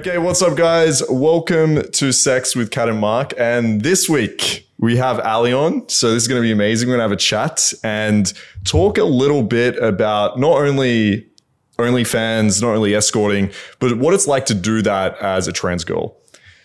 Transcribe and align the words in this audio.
Okay, 0.00 0.16
what's 0.16 0.40
up, 0.40 0.56
guys? 0.56 1.02
Welcome 1.10 1.82
to 1.82 2.10
Sex 2.10 2.56
with 2.56 2.70
Kat 2.70 2.88
and 2.88 2.98
Mark. 2.98 3.34
And 3.36 3.82
this 3.82 4.08
week 4.08 4.66
we 4.78 4.96
have 4.96 5.20
Ally 5.20 5.52
on. 5.52 5.86
So 5.90 6.14
this 6.14 6.22
is 6.22 6.26
going 6.26 6.40
to 6.40 6.42
be 6.42 6.50
amazing. 6.50 6.88
We're 6.88 6.96
going 6.96 7.00
to 7.00 7.10
have 7.10 7.12
a 7.12 7.16
chat 7.16 7.74
and 7.84 8.32
talk 8.64 8.96
a 8.96 9.04
little 9.04 9.42
bit 9.42 9.76
about 9.76 10.40
not 10.40 10.56
only 10.56 11.28
OnlyFans, 11.76 12.62
not 12.62 12.76
only 12.76 12.94
escorting, 12.94 13.50
but 13.78 13.98
what 13.98 14.14
it's 14.14 14.26
like 14.26 14.46
to 14.46 14.54
do 14.54 14.80
that 14.80 15.18
as 15.18 15.46
a 15.46 15.52
trans 15.52 15.84
girl. 15.84 16.16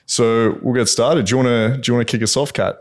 So 0.06 0.58
we'll 0.62 0.74
get 0.74 0.88
started. 0.88 1.26
Do 1.26 1.32
you 1.32 1.44
want 1.44 1.48
to 1.48 1.78
do 1.82 1.92
you 1.92 1.98
want 1.98 2.08
to 2.08 2.12
kick 2.18 2.24
us 2.24 2.38
off, 2.38 2.54
Kat? 2.54 2.78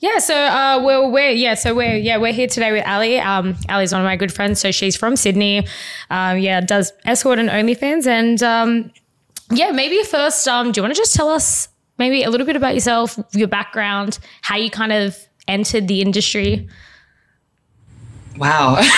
Yeah, 0.00 0.18
so 0.18 0.34
uh, 0.34 0.82
we're, 0.84 1.08
we're 1.08 1.30
yeah, 1.30 1.54
so 1.54 1.72
we're 1.72 1.94
yeah 1.94 2.16
we're 2.16 2.32
here 2.32 2.48
today 2.48 2.72
with 2.72 2.84
Ally. 2.84 3.18
Um, 3.18 3.54
Ally's 3.68 3.92
one 3.92 4.00
of 4.00 4.06
my 4.06 4.16
good 4.16 4.32
friends, 4.32 4.58
so 4.58 4.72
she's 4.72 4.96
from 4.96 5.14
Sydney. 5.14 5.68
Um, 6.10 6.38
yeah, 6.38 6.60
does 6.60 6.92
escort 7.04 7.38
and 7.38 7.48
OnlyFans, 7.48 8.08
and 8.08 8.42
um, 8.42 8.90
yeah, 9.50 9.70
maybe 9.70 10.02
first, 10.04 10.46
um, 10.48 10.72
do 10.72 10.78
you 10.78 10.82
want 10.82 10.94
to 10.94 11.00
just 11.00 11.14
tell 11.14 11.28
us 11.28 11.68
maybe 11.98 12.22
a 12.22 12.30
little 12.30 12.46
bit 12.46 12.56
about 12.56 12.74
yourself, 12.74 13.18
your 13.32 13.48
background, 13.48 14.18
how 14.42 14.56
you 14.56 14.70
kind 14.70 14.92
of 14.92 15.16
entered 15.46 15.88
the 15.88 16.00
industry? 16.00 16.68
Wow. 18.36 18.76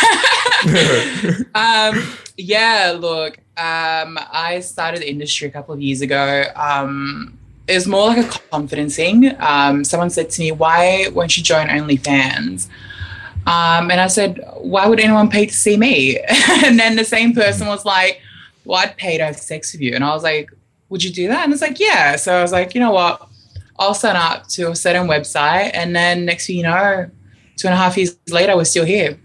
um, 1.55 2.03
yeah, 2.37 2.97
look, 2.99 3.39
um, 3.57 4.19
I 4.33 4.61
started 4.61 5.03
the 5.03 5.11
industry 5.11 5.49
a 5.49 5.51
couple 5.51 5.75
of 5.75 5.81
years 5.81 6.01
ago. 6.01 6.45
Um, 6.55 7.39
it 7.67 7.75
was 7.75 7.87
more 7.87 8.09
like 8.09 8.19
a 8.19 8.39
confidence 8.51 8.97
thing. 8.97 9.35
Um, 9.41 9.85
someone 9.85 10.11
said 10.11 10.31
to 10.31 10.41
me, 10.41 10.53
Why 10.53 11.09
won't 11.13 11.37
you 11.37 11.43
join 11.43 11.67
OnlyFans? 11.69 12.69
Um, 13.47 13.91
and 13.91 14.01
I 14.01 14.07
said, 14.07 14.41
Why 14.57 14.87
would 14.87 15.01
anyone 15.01 15.31
pay 15.31 15.47
to 15.47 15.55
see 15.55 15.77
me? 15.77 16.19
and 16.65 16.79
then 16.79 16.97
the 16.97 17.05
same 17.05 17.35
person 17.35 17.67
was 17.67 17.85
like, 17.85 18.21
Well, 18.67 18.79
I'd 18.79 18.97
pay 18.97 19.17
to 19.17 19.25
have 19.25 19.37
sex 19.37 19.73
with 19.73 19.81
you. 19.81 19.95
And 19.95 20.05
I 20.05 20.13
was 20.13 20.23
like, 20.23 20.51
Would 20.89 21.03
you 21.03 21.13
do 21.13 21.29
that? 21.29 21.45
And 21.45 21.53
it's 21.53 21.63
like, 21.63 21.79
Yeah. 21.81 22.17
So 22.17 22.35
I 22.35 22.43
was 22.43 22.53
like, 22.53 22.75
You 22.75 22.81
know 22.81 22.91
what? 22.91 23.29
I'll 23.79 23.95
sign 23.95 24.17
up 24.17 24.49
to 24.49 24.71
a 24.71 24.77
certain 24.77 25.07
website. 25.07 25.71
And 25.75 25.95
then 25.95 26.25
next 26.25 26.47
thing 26.47 26.57
you 26.57 26.63
know, 26.63 27.11
two 27.57 27.69
and 27.69 27.75
a 27.75 27.77
half 27.77 27.97
years 27.97 28.17
later, 28.29 28.57
we're 28.57 28.65
still 28.65 28.85
here. 28.85 29.19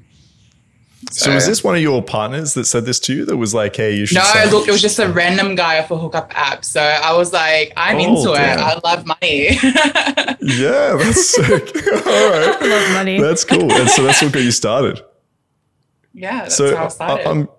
So, 1.09 1.25
so 1.25 1.33
was 1.33 1.47
this 1.47 1.63
one 1.63 1.75
of 1.75 1.81
your 1.81 2.03
partners 2.03 2.53
that 2.53 2.65
said 2.65 2.85
this 2.85 2.99
to 3.01 3.13
you 3.13 3.25
that 3.25 3.35
was 3.35 3.55
like, 3.55 3.75
hey, 3.75 3.95
you 3.95 4.05
should 4.05 4.17
No, 4.17 4.49
look, 4.51 4.67
it 4.67 4.71
was 4.71 4.81
just 4.81 4.99
a 4.99 5.11
random 5.11 5.55
guy 5.55 5.79
off 5.79 5.89
a 5.89 5.97
hookup 5.97 6.31
app. 6.37 6.63
So 6.63 6.79
I 6.79 7.17
was 7.17 7.33
like, 7.33 7.73
I'm 7.75 7.97
oh, 7.97 8.17
into 8.17 8.33
damn. 8.35 8.59
it. 8.59 8.61
I 8.61 8.79
love 8.83 9.05
money. 9.05 9.47
yeah, 10.41 10.95
that's 10.97 11.29
sick. 11.29 11.75
All 12.05 12.29
right. 12.29 12.55
I 12.61 12.67
love 12.67 12.93
money. 12.93 13.19
That's 13.19 13.43
cool. 13.43 13.71
And 13.71 13.89
so 13.89 14.03
that's 14.03 14.21
what 14.21 14.31
got 14.31 14.43
you 14.43 14.51
started. 14.51 15.01
Yeah, 16.13 16.43
that's 16.43 16.55
so 16.55 16.75
how 16.75 16.85
I 16.85 16.89
started. 16.89 17.27
I'm, 17.27 17.49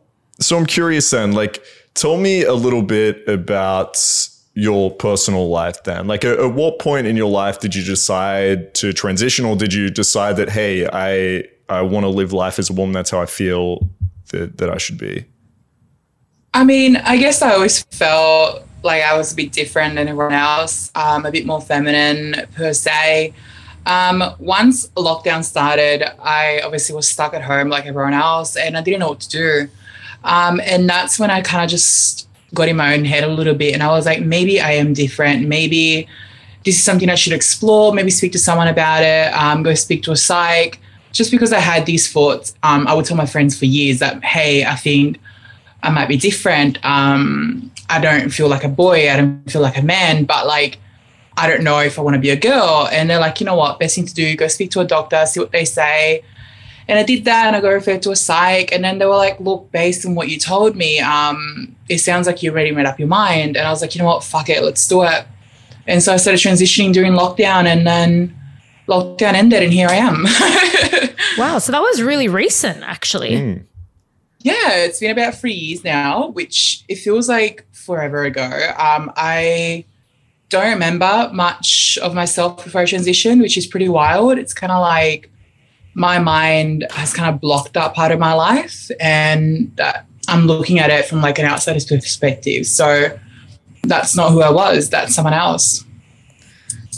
so 0.44 0.56
I'm 0.56 0.66
curious 0.66 1.10
then, 1.10 1.32
like, 1.32 1.62
tell 1.94 2.16
me 2.16 2.42
a 2.42 2.54
little 2.54 2.82
bit 2.82 3.26
about 3.28 3.98
your 4.54 4.90
personal 4.90 5.48
life 5.48 5.82
then? 5.84 6.06
Like, 6.06 6.24
at, 6.24 6.38
at, 6.38 6.54
what 6.54 6.78
point 6.78 7.06
in 7.06 7.16
your 7.16 7.30
life 7.30 7.60
did 7.60 7.74
you 7.74 7.82
decide 7.84 8.74
to 8.74 8.92
transition, 8.92 9.44
or 9.44 9.56
did 9.56 9.72
you 9.72 9.90
decide 9.90 10.36
that, 10.36 10.50
hey, 10.50 10.86
I 10.92 11.44
I 11.72 11.82
want 11.82 12.04
to 12.04 12.08
live 12.08 12.32
life 12.32 12.58
as 12.58 12.70
a 12.70 12.72
woman. 12.72 12.92
That's 12.92 13.10
how 13.10 13.20
I 13.20 13.26
feel 13.26 13.88
that, 14.30 14.58
that 14.58 14.70
I 14.70 14.76
should 14.78 14.98
be. 14.98 15.24
I 16.54 16.64
mean, 16.64 16.96
I 16.96 17.16
guess 17.16 17.40
I 17.40 17.54
always 17.54 17.82
felt 17.84 18.64
like 18.82 19.02
I 19.02 19.16
was 19.16 19.32
a 19.32 19.36
bit 19.36 19.52
different 19.52 19.94
than 19.94 20.08
everyone 20.08 20.34
else, 20.34 20.90
um, 20.94 21.24
a 21.24 21.30
bit 21.30 21.46
more 21.46 21.60
feminine 21.60 22.46
per 22.54 22.72
se. 22.74 23.32
Um, 23.86 24.22
once 24.38 24.88
lockdown 24.88 25.44
started, 25.44 26.04
I 26.22 26.60
obviously 26.60 26.94
was 26.94 27.08
stuck 27.08 27.32
at 27.32 27.42
home 27.42 27.68
like 27.68 27.86
everyone 27.86 28.14
else, 28.14 28.56
and 28.56 28.76
I 28.76 28.82
didn't 28.82 29.00
know 29.00 29.08
what 29.08 29.20
to 29.20 29.28
do. 29.30 29.68
Um, 30.24 30.60
and 30.64 30.88
that's 30.88 31.18
when 31.18 31.30
I 31.30 31.40
kind 31.40 31.64
of 31.64 31.70
just 31.70 32.28
got 32.54 32.68
in 32.68 32.76
my 32.76 32.94
own 32.94 33.04
head 33.04 33.24
a 33.24 33.28
little 33.28 33.54
bit, 33.54 33.74
and 33.74 33.82
I 33.82 33.88
was 33.88 34.06
like, 34.06 34.20
maybe 34.20 34.60
I 34.60 34.72
am 34.72 34.92
different. 34.92 35.48
Maybe 35.48 36.06
this 36.64 36.76
is 36.76 36.82
something 36.82 37.08
I 37.08 37.14
should 37.14 37.32
explore. 37.32 37.92
Maybe 37.92 38.10
speak 38.10 38.32
to 38.32 38.38
someone 38.38 38.68
about 38.68 39.02
it. 39.02 39.32
Um, 39.34 39.62
go 39.62 39.74
speak 39.74 40.02
to 40.04 40.12
a 40.12 40.16
psych 40.16 40.78
just 41.12 41.30
because 41.30 41.52
I 41.52 41.60
had 41.60 41.86
these 41.86 42.10
thoughts, 42.10 42.54
um, 42.62 42.88
I 42.88 42.94
would 42.94 43.04
tell 43.04 43.16
my 43.16 43.26
friends 43.26 43.56
for 43.58 43.66
years 43.66 43.98
that, 44.00 44.24
hey, 44.24 44.64
I 44.64 44.74
think 44.74 45.20
I 45.82 45.90
might 45.90 46.08
be 46.08 46.16
different. 46.16 46.82
Um, 46.84 47.70
I 47.88 48.00
don't 48.00 48.30
feel 48.30 48.48
like 48.48 48.64
a 48.64 48.68
boy. 48.68 49.10
I 49.10 49.16
don't 49.18 49.50
feel 49.50 49.60
like 49.60 49.76
a 49.76 49.82
man, 49.82 50.24
but 50.24 50.46
like, 50.46 50.78
I 51.36 51.48
don't 51.48 51.62
know 51.62 51.78
if 51.78 51.98
I 51.98 52.02
want 52.02 52.14
to 52.14 52.20
be 52.20 52.30
a 52.30 52.36
girl. 52.36 52.88
And 52.90 53.08
they're 53.08 53.20
like, 53.20 53.40
you 53.40 53.46
know 53.46 53.56
what? 53.56 53.78
Best 53.78 53.94
thing 53.94 54.06
to 54.06 54.14
do, 54.14 54.34
go 54.36 54.48
speak 54.48 54.70
to 54.72 54.80
a 54.80 54.84
doctor, 54.84 55.24
see 55.26 55.40
what 55.40 55.52
they 55.52 55.64
say. 55.64 56.24
And 56.88 56.98
I 56.98 57.02
did 57.02 57.24
that 57.24 57.46
and 57.46 57.56
I 57.56 57.60
got 57.60 57.68
referred 57.68 58.02
to 58.02 58.10
a 58.10 58.16
psych. 58.16 58.72
And 58.72 58.84
then 58.84 58.98
they 58.98 59.06
were 59.06 59.16
like, 59.16 59.38
look, 59.40 59.70
based 59.72 60.04
on 60.04 60.14
what 60.14 60.28
you 60.28 60.38
told 60.38 60.76
me, 60.76 61.00
um, 61.00 61.74
it 61.88 61.98
sounds 61.98 62.26
like 62.26 62.42
you 62.42 62.50
already 62.50 62.72
made 62.72 62.86
up 62.86 62.98
your 62.98 63.08
mind. 63.08 63.56
And 63.56 63.66
I 63.66 63.70
was 63.70 63.80
like, 63.82 63.94
you 63.94 64.00
know 64.00 64.06
what? 64.06 64.24
Fuck 64.24 64.48
it, 64.48 64.62
let's 64.62 64.86
do 64.86 65.02
it. 65.02 65.26
And 65.86 66.02
so 66.02 66.12
I 66.12 66.16
started 66.16 66.40
transitioning 66.40 66.92
during 66.92 67.12
lockdown 67.12 67.66
and 67.66 67.86
then 67.86 68.36
lockdown 68.88 69.34
ended 69.34 69.62
and 69.62 69.72
here 69.72 69.88
I 69.88 69.94
am. 69.94 70.24
wow. 71.38 71.58
So 71.58 71.72
that 71.72 71.80
was 71.80 72.02
really 72.02 72.28
recent, 72.28 72.82
actually. 72.82 73.32
Mm. 73.32 73.64
Yeah, 74.40 74.70
it's 74.70 74.98
been 74.98 75.12
about 75.12 75.34
three 75.34 75.52
years 75.52 75.84
now, 75.84 76.28
which 76.28 76.84
it 76.88 76.96
feels 76.96 77.28
like 77.28 77.64
forever 77.72 78.24
ago. 78.24 78.42
Um, 78.76 79.12
I 79.16 79.84
don't 80.48 80.70
remember 80.70 81.30
much 81.32 81.98
of 82.02 82.14
myself 82.14 82.62
before 82.62 82.82
I 82.82 82.84
transitioned, 82.84 83.40
which 83.40 83.56
is 83.56 83.66
pretty 83.66 83.88
wild. 83.88 84.38
It's 84.38 84.52
kind 84.52 84.72
of 84.72 84.80
like 84.80 85.31
my 85.94 86.18
mind 86.18 86.86
has 86.90 87.12
kind 87.12 87.34
of 87.34 87.40
blocked 87.40 87.74
that 87.74 87.94
part 87.94 88.12
of 88.12 88.18
my 88.18 88.32
life 88.32 88.90
and 89.00 89.80
I'm 90.28 90.46
looking 90.46 90.78
at 90.78 90.90
it 90.90 91.06
from 91.06 91.20
like 91.20 91.38
an 91.38 91.44
outsider's 91.44 91.84
perspective. 91.84 92.66
So 92.66 93.18
that's 93.84 94.16
not 94.16 94.32
who 94.32 94.42
I 94.42 94.50
was, 94.50 94.90
that's 94.90 95.14
someone 95.14 95.34
else. 95.34 95.84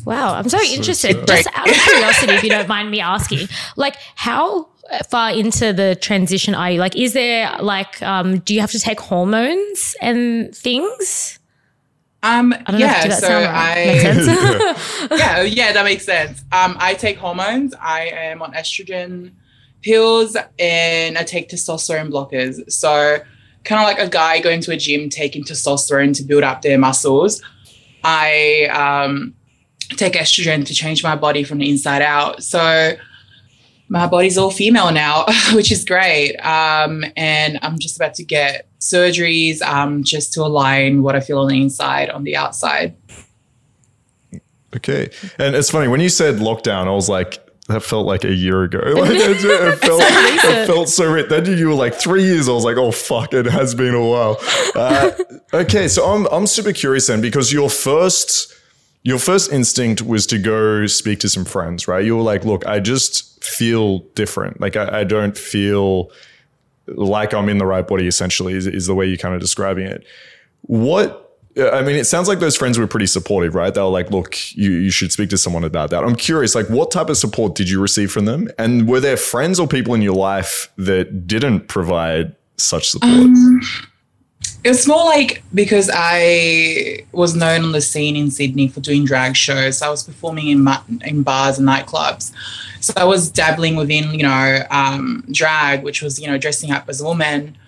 Wow, 0.05 0.35
I'm 0.35 0.49
so, 0.49 0.59
so 0.59 0.65
interested. 0.65 1.27
Just 1.27 1.49
out 1.55 1.69
of 1.69 1.75
curiosity, 1.83 2.33
if 2.35 2.45
you 2.45 2.51
don't 2.51 2.69
mind 2.69 2.91
me 2.91 3.01
asking, 3.01 3.49
like 3.77 3.97
how 4.17 4.69
far 5.09 5.31
into 5.31 5.73
the 5.73 5.97
transition 6.01 6.55
are 6.55 6.71
you? 6.71 6.79
Like, 6.79 6.97
is 6.97 7.15
there 7.15 7.57
like, 7.61 8.03
um, 8.03 8.39
do 8.41 8.55
you 8.55 8.61
have 8.61 8.71
to 8.73 8.79
take 8.79 9.01
hormones 9.01 9.97
and 10.01 10.55
things? 10.55 11.39
Um, 12.25 12.55
yeah, 12.73 13.05
know, 13.05 13.15
so 13.17 13.29
I, 13.47 14.77
yeah, 15.17 15.43
yeah, 15.43 15.73
that 15.73 15.85
makes 15.85 16.07
sense. 16.07 16.41
Um, 16.53 16.75
I 16.81 16.95
take 16.95 17.19
hormones. 17.19 17.75
I 17.79 18.07
am 18.07 18.41
on 18.41 18.55
estrogen 18.55 19.33
pills 19.83 20.35
and 20.59 21.19
I 21.19 21.23
take 21.23 21.51
testosterone 21.51 22.11
blockers. 22.11 22.73
So 22.73 23.19
kind 23.65 23.79
of 23.79 23.87
like 23.87 23.99
a 23.99 24.09
guy 24.09 24.41
going 24.41 24.63
to 24.63 24.73
a 24.73 24.77
gym 24.79 25.11
taking 25.11 25.45
testosterone 25.45 26.17
to 26.17 26.23
build 26.23 26.45
up 26.45 26.63
their 26.63 26.79
muscles. 26.79 27.43
I 28.03 28.71
um, 28.73 29.35
take 29.91 30.15
estrogen 30.15 30.65
to 30.65 30.73
change 30.73 31.05
my 31.05 31.17
body 31.17 31.45
from 31.45 31.59
the 31.59 31.69
inside 31.69 32.01
out. 32.01 32.43
So 32.43 32.97
my 33.89 34.07
body's 34.07 34.39
all 34.39 34.51
female 34.51 34.91
now, 34.93 35.27
which 35.53 35.71
is 35.71 35.85
great. 35.85 36.37
Um, 36.37 37.05
and 37.19 37.59
I'm 37.61 37.79
just 37.79 37.97
about 37.97 38.15
to 38.15 38.25
get 38.25 38.67
surgeries 38.85 39.63
um, 39.63 40.05
just 40.05 40.33
to 40.35 40.43
align 40.43 41.03
what 41.03 41.17
I 41.17 41.21
feel 41.21 41.39
on 41.41 41.49
the 41.49 41.61
inside 41.61 42.11
on 42.11 42.25
the 42.25 42.37
outside. 42.37 42.95
Okay. 44.77 45.11
And 45.39 45.55
it's 45.55 45.71
funny, 45.71 45.89
when 45.89 46.01
you 46.01 46.09
said 46.09 46.37
lockdown, 46.37 46.87
I 46.87 46.91
was 46.91 47.09
like, 47.09 47.41
that 47.69 47.83
felt 47.83 48.07
like 48.07 48.25
a 48.25 48.33
year 48.33 48.65
ago. 48.65 48.79
Like 48.95 49.11
it, 49.13 49.45
it 49.45 49.79
felt, 49.79 50.03
it 50.03 50.67
felt 50.67 50.89
so. 50.89 51.23
Then 51.23 51.47
you 51.47 51.69
were 51.69 51.75
like 51.75 51.95
three 51.95 52.25
years. 52.25 52.49
I 52.49 52.53
was 52.53 52.65
like, 52.65 52.77
oh 52.77 52.91
fuck, 52.91 53.33
it 53.33 53.47
has 53.47 53.75
been 53.75 53.95
a 53.95 54.07
while. 54.07 54.37
Uh, 54.75 55.13
okay, 55.55 55.89
so 55.89 56.05
I'm 56.05 56.27
I'm 56.27 56.47
super 56.47 56.73
curious 56.73 57.07
then 57.07 57.21
because 57.23 57.53
your 57.53 57.71
first 57.71 58.53
your 59.03 59.19
first 59.19 59.53
instinct 59.53 60.03
was 60.03 60.27
to 60.27 60.39
go 60.39 60.87
speak 60.87 61.21
to 61.21 61.29
some 61.29 61.45
friends, 61.45 61.87
right? 61.87 62.05
You 62.05 62.17
were 62.17 62.23
like, 62.23 62.45
look, 62.45 62.67
I 62.67 62.81
just 62.81 63.45
feel 63.45 63.99
different. 64.15 64.61
Like, 64.61 64.77
I, 64.77 65.01
I 65.01 65.05
don't 65.05 65.37
feel 65.37 66.11
like 66.87 67.33
I'm 67.35 67.49
in 67.49 67.59
the 67.59 67.67
right 67.67 67.87
body, 67.87 68.07
essentially, 68.07 68.55
is, 68.55 68.67
is 68.67 68.87
the 68.87 68.95
way 68.95 69.07
you're 69.07 69.17
kind 69.17 69.35
of 69.35 69.41
describing 69.41 69.87
it. 69.87 70.05
What 70.63 71.21
I 71.57 71.83
mean, 71.83 71.95
it 71.95 72.05
sounds 72.05 72.27
like 72.27 72.41
those 72.41 72.57
friends 72.57 72.79
were 72.79 72.87
pretty 72.89 73.07
supportive, 73.07 73.55
right? 73.55 73.73
They 73.73 73.81
were 73.81 73.87
like, 73.87 74.11
look, 74.11 74.37
you, 74.57 74.73
you 74.73 74.91
should 74.91 75.13
speak 75.13 75.31
to 75.31 75.39
someone 75.39 75.63
about 75.63 75.91
that. 75.91 76.03
I'm 76.03 76.17
curious, 76.17 76.55
like, 76.55 76.69
what 76.69 76.91
type 76.91 77.09
of 77.09 77.17
support 77.17 77.55
did 77.55 77.71
you 77.71 77.81
receive 77.81 78.11
from 78.11 78.25
them? 78.25 78.49
And 78.59 78.89
were 78.89 78.99
there 78.99 79.17
friends 79.17 79.61
or 79.61 79.69
people 79.69 79.95
in 79.95 80.03
your 80.03 80.17
life 80.17 80.69
that 80.79 81.29
didn't 81.29 81.69
provide 81.69 82.35
such 82.57 82.89
support? 82.89 83.13
Um, 83.13 83.61
it 84.65 84.71
was 84.71 84.89
more 84.89 85.05
like 85.05 85.43
because 85.53 85.91
I 85.93 87.05
was 87.13 87.37
known 87.37 87.65
on 87.65 87.73
the 87.73 87.83
scene 87.83 88.17
in 88.17 88.31
Sydney 88.31 88.69
for 88.69 88.81
doing 88.81 89.05
drag 89.05 89.37
shows. 89.37 89.83
I 89.83 89.91
was 89.91 90.03
performing 90.03 90.49
in 90.49 90.67
in 91.05 91.23
bars 91.23 91.59
and 91.59 91.69
nightclubs, 91.69 92.33
so 92.81 92.95
I 92.97 93.05
was 93.05 93.31
dabbling 93.31 93.77
within 93.77 94.15
you 94.15 94.23
know 94.23 94.63
um, 94.71 95.23
drag, 95.31 95.83
which 95.83 96.01
was 96.01 96.19
you 96.19 96.27
know 96.27 96.39
dressing 96.39 96.71
up 96.71 96.89
as 96.89 97.03
a 97.03 97.05
woman 97.05 97.59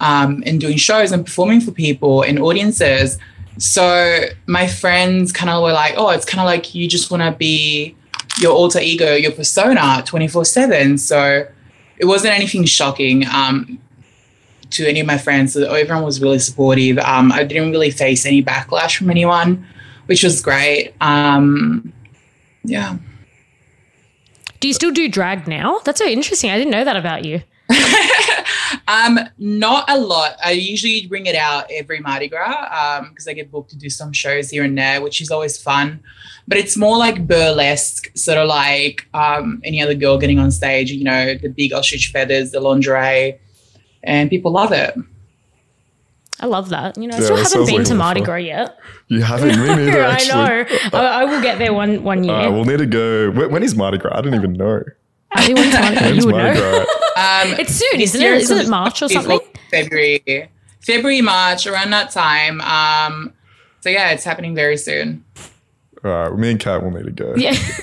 um, 0.00 0.42
and 0.46 0.58
doing 0.58 0.78
shows 0.78 1.12
and 1.12 1.26
performing 1.26 1.60
for 1.60 1.70
people 1.70 2.22
and 2.22 2.38
audiences. 2.38 3.18
So 3.58 4.22
my 4.46 4.66
friends 4.66 5.32
kind 5.32 5.50
of 5.50 5.62
were 5.62 5.72
like, 5.72 5.94
"Oh, 5.98 6.08
it's 6.10 6.24
kind 6.24 6.40
of 6.40 6.46
like 6.46 6.74
you 6.74 6.88
just 6.88 7.10
want 7.10 7.22
to 7.22 7.32
be 7.32 7.94
your 8.40 8.54
alter 8.54 8.80
ego, 8.80 9.14
your 9.14 9.32
persona, 9.32 10.02
twenty 10.06 10.28
four 10.28 10.46
7 10.46 10.96
So 10.96 11.46
it 11.98 12.06
wasn't 12.06 12.34
anything 12.34 12.64
shocking. 12.64 13.26
Um, 13.26 13.78
to 14.70 14.86
any 14.86 15.00
of 15.00 15.06
my 15.06 15.18
friends. 15.18 15.52
So 15.54 15.72
everyone 15.74 16.04
was 16.04 16.20
really 16.20 16.38
supportive. 16.38 16.98
Um, 16.98 17.32
I 17.32 17.44
didn't 17.44 17.70
really 17.70 17.90
face 17.90 18.26
any 18.26 18.42
backlash 18.42 18.96
from 18.96 19.10
anyone, 19.10 19.66
which 20.06 20.22
was 20.22 20.40
great. 20.40 20.94
Um, 21.00 21.92
yeah. 22.64 22.96
Do 24.60 24.68
you 24.68 24.74
still 24.74 24.90
do 24.90 25.08
drag 25.08 25.46
now? 25.46 25.78
That's 25.84 25.98
so 25.98 26.06
interesting. 26.06 26.50
I 26.50 26.58
didn't 26.58 26.72
know 26.72 26.84
that 26.84 26.96
about 26.96 27.24
you. 27.24 27.42
um, 28.88 29.18
not 29.38 29.88
a 29.88 29.98
lot. 29.98 30.36
I 30.44 30.52
usually 30.52 31.06
bring 31.06 31.26
it 31.26 31.36
out 31.36 31.66
every 31.70 32.00
Mardi 32.00 32.28
Gras 32.28 33.00
because 33.10 33.26
um, 33.26 33.30
I 33.30 33.34
get 33.34 33.50
booked 33.50 33.70
to 33.70 33.76
do 33.76 33.88
some 33.88 34.12
shows 34.12 34.50
here 34.50 34.64
and 34.64 34.76
there, 34.76 35.00
which 35.00 35.20
is 35.20 35.30
always 35.30 35.60
fun. 35.60 36.00
But 36.48 36.58
it's 36.58 36.76
more 36.76 36.96
like 36.96 37.26
burlesque, 37.26 38.10
sort 38.16 38.38
of 38.38 38.48
like 38.48 39.06
um, 39.14 39.60
any 39.64 39.82
other 39.82 39.94
girl 39.94 40.18
getting 40.18 40.38
on 40.38 40.50
stage. 40.50 40.90
You 40.90 41.04
know, 41.04 41.34
the 41.34 41.48
big 41.48 41.72
ostrich 41.72 42.10
feathers, 42.10 42.50
the 42.50 42.60
lingerie, 42.60 43.38
and 44.02 44.30
people 44.30 44.52
love 44.52 44.72
it. 44.72 44.94
I 46.40 46.46
love 46.46 46.68
that. 46.68 46.96
You 46.96 47.08
know, 47.08 47.16
I 47.16 47.20
still 47.20 47.36
haven't 47.36 47.66
been 47.66 47.76
like 47.78 47.86
to 47.86 47.94
Mardi 47.94 48.20
Gras 48.20 48.36
yet. 48.36 48.78
You 49.08 49.22
haven't? 49.22 49.58
Me 49.58 49.66
neither. 49.66 50.04
I 50.04 50.24
know. 50.24 50.66
I, 50.92 51.22
I, 51.22 51.24
will 51.24 51.40
get 51.42 51.58
there 51.58 51.72
one 51.72 52.04
one 52.04 52.22
year. 52.22 52.34
Uh, 52.34 52.50
we'll 52.50 52.64
need 52.64 52.78
to 52.78 52.86
go. 52.86 53.30
When, 53.32 53.50
when 53.50 53.62
is 53.62 53.74
Mardi 53.74 53.98
Gras? 53.98 54.16
I 54.16 54.20
don't 54.20 54.34
even 54.34 54.52
know. 54.52 54.82
Ally, 55.32 55.52
when's 55.52 55.74
Mardi 55.74 55.96
Gras? 55.96 56.08
you 56.10 56.26
would 56.26 56.34
know. 56.36 56.86
Um, 57.18 57.58
it's 57.58 57.72
soon, 57.72 58.00
isn't 58.00 58.22
it? 58.22 58.32
Isn't 58.42 58.58
it 58.58 58.68
March 58.68 59.02
or 59.02 59.08
something? 59.08 59.40
February, 59.70 60.48
February, 60.80 61.20
March, 61.20 61.66
around 61.66 61.90
that 61.90 62.10
time. 62.10 62.60
Um, 62.60 63.32
so 63.80 63.90
yeah, 63.90 64.10
it's 64.10 64.22
happening 64.22 64.54
very 64.54 64.76
soon. 64.76 65.24
All 66.04 66.10
right, 66.10 66.38
me 66.38 66.52
and 66.52 66.60
Kat 66.60 66.82
will 66.82 66.92
need 66.92 67.06
to 67.06 67.10
go. 67.10 67.34
Yeah, 67.36 67.56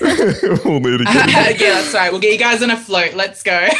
we'll 0.64 0.80
need 0.80 0.98
to 0.98 1.04
go. 1.04 1.10
yeah, 1.12 1.52
that's 1.52 1.92
right. 1.92 2.10
We'll 2.10 2.20
get 2.20 2.32
you 2.32 2.38
guys 2.38 2.62
on 2.62 2.70
a 2.70 2.76
float. 2.76 3.14
Let's 3.14 3.42
go. 3.42 3.52
yeah, 3.52 3.72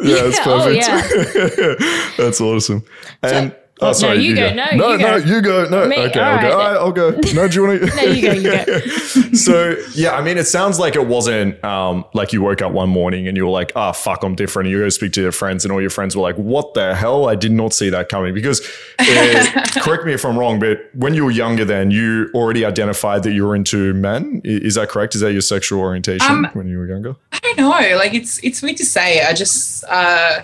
that's 0.00 0.38
oh, 0.40 0.64
perfect. 0.64 0.88
Oh, 0.88 1.76
yeah. 1.78 2.12
that's 2.16 2.40
awesome. 2.40 2.82
And 3.22 3.50
so, 3.52 3.56
Oh, 3.88 3.92
sorry. 3.92 4.16
No, 4.16 4.22
you, 4.22 4.30
you 4.30 4.36
go. 4.36 4.48
go. 4.48 4.54
No, 4.54 4.64
no, 4.64 4.92
you 4.92 4.98
no, 4.98 5.20
go. 5.20 5.26
you 5.26 5.42
go. 5.42 5.68
No, 5.68 5.86
Me? 5.86 5.98
okay, 5.98 6.20
All 6.20 6.26
I'll 6.26 6.36
right. 6.36 6.42
go. 6.42 6.52
All 6.52 6.58
right, 6.58 6.76
I'll 6.76 6.92
go. 6.92 7.10
No, 7.34 7.48
do 7.48 7.54
you 7.54 7.66
want 7.66 7.80
to? 7.80 7.96
no, 7.96 8.02
you 8.02 8.22
go. 8.22 8.32
You 8.32 8.64
go. 8.64 8.78
so 9.34 9.76
yeah, 9.94 10.12
I 10.14 10.22
mean, 10.22 10.38
it 10.38 10.44
sounds 10.46 10.78
like 10.78 10.96
it 10.96 11.06
wasn't 11.06 11.62
um, 11.64 12.04
like 12.14 12.32
you 12.32 12.42
woke 12.42 12.62
up 12.62 12.72
one 12.72 12.88
morning 12.88 13.26
and 13.28 13.36
you 13.36 13.44
were 13.44 13.50
like, 13.50 13.72
"Ah, 13.76 13.90
oh, 13.90 13.92
fuck, 13.92 14.22
I'm 14.22 14.34
different." 14.34 14.66
And 14.68 14.72
you 14.72 14.82
go 14.82 14.88
speak 14.88 15.12
to 15.14 15.22
your 15.22 15.32
friends, 15.32 15.64
and 15.64 15.72
all 15.72 15.80
your 15.80 15.90
friends 15.90 16.14
were 16.16 16.22
like, 16.22 16.36
"What 16.36 16.74
the 16.74 16.94
hell? 16.94 17.28
I 17.28 17.34
did 17.34 17.52
not 17.52 17.72
see 17.72 17.88
that 17.90 18.08
coming." 18.08 18.34
Because 18.34 18.60
uh, 18.98 19.64
correct 19.82 20.04
me 20.04 20.12
if 20.12 20.24
I'm 20.24 20.38
wrong, 20.38 20.60
but 20.60 20.90
when 20.94 21.14
you 21.14 21.24
were 21.24 21.30
younger, 21.30 21.64
then 21.64 21.90
you 21.90 22.30
already 22.34 22.64
identified 22.64 23.22
that 23.22 23.32
you 23.32 23.46
were 23.46 23.54
into 23.56 23.94
men. 23.94 24.40
Is 24.44 24.74
that 24.74 24.88
correct? 24.88 25.14
Is 25.14 25.20
that 25.22 25.32
your 25.32 25.40
sexual 25.42 25.80
orientation 25.80 26.30
um, 26.30 26.50
when 26.52 26.66
you 26.68 26.78
were 26.78 26.86
younger? 26.86 27.16
I 27.32 27.38
don't 27.40 27.56
know. 27.56 27.96
Like 27.96 28.14
it's 28.14 28.42
it's 28.44 28.62
weird 28.62 28.76
to 28.78 28.84
say. 28.84 29.22
I 29.24 29.32
just. 29.32 29.84
Uh, 29.88 30.42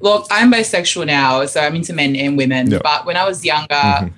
Look, 0.00 0.26
I'm 0.30 0.50
bisexual 0.52 1.06
now, 1.06 1.44
so 1.46 1.60
I'm 1.60 1.76
into 1.76 1.92
men 1.92 2.16
and 2.16 2.36
women. 2.36 2.70
Yep. 2.70 2.82
But 2.82 3.06
when 3.06 3.16
I 3.16 3.26
was 3.26 3.44
younger, 3.44 3.68
mm-hmm. 3.68 4.08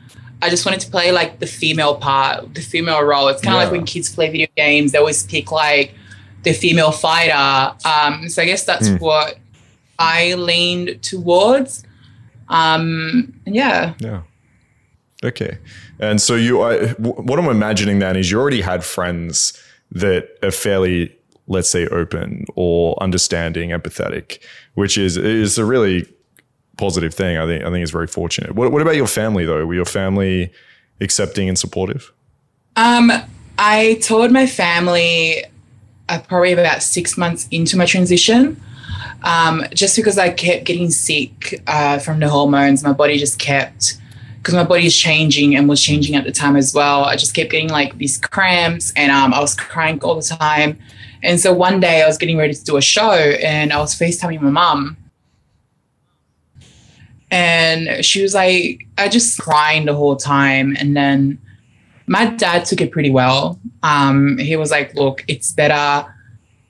I 0.40 0.48
just 0.48 0.64
wanted 0.64 0.80
to 0.80 0.90
play 0.90 1.12
like 1.12 1.38
the 1.38 1.46
female 1.46 1.96
part, 1.96 2.54
the 2.54 2.60
female 2.60 3.02
role. 3.02 3.28
It's 3.28 3.42
kind 3.42 3.54
of 3.54 3.60
yeah. 3.60 3.64
like 3.64 3.72
when 3.72 3.84
kids 3.84 4.12
play 4.12 4.30
video 4.30 4.48
games, 4.56 4.92
they 4.92 4.98
always 4.98 5.22
pick 5.24 5.52
like 5.52 5.94
the 6.42 6.52
female 6.52 6.92
fighter. 6.92 7.76
Um, 7.86 8.28
so 8.28 8.42
I 8.42 8.44
guess 8.46 8.64
that's 8.64 8.88
mm. 8.88 9.00
what 9.00 9.38
I 9.98 10.34
leaned 10.34 11.02
towards. 11.02 11.84
Um, 12.48 13.32
yeah. 13.46 13.94
Yeah. 13.98 14.22
Okay. 15.24 15.58
And 16.00 16.20
so 16.20 16.34
you, 16.34 16.62
I, 16.62 16.88
what 16.94 17.38
I'm 17.38 17.46
imagining 17.46 18.00
then 18.00 18.16
is 18.16 18.30
you 18.30 18.40
already 18.40 18.60
had 18.60 18.84
friends 18.84 19.56
that 19.92 20.30
are 20.42 20.50
fairly, 20.50 21.16
let's 21.46 21.70
say, 21.70 21.86
open 21.88 22.44
or 22.54 23.00
understanding, 23.02 23.70
empathetic 23.70 24.38
which 24.74 24.96
is 24.96 25.16
is 25.16 25.58
a 25.58 25.64
really 25.64 26.06
positive 26.76 27.14
thing. 27.14 27.38
I 27.38 27.46
think 27.46 27.64
I 27.64 27.70
think 27.70 27.82
it's 27.82 27.90
very 27.90 28.06
fortunate. 28.06 28.54
What, 28.54 28.72
what 28.72 28.82
about 28.82 28.96
your 28.96 29.06
family 29.06 29.44
though? 29.44 29.64
Were 29.66 29.74
your 29.74 29.84
family 29.84 30.52
accepting 31.00 31.48
and 31.48 31.58
supportive? 31.58 32.12
Um, 32.76 33.12
I 33.58 34.00
told 34.02 34.32
my 34.32 34.46
family 34.46 35.44
uh, 36.08 36.20
probably 36.20 36.52
about 36.52 36.82
six 36.82 37.18
months 37.18 37.46
into 37.50 37.76
my 37.76 37.86
transition. 37.86 38.60
Um, 39.24 39.64
just 39.72 39.94
because 39.94 40.18
I 40.18 40.30
kept 40.30 40.64
getting 40.64 40.90
sick 40.90 41.62
uh, 41.68 41.98
from 41.98 42.18
the 42.18 42.28
hormones, 42.28 42.82
my 42.82 42.92
body 42.92 43.18
just 43.18 43.38
kept 43.38 43.98
because 44.38 44.54
my 44.54 44.64
body 44.64 44.86
is 44.86 44.96
changing 44.96 45.54
and 45.54 45.68
was 45.68 45.80
changing 45.80 46.16
at 46.16 46.24
the 46.24 46.32
time 46.32 46.56
as 46.56 46.74
well. 46.74 47.04
I 47.04 47.14
just 47.14 47.32
kept 47.32 47.52
getting 47.52 47.68
like 47.68 47.98
these 47.98 48.18
cramps 48.18 48.92
and 48.96 49.12
um, 49.12 49.32
I 49.32 49.38
was 49.38 49.54
crying 49.54 50.02
all 50.02 50.16
the 50.16 50.22
time. 50.22 50.80
And 51.22 51.40
so 51.40 51.52
one 51.52 51.80
day 51.80 52.02
I 52.02 52.06
was 52.06 52.18
getting 52.18 52.36
ready 52.36 52.54
to 52.54 52.64
do 52.64 52.76
a 52.76 52.82
show 52.82 53.12
and 53.12 53.72
I 53.72 53.78
was 53.78 53.94
FaceTiming 53.94 54.40
my 54.40 54.50
mom. 54.50 54.96
And 57.30 58.04
she 58.04 58.22
was 58.22 58.34
like, 58.34 58.86
I 58.98 59.08
just 59.08 59.38
crying 59.40 59.86
the 59.86 59.94
whole 59.94 60.16
time. 60.16 60.76
And 60.78 60.96
then 60.96 61.38
my 62.06 62.26
dad 62.26 62.64
took 62.64 62.80
it 62.80 62.90
pretty 62.90 63.10
well. 63.10 63.58
Um, 63.82 64.36
he 64.38 64.56
was 64.56 64.70
like, 64.70 64.94
look, 64.94 65.24
it's 65.28 65.52
better 65.52 66.12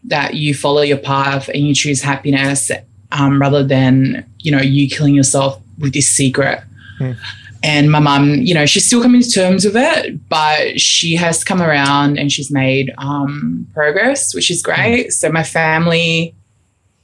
that 0.04 0.34
you 0.34 0.54
follow 0.54 0.82
your 0.82 0.98
path 0.98 1.48
and 1.48 1.66
you 1.66 1.74
choose 1.74 2.02
happiness 2.02 2.70
um, 3.12 3.40
rather 3.40 3.64
than, 3.64 4.24
you 4.38 4.52
know, 4.52 4.60
you 4.60 4.88
killing 4.88 5.14
yourself 5.14 5.60
with 5.78 5.94
this 5.94 6.08
secret. 6.08 6.62
Mm. 7.00 7.16
And 7.62 7.90
my 7.90 8.00
mum, 8.00 8.34
you 8.34 8.54
know, 8.54 8.66
she's 8.66 8.86
still 8.86 9.00
coming 9.00 9.22
to 9.22 9.30
terms 9.30 9.64
with 9.64 9.76
it, 9.76 10.28
but 10.28 10.80
she 10.80 11.14
has 11.14 11.44
come 11.44 11.62
around 11.62 12.18
and 12.18 12.32
she's 12.32 12.50
made 12.50 12.92
um, 12.98 13.68
progress, 13.72 14.34
which 14.34 14.50
is 14.50 14.62
great. 14.62 15.06
Mm. 15.06 15.12
So 15.12 15.30
my 15.30 15.44
family, 15.44 16.34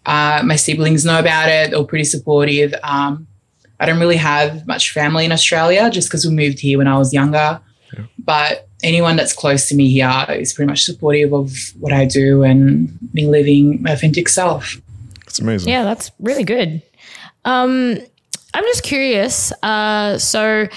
uh, 0.07 0.43
my 0.45 0.57
siblings 0.57 1.05
know 1.05 1.21
about 1.21 1.49
it. 1.49 1.71
They're 1.71 1.85
pretty 1.85 2.05
supportive. 2.05 2.75
Um, 2.83 3.29
I 3.79 3.87
don't 3.87 4.01
really 4.01 4.17
have 4.17 4.67
much 4.67 4.91
family 4.91 5.25
in 5.25 5.31
Australia 5.31 5.91
just 5.91 6.09
because 6.09 6.27
we 6.27 6.33
moved 6.33 6.59
here 6.59 6.79
when 6.79 6.89
I 6.89 6.99
was 6.99 7.13
younger. 7.13 7.61
Yeah. 7.97 8.05
But 8.19 8.69
anyone 8.83 9.17
that's 9.17 9.33
close 9.33 9.69
to 9.69 9.77
me 9.77 9.89
here 9.91 10.27
is 10.31 10.53
pretty 10.53 10.69
much 10.69 10.83
supportive 10.83 11.33
of 11.33 11.53
what 11.79 11.93
I 11.93 12.05
do 12.05 12.43
and 12.43 12.99
me 13.13 13.27
living 13.27 13.81
my 13.83 13.93
authentic 13.93 14.29
self. 14.29 14.81
That's 15.25 15.39
amazing. 15.39 15.69
Yeah, 15.69 15.85
that's 15.85 16.11
really 16.19 16.45
good. 16.45 16.83
Um, 17.45 17.99
I'm 18.55 18.65
just 18.65 18.83
curious. 18.83 19.53
Uh, 19.63 20.19
so, 20.19 20.69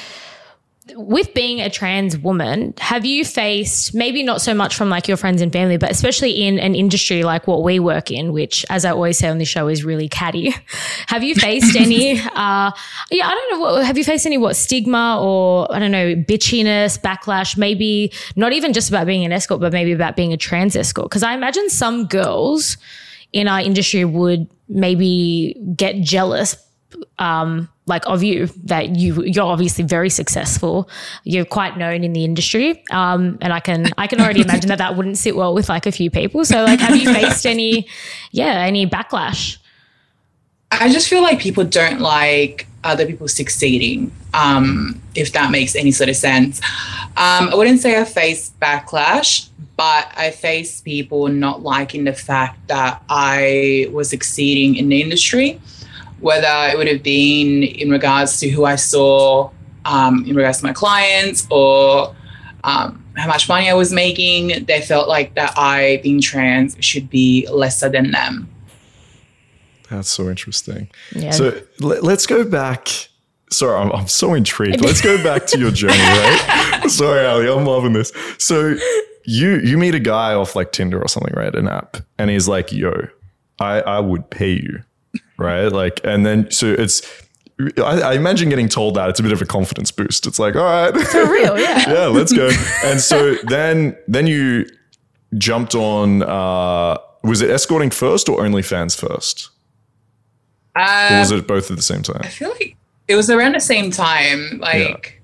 with 0.95 1.33
being 1.33 1.61
a 1.61 1.69
trans 1.69 2.17
woman, 2.17 2.73
have 2.79 3.05
you 3.05 3.23
faced 3.23 3.93
maybe 3.93 4.23
not 4.23 4.41
so 4.41 4.53
much 4.53 4.75
from 4.75 4.89
like 4.89 5.07
your 5.07 5.15
friends 5.15 5.41
and 5.41 5.51
family, 5.51 5.77
but 5.77 5.89
especially 5.89 6.31
in 6.31 6.59
an 6.59 6.75
industry 6.75 7.23
like 7.23 7.47
what 7.47 7.63
we 7.63 7.79
work 7.79 8.11
in, 8.11 8.33
which, 8.33 8.65
as 8.69 8.83
I 8.83 8.91
always 8.91 9.17
say 9.17 9.29
on 9.29 9.37
the 9.37 9.45
show, 9.45 9.67
is 9.67 9.85
really 9.85 10.09
catty. 10.09 10.53
have 11.07 11.23
you 11.23 11.35
faced 11.35 11.75
any? 11.75 12.19
Uh, 12.41 12.71
yeah, 13.11 13.27
I 13.27 13.31
don't 13.31 13.51
know. 13.51 13.59
What, 13.59 13.85
have 13.85 13.97
you 13.97 14.03
faced 14.03 14.25
any 14.25 14.37
what 14.37 14.55
stigma 14.55 15.19
or 15.21 15.71
I 15.73 15.79
don't 15.79 15.91
know 15.91 16.15
bitchiness, 16.15 16.99
backlash? 16.99 17.57
Maybe 17.57 18.11
not 18.35 18.53
even 18.53 18.73
just 18.73 18.89
about 18.89 19.05
being 19.05 19.25
an 19.25 19.31
escort, 19.31 19.59
but 19.59 19.71
maybe 19.71 19.91
about 19.91 20.15
being 20.15 20.33
a 20.33 20.37
trans 20.37 20.75
escort. 20.75 21.09
Because 21.09 21.21
I 21.21 21.33
imagine 21.33 21.69
some 21.69 22.07
girls 22.07 22.77
in 23.31 23.47
our 23.47 23.59
industry 23.59 24.05
would 24.05 24.49
maybe 24.69 25.55
get 25.75 26.01
jealous 26.01 26.55
um, 27.19 27.69
like 27.85 28.05
of 28.07 28.23
you 28.23 28.47
that 28.63 28.95
you 28.95 29.23
you're 29.23 29.45
obviously 29.45 29.83
very 29.83 30.09
successful. 30.09 30.89
You're 31.23 31.45
quite 31.45 31.77
known 31.77 32.03
in 32.03 32.13
the 32.13 32.23
industry, 32.23 32.83
um, 32.91 33.37
and 33.41 33.53
I 33.53 33.59
can 33.59 33.87
I 33.97 34.07
can 34.07 34.21
already 34.21 34.41
imagine 34.41 34.69
that 34.69 34.77
that 34.77 34.95
wouldn't 34.95 35.17
sit 35.17 35.35
well 35.35 35.53
with 35.53 35.69
like 35.69 35.85
a 35.85 35.91
few 35.91 36.09
people. 36.09 36.45
So 36.45 36.63
like, 36.63 36.79
have 36.79 36.95
you 36.95 37.13
faced 37.13 37.45
any, 37.45 37.87
yeah, 38.31 38.63
any 38.65 38.87
backlash? 38.87 39.57
I 40.71 40.89
just 40.89 41.09
feel 41.09 41.21
like 41.21 41.39
people 41.39 41.65
don't 41.65 41.99
like 41.99 42.65
other 42.83 43.05
people 43.05 43.27
succeeding, 43.27 44.11
um, 44.33 44.99
if 45.15 45.33
that 45.33 45.51
makes 45.51 45.75
any 45.75 45.91
sort 45.91 46.09
of 46.09 46.15
sense. 46.15 46.61
Um, 47.17 47.49
I 47.49 47.55
wouldn't 47.55 47.81
say 47.81 47.99
I 47.99 48.05
faced 48.05 48.57
backlash, 48.59 49.49
but 49.75 50.11
I 50.15 50.31
faced 50.31 50.85
people 50.85 51.27
not 51.27 51.61
liking 51.61 52.05
the 52.05 52.13
fact 52.13 52.67
that 52.67 53.03
I 53.09 53.87
was 53.91 54.09
succeeding 54.09 54.75
in 54.75 54.87
the 54.89 55.01
industry 55.01 55.59
whether 56.21 56.71
it 56.71 56.77
would 56.77 56.87
have 56.87 57.03
been 57.03 57.63
in 57.63 57.89
regards 57.89 58.39
to 58.39 58.49
who 58.49 58.65
I 58.65 58.75
saw 58.75 59.49
um, 59.85 60.25
in 60.27 60.35
regards 60.35 60.59
to 60.59 60.65
my 60.65 60.73
clients 60.73 61.47
or 61.49 62.15
um, 62.63 63.03
how 63.17 63.27
much 63.27 63.49
money 63.49 63.69
I 63.69 63.73
was 63.73 63.91
making, 63.91 64.65
they 64.65 64.81
felt 64.81 65.07
like 65.07 65.35
that 65.35 65.53
I, 65.57 65.99
being 66.03 66.21
trans, 66.21 66.77
should 66.79 67.09
be 67.09 67.47
lesser 67.51 67.89
than 67.89 68.11
them. 68.11 68.49
That's 69.89 70.09
so 70.09 70.29
interesting. 70.29 70.89
Yeah. 71.13 71.31
So 71.31 71.61
let, 71.79 72.03
us 72.03 72.25
go 72.25 72.45
back. 72.45 72.87
Sorry, 73.49 73.75
I'm, 73.75 73.91
I'm 73.91 74.07
so 74.07 74.33
intrigued. 74.33 74.81
Let's 74.85 75.01
go 75.01 75.21
back 75.21 75.45
to 75.47 75.59
your 75.59 75.71
journey, 75.71 75.97
right? 75.97 76.83
Sorry, 76.87 77.25
Ally, 77.25 77.53
I'm 77.53 77.65
loving 77.65 77.93
this. 77.93 78.13
So 78.37 78.75
you 79.25 79.57
you 79.57 79.77
meet 79.77 79.93
a 79.93 79.99
guy 79.99 80.33
off 80.33 80.55
like 80.55 80.71
Tinder 80.71 81.01
or 81.01 81.07
something, 81.09 81.33
right? 81.35 81.53
An 81.53 81.67
app, 81.67 81.97
and 82.17 82.29
he's 82.29 82.47
like, 82.47 82.71
"Yo, 82.71 83.09
I 83.59 83.81
I 83.81 83.99
would 83.99 84.29
pay 84.29 84.51
you 84.51 84.81
right? 85.37 85.67
Like, 85.67 86.01
and 86.03 86.25
then 86.25 86.51
so 86.51 86.67
it's. 86.67 87.01
I, 87.77 88.01
I, 88.01 88.13
imagine 88.13 88.49
getting 88.49 88.67
told 88.67 88.95
that 88.95 89.09
it's 89.09 89.19
a 89.19 89.23
bit 89.23 89.31
of 89.31 89.39
a 89.39 89.45
confidence 89.45 89.91
boost. 89.91 90.25
It's 90.25 90.39
like, 90.39 90.55
all 90.55 90.63
right, 90.63 90.95
for 91.07 91.31
real, 91.31 91.59
yeah, 91.59 91.87
yeah, 91.93 92.05
let's 92.07 92.33
go. 92.33 92.49
and 92.83 92.99
so 92.99 93.35
then, 93.43 93.95
then 94.07 94.25
you 94.25 94.65
jumped 95.37 95.75
on. 95.75 96.23
Uh, 96.23 96.97
was 97.23 97.41
it 97.41 97.51
escorting 97.51 97.91
first 97.91 98.29
or 98.29 98.39
OnlyFans 98.39 98.97
first? 98.97 99.49
or 100.75 101.19
was 101.19 101.31
it 101.31 101.47
both 101.47 101.69
at 101.69 101.77
the 101.77 101.83
same 101.83 102.01
time? 102.01 102.21
I 102.23 102.29
feel 102.29 102.49
like 102.49 102.77
it 103.07 103.15
was 103.15 103.29
around 103.29 103.53
the 103.53 103.59
same 103.59 103.91
time. 103.91 104.59
Like, 104.59 105.21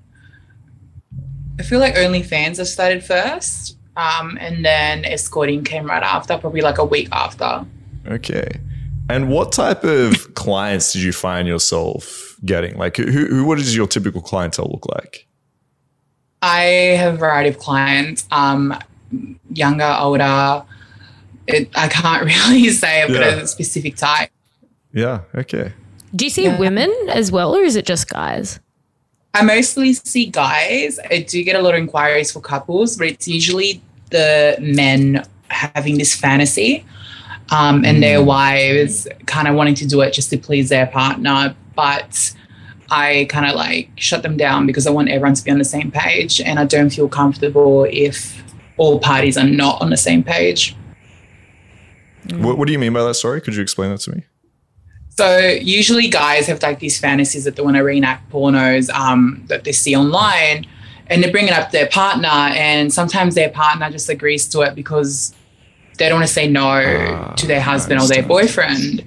I 1.58 1.62
feel 1.62 1.80
like 1.80 1.94
OnlyFans 1.94 2.58
have 2.58 2.68
started 2.68 3.02
first, 3.02 3.76
um, 3.96 4.38
and 4.40 4.64
then 4.64 5.04
escorting 5.04 5.64
came 5.64 5.86
right 5.86 6.02
after, 6.02 6.38
probably 6.38 6.60
like 6.60 6.78
a 6.78 6.84
week 6.84 7.08
after. 7.10 7.66
Okay. 8.06 8.60
And 9.08 9.30
what 9.30 9.52
type 9.52 9.84
of 9.84 10.34
clients 10.34 10.92
did 10.92 11.02
you 11.02 11.12
find 11.12 11.48
yourself 11.48 12.36
getting? 12.44 12.76
Like, 12.76 12.96
who, 12.96 13.04
who, 13.06 13.44
what 13.44 13.58
does 13.58 13.74
your 13.74 13.86
typical 13.86 14.20
clientele 14.20 14.68
look 14.70 14.86
like? 14.94 15.26
I 16.42 16.60
have 16.98 17.14
a 17.14 17.16
variety 17.16 17.48
of 17.48 17.58
clients, 17.58 18.26
um, 18.30 18.78
younger, 19.52 19.96
older. 19.98 20.62
It, 21.46 21.70
I 21.74 21.88
can't 21.88 22.24
really 22.48 22.68
say 22.70 23.02
I've 23.02 23.08
got 23.08 23.22
a 23.22 23.46
specific 23.46 23.96
type. 23.96 24.30
Yeah. 24.92 25.22
Okay. 25.34 25.72
Do 26.14 26.24
you 26.24 26.30
see 26.30 26.44
Yeah. 26.44 26.58
women 26.58 26.90
as 27.10 27.32
well, 27.32 27.54
or 27.54 27.62
is 27.62 27.76
it 27.76 27.84
just 27.86 28.08
guys? 28.08 28.60
I 29.34 29.42
mostly 29.42 29.92
see 29.92 30.26
guys. 30.26 30.98
I 31.10 31.20
do 31.20 31.42
get 31.44 31.54
a 31.56 31.60
lot 31.62 31.74
of 31.74 31.80
inquiries 31.80 32.32
for 32.32 32.40
couples, 32.40 32.96
but 32.96 33.08
it's 33.08 33.28
usually 33.28 33.82
the 34.10 34.56
men 34.60 35.24
having 35.48 35.98
this 35.98 36.14
fantasy 36.14 36.84
um, 37.50 37.84
and 37.84 38.02
their 38.02 38.22
wives 38.22 39.08
kind 39.26 39.48
of 39.48 39.54
wanting 39.54 39.74
to 39.76 39.86
do 39.86 40.00
it 40.00 40.12
just 40.12 40.30
to 40.30 40.38
please 40.38 40.68
their 40.68 40.86
partner. 40.86 41.54
But 41.74 42.34
I 42.90 43.26
kind 43.28 43.46
of 43.46 43.54
like 43.54 43.90
shut 43.96 44.22
them 44.22 44.36
down 44.36 44.66
because 44.66 44.86
I 44.86 44.90
want 44.90 45.08
everyone 45.08 45.34
to 45.34 45.44
be 45.44 45.50
on 45.50 45.58
the 45.58 45.64
same 45.64 45.90
page 45.90 46.40
and 46.40 46.58
I 46.58 46.64
don't 46.64 46.90
feel 46.90 47.08
comfortable 47.08 47.86
if 47.90 48.42
all 48.76 48.98
parties 48.98 49.36
are 49.36 49.44
not 49.44 49.80
on 49.82 49.90
the 49.90 49.96
same 49.96 50.22
page. 50.22 50.74
What, 52.30 52.58
what 52.58 52.66
do 52.66 52.72
you 52.72 52.78
mean 52.78 52.92
by 52.92 53.02
that? 53.04 53.14
Sorry, 53.14 53.40
could 53.40 53.54
you 53.54 53.62
explain 53.62 53.90
that 53.90 54.00
to 54.00 54.14
me? 54.14 54.24
So 55.18 55.38
usually 55.38 56.08
guys 56.08 56.46
have 56.46 56.62
like 56.62 56.78
these 56.78 56.98
fantasies 56.98 57.44
that 57.44 57.56
they 57.56 57.62
want 57.62 57.76
to 57.76 57.82
reenact 57.82 58.30
pornos 58.30 58.88
um, 58.90 59.42
that 59.48 59.64
they 59.64 59.72
see 59.72 59.96
online, 59.96 60.64
and 61.08 61.24
they 61.24 61.30
bring 61.30 61.48
it 61.48 61.52
up 61.52 61.70
to 61.70 61.72
their 61.72 61.88
partner, 61.88 62.28
and 62.28 62.92
sometimes 62.92 63.34
their 63.34 63.50
partner 63.50 63.90
just 63.90 64.08
agrees 64.08 64.46
to 64.50 64.60
it 64.60 64.76
because 64.76 65.34
they 65.98 66.08
don't 66.08 66.18
want 66.18 66.26
to 66.28 66.32
say 66.32 66.48
no 66.48 66.66
Ah, 66.68 67.34
to 67.34 67.46
their 67.46 67.60
husband 67.60 68.00
or 68.00 68.06
their 68.06 68.22
boyfriend. 68.22 69.04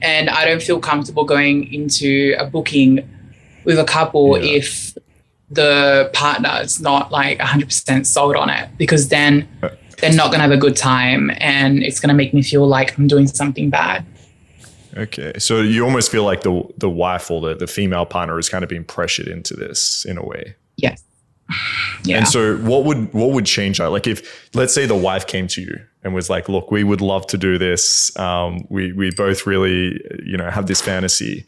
And 0.00 0.30
I 0.30 0.44
don't 0.44 0.62
feel 0.62 0.78
comfortable 0.78 1.24
going 1.24 1.72
into 1.72 2.34
a 2.38 2.46
booking 2.46 3.08
with 3.64 3.78
a 3.78 3.84
couple 3.84 4.38
Yeah. 4.38 4.58
if 4.58 4.96
the 5.50 6.10
partner 6.12 6.60
is 6.62 6.80
not 6.80 7.10
like 7.10 7.38
100% 7.38 8.06
sold 8.06 8.36
on 8.36 8.50
it 8.50 8.68
because 8.78 9.08
then 9.08 9.48
Uh, 9.62 9.70
they're 9.98 10.12
not 10.12 10.26
going 10.26 10.38
to 10.38 10.42
have 10.42 10.52
a 10.52 10.56
good 10.56 10.76
time 10.76 11.30
and 11.38 11.82
it's 11.82 11.98
going 12.00 12.08
to 12.10 12.14
make 12.14 12.32
me 12.32 12.42
feel 12.42 12.66
like 12.66 12.96
I'm 12.96 13.08
doing 13.08 13.26
something 13.26 13.70
bad. 13.70 14.04
Okay. 14.96 15.32
So 15.38 15.60
you 15.60 15.84
almost 15.84 16.10
feel 16.10 16.24
like 16.24 16.42
the 16.42 16.62
the 16.76 16.88
wife 16.90 17.30
or 17.30 17.40
the, 17.40 17.54
the 17.54 17.66
female 17.66 18.06
partner 18.06 18.38
is 18.38 18.48
kind 18.48 18.62
of 18.64 18.70
being 18.70 18.84
pressured 18.84 19.28
into 19.28 19.54
this 19.54 20.04
in 20.08 20.16
a 20.18 20.24
way. 20.24 20.54
Yes. 20.76 21.02
Yeah. 22.04 22.18
And 22.18 22.28
so 22.28 22.56
what 22.58 22.84
would 22.84 23.12
what 23.12 23.30
would 23.30 23.44
change 23.46 23.78
that? 23.78 23.90
Like 23.90 24.06
if 24.06 24.48
let's 24.54 24.72
say 24.72 24.86
the 24.86 24.94
wife 24.96 25.26
came 25.26 25.46
to 25.48 25.60
you 25.60 25.80
and 26.04 26.14
was 26.14 26.30
like, 26.30 26.48
look, 26.48 26.70
we 26.70 26.84
would 26.84 27.00
love 27.00 27.26
to 27.28 27.38
do 27.38 27.58
this. 27.58 28.16
Um, 28.18 28.64
we 28.68 28.92
we 28.92 29.10
both 29.10 29.46
really, 29.46 30.00
you 30.24 30.36
know, 30.36 30.50
have 30.50 30.66
this 30.66 30.80
fantasy. 30.80 31.44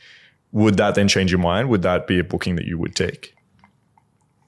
Would 0.52 0.76
that 0.78 0.94
then 0.96 1.06
change 1.08 1.30
your 1.30 1.40
mind? 1.40 1.68
Would 1.68 1.82
that 1.82 2.06
be 2.06 2.18
a 2.18 2.24
booking 2.24 2.56
that 2.56 2.64
you 2.66 2.76
would 2.78 2.96
take? 2.96 3.34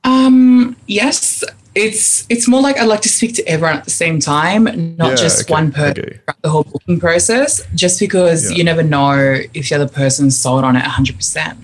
Um, 0.05 0.77
yes, 0.89 1.45
it's 1.75 2.27
it's 2.29 2.49
more 2.49 2.61
like 2.61 2.77
I'd 2.79 2.87
like 2.89 3.03
to 3.03 3.09
speak 3.09 3.35
to 3.37 3.47
everyone 3.49 3.77
at 3.77 3.85
the 3.85 3.91
same 3.91 4.19
time, 4.19 4.65
not 4.97 5.11
Yeah, 5.11 5.15
just 5.15 5.43
okay, 5.43 5.53
one 5.53 5.71
person 5.71 5.91
okay. 6.05 6.17
throughout 6.25 6.43
the 6.43 6.51
whole 6.51 6.65
booking 6.65 6.99
process. 6.99 7.63
Just 7.75 8.01
because 8.01 8.51
Yeah. 8.51 8.57
you 8.57 8.65
never 8.65 8.83
know 8.83 9.39
if 9.55 9.69
the 9.69 9.75
other 9.77 9.89
person's 9.89 10.37
sold 10.37 10.65
on 10.65 10.75
it 10.77 10.81
100. 10.83 11.17
percent 11.17 11.59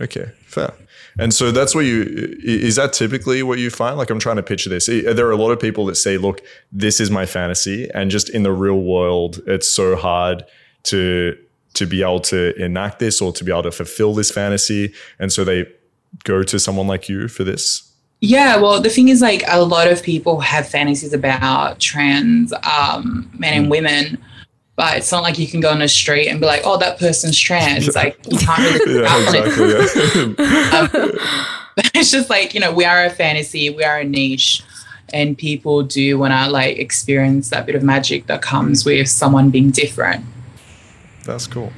Okay, 0.00 0.26
fair. 0.46 0.72
And 1.18 1.32
so 1.32 1.50
that's 1.52 1.74
what 1.74 1.84
you 1.84 2.02
is 2.42 2.76
that 2.76 2.92
typically 2.92 3.42
what 3.42 3.58
you 3.58 3.70
find? 3.70 3.96
Like 3.96 4.10
I'm 4.10 4.18
trying 4.18 4.36
to 4.36 4.42
picture 4.42 4.68
this. 4.70 4.86
There 4.86 5.26
are 5.26 5.30
a 5.30 5.36
lot 5.36 5.50
of 5.52 5.60
people 5.60 5.86
that 5.86 5.94
say, 5.96 6.18
"Look, 6.18 6.40
this 6.72 7.00
is 7.00 7.10
my 7.10 7.24
fantasy," 7.26 7.88
and 7.94 8.10
just 8.10 8.28
in 8.30 8.42
the 8.42 8.52
real 8.52 8.80
world, 8.80 9.40
it's 9.46 9.72
so 9.72 9.96
hard 9.96 10.44
to 10.84 11.36
to 11.74 11.86
be 11.86 12.02
able 12.02 12.20
to 12.20 12.54
enact 12.62 12.98
this 12.98 13.20
or 13.20 13.32
to 13.32 13.44
be 13.44 13.50
able 13.52 13.64
to 13.64 13.72
fulfill 13.72 14.14
this 14.14 14.30
fantasy, 14.30 14.92
and 15.18 15.32
so 15.32 15.44
they 15.44 15.66
go 16.24 16.42
to 16.42 16.58
someone 16.58 16.86
like 16.86 17.08
you 17.08 17.28
for 17.28 17.44
this. 17.44 17.90
Yeah, 18.20 18.56
well, 18.56 18.80
the 18.80 18.88
thing 18.88 19.08
is, 19.08 19.20
like, 19.20 19.42
a 19.48 19.62
lot 19.62 19.86
of 19.88 20.02
people 20.02 20.40
have 20.40 20.66
fantasies 20.68 21.12
about 21.12 21.78
trans 21.80 22.52
um, 22.62 23.28
men 23.38 23.52
Hmm. 23.52 23.58
and 23.62 23.70
women, 23.70 24.18
but 24.76 24.96
it's 24.96 25.12
not 25.12 25.22
like 25.22 25.38
you 25.38 25.46
can 25.46 25.60
go 25.60 25.70
on 25.70 25.78
the 25.78 25.88
street 25.88 26.28
and 26.28 26.40
be 26.40 26.46
like, 26.46 26.62
"Oh, 26.64 26.78
that 26.78 26.98
person's 26.98 27.38
trans." 27.38 27.88
Like, 27.94 28.18
you 28.30 28.38
can't 28.38 28.58
really. 28.58 29.00
Yeah, 29.00 29.14
on 29.14 29.34
it. 29.34 29.46
exactly. 29.46 31.14
Yeah. 31.14 31.50
it's 31.94 32.10
just 32.10 32.30
like 32.30 32.54
you 32.54 32.60
know 32.60 32.72
we 32.72 32.84
are 32.84 33.04
a 33.04 33.10
fantasy 33.10 33.70
we 33.70 33.82
are 33.82 33.98
a 33.98 34.04
niche 34.04 34.62
and 35.12 35.36
people 35.36 35.82
do 35.82 36.18
want 36.18 36.32
to 36.32 36.50
like 36.50 36.78
experience 36.78 37.50
that 37.50 37.66
bit 37.66 37.74
of 37.74 37.82
magic 37.82 38.26
that 38.26 38.42
comes 38.42 38.84
with 38.84 39.08
someone 39.08 39.50
being 39.50 39.70
different 39.70 40.24
That's 41.24 41.46
cool. 41.46 41.72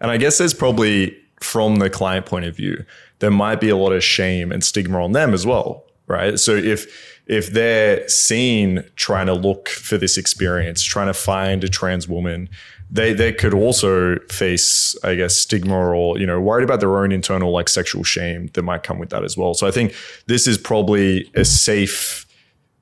And 0.00 0.10
I 0.10 0.16
guess 0.16 0.38
there's 0.38 0.54
probably 0.54 1.16
from 1.40 1.76
the 1.76 1.90
client 1.90 2.26
point 2.26 2.44
of 2.44 2.56
view, 2.56 2.84
there 3.18 3.30
might 3.30 3.60
be 3.60 3.68
a 3.68 3.76
lot 3.76 3.92
of 3.92 4.02
shame 4.04 4.52
and 4.52 4.62
stigma 4.64 5.02
on 5.02 5.12
them 5.12 5.34
as 5.34 5.46
well, 5.46 5.84
right? 6.06 6.38
So 6.38 6.54
if 6.54 7.09
if 7.30 7.52
they're 7.52 8.06
seen 8.08 8.84
trying 8.96 9.26
to 9.26 9.34
look 9.34 9.68
for 9.68 9.96
this 9.96 10.18
experience, 10.18 10.82
trying 10.82 11.06
to 11.06 11.14
find 11.14 11.62
a 11.62 11.68
trans 11.68 12.08
woman, 12.08 12.48
they 12.90 13.12
they 13.12 13.32
could 13.32 13.54
also 13.54 14.18
face, 14.28 14.96
I 15.04 15.14
guess, 15.14 15.36
stigma 15.36 15.76
or 15.76 16.18
you 16.18 16.26
know, 16.26 16.40
worried 16.40 16.64
about 16.64 16.80
their 16.80 16.98
own 16.98 17.12
internal 17.12 17.52
like 17.52 17.68
sexual 17.68 18.02
shame 18.02 18.48
that 18.54 18.62
might 18.62 18.82
come 18.82 18.98
with 18.98 19.10
that 19.10 19.22
as 19.22 19.36
well. 19.36 19.54
So 19.54 19.68
I 19.68 19.70
think 19.70 19.94
this 20.26 20.48
is 20.48 20.58
probably 20.58 21.30
a 21.36 21.44
safe 21.44 22.26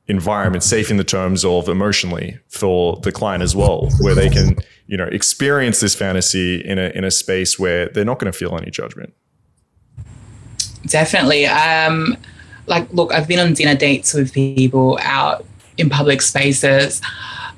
environment, 0.06 0.62
safe 0.64 0.90
in 0.90 0.96
the 0.96 1.04
terms 1.04 1.44
of 1.44 1.68
emotionally 1.68 2.38
for 2.48 2.96
the 3.02 3.12
client 3.12 3.42
as 3.42 3.54
well, 3.54 3.90
where 4.00 4.14
they 4.14 4.30
can, 4.30 4.56
you 4.86 4.96
know, 4.96 5.08
experience 5.12 5.80
this 5.80 5.94
fantasy 5.94 6.64
in 6.64 6.78
a 6.78 6.88
in 6.94 7.04
a 7.04 7.10
space 7.10 7.58
where 7.58 7.90
they're 7.90 8.06
not 8.06 8.18
going 8.18 8.32
to 8.32 8.38
feel 8.38 8.56
any 8.56 8.70
judgment. 8.70 9.12
definitely 10.86 11.44
um 11.44 12.16
like 12.68 12.92
look 12.92 13.12
i've 13.12 13.26
been 13.26 13.38
on 13.38 13.54
dinner 13.54 13.74
dates 13.74 14.14
with 14.14 14.32
people 14.32 14.98
out 15.02 15.44
in 15.76 15.88
public 15.88 16.20
spaces 16.22 17.00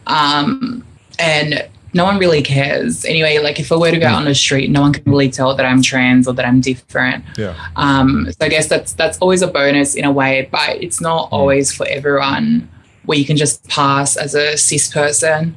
um 0.07 0.85
and 1.19 1.69
no 1.93 2.05
one 2.05 2.19
really 2.19 2.41
cares. 2.41 3.05
Anyway 3.05 3.39
like 3.39 3.59
if 3.59 3.73
i 3.73 3.77
were 3.77 3.91
to 3.91 3.99
go 3.99 4.07
out 4.07 4.15
on 4.15 4.25
the 4.25 4.35
street 4.35 4.71
no 4.71 4.81
one 4.81 4.93
can 4.93 5.03
really 5.11 5.29
tell 5.29 5.57
that 5.57 5.67
i'm 5.67 5.83
trans 5.83 6.29
or 6.29 6.35
that 6.35 6.47
i'm 6.47 6.61
different. 6.61 7.25
Yeah. 7.37 7.55
Um, 7.75 8.27
so 8.31 8.47
I 8.47 8.49
guess 8.49 8.69
that's 8.69 8.93
that's 8.93 9.19
always 9.19 9.43
a 9.43 9.49
bonus 9.49 9.97
in 9.97 10.05
a 10.05 10.13
way, 10.13 10.49
but 10.53 10.83
it's 10.83 11.01
not 11.01 11.29
always 11.33 11.73
for 11.75 11.87
everyone 11.89 12.69
where 13.07 13.19
you 13.19 13.25
can 13.25 13.37
just 13.37 13.67
pass 13.69 14.17
as 14.17 14.35
a 14.35 14.57
cis 14.57 14.93
person. 14.93 15.57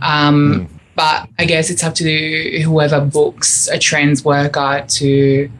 Um, 0.00 0.68
But 0.94 1.28
I 1.38 1.46
guess 1.46 1.70
it's 1.70 1.82
up 1.82 1.94
to 1.96 2.62
whoever 2.62 3.00
books 3.00 3.66
a 3.68 3.78
trans 3.78 4.24
worker 4.24 4.84
to 4.86 5.50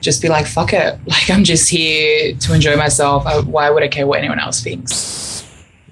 just 0.00 0.22
be 0.22 0.28
like, 0.28 0.46
fuck 0.46 0.72
it. 0.72 0.98
Like, 1.06 1.28
I'm 1.30 1.44
just 1.44 1.68
here 1.68 2.34
to 2.34 2.54
enjoy 2.54 2.76
myself. 2.76 3.26
I, 3.26 3.40
why 3.40 3.68
would 3.70 3.82
I 3.82 3.88
care 3.88 4.06
what 4.06 4.18
anyone 4.20 4.38
else 4.38 4.62
thinks? 4.62 5.44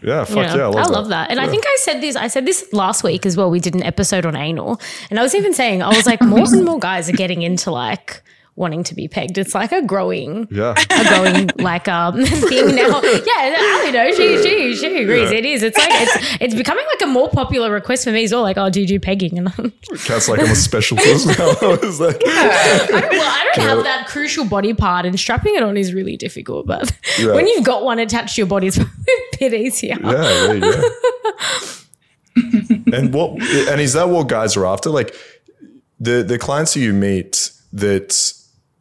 Yeah, 0.02 0.24
fuck 0.24 0.54
yeah, 0.54 0.68
I 0.68 0.86
love, 0.86 1.08
that. 1.08 1.30
And 1.30 1.40
I 1.40 1.48
think 1.48 1.64
I 1.66 1.76
said 1.80 2.00
this, 2.00 2.14
I 2.14 2.28
said 2.28 2.46
this 2.46 2.72
last 2.72 3.02
week 3.02 3.26
as 3.26 3.36
well. 3.36 3.50
We 3.50 3.58
did 3.58 3.74
an 3.74 3.82
episode 3.82 4.24
on 4.24 4.36
anal. 4.36 4.80
And 5.10 5.18
I 5.18 5.22
was 5.22 5.34
even 5.34 5.52
saying, 5.52 5.82
I 5.82 5.88
was 5.88 6.06
like, 6.06 6.20
more 6.22 6.44
and 6.44 6.64
more 6.64 6.78
guys 6.78 7.08
are 7.08 7.16
getting 7.16 7.42
into 7.42 7.72
like 7.72 8.22
wanting 8.58 8.82
to 8.82 8.94
be 8.94 9.06
pegged. 9.06 9.38
It's 9.38 9.54
like 9.54 9.70
a 9.72 9.80
growing, 9.80 10.48
Yeah. 10.50 10.74
a 10.90 11.04
growing 11.08 11.48
like 11.58 11.86
um 11.88 12.24
thing 12.24 12.74
now. 12.74 13.00
Yeah, 13.02 13.56
Ally 13.58 13.90
knows 13.92 14.16
she 14.16 14.42
she 14.42 14.74
she 14.76 15.02
agrees. 15.02 15.30
Yeah. 15.30 15.38
It 15.38 15.44
is. 15.46 15.62
It's 15.62 15.78
like 15.78 15.88
it's 15.92 16.36
it's 16.40 16.54
becoming 16.54 16.84
like 16.92 17.02
a 17.02 17.06
more 17.06 17.30
popular 17.30 17.70
request 17.70 18.04
for 18.04 18.10
me 18.10 18.24
as 18.24 18.32
well. 18.32 18.42
Like, 18.42 18.58
oh, 18.58 18.68
do 18.68 18.80
you 18.80 18.86
do 18.86 18.98
pegging? 19.00 19.38
And 19.38 19.48
I'm, 19.56 19.70
Kat's 20.04 20.28
like 20.28 20.40
I'm 20.40 20.50
a 20.50 20.54
specialist 20.56 21.26
now. 21.28 21.54
It's 21.60 22.00
like 22.00 22.20
I 22.26 22.86
don't, 22.88 23.10
well, 23.10 23.22
I 23.30 23.50
don't 23.54 23.64
have 23.66 23.84
that 23.84 24.06
crucial 24.08 24.44
body 24.44 24.74
part, 24.74 25.06
and 25.06 25.18
strapping 25.18 25.54
it 25.54 25.62
on 25.62 25.76
is 25.76 25.94
really 25.94 26.16
difficult. 26.16 26.66
But 26.66 26.92
Yeah. 27.18 27.34
when 27.34 27.46
you've 27.46 27.64
got 27.64 27.84
one 27.84 27.98
attached 28.00 28.34
to 28.34 28.40
your 28.40 28.48
body, 28.48 28.66
it's 28.66 28.78
a 28.78 28.86
bit 29.38 29.54
easier. 29.54 29.96
Yeah, 30.02 30.58
go. 30.60 30.82
and 32.92 33.12
what 33.12 33.40
and 33.40 33.80
is 33.80 33.92
that 33.94 34.08
what 34.08 34.28
guys 34.28 34.56
are 34.56 34.66
after? 34.66 34.90
Like 34.90 35.14
the 36.00 36.22
the 36.22 36.38
clients 36.38 36.74
that 36.74 36.80
you 36.80 36.92
meet 36.92 37.50
that 37.72 38.32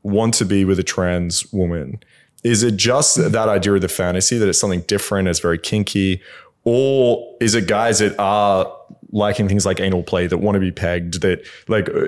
want 0.08 0.34
to 0.36 0.46
be 0.46 0.66
with 0.66 0.80
a 0.80 0.84
trans 0.84 1.52
woman, 1.54 2.02
is 2.44 2.64
it 2.64 2.76
just 2.78 3.16
that 3.32 3.50
idea 3.50 3.74
of 3.74 3.82
the 3.82 3.88
fantasy 3.90 4.38
that 4.38 4.48
it's 4.48 4.60
something 4.60 4.82
different, 4.82 5.28
it's 5.28 5.40
very 5.40 5.58
kinky, 5.58 6.22
or 6.64 7.36
is 7.40 7.56
it 7.56 7.68
guys 7.68 8.00
that 8.00 8.18
are 8.20 8.74
liking 9.14 9.48
things 9.48 9.66
like 9.66 9.80
anal 9.80 10.04
play 10.04 10.28
that 10.28 10.40
want 10.40 10.56
to 10.56 10.60
be 10.60 10.72
pegged 10.72 11.22
that 11.22 11.40
like 11.70 11.88
uh, 11.90 12.06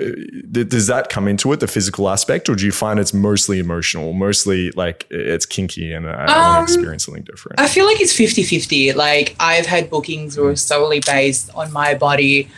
th- 0.52 0.68
does 0.68 0.86
that 0.86 1.08
come 1.08 1.26
into 1.26 1.50
it 1.50 1.58
the 1.58 1.66
physical 1.66 2.10
aspect 2.10 2.46
or 2.46 2.54
do 2.54 2.66
you 2.66 2.70
find 2.72 3.00
it's 3.00 3.14
mostly 3.14 3.58
emotional 3.58 4.12
mostly 4.12 4.70
like 4.72 5.06
it's 5.08 5.46
kinky 5.46 5.94
and 5.94 6.06
i, 6.06 6.12
I 6.12 6.26
want 6.26 6.58
Um, 6.60 6.66
to 6.66 6.72
experience 6.74 7.06
something 7.06 7.22
different 7.24 7.58
I 7.58 7.68
feel 7.68 7.86
like 7.86 8.02
it's 8.02 8.12
50 8.12 8.42
50. 8.42 8.92
Like, 8.92 9.34
I've 9.40 9.64
had 9.64 9.88
bookings 9.88 10.34
who 10.34 10.46
are 10.46 10.56
solely 10.56 11.00
based 11.00 11.48
on 11.54 11.72
my 11.72 11.94
body. 11.94 12.50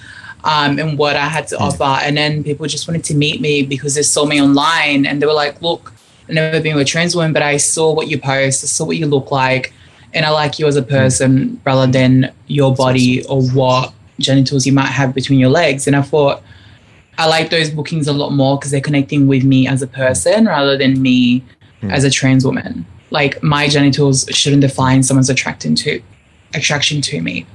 Um, 0.44 0.78
and 0.78 0.98
what 0.98 1.16
I 1.16 1.26
had 1.28 1.46
to 1.48 1.58
offer. 1.58 1.84
And 1.84 2.16
then 2.16 2.42
people 2.42 2.66
just 2.66 2.88
wanted 2.88 3.04
to 3.04 3.14
meet 3.14 3.40
me 3.40 3.62
because 3.62 3.94
they 3.94 4.02
saw 4.02 4.24
me 4.26 4.40
online 4.40 5.06
and 5.06 5.20
they 5.20 5.26
were 5.26 5.32
like, 5.32 5.60
look, 5.62 5.92
I've 6.28 6.34
never 6.34 6.60
been 6.60 6.76
with 6.76 6.82
a 6.82 6.90
trans 6.90 7.14
woman, 7.14 7.32
but 7.32 7.42
I 7.42 7.56
saw 7.56 7.92
what 7.92 8.08
you 8.08 8.18
post, 8.18 8.64
I 8.64 8.66
saw 8.66 8.84
what 8.84 8.96
you 8.96 9.06
look 9.06 9.30
like, 9.30 9.72
and 10.14 10.24
I 10.24 10.30
like 10.30 10.58
you 10.58 10.66
as 10.66 10.76
a 10.76 10.82
person 10.82 11.60
rather 11.64 11.90
than 11.90 12.32
your 12.46 12.74
body 12.74 13.24
or 13.26 13.42
what 13.42 13.92
genitals 14.18 14.66
you 14.66 14.72
might 14.72 14.86
have 14.86 15.14
between 15.14 15.38
your 15.38 15.50
legs. 15.50 15.86
And 15.86 15.96
I 15.96 16.02
thought, 16.02 16.42
I 17.18 17.26
like 17.26 17.50
those 17.50 17.70
bookings 17.70 18.08
a 18.08 18.12
lot 18.12 18.30
more 18.30 18.58
because 18.58 18.70
they're 18.70 18.80
connecting 18.80 19.26
with 19.26 19.44
me 19.44 19.66
as 19.68 19.82
a 19.82 19.86
person 19.86 20.46
rather 20.46 20.76
than 20.76 21.00
me 21.00 21.44
as 21.90 22.04
a 22.04 22.10
trans 22.10 22.44
woman. 22.44 22.86
Like 23.10 23.42
my 23.42 23.68
genitals 23.68 24.26
shouldn't 24.30 24.62
define 24.62 25.02
someone's 25.02 25.28
attraction 25.28 25.74
to 25.76 26.02
attraction 26.54 27.00
to 27.02 27.20
me. 27.20 27.46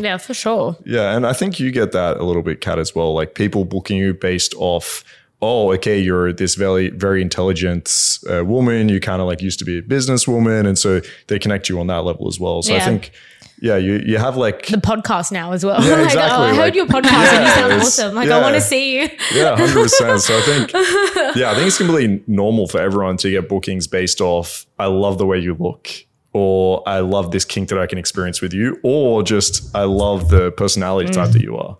Yeah, 0.00 0.16
for 0.16 0.34
sure. 0.34 0.76
Yeah, 0.84 1.16
and 1.16 1.26
I 1.26 1.32
think 1.32 1.60
you 1.60 1.70
get 1.70 1.92
that 1.92 2.18
a 2.18 2.24
little 2.24 2.42
bit, 2.42 2.60
Kat, 2.60 2.78
as 2.78 2.94
well. 2.94 3.14
Like 3.14 3.34
people 3.34 3.64
booking 3.64 3.96
you 3.96 4.14
based 4.14 4.54
off, 4.56 5.04
oh, 5.42 5.72
okay, 5.72 5.98
you're 5.98 6.32
this 6.32 6.54
very, 6.54 6.90
very 6.90 7.22
intelligent 7.22 8.18
uh, 8.30 8.44
woman. 8.44 8.88
You 8.88 9.00
kind 9.00 9.20
of 9.20 9.26
like 9.26 9.40
used 9.42 9.58
to 9.60 9.64
be 9.64 9.78
a 9.78 9.82
businesswoman, 9.82 10.66
and 10.66 10.78
so 10.78 11.00
they 11.28 11.38
connect 11.38 11.68
you 11.68 11.80
on 11.80 11.86
that 11.88 12.04
level 12.04 12.28
as 12.28 12.38
well. 12.38 12.62
So 12.62 12.74
I 12.74 12.80
think, 12.80 13.12
yeah, 13.60 13.76
you 13.76 14.02
you 14.04 14.18
have 14.18 14.36
like, 14.36 14.66
The 14.66 14.78
podcast 14.78 15.32
now 15.32 15.52
as 15.52 15.64
well. 15.64 15.82
Yeah, 15.82 15.90
like, 15.96 16.04
exactly, 16.06 16.46
oh, 16.46 16.50
I 16.50 16.54
heard 16.54 16.74
your 16.74 16.86
podcast 16.86 17.32
and 17.32 17.44
you 17.44 17.52
sound 17.52 17.72
awesome. 17.74 18.14
Like, 18.14 18.28
yeah. 18.28 18.38
I 18.38 18.40
want 18.40 18.54
to 18.54 18.60
see 18.60 19.00
you. 19.00 19.08
yeah, 19.34 19.56
hundred 19.56 19.82
percent. 19.82 20.20
So 20.20 20.36
I 20.36 20.40
think, 20.42 20.72
yeah, 21.36 21.50
I 21.50 21.54
think 21.54 21.66
it's 21.66 21.78
completely 21.78 22.22
normal 22.26 22.66
for 22.68 22.80
everyone 22.80 23.16
to 23.18 23.30
get 23.30 23.48
bookings 23.48 23.86
based 23.86 24.20
off. 24.20 24.66
I 24.78 24.86
love 24.86 25.18
the 25.18 25.26
way 25.26 25.38
you 25.38 25.54
look. 25.54 25.90
Or 26.32 26.88
I 26.88 27.00
love 27.00 27.32
this 27.32 27.44
kink 27.44 27.68
that 27.70 27.78
I 27.78 27.86
can 27.86 27.98
experience 27.98 28.40
with 28.40 28.52
you, 28.52 28.78
or 28.82 29.22
just 29.22 29.74
I 29.74 29.84
love 29.84 30.28
the 30.28 30.52
personality 30.52 31.10
type 31.10 31.30
mm. 31.30 31.32
that 31.32 31.42
you 31.42 31.56
are. 31.56 31.76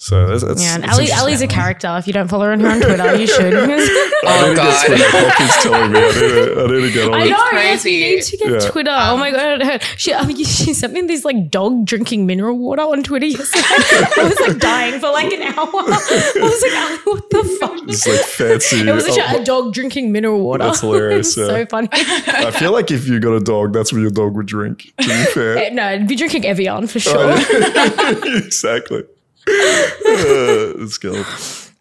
So 0.00 0.28
that's, 0.28 0.44
that's. 0.44 0.62
Yeah, 0.62 0.76
and 0.76 0.84
that's 0.84 0.92
Ally, 0.94 1.02
interesting. 1.02 1.18
Ally's 1.26 1.42
a 1.42 1.46
character. 1.48 1.96
If 1.98 2.06
you 2.06 2.12
don't 2.12 2.28
follow 2.28 2.44
her 2.44 2.52
on 2.52 2.60
Twitter, 2.60 3.16
you 3.16 3.26
should. 3.26 3.52
Oh, 4.20 4.30
I 4.30 4.40
Oh 4.40 4.48
need 4.48 4.56
to 4.56 4.56
get 4.56 4.56
god. 4.56 4.86
Twitter. 4.86 5.10
Poppy's 5.28 5.62
telling 5.62 5.92
me 5.92 5.98
I 5.98 6.02
need 6.02 6.12
to, 6.14 6.60
I 6.60 6.66
need 6.66 6.80
to 6.82 6.92
get 6.92 7.08
on 7.08 7.14
I 7.14 7.24
it. 7.24 7.30
know. 7.30 7.36
Yes, 7.36 7.82
crazy. 7.82 7.90
you 7.92 8.16
need 8.16 8.22
to 8.22 8.36
get 8.36 8.50
Yeah. 8.50 8.70
Twitter. 8.70 8.94
oh 8.94 9.16
my 9.16 9.30
god, 9.30 9.82
she 9.96 10.12
I 10.14 10.26
mean, 10.26 10.36
she 10.44 10.72
sent 10.74 10.92
me 10.92 11.00
this 11.02 11.24
like 11.24 11.50
dog 11.50 11.84
drinking 11.86 12.26
mineral 12.26 12.58
water 12.58 12.82
on 12.82 13.02
Twitter 13.04 13.26
yesterday. 13.26 13.64
I 13.64 14.24
was 14.28 14.40
like 14.48 14.58
dying 14.58 15.00
for 15.00 15.10
like 15.10 15.32
an 15.32 15.42
hour. 15.42 15.68
I 15.68 16.32
was 16.42 16.62
like, 16.62 16.72
Ally, 16.72 16.98
what 17.04 17.30
the 17.30 17.56
fuck? 17.60 17.88
It's 17.88 18.06
like 18.06 18.20
fancy. 18.20 18.88
It 18.88 18.92
was 18.94 19.04
just 19.06 19.20
Oh, 19.34 19.40
a 19.40 19.44
dog 19.44 19.72
drinking 19.72 20.10
mineral 20.12 20.40
water. 20.42 20.64
That's 20.64 20.80
hilarious, 20.80 21.36
yeah. 21.36 21.46
So 21.46 21.66
funny. 21.66 21.88
I 21.92 22.50
feel 22.50 22.72
like 22.72 22.90
if 22.90 23.06
you 23.08 23.20
got 23.20 23.34
a 23.34 23.40
dog, 23.40 23.72
that's 23.72 23.92
what 23.92 24.00
your 24.00 24.10
dog 24.10 24.34
would 24.36 24.46
drink. 24.46 24.92
To 25.00 25.06
be 25.08 25.24
fair, 25.32 25.56
eh, 25.58 25.70
no, 25.70 25.84
I'd 25.84 26.06
be 26.08 26.16
drinking 26.16 26.44
Evian 26.44 26.86
for 26.86 26.98
oh, 26.98 27.00
sure. 27.00 27.14
Oh, 27.16 28.20
exactly. 28.44 29.04
Let's 30.78 30.98
go. 30.98 31.24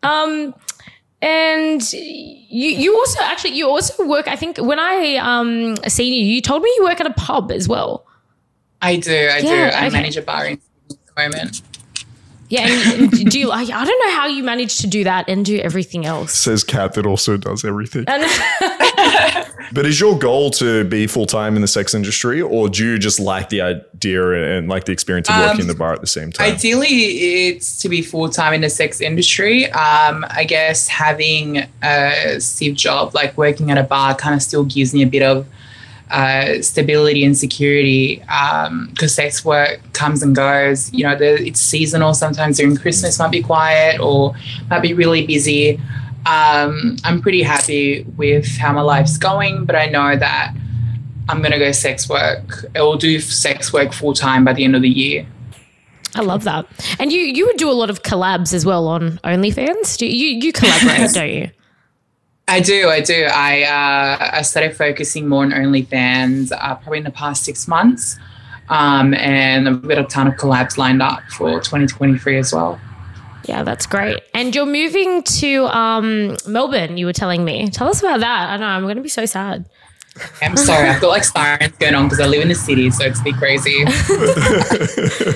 Um, 0.04 0.54
and 1.22 1.94
you 1.94 2.70
you 2.70 2.96
also 2.96 3.20
actually 3.24 3.58
you 3.58 3.68
also 3.68 4.06
work. 4.06 4.28
I 4.28 4.36
think 4.36 4.58
when 4.58 4.80
I 4.80 5.16
um 5.16 5.76
seen 5.88 6.14
you, 6.14 6.24
you 6.24 6.42
told 6.42 6.62
me 6.62 6.74
you 6.78 6.84
work 6.84 7.00
at 7.00 7.08
a 7.08 7.14
pub 7.14 7.52
as 7.52 7.68
well. 7.68 8.06
I 8.82 8.98
do, 8.98 9.12
I 9.12 9.42
do. 9.42 9.48
I 9.48 9.88
okay. 9.88 9.90
manage 9.90 10.18
a 10.18 10.22
bar 10.22 10.46
in 10.46 10.54
at 10.54 10.98
the 11.16 11.30
moment. 11.30 11.62
Yeah, 12.50 12.68
and, 12.68 13.14
and 13.14 13.30
do 13.30 13.40
you? 13.40 13.52
I, 13.52 13.62
I 13.62 13.86
don't 13.86 14.06
know 14.08 14.16
how 14.16 14.28
you 14.28 14.42
manage 14.44 14.78
to 14.80 14.88
do 14.88 15.04
that 15.04 15.28
and 15.28 15.44
do 15.44 15.58
everything 15.60 16.06
else. 16.06 16.34
Says 16.34 16.64
Kat 16.64 16.94
that 16.94 17.06
also 17.06 17.36
does 17.38 17.66
everything. 17.66 18.06
And 18.08 18.24
But 19.74 19.86
is 19.86 20.00
your 20.00 20.18
goal 20.18 20.50
to 20.52 20.86
be 20.86 21.08
full 21.08 21.26
time 21.26 21.56
in 21.58 21.62
the 21.62 21.68
sex 21.68 21.94
industry, 21.94 22.42
or 22.42 22.70
do 22.70 22.86
you 22.86 22.98
just 22.98 23.20
like 23.20 23.50
the 23.50 23.62
idea 23.62 24.32
and, 24.32 24.44
and 24.46 24.70
like 24.70 24.86
the 24.86 24.94
experience 24.94 25.30
of 25.30 25.36
working 25.36 25.56
Um, 25.56 25.62
in 25.62 25.68
the 25.68 25.76
bar 25.76 25.92
at 25.94 26.00
the 26.00 26.08
same 26.08 26.32
time? 26.32 26.54
Ideally, 26.54 26.88
it's 26.88 27.78
to 27.82 27.90
be 27.90 28.02
full 28.02 28.30
time 28.30 28.54
in 28.54 28.62
the 28.62 28.70
sex 28.70 29.02
industry. 29.02 29.66
Um, 29.72 30.26
I 30.30 30.46
guess 30.48 30.88
having 30.88 31.68
a 31.84 32.40
safe 32.40 32.76
job, 32.76 33.14
like 33.14 33.38
working 33.38 33.70
at 33.72 33.78
a 33.78 33.84
bar, 33.84 34.16
kind 34.16 34.36
of 34.36 34.42
still 34.42 34.64
gives 34.64 34.94
me 34.94 35.04
a 35.04 35.08
bit 35.08 35.22
of 35.22 35.46
uh, 36.10 36.62
stability 36.62 37.26
and 37.26 37.38
security 37.38 38.18
because 38.92 39.14
sex 39.14 39.44
work 39.44 39.80
comes 39.94 40.24
and 40.24 40.36
goes. 40.36 40.92
You 40.94 41.04
know, 41.04 41.16
the, 41.16 41.46
it's 41.46 41.60
seasonal. 41.60 42.14
Sometimes 42.14 42.58
during 42.58 42.78
Christmas 42.78 43.20
might 43.20 43.32
be 43.32 43.42
quiet 43.42 44.00
or 44.00 44.34
might 44.70 44.82
be 44.82 44.94
really 44.94 45.26
busy. 45.26 45.80
Um, 46.26 46.98
I'm 47.04 47.22
pretty 47.22 47.42
happy 47.42 48.04
with 48.18 48.58
how 48.58 48.74
my 48.74 48.82
life's 48.82 49.18
going, 49.18 49.66
but 49.66 49.76
I 49.76 49.88
know 49.88 50.16
that 50.18 50.54
I'm 51.30 51.40
going 51.40 51.52
to 51.52 51.60
go 51.60 51.72
sex 51.72 52.10
work. 52.10 52.66
I 52.76 52.82
will 52.82 52.98
do 52.98 53.20
sex 53.20 53.72
work 53.72 53.94
full 53.94 54.14
time 54.14 54.44
by 54.44 54.54
the 54.54 54.64
end 54.64 54.76
of 54.76 54.82
the 54.82 54.90
year. 54.90 55.26
I 56.16 56.22
love 56.22 56.46
that. 56.46 56.66
And 57.00 57.12
you 57.12 57.20
you 57.20 57.46
would 57.46 57.58
do 57.58 57.70
a 57.70 57.74
lot 57.74 57.90
of 57.90 58.02
collabs 58.02 58.54
as 58.54 58.66
well 58.66 58.88
on 58.88 59.20
OnlyFans. 59.24 59.98
Do 59.98 60.08
you 60.08 60.40
you 60.40 60.52
collaborate, 60.52 61.12
don't 61.14 61.30
you? 61.30 61.50
I 62.48 62.62
do, 62.62 62.90
I 62.90 63.02
do. 63.02 63.28
I 63.30 63.64
uh, 63.64 64.30
I 64.38 64.42
started 64.42 64.76
focusing 64.76 65.28
more 65.28 65.44
on 65.44 65.52
OnlyFans 65.52 66.52
uh, 66.54 66.76
probably 66.76 67.00
in 67.00 67.04
the 67.04 67.12
past 67.12 67.44
six 67.44 67.68
months, 67.68 68.18
um, 68.70 69.14
and 69.16 69.68
I've 69.68 69.82
got 69.86 69.98
a 69.98 70.04
ton 70.06 70.28
of 70.28 70.36
collabs 70.36 70.78
lined 70.78 71.02
up 71.02 71.22
for 71.30 71.60
2023 71.60 72.38
as 72.38 72.54
well. 72.54 72.80
Yeah, 73.44 73.64
that's 73.64 73.86
great. 73.86 74.22
And 74.34 74.56
you're 74.56 74.66
moving 74.66 75.24
to 75.24 75.66
um, 75.68 76.38
Melbourne. 76.48 76.98
You 76.98 77.06
were 77.06 77.14
telling 77.14 77.44
me. 77.44 77.70
Tell 77.70 77.90
us 77.90 78.02
about 78.02 78.22
that. 78.22 78.50
I 78.50 78.58
know 78.58 78.66
I'm 78.66 78.84
going 78.84 78.98
to 78.98 79.02
be 79.02 79.10
so 79.10 79.26
sad. 79.26 79.66
I'm 80.42 80.58
sorry, 80.58 80.90
I've 80.90 81.02
got 81.02 81.10
like 81.10 81.24
sirens 81.24 81.76
going 81.78 81.96
on 81.96 82.06
because 82.06 82.20
I 82.20 82.28
live 82.28 82.42
in 82.42 82.48
the 82.48 82.56
city, 82.56 82.90
so 82.90 83.06
it's 83.06 83.20
a 83.20 83.24
bit 83.24 83.36
crazy. 83.36 83.84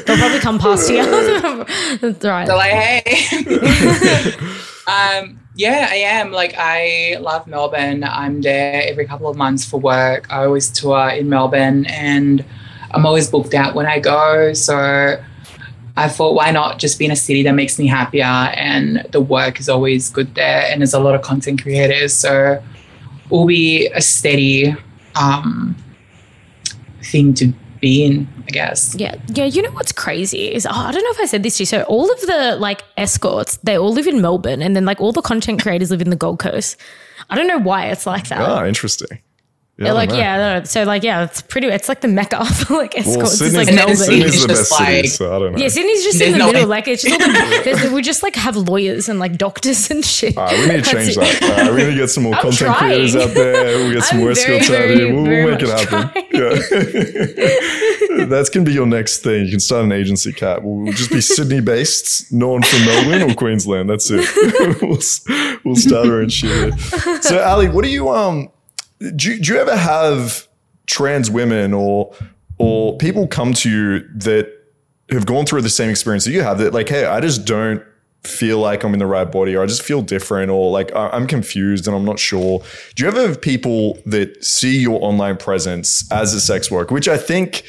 They'll 0.08 0.18
probably 0.18 0.40
come 0.40 0.60
past 0.60 0.90
you. 0.90 1.04
that's 1.98 2.26
right. 2.26 2.48
They're 2.48 2.56
like, 2.56 2.72
hey. 2.72 4.34
um, 4.88 5.41
yeah, 5.62 5.88
I 5.92 5.98
am. 5.98 6.32
Like, 6.32 6.56
I 6.58 7.18
love 7.22 7.46
Melbourne. 7.46 8.04
I'm 8.04 8.42
there 8.42 8.82
every 8.88 9.06
couple 9.06 9.28
of 9.28 9.38
months 9.38 9.64
for 9.64 9.80
work. 9.80 10.26
I 10.32 10.46
always 10.46 10.72
tour 10.72 11.10
in 11.10 11.30
Melbourne 11.30 11.86
and 11.86 12.44
I'm 12.90 13.06
always 13.06 13.30
booked 13.30 13.54
out 13.54 13.76
when 13.76 13.86
I 13.86 14.00
go. 14.00 14.54
So 14.54 15.22
I 15.96 16.10
thought, 16.10 16.34
why 16.34 16.50
not 16.50 16.80
just 16.80 16.98
be 16.98 17.06
in 17.06 17.12
a 17.12 17.16
city 17.16 17.44
that 17.44 17.52
makes 17.52 17.78
me 17.78 17.86
happier? 17.86 18.24
And 18.26 19.06
the 19.12 19.22
work 19.22 19.60
is 19.60 19.70
always 19.70 20.10
good 20.10 20.34
there. 20.34 20.66
And 20.68 20.82
there's 20.82 20.96
a 20.96 21.00
lot 21.00 21.14
of 21.14 21.22
content 21.22 21.62
creators. 21.62 22.12
So 22.12 22.54
it 22.54 22.64
will 23.30 23.46
be 23.46 23.86
a 23.94 24.02
steady 24.02 24.76
um, 25.14 25.76
thing 27.04 27.36
to 27.36 27.54
be 27.82 28.06
in, 28.06 28.28
I 28.48 28.52
guess. 28.52 28.96
Yeah, 28.96 29.16
yeah. 29.28 29.46
You 29.46 29.62
know 29.62 29.72
what's 29.72 29.92
crazy 29.92 30.54
is 30.54 30.66
oh, 30.66 30.72
I 30.72 30.92
don't 30.92 31.04
know 31.04 31.12
if 31.12 31.20
I 31.20 31.26
said 31.26 31.44
this 31.44 31.58
to 31.58 31.64
you. 31.64 31.66
So 31.66 31.82
all 31.84 32.10
of 32.12 32.22
the 32.22 32.56
like 32.60 32.84
escorts, 32.98 33.58
they 33.58 33.78
all 33.78 33.92
live 33.92 34.08
in 34.08 34.22
Melbourne, 34.22 34.62
and 34.62 34.76
then 34.76 34.86
like 34.86 35.02
all 35.02 35.12
the 35.12 35.22
content 35.22 35.62
creators 35.62 35.92
live 35.92 36.02
in 36.02 36.10
the 36.10 36.16
Gold 36.16 36.40
Coast. 36.40 36.78
I 37.30 37.36
don't 37.36 37.48
know 37.48 37.60
why 37.60 37.88
it's 37.88 38.06
like 38.06 38.28
that. 38.30 38.40
ah, 38.40 38.66
interesting. 38.66 39.20
Yeah, 39.88 39.94
like, 39.94 40.10
know. 40.10 40.18
yeah, 40.18 40.34
I 40.34 40.38
don't 40.38 40.60
know. 40.60 40.64
so 40.66 40.84
like, 40.84 41.04
yeah, 41.04 41.24
it's 41.24 41.42
pretty. 41.42 41.68
It's 41.68 41.90
like 41.90 42.02
the 42.02 42.08
mecca 42.08 42.44
for 42.46 42.74
like 42.78 42.94
Well, 42.96 43.08
escorts. 43.10 43.42
it's 43.42 43.56
like 43.56 43.68
And 43.68 43.76
Melbourne. 43.78 43.96
Sydney's 43.98 44.24
Sydney's 44.34 44.42
the 44.44 44.48
best 44.48 44.70
just 44.70 44.78
city, 44.78 45.08
so 45.08 45.36
I 45.36 45.40
don't 45.40 45.52
know. 45.54 45.58
yeah, 45.60 45.68
Sydney's 45.68 46.04
just 46.04 46.22
in 46.22 46.32
the 46.34 46.38
no- 46.38 46.48
middle. 46.52 46.68
Like 46.68 46.88
it's 46.88 47.04
just 47.04 47.20
all 47.22 47.28
the, 47.28 47.92
we 47.94 48.02
just 48.02 48.24
like 48.24 48.36
have 48.36 48.56
lawyers 48.56 49.10
and 49.10 49.20
like 49.20 49.38
doctors 49.38 49.90
and 49.92 50.04
shit. 50.06 50.38
All 50.38 50.46
right, 50.46 50.58
we 50.60 50.66
need 50.76 50.84
to 50.84 50.90
change 50.92 51.10
it. 51.18 51.40
that. 51.42 51.68
Uh, 51.70 51.74
we 51.74 51.84
need 51.84 51.92
to 51.92 51.96
get 51.98 52.10
some 52.10 52.24
more 52.24 52.36
I'm 52.36 52.42
content 52.42 52.76
trying. 52.76 52.80
creators 52.80 53.16
out 53.16 53.34
there. 53.34 53.78
We'll 53.80 53.94
get 53.94 54.04
some 54.04 54.20
more 54.20 54.34
very, 54.34 54.58
escorts 54.58 54.70
out 54.82 54.90
here. 54.90 55.14
We'll, 55.14 55.24
we'll 55.24 55.52
make 55.52 55.62
it 55.62 55.90
happen. 55.90 56.24
Yeah. 56.32 58.26
That's 58.26 58.50
going 58.50 58.66
to 58.66 58.70
be 58.70 58.74
your 58.76 58.86
next 58.88 59.20
thing. 59.24 59.46
You 59.46 59.52
can 59.52 59.60
start 59.60 59.84
an 59.86 59.92
agency, 59.92 60.32
Kat. 60.34 60.64
We'll, 60.64 60.76
we'll 60.84 60.94
just 60.94 61.10
be 61.12 61.22
Sydney 61.22 61.60
based, 61.62 62.32
no 62.32 62.50
one 62.50 62.62
from 62.62 62.86
Melbourne 62.86 63.32
or 63.32 63.34
Queensland. 63.36 63.90
That's 63.90 64.10
it. 64.12 64.26
we'll, 64.82 65.00
we'll 65.64 65.76
start 65.76 66.08
our 66.08 66.22
own 66.22 66.30
shit. 66.30 66.74
So, 67.24 67.40
Ally, 67.40 67.68
what 67.70 67.84
do 67.84 67.90
you, 67.90 68.10
um, 68.10 68.50
do, 69.16 69.32
you- 69.34 69.40
do 69.42 69.54
you 69.54 69.60
ever 69.60 69.76
have 69.76 70.48
trans 70.88 71.30
women 71.32 71.74
or, 71.74 72.14
or 72.58 72.98
people 72.98 73.28
come 73.28 73.54
to 73.54 73.70
you 73.70 74.00
that 74.20 74.52
have 75.10 75.26
gone 75.26 75.46
through 75.46 75.62
the 75.62 75.70
same 75.70 75.90
experience 75.90 76.26
that 76.26 76.32
you 76.32 76.42
have 76.42 76.58
that 76.60 76.74
like, 76.74 76.90
hey, 76.90 77.06
I 77.06 77.20
just 77.20 77.46
don't 77.46 77.84
feel 78.24 78.60
like 78.60 78.84
I'm 78.84 78.94
in 78.94 79.00
the 79.00 79.06
right 79.08 79.30
body 79.30 79.56
or 79.56 79.64
I 79.64 79.66
just 79.66 79.82
feel 79.82 80.02
different 80.04 80.52
or 80.52 80.70
like 80.70 80.92
I'm 80.96 81.26
confused 81.28 81.88
and 81.88 81.96
I'm 81.96 82.06
not 82.06 82.20
sure. 82.20 82.62
Do 82.96 83.04
you 83.04 83.10
ever 83.10 83.20
have 83.28 83.42
people 83.42 83.98
that 84.06 84.44
see 84.46 84.80
your 84.80 85.04
online 85.04 85.38
presence 85.38 86.10
as 86.12 86.34
a 86.34 86.40
sex 86.40 86.70
worker, 86.70 86.94
which 86.94 87.08
I 87.08 87.18
think 87.18 87.64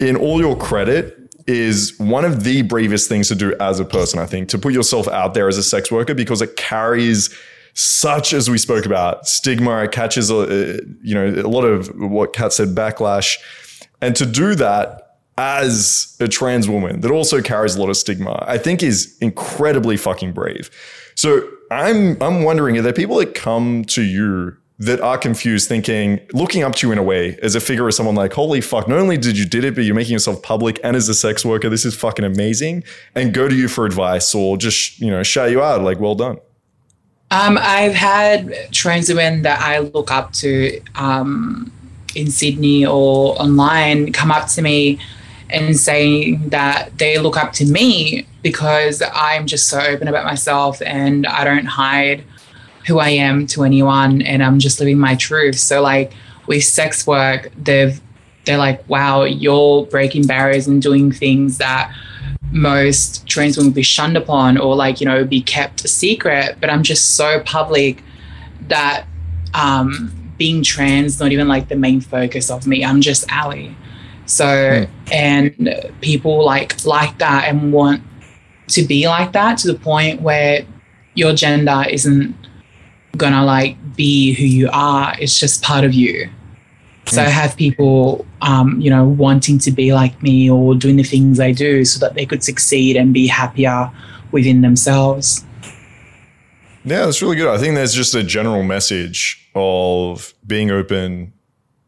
in 0.00 0.16
all 0.16 0.40
your 0.40 0.56
credit 0.56 1.16
is 1.46 1.96
one 1.98 2.24
of 2.24 2.44
the 2.44 2.62
bravest 2.62 3.08
things 3.08 3.28
to 3.28 3.34
do 3.34 3.54
as 3.60 3.78
a 3.80 3.84
person, 3.84 4.18
I 4.18 4.26
think, 4.26 4.48
to 4.50 4.58
put 4.58 4.72
yourself 4.74 5.06
out 5.08 5.32
there 5.34 5.48
as 5.48 5.56
a 5.56 5.62
sex 5.62 5.90
worker 5.90 6.12
because 6.14 6.42
it 6.42 6.56
carries 6.56 7.34
such 7.78 8.32
as 8.32 8.50
we 8.50 8.58
spoke 8.58 8.84
about 8.84 9.28
stigma 9.28 9.86
catches 9.86 10.30
a, 10.30 10.38
uh, 10.38 10.78
you 11.02 11.14
know 11.14 11.28
a 11.28 11.46
lot 11.46 11.64
of 11.64 11.88
what 11.96 12.32
kat 12.32 12.52
said 12.52 12.68
backlash 12.68 13.36
and 14.00 14.16
to 14.16 14.26
do 14.26 14.54
that 14.54 15.08
as 15.38 16.16
a 16.18 16.26
trans 16.26 16.68
woman 16.68 17.00
that 17.00 17.12
also 17.12 17.40
carries 17.40 17.76
a 17.76 17.80
lot 17.80 17.88
of 17.88 17.96
stigma, 17.96 18.44
I 18.46 18.58
think 18.58 18.82
is 18.82 19.16
incredibly 19.20 19.96
fucking 19.96 20.32
brave. 20.32 20.68
So 21.14 21.48
I'm 21.70 22.20
I'm 22.20 22.42
wondering, 22.42 22.76
are 22.76 22.82
there 22.82 22.92
people 22.92 23.16
that 23.18 23.34
come 23.34 23.84
to 23.86 24.02
you 24.02 24.56
that 24.80 25.00
are 25.00 25.18
confused, 25.18 25.68
thinking, 25.68 26.20
looking 26.32 26.62
up 26.62 26.74
to 26.76 26.86
you 26.86 26.92
in 26.92 26.98
a 26.98 27.02
way 27.02 27.36
as 27.42 27.54
a 27.54 27.60
figure 27.60 27.86
of 27.86 27.94
someone 27.94 28.14
like, 28.14 28.32
holy 28.32 28.60
fuck, 28.60 28.86
not 28.88 28.98
only 28.98 29.16
did 29.16 29.36
you 29.36 29.44
did 29.44 29.64
it, 29.64 29.74
but 29.74 29.82
you're 29.82 29.94
making 29.94 30.12
yourself 30.12 30.40
public 30.42 30.78
and 30.84 30.96
as 30.96 31.08
a 31.08 31.14
sex 31.14 31.44
worker, 31.44 31.68
this 31.68 31.84
is 31.84 31.96
fucking 31.96 32.24
amazing, 32.24 32.84
and 33.14 33.34
go 33.34 33.48
to 33.48 33.56
you 33.56 33.66
for 33.66 33.86
advice 33.86 34.34
or 34.34 34.56
just, 34.56 35.00
you 35.00 35.10
know, 35.10 35.22
shout 35.24 35.50
you 35.50 35.60
out, 35.60 35.82
like, 35.82 35.98
well 35.98 36.14
done. 36.14 36.38
Um, 37.30 37.58
I've 37.60 37.94
had 37.94 38.54
trans 38.72 39.08
women 39.08 39.42
that 39.42 39.60
I 39.60 39.80
look 39.80 40.10
up 40.10 40.32
to 40.34 40.80
um, 40.94 41.70
in 42.14 42.30
Sydney 42.30 42.86
or 42.86 43.40
online 43.40 44.12
come 44.12 44.30
up 44.30 44.48
to 44.48 44.62
me 44.62 44.98
and 45.50 45.76
saying 45.76 46.48
that 46.50 46.96
they 46.98 47.18
look 47.18 47.36
up 47.36 47.52
to 47.54 47.66
me 47.66 48.26
because 48.42 49.02
I'm 49.14 49.46
just 49.46 49.68
so 49.68 49.80
open 49.80 50.08
about 50.08 50.24
myself 50.24 50.80
and 50.82 51.26
I 51.26 51.44
don't 51.44 51.66
hide 51.66 52.24
who 52.86 52.98
I 52.98 53.10
am 53.10 53.46
to 53.48 53.64
anyone 53.64 54.22
and 54.22 54.42
I'm 54.42 54.58
just 54.58 54.80
living 54.80 54.98
my 54.98 55.14
truth. 55.14 55.58
So 55.58 55.82
like 55.82 56.12
with 56.46 56.64
sex 56.64 57.06
work, 57.06 57.52
they've 57.56 58.00
they're 58.44 58.56
like, 58.56 58.88
wow, 58.88 59.24
you're 59.24 59.84
breaking 59.84 60.26
barriers 60.26 60.66
and 60.66 60.80
doing 60.80 61.12
things 61.12 61.58
that 61.58 61.94
most 62.50 63.26
trans 63.26 63.56
women 63.56 63.70
would 63.70 63.74
be 63.74 63.82
shunned 63.82 64.16
upon 64.16 64.58
or 64.58 64.74
like, 64.74 65.00
you 65.00 65.06
know, 65.06 65.24
be 65.24 65.40
kept 65.40 65.84
a 65.84 65.88
secret. 65.88 66.56
But 66.60 66.70
I'm 66.70 66.82
just 66.82 67.14
so 67.14 67.40
public 67.40 68.02
that 68.68 69.06
um, 69.54 70.12
being 70.38 70.62
trans 70.62 71.20
not 71.20 71.32
even 71.32 71.48
like 71.48 71.68
the 71.68 71.76
main 71.76 72.00
focus 72.00 72.50
of 72.50 72.66
me. 72.66 72.84
I'm 72.84 73.00
just 73.00 73.30
Ally. 73.30 73.70
So 74.26 74.46
mm. 74.46 74.88
and 75.12 75.92
people 76.00 76.44
like 76.44 76.84
like 76.84 77.18
that 77.18 77.48
and 77.48 77.72
want 77.72 78.02
to 78.68 78.82
be 78.82 79.08
like 79.08 79.32
that 79.32 79.58
to 79.58 79.72
the 79.72 79.78
point 79.78 80.20
where 80.20 80.66
your 81.14 81.34
gender 81.34 81.84
isn't 81.88 82.34
gonna 83.16 83.44
like 83.44 83.76
be 83.96 84.34
who 84.34 84.44
you 84.44 84.68
are. 84.72 85.16
It's 85.18 85.38
just 85.38 85.62
part 85.62 85.84
of 85.84 85.94
you. 85.94 86.30
So 87.10 87.22
I 87.22 87.28
have 87.28 87.56
people, 87.56 88.26
um, 88.42 88.80
you 88.80 88.90
know, 88.90 89.06
wanting 89.06 89.58
to 89.60 89.70
be 89.70 89.94
like 89.94 90.22
me 90.22 90.50
or 90.50 90.74
doing 90.74 90.96
the 90.96 91.02
things 91.02 91.40
I 91.40 91.52
do 91.52 91.84
so 91.84 91.98
that 92.00 92.14
they 92.14 92.26
could 92.26 92.42
succeed 92.42 92.96
and 92.96 93.14
be 93.14 93.26
happier 93.26 93.90
within 94.30 94.60
themselves. 94.60 95.44
Yeah, 96.84 97.06
that's 97.06 97.22
really 97.22 97.36
good. 97.36 97.48
I 97.48 97.58
think 97.58 97.74
there's 97.74 97.94
just 97.94 98.14
a 98.14 98.22
general 98.22 98.62
message 98.62 99.50
of 99.54 100.34
being 100.46 100.70
open, 100.70 101.32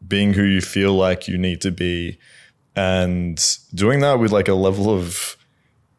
being 0.07 0.33
who 0.33 0.43
you 0.43 0.61
feel 0.61 0.93
like 0.93 1.27
you 1.27 1.37
need 1.37 1.61
to 1.61 1.71
be, 1.71 2.17
and 2.75 3.43
doing 3.73 3.99
that 4.01 4.19
with 4.19 4.31
like 4.31 4.47
a 4.47 4.53
level 4.53 4.89
of 4.89 5.37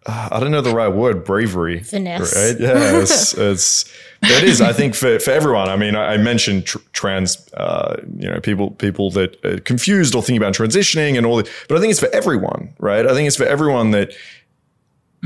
I 0.07 0.41
don't 0.41 0.51
know 0.51 0.61
the 0.61 0.75
right 0.75 0.89
word, 0.89 1.25
bravery. 1.25 1.81
Finesse. 1.81 2.35
Right? 2.35 2.57
Yeah, 2.61 3.01
it's, 3.01 3.35
it's 3.35 3.93
that 4.23 4.45
is. 4.45 4.61
I 4.61 4.73
think 4.73 4.95
for, 4.95 5.19
for 5.19 5.31
everyone. 5.31 5.69
I 5.69 5.77
mean, 5.77 5.97
I, 5.97 6.15
I 6.15 6.17
mentioned 6.17 6.67
tr- 6.67 6.79
trans, 6.93 7.49
uh, 7.55 8.01
you 8.17 8.29
know, 8.29 8.41
people 8.41 8.73
people 8.73 9.11
that 9.11 9.45
are 9.45 9.59
confused 9.59 10.15
or 10.15 10.23
thinking 10.23 10.37
about 10.37 10.55
transitioning 10.55 11.17
and 11.17 11.27
all 11.27 11.37
that. 11.37 11.51
But 11.69 11.79
I 11.79 11.81
think 11.81 11.91
it's 11.91 12.01
for 12.01 12.09
everyone, 12.15 12.75
right? 12.79 13.07
I 13.07 13.15
think 13.15 13.27
it's 13.27 13.37
for 13.37 13.47
everyone 13.47 13.93
that 13.93 14.13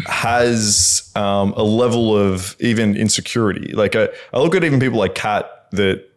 has 0.06 1.10
um, 1.14 1.52
a 1.54 1.62
level 1.62 2.16
of 2.16 2.56
even 2.60 2.96
insecurity. 2.96 3.72
Like 3.72 3.96
I, 3.96 4.08
I 4.32 4.40
look 4.40 4.54
at 4.54 4.64
even 4.64 4.80
people 4.80 4.98
like 4.98 5.14
Kat 5.14 5.68
that 5.72 6.08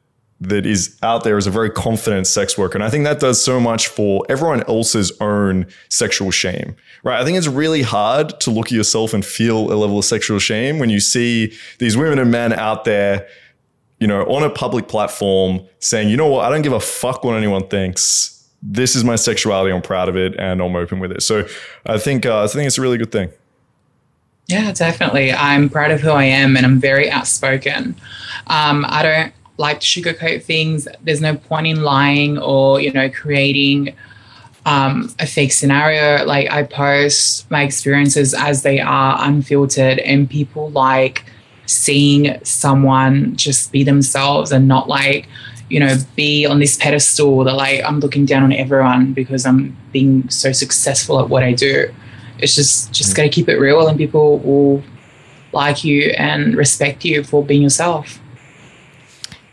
that 0.41 0.65
is 0.65 0.97
out 1.04 1.23
there 1.23 1.38
as 1.38 1.47
a 1.47 1.52
very 1.52 1.69
confident 1.69 2.25
sex 2.25 2.58
worker. 2.58 2.78
And 2.78 2.84
I 2.84 2.89
think 2.89 3.04
that 3.04 3.19
does 3.19 3.43
so 3.43 3.60
much 3.60 3.88
for 3.88 4.25
everyone 4.30 4.63
else's 4.69 5.12
own 5.19 5.67
sexual 5.89 6.32
shame, 6.32 6.75
right? 7.04 7.19
I 7.19 7.25
think 7.25 7.38
it's 7.38 7.47
really 7.47 7.82
hard 7.82 8.39
to 8.41 8.52
look 8.52 8.67
at 8.67 8.71
yourself 8.71 9.13
and 9.13 9.25
feel 9.25 9.71
a 9.71 9.75
level 9.75 9.99
of 9.99 10.06
sexual 10.06 10.39
shame 10.39 10.80
when 10.80 10.89
you 10.89 11.02
see 11.02 11.54
these 11.80 11.97
women 11.97 12.19
and 12.19 12.32
men 12.32 12.54
out 12.54 12.86
there, 12.86 13.28
you 13.99 14.08
know, 14.08 14.23
on 14.28 14.43
a 14.43 14.49
public 14.49 14.88
platform 14.88 15.62
saying, 15.80 16.08
you 16.08 16.15
know 16.15 16.28
what, 16.28 16.45
I 16.45 16.49
don't 16.49 16.62
give 16.62 16.73
a 16.73 16.80
fuck 16.80 17.25
what 17.25 17.36
anyone 17.36 17.67
thinks. 17.67 18.49
This 18.62 18.95
is 18.95 19.04
my 19.04 19.17
sexuality. 19.17 19.73
I'm 19.73 19.82
proud 19.82 20.08
of 20.08 20.15
it 20.15 20.39
and 20.39 20.62
I'm 20.62 20.75
open 20.75 20.99
with 20.99 21.12
it. 21.12 21.21
So 21.21 21.45
I 21.86 21.97
think, 21.97 22.25
uh, 22.25 22.43
I 22.43 22.47
think 22.47 22.65
it's 22.67 22.78
a 22.78 22.82
really 22.82 22.97
good 22.97 23.12
thing. 23.12 23.30
Yeah, 24.47 24.71
definitely. 24.71 25.32
I'm 25.32 25.69
proud 25.69 25.91
of 25.91 25.99
who 26.02 26.10
I 26.10 26.23
am 26.23 26.58
and 26.58 26.65
I'm 26.65 26.80
very 26.80 27.12
outspoken. 27.12 27.95
Um, 28.47 28.86
I 28.88 29.04
don't 29.04 29.34
like 29.60 29.82
to 29.82 29.86
sugarcoat 29.86 30.41
things. 30.41 30.88
There's 31.04 31.19
no 31.22 31.36
point 31.36 31.67
in 31.67 31.84
lying 31.84 32.38
or, 32.39 32.80
you 32.80 32.91
know, 32.93 33.10
creating 33.10 33.93
um, 34.65 35.13
a 35.19 35.28
fake 35.28 35.52
scenario. 35.52 36.26
Like 36.26 36.50
I 36.50 36.63
post 36.63 37.52
my 37.52 37.63
experiences 37.63 38.34
as 38.34 38.63
they 38.63 38.80
are, 38.80 39.17
unfiltered, 39.19 40.00
and 40.00 40.30
people 40.30 40.69
like 40.72 41.26
seeing 41.65 42.43
someone 42.43 43.36
just 43.36 43.72
be 43.74 43.84
themselves 43.84 44.52
and 44.54 44.67
not 44.67 44.88
like, 44.88 45.28
you 45.69 45.80
know, 45.82 45.93
be 46.15 46.45
on 46.45 46.60
this 46.60 46.78
pedestal 46.78 47.43
that 47.43 47.54
like 47.54 47.84
I'm 47.84 48.00
looking 48.00 48.26
down 48.26 48.43
on 48.43 48.54
everyone 48.54 49.13
because 49.13 49.45
I'm 49.45 49.76
being 49.91 50.30
so 50.30 50.54
successful 50.54 51.19
at 51.19 51.28
what 51.30 51.43
I 51.43 51.52
do. 51.52 51.93
It's 52.39 52.56
just 52.56 52.93
just 52.93 53.13
gotta 53.13 53.30
keep 53.30 53.50
it 53.50 53.58
real 53.58 53.86
and 53.89 53.98
people 53.98 54.39
will 54.39 54.82
like 55.52 55.84
you 55.84 56.12
and 56.17 56.56
respect 56.56 57.04
you 57.04 57.26
for 57.26 57.43
being 57.43 57.62
yourself. 57.62 58.22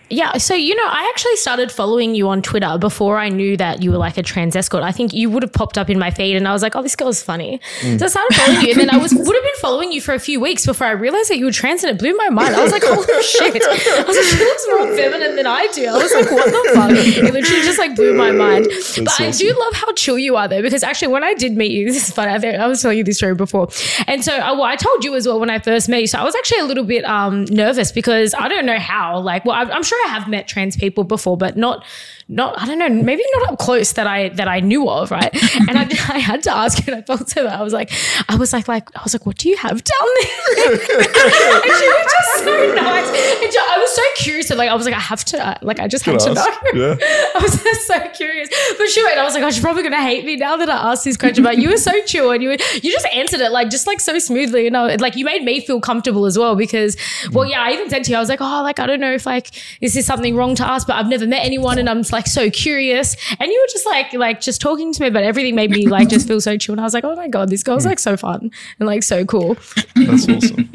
Yeah, 0.09 0.37
so 0.37 0.55
you 0.55 0.77
know, 0.77 0.87
I 0.87 1.11
actually 1.13 1.35
started 1.37 1.73
following 1.73 2.15
you 2.15 2.29
on 2.29 2.41
Twitter 2.41 2.79
before 2.79 3.19
I 3.19 3.29
knew 3.29 3.57
that 3.57 3.83
you 3.83 3.91
were 3.91 3.99
like 3.99 4.17
a 4.17 4.23
trans 4.23 4.55
escort. 4.55 4.85
I 4.85 4.93
think 4.93 5.13
you 5.13 5.29
would 5.31 5.43
have 5.43 5.53
popped 5.53 5.77
up 5.77 5.91
in 5.91 5.99
my 5.99 6.13
feed, 6.13 6.37
and 6.37 6.47
I 6.47 6.53
was 6.53 6.63
like, 6.63 6.77
"Oh, 6.77 6.83
this 6.83 6.95
girl's 6.95 7.23
funny." 7.23 7.61
Mm. 7.81 7.99
So 7.99 8.05
I 8.05 8.09
started 8.09 8.35
following 8.37 8.61
you, 8.63 8.71
and 8.73 8.81
then 8.81 8.91
I 8.91 8.99
was 8.99 9.13
would 9.13 9.35
have 9.35 9.43
been 9.43 9.61
following 9.61 9.91
you 9.91 10.01
for 10.01 10.15
a 10.15 10.21
few 10.21 10.39
weeks 10.39 10.65
before 10.65 10.87
I 10.87 10.93
realized 10.93 11.31
that 11.31 11.39
you 11.39 11.45
were 11.45 11.53
trans, 11.53 11.83
and 11.83 11.91
it 11.91 11.99
blew 11.99 12.17
my 12.17 12.31
mind. 12.31 12.55
I 12.55 12.63
was 12.63 12.71
like, 12.71 12.85
"Holy 12.85 13.05
shit!" 13.23 13.63
I 13.63 14.05
was 14.07 14.17
like, 14.17 14.27
"She 14.27 14.45
looks 14.45 14.67
more 14.71 14.97
feminine 14.97 15.35
than 15.35 15.47
I 15.47 15.67
do." 15.75 15.87
I 15.87 15.95
was 15.95 16.15
like, 16.15 16.31
"What 16.31 16.47
the 16.47 16.71
fuck?" 16.75 16.91
It 16.93 17.35
literally 17.35 17.63
just 17.63 17.79
like 17.79 17.97
blew 17.97 18.15
my 18.15 18.31
mind. 18.31 18.67
That's 18.67 18.99
but 18.99 19.09
awesome. 19.09 19.27
I 19.27 19.31
do 19.33 19.59
love 19.59 19.75
how 19.75 19.93
chill 19.95 20.19
you 20.21 20.37
are, 20.37 20.47
though, 20.47 20.63
because 20.63 20.85
actually, 20.85 21.09
when 21.09 21.25
I 21.25 21.35
did 21.35 21.57
meet 21.57 21.73
you, 21.73 21.85
this 21.93 22.09
is 22.09 22.15
funny. 22.15 22.31
I, 22.31 22.65
I 22.65 22.69
was 22.69 22.81
telling 22.81 22.99
you 22.99 23.05
this 23.05 23.17
story 23.17 23.35
before, 23.35 23.69
and 24.07 24.25
so 24.25 24.37
uh, 24.37 24.55
well, 24.55 24.63
I 24.63 24.77
told 24.77 25.05
you 25.05 25.17
as 25.17 25.27
well 25.27 25.41
when 25.41 25.51
I 25.51 25.59
first 25.59 25.89
met 25.89 26.01
you. 26.01 26.07
So 26.07 26.21
I 26.21 26.23
was 26.23 26.37
actually 26.37 26.61
a 26.61 26.65
little 26.65 26.85
bit 26.85 27.05
um, 27.05 27.45
nervous 27.47 27.91
because 27.91 28.35
I 28.35 28.47
don't 28.47 28.67
know 28.67 28.79
how. 28.79 29.19
Like, 29.19 29.45
well, 29.45 29.57
I'm 29.57 29.83
sure 29.83 29.96
I 30.05 30.09
have 30.09 30.29
met 30.29 30.49
trans 30.49 30.77
people 30.77 31.05
before, 31.05 31.37
but 31.37 31.57
not 31.57 31.85
not 32.29 32.61
I 32.61 32.67
don't 32.67 32.79
know, 32.79 32.89
maybe 32.89 33.23
not 33.35 33.53
up 33.53 33.59
close 33.59 33.93
that 33.93 34.07
I 34.07 34.31
that 34.31 34.49
I 34.49 34.61
knew 34.61 34.89
of, 34.89 35.11
right? 35.11 35.35
And 35.69 35.79
I, 35.79 35.83
I 35.83 36.19
had 36.19 36.43
to 36.45 36.55
ask 36.55 36.87
and 36.87 36.97
I 36.97 37.03
felt 37.03 37.29
so 37.29 37.45
bad. 37.45 37.59
I 37.59 37.63
was 37.63 37.73
like, 37.73 37.91
I 38.29 38.37
was 38.37 38.53
like, 38.53 38.69
like 38.69 38.95
I 38.97 39.03
was 39.03 39.15
like, 39.15 39.27
what 39.27 39.37
do 39.39 39.49
you 39.49 39.57
have 39.57 39.83
down 39.83 40.09
there? 40.23 40.73
and 40.73 40.81
she 40.81 41.89
was 41.89 42.13
just 42.13 42.45
so 42.45 42.75
nice. 42.75 43.09
And 43.43 43.53
she, 43.53 43.59
I 43.59 43.79
was 43.79 43.91
so 43.95 44.03
curious, 44.17 44.51
and 44.51 44.59
like 44.59 44.71
I 44.71 44.75
was 44.75 44.87
like, 44.87 44.95
I 44.95 45.01
have 45.01 45.25
to, 45.27 45.47
uh, 45.47 45.55
like 45.63 45.81
I 45.81 45.89
just 45.89 46.05
had 46.05 46.19
to 46.21 46.35
know. 46.35 46.47
Yeah. 46.75 46.97
I 47.35 47.39
was 47.41 47.63
just 47.63 47.87
so 47.87 47.99
curious, 48.11 48.49
but 48.77 48.89
she 48.89 49.03
went. 49.03 49.19
I 49.19 49.25
was 49.25 49.35
like, 49.35 49.43
oh, 49.43 49.51
she's 49.51 49.63
probably 49.63 49.83
gonna 49.83 50.03
hate 50.03 50.25
me 50.25 50.37
now 50.37 50.57
that 50.57 50.69
I 50.69 50.93
asked 50.93 51.05
this 51.05 51.17
question. 51.17 51.43
But 51.43 51.59
you 51.59 51.71
were 51.71 51.77
so 51.77 51.93
chill, 52.05 52.31
and 52.31 52.43
you 52.43 52.51
were, 52.51 52.57
you 52.83 52.93
just 52.93 53.07
answered 53.07 53.41
it 53.41 53.51
like 53.51 53.71
just 53.71 53.87
like 53.87 54.01
so 54.01 54.19
smoothly, 54.19 54.65
you 54.65 54.71
know, 54.71 54.87
like 55.01 55.17
you 55.17 55.25
made 55.25 55.45
me 55.45 55.61
feel 55.61 55.81
comfortable 55.81 56.27
as 56.27 56.39
well 56.39 56.55
because, 56.57 56.97
well, 57.33 57.47
yeah, 57.47 57.63
I 57.63 57.73
even 57.73 57.89
said 57.89 58.05
to 58.05 58.11
you, 58.11 58.17
I 58.17 58.21
was 58.21 58.29
like, 58.29 58.41
oh, 58.41 58.63
like 58.63 58.79
I 58.79 58.87
don't 58.87 59.01
know 59.01 59.13
if 59.13 59.27
like 59.27 59.51
this 59.87 59.95
is 59.95 60.05
something 60.05 60.35
wrong 60.35 60.57
to 60.57 60.69
ask, 60.69 60.85
but 60.85 60.97
I've 60.97 61.07
never 61.07 61.29
met 61.29 61.45
anyone, 61.45 61.79
and 61.79 61.89
I'm 61.89 62.03
like 62.11 62.27
so 62.27 62.51
curious. 62.51 63.15
And 63.39 63.53
you 63.53 63.61
were 63.61 63.73
just 63.73 63.87
like, 63.87 64.13
like 64.15 64.41
just 64.41 64.61
talking 64.61 64.93
to 64.93 65.01
me 65.01 65.07
about 65.07 65.23
everything 65.23 65.55
made 65.55 65.71
me 65.71 65.87
like 65.87 66.09
just 66.09 66.27
feel 66.27 66.41
so 66.41 66.57
chill. 66.57 66.73
And 66.73 66.81
I 66.81 66.85
was 66.85 66.93
like, 66.93 67.05
oh 67.05 67.15
my 67.15 67.29
God, 67.29 67.51
this 67.51 67.63
girl's 67.63 67.87
like 67.87 68.01
so 68.01 68.17
fun 68.17 68.51
and 68.81 68.89
like 68.89 69.05
so 69.05 69.25
cool. 69.25 69.55
That's 69.95 70.29
awesome. 70.29 70.73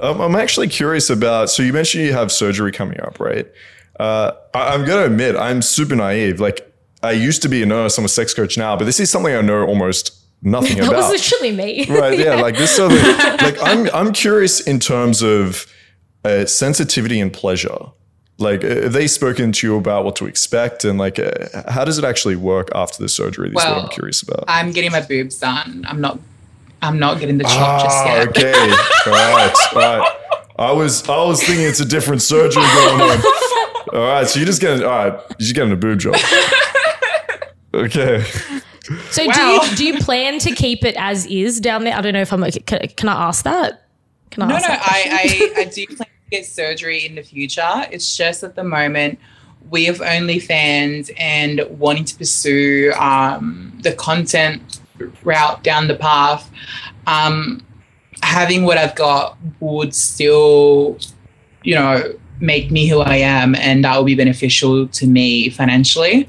Um, 0.00 0.22
I'm 0.22 0.36
actually 0.36 0.68
curious 0.68 1.10
about, 1.10 1.50
so 1.50 1.62
you 1.62 1.74
mentioned 1.74 2.04
you 2.04 2.14
have 2.14 2.32
surgery 2.32 2.72
coming 2.72 2.98
up, 3.00 3.20
right? 3.20 3.46
Uh, 4.00 4.32
I, 4.54 4.72
I'm 4.72 4.86
going 4.86 5.00
to 5.00 5.12
admit, 5.12 5.36
I'm 5.36 5.60
super 5.60 5.94
naive. 5.94 6.40
Like, 6.40 6.72
I 7.02 7.12
used 7.12 7.42
to 7.42 7.48
be 7.48 7.62
a 7.62 7.66
nurse, 7.66 7.98
I'm 7.98 8.06
a 8.06 8.08
sex 8.08 8.32
coach 8.32 8.56
now, 8.56 8.74
but 8.74 8.84
this 8.84 9.00
is 9.00 9.10
something 9.10 9.34
I 9.34 9.42
know 9.42 9.66
almost 9.66 10.16
nothing 10.40 10.76
that 10.78 10.88
about. 10.88 11.00
That 11.00 11.10
was 11.10 11.30
literally 11.30 11.54
me. 11.54 11.86
Right, 11.90 12.18
yeah, 12.18 12.36
like 12.36 12.56
this 12.56 12.70
sort 12.76 12.92
of, 12.92 13.02
like 13.42 13.60
I'm, 13.60 13.90
I'm 13.92 14.12
curious 14.12 14.60
in 14.60 14.78
terms 14.78 15.20
of 15.20 15.66
uh, 16.24 16.46
sensitivity 16.46 17.20
and 17.20 17.32
pleasure. 17.32 17.78
Like 18.40 18.62
have 18.62 18.92
they 18.92 19.08
spoken 19.08 19.50
to 19.50 19.66
you 19.66 19.76
about 19.76 20.04
what 20.04 20.14
to 20.16 20.26
expect 20.26 20.84
and 20.84 20.96
like 20.96 21.18
uh, 21.18 21.30
how 21.68 21.84
does 21.84 21.98
it 21.98 22.04
actually 22.04 22.36
work 22.36 22.68
after 22.72 23.02
the 23.02 23.08
surgery? 23.08 23.50
Well, 23.52 23.74
what 23.74 23.84
i'm 23.84 23.90
curious 23.90 24.22
about. 24.22 24.44
I'm 24.46 24.70
getting 24.70 24.92
my 24.92 25.00
boobs 25.00 25.38
done. 25.38 25.84
I'm 25.88 26.00
not 26.00 26.20
i'm 26.80 27.00
not 27.00 27.18
getting 27.18 27.38
the 27.38 27.44
chop 27.44 27.52
ah, 27.54 27.84
just 27.84 28.06
yet. 28.06 28.28
okay. 28.28 28.52
All 29.06 29.12
right 29.12 29.54
all 29.74 29.80
right 29.80 30.12
i 30.56 30.70
was 30.70 31.08
i 31.08 31.24
was 31.24 31.42
thinking 31.42 31.66
it's 31.66 31.80
a 31.80 31.84
different 31.84 32.22
surgery 32.22 32.62
going 32.62 33.00
on. 33.00 33.22
All 33.92 34.00
right 34.02 34.28
so 34.28 34.38
you're 34.38 34.46
just 34.46 34.60
getting 34.60 34.84
all 34.84 34.90
right 34.90 35.12
you're 35.12 35.38
just 35.38 35.54
getting 35.56 35.72
a 35.72 35.76
boob 35.76 35.98
job. 35.98 36.16
Okay. 37.74 38.24
So 39.10 39.26
wow. 39.26 39.32
do 39.32 39.40
you 39.40 39.76
do 39.76 39.84
you 39.84 39.98
plan 39.98 40.38
to 40.38 40.52
keep 40.52 40.84
it 40.84 40.94
as 40.96 41.26
is 41.26 41.60
down 41.60 41.84
there? 41.84 41.94
I 41.94 42.00
don't 42.00 42.12
know 42.12 42.20
if 42.20 42.32
i'm 42.32 42.40
like 42.40 42.64
can, 42.66 42.86
can 42.96 43.08
i 43.08 43.28
ask 43.28 43.44
that 43.44 43.87
can 44.30 44.42
i 44.42 44.46
no 44.48 44.58
no 44.58 44.64
I, 44.68 45.52
I 45.56 45.60
i 45.60 45.64
do 45.64 45.86
plan 45.86 45.98
to 45.98 46.30
get 46.30 46.46
surgery 46.46 47.06
in 47.06 47.14
the 47.14 47.22
future. 47.22 47.86
It's 47.90 48.16
just 48.16 48.42
at 48.42 48.54
the 48.54 48.64
moment 48.64 49.18
we 49.70 49.84
have 49.84 49.98
OnlyFans 49.98 51.10
and 51.18 51.62
wanting 51.78 52.04
to 52.04 52.16
pursue 52.16 52.92
um, 52.98 53.78
the 53.82 53.92
content 53.92 54.80
route 55.22 55.62
down 55.62 55.88
the 55.88 55.94
path. 55.94 56.50
Um, 57.06 57.64
having 58.22 58.64
what 58.64 58.78
I've 58.78 58.94
got 58.94 59.36
would 59.60 59.94
still, 59.94 60.98
you 61.62 61.74
know, 61.74 62.14
make 62.40 62.70
me 62.70 62.86
who 62.86 63.00
I 63.00 63.16
am, 63.16 63.54
and 63.56 63.84
that 63.84 63.96
will 63.96 64.04
be 64.04 64.14
beneficial 64.14 64.86
to 64.88 65.06
me 65.06 65.50
financially. 65.50 66.28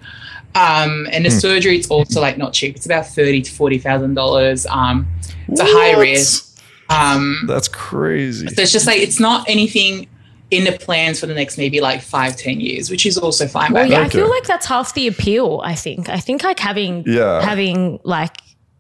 Um, 0.55 1.07
and 1.11 1.25
the 1.25 1.29
surgery, 1.29 1.77
it's 1.77 1.89
also 1.89 2.19
like 2.19 2.37
not 2.37 2.53
cheap. 2.53 2.75
It's 2.75 2.85
about 2.85 3.05
thirty 3.05 3.41
to 3.41 3.51
forty 3.51 3.77
thousand 3.77 4.15
dollars. 4.15 4.65
Um, 4.65 5.07
it's 5.47 5.61
a 5.61 5.65
high 5.65 5.97
risk. 5.99 6.48
Um, 6.89 7.43
That's 7.47 7.67
crazy. 7.67 8.47
so 8.47 8.61
it's 8.61 8.71
just 8.71 8.87
like 8.87 8.97
it's 8.99 9.19
not 9.19 9.47
anything 9.47 10.07
in 10.51 10.63
the 10.63 10.71
plans 10.71 11.19
for 11.19 11.27
the 11.27 11.33
next 11.35 11.57
maybe 11.57 11.79
like 11.81 12.01
five, 12.01 12.35
ten 12.35 12.59
years, 12.59 12.89
which 12.89 13.05
is 13.05 13.17
also 13.17 13.47
fine. 13.47 13.71
Well, 13.73 13.85
yeah, 13.85 13.99
me. 13.99 14.05
I 14.05 14.09
feel 14.09 14.29
like 14.29 14.45
that's 14.45 14.65
half 14.65 14.93
the 14.95 15.07
appeal. 15.07 15.61
I 15.63 15.75
think. 15.75 16.09
I 16.09 16.17
think 16.19 16.43
like 16.43 16.59
having 16.59 17.03
Yeah. 17.05 17.41
having 17.41 17.99
like 18.03 18.35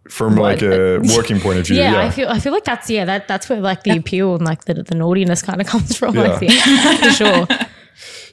From 0.09 0.35
like 0.35 0.63
a 0.63 0.99
working 1.15 1.39
point 1.39 1.59
of 1.59 1.67
view. 1.67 1.77
yeah, 1.77 1.91
Yeah. 1.91 1.99
I 2.07 2.09
feel 2.09 2.27
I 2.29 2.39
feel 2.39 2.51
like 2.53 2.63
that's 2.63 2.89
yeah 2.89 3.05
that 3.05 3.27
that's 3.27 3.47
where 3.47 3.61
like 3.61 3.83
the 3.83 3.95
appeal 3.97 4.33
and 4.35 4.43
like 4.43 4.65
the, 4.65 4.81
the 4.81 4.95
naughtiness 4.95 5.43
kind 5.43 5.61
of 5.61 5.67
comes 5.67 5.95
from. 5.95 6.15
Yeah. 6.15 6.31
I 6.33 6.37
think 6.37 6.53
for 7.03 7.09
sure. 7.11 7.47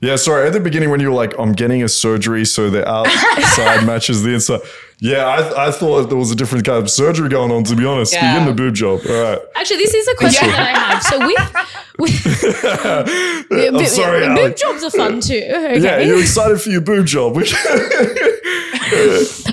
Yeah, 0.02 0.16
sorry. 0.16 0.46
At 0.46 0.52
the 0.52 0.60
beginning, 0.60 0.90
when 0.90 1.00
you 1.00 1.08
were 1.08 1.14
like, 1.16 1.32
"I'm 1.38 1.52
getting 1.54 1.82
a 1.82 1.88
surgery," 1.88 2.44
so 2.44 2.68
the 2.68 2.86
outside 2.86 3.84
matches 3.86 4.22
the 4.22 4.34
inside. 4.34 4.60
Yeah, 4.98 5.26
I, 5.26 5.68
I 5.68 5.70
thought 5.72 6.08
there 6.08 6.16
was 6.16 6.30
a 6.30 6.34
different 6.34 6.64
kind 6.64 6.78
of 6.82 6.88
surgery 6.90 7.28
going 7.28 7.50
on. 7.52 7.64
To 7.64 7.76
be 7.76 7.84
honest, 7.84 8.14
Yeah. 8.14 8.30
you're 8.32 8.40
getting 8.40 8.52
a 8.52 8.56
boob 8.56 8.74
job. 8.74 9.00
All 9.08 9.22
right. 9.22 9.38
Actually, 9.54 9.76
this 9.78 9.92
is 9.94 10.08
a 10.08 10.14
question 10.14 10.48
Yeah. 10.48 10.56
that 10.56 10.74
I 10.74 10.78
have. 10.78 11.02
So 11.02 11.18
with, 11.26 11.54
with 13.50 13.74
I'm 13.76 13.86
sorry, 13.86 14.26
boob 14.34 14.56
jobs 14.56 14.82
are 14.84 14.90
fun 14.90 15.20
too. 15.20 15.34
Okay. 15.34 15.78
Yeah, 15.80 15.98
you're 16.00 16.20
excited 16.20 16.60
for 16.60 16.70
your 16.70 16.80
boob 16.80 17.06
job. 17.06 17.36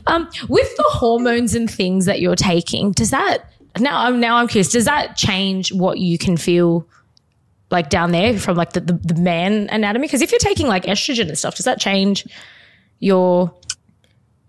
Um, 0.06 0.30
with 0.50 0.76
the 0.78 0.84
hormones 0.90 1.56
and 1.56 1.70
things 1.72 2.06
that 2.06 2.20
you're 2.22 2.36
taking, 2.36 2.92
does 2.92 3.10
that 3.12 3.50
now? 3.80 3.98
I'm 4.06 4.20
now 4.20 4.36
I'm 4.36 4.48
curious. 4.48 4.70
Does 4.72 4.86
that 4.86 5.16
change 5.18 5.72
what 5.74 5.98
you 5.98 6.18
can 6.20 6.38
feel 6.38 6.88
like 7.72 7.90
down 7.90 8.12
there 8.12 8.38
from 8.38 8.56
like 8.58 8.74
the 8.74 8.82
the, 8.82 8.94
the 8.94 9.16
man 9.20 9.70
anatomy? 9.72 10.06
Because 10.08 10.22
if 10.22 10.32
you're 10.32 10.40
taking 10.40 10.68
like 10.68 10.84
estrogen 10.84 11.30
and 11.30 11.38
stuff, 11.38 11.56
does 11.56 11.66
that 11.66 11.80
change 11.80 12.28
your? 13.00 13.52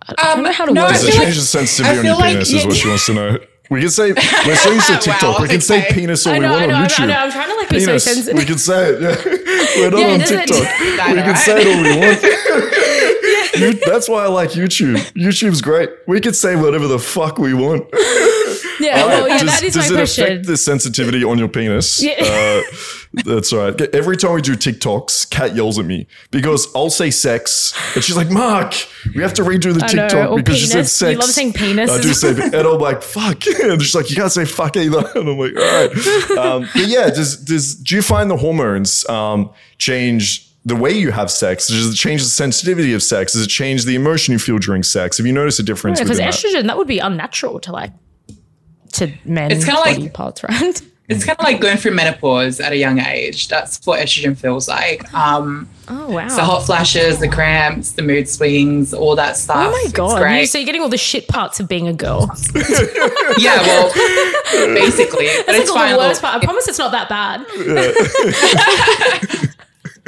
I 0.09 0.35
don't 0.35 0.43
know 0.45 0.53
how 0.53 0.65
to 0.65 0.71
Um, 0.71 0.75
no, 0.75 0.83
word 0.83 0.89
I 0.89 0.93
Does 0.93 1.05
it. 1.05 1.09
it 1.09 1.13
change 1.13 1.25
like- 1.27 1.35
the 1.35 1.41
sensitivity 1.41 1.97
I 1.97 1.99
on 2.01 2.05
your 2.05 2.15
like- 2.17 2.33
penis? 2.33 2.53
is 2.53 2.67
what 2.67 2.77
she 2.77 2.89
wants 2.89 3.07
to 3.07 3.15
know. 3.15 3.39
We 3.71 3.81
can 3.81 3.89
say 3.89 4.13
we're 4.47 4.57
so 4.57 4.71
used 4.73 4.87
to 4.89 4.99
TikTok. 4.99 5.39
Wow, 5.39 5.43
we 5.43 5.49
can 5.49 5.63
say 5.63 5.79
okay. 5.87 5.95
penis 5.95 6.27
all 6.27 6.35
I 6.35 6.39
we 6.39 6.45
want 6.45 6.55
I 6.55 6.67
know, 6.67 6.75
on 6.75 6.81
I 6.81 6.83
know, 6.83 6.87
YouTube. 6.87 7.01
I 7.01 7.07
know. 7.07 7.15
I'm 7.17 7.33
trying 7.33 7.49
to 7.49 7.55
like 7.57 7.69
be 7.71 7.81
so 7.81 7.87
Penis. 7.87 8.05
sensitive. 8.05 8.39
We 8.39 8.45
can 8.45 8.59
say 8.59 8.89
it. 8.91 9.01
Yeah. 9.01 9.17
We're 9.81 9.91
not 9.91 10.01
Yeah, 10.01 10.07
on 10.13 10.21
TikTok. 10.21 10.81
We 10.81 10.97
can 10.99 11.17
right? 11.17 11.39
say 11.39 11.63
it 11.63 11.67
all 11.67 11.83
we 11.83 11.97
want. 11.97 12.23
You- 13.81 13.81
that's 13.91 14.07
why 14.07 14.25
I 14.25 14.27
like 14.27 14.51
YouTube. 14.51 14.97
YouTube's 15.15 15.63
great. 15.63 15.89
We 16.07 16.21
can 16.21 16.35
say 16.35 16.57
whatever 16.57 16.87
the 16.87 16.99
fuck 16.99 17.39
we 17.39 17.55
want. 17.55 17.85
Yeah, 18.81 19.07
well, 19.07 19.29
yeah, 19.29 19.39
does 19.39 19.51
that 19.51 19.63
is 19.63 19.75
does 19.75 19.91
my 19.91 19.95
it 19.95 19.99
question. 19.99 20.25
affect 20.25 20.47
the 20.47 20.57
sensitivity 20.57 21.25
on 21.25 21.39
your 21.39 21.49
penis? 21.49 22.03
Yeah. 22.03 22.15
Uh, 22.19 22.63
that's 23.25 23.53
all 23.53 23.61
right. 23.61 23.81
Every 23.95 24.17
time 24.17 24.35
we 24.35 24.43
do 24.43 24.55
TikToks, 24.55 25.31
Kat 25.31 25.55
yells 25.55 25.79
at 25.79 25.85
me 25.85 26.07
because 26.31 26.67
I'll 26.75 26.91
say 26.91 27.11
sex, 27.11 27.73
and 27.95 28.03
she's 28.03 28.17
like, 28.17 28.31
"Mark, 28.31 28.75
we 29.15 29.23
have 29.23 29.35
to 29.35 29.43
redo 29.43 29.73
the 29.73 29.85
I 29.85 29.93
know, 29.93 30.09
TikTok 30.09 30.31
or 30.31 30.37
because 30.37 30.61
you 30.61 30.67
said 30.67 30.89
sex." 30.89 31.13
You 31.13 31.19
love 31.19 31.31
saying 31.31 31.53
penis. 31.53 31.91
I 31.91 32.01
do 32.01 32.13
say, 32.15 32.31
and 32.31 32.55
I'm 32.55 32.79
like, 32.79 33.03
"Fuck," 33.03 33.47
and 33.63 33.81
she's 33.81 33.95
like, 33.95 34.11
"You 34.11 34.17
can't 34.17 34.33
say 34.33 34.45
fuck 34.45 34.77
either," 34.77 34.99
and 35.15 35.29
I'm 35.29 35.39
like, 35.39 35.57
"All 35.57 35.63
right." 35.63 36.31
Um, 36.39 36.69
but 36.75 36.87
yeah, 36.87 37.11
does 37.11 37.37
does 37.37 37.77
do 37.77 37.95
you 37.95 38.03
find 38.03 38.31
the 38.31 38.37
hormones 38.37 39.09
um, 39.09 39.51
change? 39.79 40.51
The 40.67 40.75
way 40.75 40.93
you 40.93 41.11
have 41.13 41.31
sex, 41.31 41.69
does 41.69 41.93
it 41.93 41.95
change 41.95 42.23
the 42.23 42.29
sensitivity 42.29 42.95
of 42.95 43.03
sex? 43.03 43.35
Does 43.35 43.43
it 43.43 43.49
change 43.49 43.85
the 43.85 43.95
emotion 43.95 44.33
you 44.33 44.39
feel 44.39 44.57
during 44.57 44.83
sex? 44.83 45.19
Have 45.19 45.27
you 45.27 45.33
noticed 45.35 45.61
a 45.61 45.63
difference? 45.63 45.99
because 46.01 46.19
within 46.19 46.25
that? 46.25 46.35
estrogen 46.35 46.67
that 46.69 46.79
would 46.79 46.89
be 46.89 47.01
unnatural 47.01 47.61
to 47.61 47.71
like 47.71 47.93
to 48.95 49.13
men. 49.25 49.51
It's 49.53 49.65
kinda 49.65 49.81
like- 49.81 50.13
parts, 50.15 50.43
right? 50.43 50.81
It's 51.07 51.23
kind 51.23 51.39
of 51.39 51.45
like 51.45 51.61
going 51.61 51.77
through 51.77 51.91
menopause 51.93 52.61
at 52.61 52.73
a 52.73 52.79
young 52.79 52.99
age. 52.99 53.49
That's 53.49 53.79
what 53.87 54.01
estrogen 54.01 54.35
feels 54.39 54.67
like. 54.69 55.13
Um, 55.13 55.69
Oh 55.87 56.09
wow! 56.09 56.29
the 56.35 56.43
hot 56.43 56.61
flashes, 56.65 57.19
the 57.21 57.29
cramps, 57.29 57.93
the 57.93 58.01
mood 58.01 58.27
swings, 58.27 58.95
all 58.95 59.15
that 59.17 59.37
stuff. 59.37 59.67
Oh 59.69 59.71
my 59.85 59.91
god! 59.93 60.41
You, 60.41 60.47
so 60.47 60.57
you're 60.57 60.65
getting 60.65 60.81
all 60.81 60.89
the 60.89 60.97
shit 60.97 61.29
parts 61.29 61.61
of 61.61 61.69
being 61.69 61.89
a 61.89 61.93
girl. 61.93 62.31
yeah, 63.37 63.61
well, 63.61 63.93
basically. 64.75 65.27
But 65.45 65.47
That's 65.49 65.59
it's 65.59 65.71
all 65.71 65.77
fine. 65.77 65.93
the 65.93 65.99
worst 65.99 66.23
part. 66.23 66.43
I 66.43 66.43
promise 66.43 66.69
it's 66.69 66.79
not 66.79 66.93
that 66.93 67.11
bad. 67.11 67.41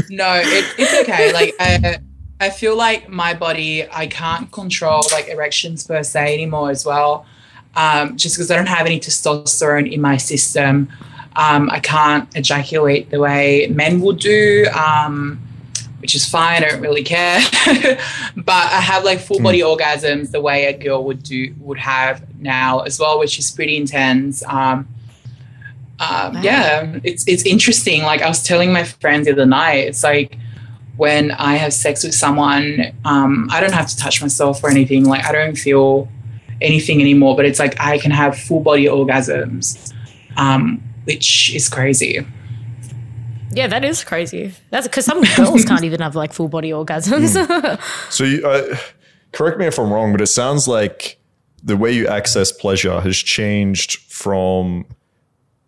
No, 0.09 0.35
it, 0.43 0.65
it's 0.79 0.95
okay. 1.03 1.33
Like, 1.33 1.55
I, 1.59 1.99
I 2.41 2.51
feel 2.51 2.77
like 2.77 3.09
my 3.09 3.35
body, 3.35 3.87
I 3.91 4.07
can't 4.07 4.51
control 4.53 5.03
like 5.13 5.29
erections 5.29 5.87
per 5.87 6.03
se 6.03 6.33
anymore 6.33 6.71
as 6.71 6.85
well. 6.87 7.27
Um, 7.77 8.17
just 8.17 8.37
because 8.37 8.51
I 8.51 8.57
don't 8.57 8.69
have 8.69 8.87
any 8.87 8.99
testosterone 8.99 9.93
in 9.93 10.01
my 10.01 10.17
system. 10.17 10.89
Um, 11.37 11.69
I 11.71 11.81
can't 11.81 12.35
ejaculate 12.35 13.11
the 13.11 13.21
way 13.21 13.69
men 13.71 14.01
would 14.01 14.19
do, 14.19 14.67
um, 14.75 15.39
which 15.99 16.15
is 16.15 16.25
fine. 16.27 16.65
I 16.65 16.69
don't 16.71 16.81
really 16.81 17.05
care. 17.05 17.39
but 18.37 18.73
I 18.73 18.81
have 18.81 19.05
like 19.05 19.21
full 19.21 19.41
body 19.41 19.61
orgasms 19.61 20.31
the 20.31 20.41
way 20.41 20.65
a 20.65 20.73
girl 20.73 21.05
would 21.05 21.23
do 21.23 21.55
would 21.61 21.79
have 21.79 22.25
now 22.41 22.81
as 22.81 22.99
well, 22.99 23.19
which 23.19 23.39
is 23.39 23.51
pretty 23.51 23.77
intense. 23.77 24.43
Um, 24.45 24.89
um, 25.99 26.35
Wow. 26.35 26.41
Yeah, 26.43 26.99
it's 27.05 27.27
it's 27.27 27.45
interesting. 27.47 28.03
Like 28.03 28.23
I 28.23 28.29
was 28.29 28.43
telling 28.43 28.73
my 28.73 28.85
friends 28.85 29.27
the 29.27 29.33
other 29.33 29.47
night, 29.47 29.89
it's 29.89 30.03
like 30.03 30.39
when 30.97 31.31
I 31.33 31.57
have 31.57 31.73
sex 31.73 32.05
with 32.05 32.15
someone, 32.15 32.93
um, 33.05 33.49
I 33.51 33.61
don't 33.61 33.73
have 33.73 33.87
to 33.89 33.97
touch 33.97 34.21
myself 34.21 34.63
or 34.63 34.71
anything. 34.71 35.05
Like 35.05 35.25
I 35.27 35.33
don't 35.33 35.57
feel 35.57 36.09
anything 36.61 37.01
anymore. 37.01 37.37
But 37.37 37.47
it's 37.47 37.59
like 37.59 37.79
I 37.81 37.99
can 37.99 38.11
have 38.11 38.39
full 38.39 38.61
body 38.61 38.87
orgasms, 38.87 39.93
um, 40.37 40.83
which 41.05 41.55
is 41.55 41.69
crazy. 41.69 42.27
Yeah, 43.53 43.69
that 43.69 43.85
is 43.85 44.05
crazy. 44.05 44.53
That's 44.71 44.87
because 44.87 45.07
some 45.07 45.23
girls 45.23 45.65
can't 45.65 45.85
even 45.91 46.01
have 46.01 46.15
like 46.15 46.33
full 46.33 46.49
body 46.49 46.71
orgasms. 46.71 47.81
So, 48.11 48.25
you, 48.25 48.47
uh, 48.47 48.77
correct 49.33 49.59
me 49.59 49.67
if 49.67 49.79
I'm 49.79 49.91
wrong, 49.91 50.13
but 50.13 50.21
it 50.21 50.27
sounds 50.27 50.69
like 50.69 51.19
the 51.63 51.77
way 51.77 51.93
you 51.93 52.07
access 52.07 52.53
pleasure 52.53 53.01
has 53.01 53.17
changed 53.17 53.99
from, 54.13 54.85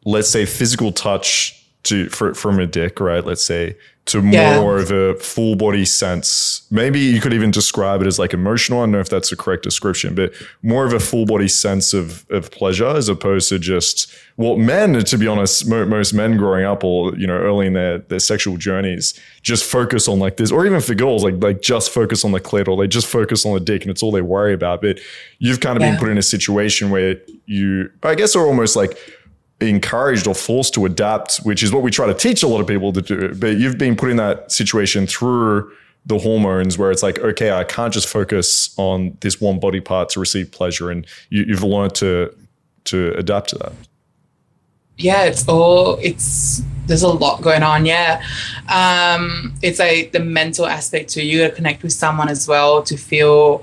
let's 0.05 0.29
say, 0.29 0.45
physical 0.45 0.93
touch 0.93 1.55
to 1.85 2.09
for, 2.11 2.35
from 2.35 2.61
a 2.61 2.67
dick, 2.67 3.01
right? 3.01 3.25
Let's 3.25 3.45
say 3.45 3.77
to 4.09 4.21
Yeah. 4.21 4.61
more 4.61 4.79
of 4.79 4.91
a 4.91 5.15
full 5.15 5.55
body 5.57 5.85
sense. 5.85 6.63
Maybe 6.71 6.99
you 7.01 7.21
could 7.21 7.33
even 7.33 7.51
describe 7.51 8.01
it 8.03 8.07
as 8.07 8.19
like 8.19 8.35
emotional. 8.35 8.81
I 8.81 8.83
don't 8.83 8.93
know 8.93 9.01
if 9.01 9.09
that's 9.09 9.31
the 9.31 9.37
correct 9.37 9.63
description, 9.63 10.15
but 10.15 10.33
more 10.63 10.85
of 10.85 10.93
a 10.93 11.01
full 11.01 11.25
body 11.27 11.49
sense 11.49 11.95
of 11.95 12.25
of 12.31 12.51
pleasure 12.51 12.87
as 12.87 13.09
opposed 13.09 13.49
to 13.51 13.59
just 13.59 14.13
well, 14.37 14.57
men. 14.57 15.03
To 15.05 15.19
be 15.19 15.27
honest, 15.27 15.67
mo- 15.69 15.85
most 15.87 16.13
men 16.15 16.37
growing 16.37 16.65
up 16.65 16.85
or 16.85 17.15
you 17.17 17.27
know 17.27 17.37
early 17.39 17.67
in 17.67 17.73
their 17.75 17.99
their 17.99 18.21
sexual 18.21 18.57
journeys 18.57 19.15
just 19.43 19.65
focus 19.65 20.09
on 20.09 20.19
like 20.19 20.37
this, 20.37 20.51
or 20.53 20.67
even 20.67 20.81
for 20.81 20.95
girls, 20.95 21.25
like 21.25 21.35
like 21.43 21.63
just 21.63 21.91
focus 21.91 22.25
on 22.25 22.33
the 22.33 22.41
clit 22.41 22.69
or 22.69 22.77
they 22.77 22.87
just 22.89 23.07
focus 23.07 23.47
on 23.47 23.55
the 23.55 23.61
dick, 23.61 23.83
and 23.83 23.91
it's 23.91 24.03
all 24.03 24.13
they 24.13 24.21
worry 24.23 24.53
about. 24.53 24.83
But 24.83 24.99
you've 25.39 25.61
kind 25.61 25.77
of 25.77 25.81
been 25.81 25.97
put 25.97 26.09
in 26.09 26.19
a 26.19 26.23
situation 26.23 26.91
where 26.91 27.17
you, 27.47 27.91
I 28.03 28.15
guess, 28.15 28.37
are 28.37 28.47
almost 28.47 28.77
like 28.77 28.99
encouraged 29.61 30.27
or 30.27 30.35
forced 30.35 30.75
to 30.75 30.85
adapt, 30.87 31.39
which 31.39 31.63
is 31.63 31.73
what 31.73 31.83
we 31.83 31.91
try 31.91 32.07
to 32.07 32.15
teach 32.15 32.43
a 32.43 32.49
lot 32.49 32.61
of 32.61 32.67
people 32.67 32.93
to 32.93 33.03
do. 33.03 33.35
But 33.35 33.59
you've 33.59 33.79
been 33.79 33.97
put 33.97 34.11
in 34.11 34.17
that 34.17 34.53
situation 34.53 35.07
through 35.07 35.73
the 36.07 36.19
hormones 36.19 36.79
where 36.79 36.91
it's 36.91 37.03
like, 37.03 37.19
okay, 37.19 37.51
I 37.51 37.65
can't 37.65 37.93
just 37.93 38.09
focus 38.09 38.73
on 38.79 39.17
this 39.21 39.41
one 39.41 39.59
body 39.59 39.81
part 39.81 40.11
to 40.11 40.21
receive 40.21 40.53
pleasure. 40.53 40.91
And 40.91 41.07
you, 41.31 41.45
you've 41.45 41.63
learned 41.63 41.95
to 41.97 42.35
to 42.85 43.13
adapt 43.19 43.51
to 43.51 43.59
that. 43.59 43.73
yeah 44.97 45.25
it's 45.25 45.47
all 45.49 45.99
it's 46.03 46.63
there's 46.87 47.03
a 47.03 47.09
lot 47.09 47.41
going 47.43 47.63
on 47.63 47.87
yeah 47.87 48.23
um 48.69 49.55
it's 49.63 49.79
like 49.79 50.13
the 50.13 50.21
mental 50.21 50.67
aspect 50.67 51.11
too 51.11 51.25
you 51.25 51.39
gotta 51.41 51.55
connect 51.55 51.83
with 51.83 51.93
someone 51.93 52.29
as 52.29 52.49
well 52.49 52.83
to 52.83 52.97
feel 52.97 53.63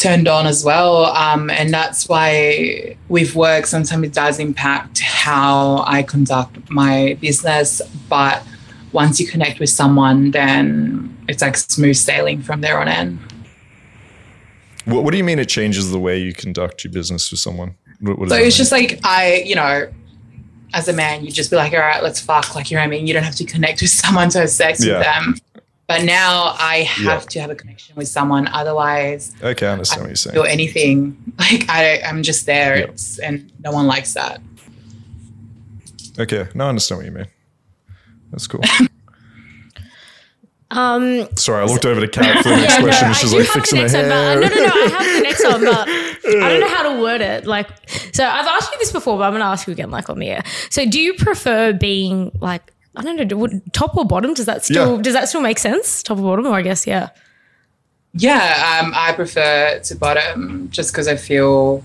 turned 0.00 0.26
on 0.28 0.46
as 0.46 0.64
well 0.64 1.06
um 1.06 1.50
and 1.50 1.68
that's 1.72 2.08
why 2.08 2.96
with 3.08 3.34
work 3.34 3.66
sometimes 3.66 4.04
it 4.06 4.12
does 4.14 4.38
impact 4.38 5.00
how 5.00 5.84
i 5.86 6.02
conduct 6.02 6.56
my 6.70 7.16
business 7.20 7.82
but 8.08 8.42
once 8.92 9.20
you 9.20 9.26
connect 9.26 9.60
with 9.60 9.68
someone 9.70 10.30
then 10.30 11.14
it's 11.28 11.42
like 11.42 11.56
smooth 11.56 11.96
sailing 11.96 12.40
from 12.42 12.60
there 12.62 12.78
on 12.80 12.88
in 12.88 13.18
What, 14.86 15.04
what 15.04 15.10
do 15.12 15.18
you 15.18 15.24
mean 15.24 15.38
it 15.38 15.48
changes 15.48 15.90
the 15.90 15.98
way 16.00 16.18
you 16.18 16.32
conduct 16.32 16.84
your 16.84 16.92
business 16.92 17.30
with 17.30 17.40
someone? 17.40 17.74
What, 18.00 18.18
what 18.18 18.28
So 18.30 18.36
it's 18.36 18.44
mean? 18.44 18.50
just 18.62 18.72
like 18.72 18.98
I, 19.04 19.42
you 19.44 19.54
know, 19.54 19.88
as 20.72 20.88
a 20.88 20.92
man, 20.92 21.24
you 21.24 21.30
just 21.30 21.50
be 21.50 21.56
like, 21.56 21.72
all 21.74 21.80
right, 21.80 22.02
let's 22.02 22.20
fuck. 22.20 22.54
Like, 22.54 22.70
you 22.70 22.76
know 22.76 22.80
what 22.82 22.86
I 22.86 22.90
mean? 22.90 23.06
You 23.06 23.12
don't 23.12 23.22
have 23.24 23.34
to 23.36 23.44
connect 23.44 23.80
with 23.82 23.90
someone 24.02 24.30
to 24.30 24.38
have 24.40 24.50
sex 24.50 24.84
Yeah. 24.84 24.98
with 24.98 25.02
them. 25.06 25.24
But 25.90 26.04
now 26.04 26.54
I 26.58 26.82
have 26.84 27.22
Yeah. 27.22 27.28
to 27.30 27.40
have 27.40 27.50
a 27.50 27.54
connection 27.56 27.96
with 27.96 28.06
someone. 28.08 28.46
Otherwise, 28.48 29.32
okay, 29.42 29.66
I 29.66 29.72
understand 29.72 30.02
what 30.02 30.06
you're 30.08 30.12
I 30.12 30.14
saying. 30.14 30.34
feel 30.34 30.44
anything. 30.44 31.16
Like 31.40 31.64
I, 31.70 32.00
I'm 32.02 32.22
just 32.22 32.44
there. 32.46 32.76
Yeah. 32.78 32.84
It's, 32.84 33.18
and 33.18 33.50
no 33.64 33.72
one 33.72 33.86
likes 33.86 34.12
that. 34.14 34.40
Okay, 36.18 36.46
now 36.54 36.66
I 36.66 36.68
understand 36.68 36.98
what 36.98 37.06
you 37.06 37.12
mean. 37.12 37.26
That's 38.30 38.46
cool. 38.46 38.60
um, 40.70 41.28
Sorry, 41.36 41.62
I 41.62 41.66
looked 41.66 41.84
over 41.86 42.00
to 42.00 42.08
Kat 42.08 42.42
for 42.42 42.50
the 42.50 42.56
next 42.56 42.74
yeah, 42.74 42.80
question. 42.82 43.08
and 43.08 43.16
she's 43.16 43.32
like 43.34 43.46
fixing 43.46 43.78
her 43.80 43.88
next 43.88 43.94
one, 43.94 44.04
but, 44.04 44.12
hair. 44.12 44.40
no, 44.40 44.48
no, 44.48 44.66
no, 44.66 44.66
I 44.66 45.02
have 45.02 45.16
the 45.16 45.22
next 45.22 45.44
one, 45.44 45.64
but 45.64 45.88
I 45.88 46.48
don't 46.50 46.60
know 46.60 46.68
how 46.68 46.92
to 46.94 47.00
word 47.02 47.20
it. 47.22 47.46
Like, 47.46 47.68
so 48.14 48.24
I've 48.24 48.46
asked 48.46 48.70
you 48.72 48.78
this 48.78 48.92
before, 48.92 49.16
but 49.18 49.24
I'm 49.24 49.32
going 49.32 49.40
to 49.40 49.46
ask 49.46 49.66
you 49.66 49.72
again, 49.72 49.90
like 49.90 50.08
on 50.10 50.18
the 50.20 50.28
air. 50.28 50.42
So, 50.70 50.86
do 50.86 51.00
you 51.00 51.14
prefer 51.14 51.72
being 51.72 52.30
like 52.40 52.72
I 52.96 53.02
don't 53.02 53.16
know. 53.30 53.36
Would, 53.36 53.72
top 53.72 53.96
or 53.96 54.04
bottom? 54.04 54.34
Does 54.34 54.46
that 54.46 54.64
still 54.64 54.96
Yeah. 54.96 55.02
does 55.02 55.14
that 55.14 55.28
still 55.28 55.40
make 55.40 55.58
sense? 55.58 56.02
Top 56.02 56.18
or 56.18 56.22
bottom? 56.22 56.46
Or 56.46 56.54
I 56.54 56.62
guess 56.62 56.86
yeah. 56.86 57.10
Yeah, 58.12 58.80
um, 58.82 58.92
I 58.96 59.12
prefer 59.12 59.78
to 59.84 59.94
bottom 59.94 60.68
just 60.72 60.92
because 60.92 61.06
I 61.06 61.14
feel 61.14 61.84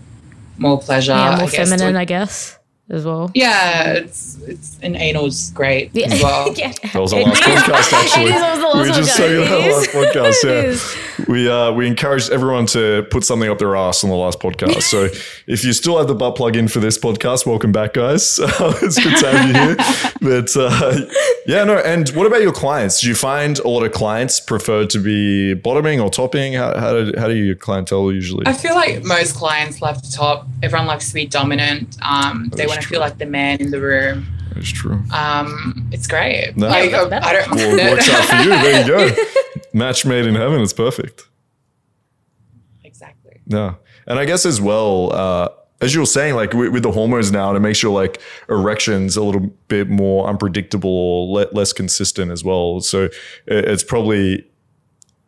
more 0.58 0.80
pleasure. 0.80 1.12
yeah, 1.12 1.36
more 1.36 1.46
I 1.48 1.52
guess, 1.52 1.56
feminine, 1.70 1.88
with- 1.94 1.96
I 2.02 2.06
guess, 2.06 2.55
as 2.90 3.04
well. 3.06 3.32
yeah, 3.34 3.94
it's 3.94 4.38
it's 4.44 4.78
and 4.82 4.96
anal's 4.96 5.50
great 5.52 5.90
Yeah. 5.94 6.08
as 6.14 6.22
well. 6.22 6.54
yeah. 6.58 6.72
That 6.94 7.02
was 7.02 7.14
our 7.14 7.22
last 7.24 7.42
podcast, 7.44 7.94
actually. 7.94 8.32
It 8.32 8.36
is 8.36 8.64
always 8.64 8.64
the 8.64 8.74
we 8.76 8.80
were 8.80 8.96
just 8.96 9.12
podcast. 9.12 9.18
saying 9.18 9.50
that 9.50 9.72
last 9.72 9.90
podcast. 10.44 10.44
It 10.44 11.20
Yeah, 11.20 11.26
we 11.28 11.50
uh, 11.50 11.72
we 11.72 11.88
encouraged 11.88 12.32
everyone 12.32 12.68
to 12.68 13.08
put 13.10 13.24
something 13.24 13.50
up 13.50 13.58
their 13.58 13.76
ass 13.76 14.04
on 14.04 14.10
the 14.12 14.16
last 14.16 14.40
podcast. 14.40 14.84
So 14.84 15.06
if 15.48 15.64
you 15.64 15.74
still 15.74 15.98
have 15.98 16.08
the 16.08 16.14
butt 16.16 16.36
plug 16.36 16.56
in 16.56 16.68
for 16.68 16.80
this 16.80 16.98
podcast, 16.98 17.46
welcome 17.48 17.72
back, 17.72 17.94
guys. 17.94 18.40
it's 18.40 19.00
good 19.04 19.18
to 19.18 19.32
have 19.32 19.48
you 19.48 19.54
here. 19.54 19.76
But 20.22 20.56
uh, 20.56 21.06
yeah, 21.48 21.64
no. 21.64 21.78
And 21.80 22.08
what 22.10 22.28
about 22.28 22.42
your 22.42 22.52
clients? 22.54 23.02
Do 23.02 23.08
you 23.08 23.16
find 23.16 23.58
a 23.60 23.68
lot 23.68 23.84
of 23.84 23.92
clients 23.94 24.40
prefer 24.40 24.86
to 24.86 25.00
be 25.00 25.54
bottoming 25.56 26.00
or 26.00 26.10
topping? 26.12 26.54
How 26.54 26.78
how 26.78 26.92
do 26.94 27.14
how 27.18 27.28
do 27.28 27.34
your 27.36 27.56
clientele 27.56 28.12
usually? 28.12 28.46
I 28.46 28.54
feel 28.54 28.76
like 28.76 29.04
most 29.04 29.36
clients 29.36 29.82
love 29.82 30.02
to 30.04 30.12
top. 30.12 30.48
Everyone 30.62 30.86
likes 30.88 31.08
to 31.10 31.14
be 31.16 31.26
dominant. 31.26 31.98
Um, 32.04 32.52
they 32.56 32.68
That's 32.76 32.78
want 32.78 32.82
to 32.84 32.88
true. 32.88 32.96
feel 32.96 33.00
like 33.02 33.18
the 33.18 33.26
man 33.26 33.62
in 33.62 33.72
the 33.72 33.82
room. 33.82 34.28
That's 34.54 34.70
true. 34.72 35.02
Um, 35.14 35.90
it's 35.92 36.08
great. 36.08 36.54
No. 36.56 36.68
Like, 36.68 36.92
Yeah, 36.92 37.00
I, 37.02 37.30
I 37.30 37.34
don't 37.34 37.52
Well, 37.56 37.68
mind 37.76 37.80
it 37.80 37.92
works 37.92 38.10
out 38.10 38.24
for 38.26 38.36
you. 38.38 38.50
There 38.50 38.82
you 38.82 38.88
go. 39.16 39.24
Match 39.74 40.06
made 40.06 40.26
in 40.26 40.36
heaven. 40.36 40.62
It's 40.62 40.72
perfect. 40.74 41.28
exactly. 42.84 43.42
Yeah. 43.48 43.76
And 44.08 44.20
I 44.20 44.26
guess 44.26 44.46
as 44.46 44.62
well, 44.62 45.12
uh, 45.14 45.50
as 45.82 45.94
you 45.94 46.00
were 46.00 46.06
saying, 46.06 46.36
like 46.36 46.54
with, 46.54 46.72
with 46.72 46.84
the 46.84 46.92
hormones 46.92 47.32
now, 47.32 47.54
it 47.56 47.60
makes 47.60 47.84
your 47.84 47.92
like 47.92 48.22
erections 48.50 49.18
a 49.18 49.24
little 49.24 49.42
bit 49.68 49.90
more 49.90 50.28
unpredictable 50.28 50.90
or 50.90 51.40
le- 51.42 51.52
less 51.52 51.74
consistent 51.74 52.32
as 52.32 52.44
well. 52.44 52.80
So 52.80 53.04
it- 53.06 53.14
it's 53.48 53.84
probably 53.84 54.46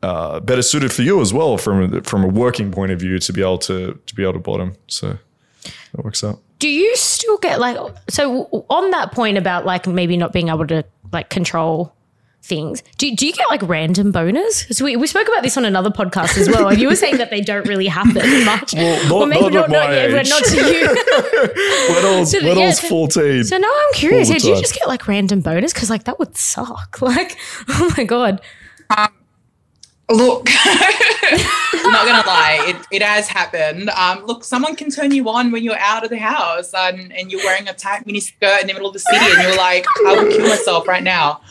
uh, 0.03 0.39
better 0.39 0.61
suited 0.61 0.93
for 0.93 1.01
you 1.01 1.19
as 1.21 1.33
well 1.33 1.57
from 1.57 2.01
from 2.03 2.23
a 2.23 2.27
working 2.27 2.71
point 2.71 2.91
of 2.91 2.99
view 2.99 3.17
to 3.19 3.33
be 3.33 3.41
able 3.41 3.57
to 3.57 3.99
to 4.05 4.15
be 4.15 4.23
able 4.23 4.33
to 4.33 4.39
bottom. 4.39 4.75
So 4.87 5.17
that 5.93 6.05
works 6.05 6.23
out. 6.23 6.39
Do 6.59 6.69
you 6.69 6.95
still 6.95 7.37
get 7.37 7.59
like 7.59 7.77
so 8.09 8.45
on 8.69 8.91
that 8.91 9.11
point 9.11 9.37
about 9.37 9.65
like 9.65 9.85
maybe 9.87 10.17
not 10.17 10.33
being 10.33 10.49
able 10.49 10.65
to 10.67 10.83
like 11.11 11.29
control 11.29 11.93
things? 12.41 12.81
Do, 12.97 13.13
do 13.15 13.27
you 13.27 13.33
get 13.33 13.47
like 13.49 13.61
random 13.63 14.11
boners? 14.11 14.63
Because 14.63 14.81
we, 14.81 14.95
we 14.95 15.05
spoke 15.05 15.27
about 15.27 15.43
this 15.43 15.55
on 15.57 15.65
another 15.65 15.89
podcast 15.91 16.37
as 16.37 16.47
well, 16.49 16.69
and 16.69 16.79
you 16.79 16.87
were 16.87 16.95
saying 16.95 17.17
that 17.17 17.29
they 17.29 17.41
don't 17.41 17.67
really 17.67 17.87
happen 17.87 18.13
much. 18.45 18.73
not- 18.73 19.11
or 19.11 19.27
maybe 19.27 19.49
not 19.49 19.65
at 19.65 19.69
my 19.69 19.95
yeah, 19.95 20.11
but 20.11 20.27
not 20.29 20.43
to 20.45 20.55
you. 20.55 20.87
When 21.93 22.05
I 22.05 22.19
was, 22.19 22.31
So, 22.31 22.39
when 22.43 22.57
I 22.57 22.65
was 22.67 22.79
14, 22.79 23.43
So 23.43 23.57
now 23.57 23.67
I'm 23.67 23.93
curious. 23.93 24.29
All 24.29 24.33
Yeah, 24.35 24.39
do 24.39 24.49
you 24.49 24.55
just 24.59 24.73
get 24.73 24.87
like 24.87 25.07
random 25.07 25.41
bonus? 25.41 25.73
Because 25.73 25.89
like 25.89 26.05
that 26.05 26.17
would 26.19 26.35
suck. 26.37 26.97
Like, 27.01 27.37
oh 27.69 27.93
my 27.97 28.03
god. 28.03 28.41
Um, 28.95 29.09
Look, 30.09 30.45
not 31.83 32.05
gonna 32.05 32.25
lie, 32.25 32.59
it, 32.67 32.75
it 32.91 33.01
has 33.01 33.27
happened. 33.27 33.89
Um, 33.89 34.25
look, 34.25 34.43
someone 34.45 34.75
can 34.75 34.89
turn 34.89 35.11
you 35.11 35.27
on 35.29 35.51
when 35.51 35.63
you're 35.63 35.77
out 35.77 36.03
of 36.05 36.09
the 36.09 36.17
house 36.17 36.73
and, 36.73 37.11
and 37.11 37.29
you're 37.29 37.43
wearing 37.43 37.67
a 37.67 37.73
tight 37.73 38.05
mini 38.05 38.21
skirt 38.21 38.61
in 38.61 38.67
the 38.67 38.73
middle 38.73 38.87
of 38.87 38.93
the 38.93 38.99
city 38.99 39.25
and 39.25 39.41
you're 39.41 39.57
like, 39.57 39.85
I 40.05 40.15
will 40.15 40.31
kill 40.31 40.47
myself 40.47 40.87
right 40.87 41.03
now. 41.03 41.41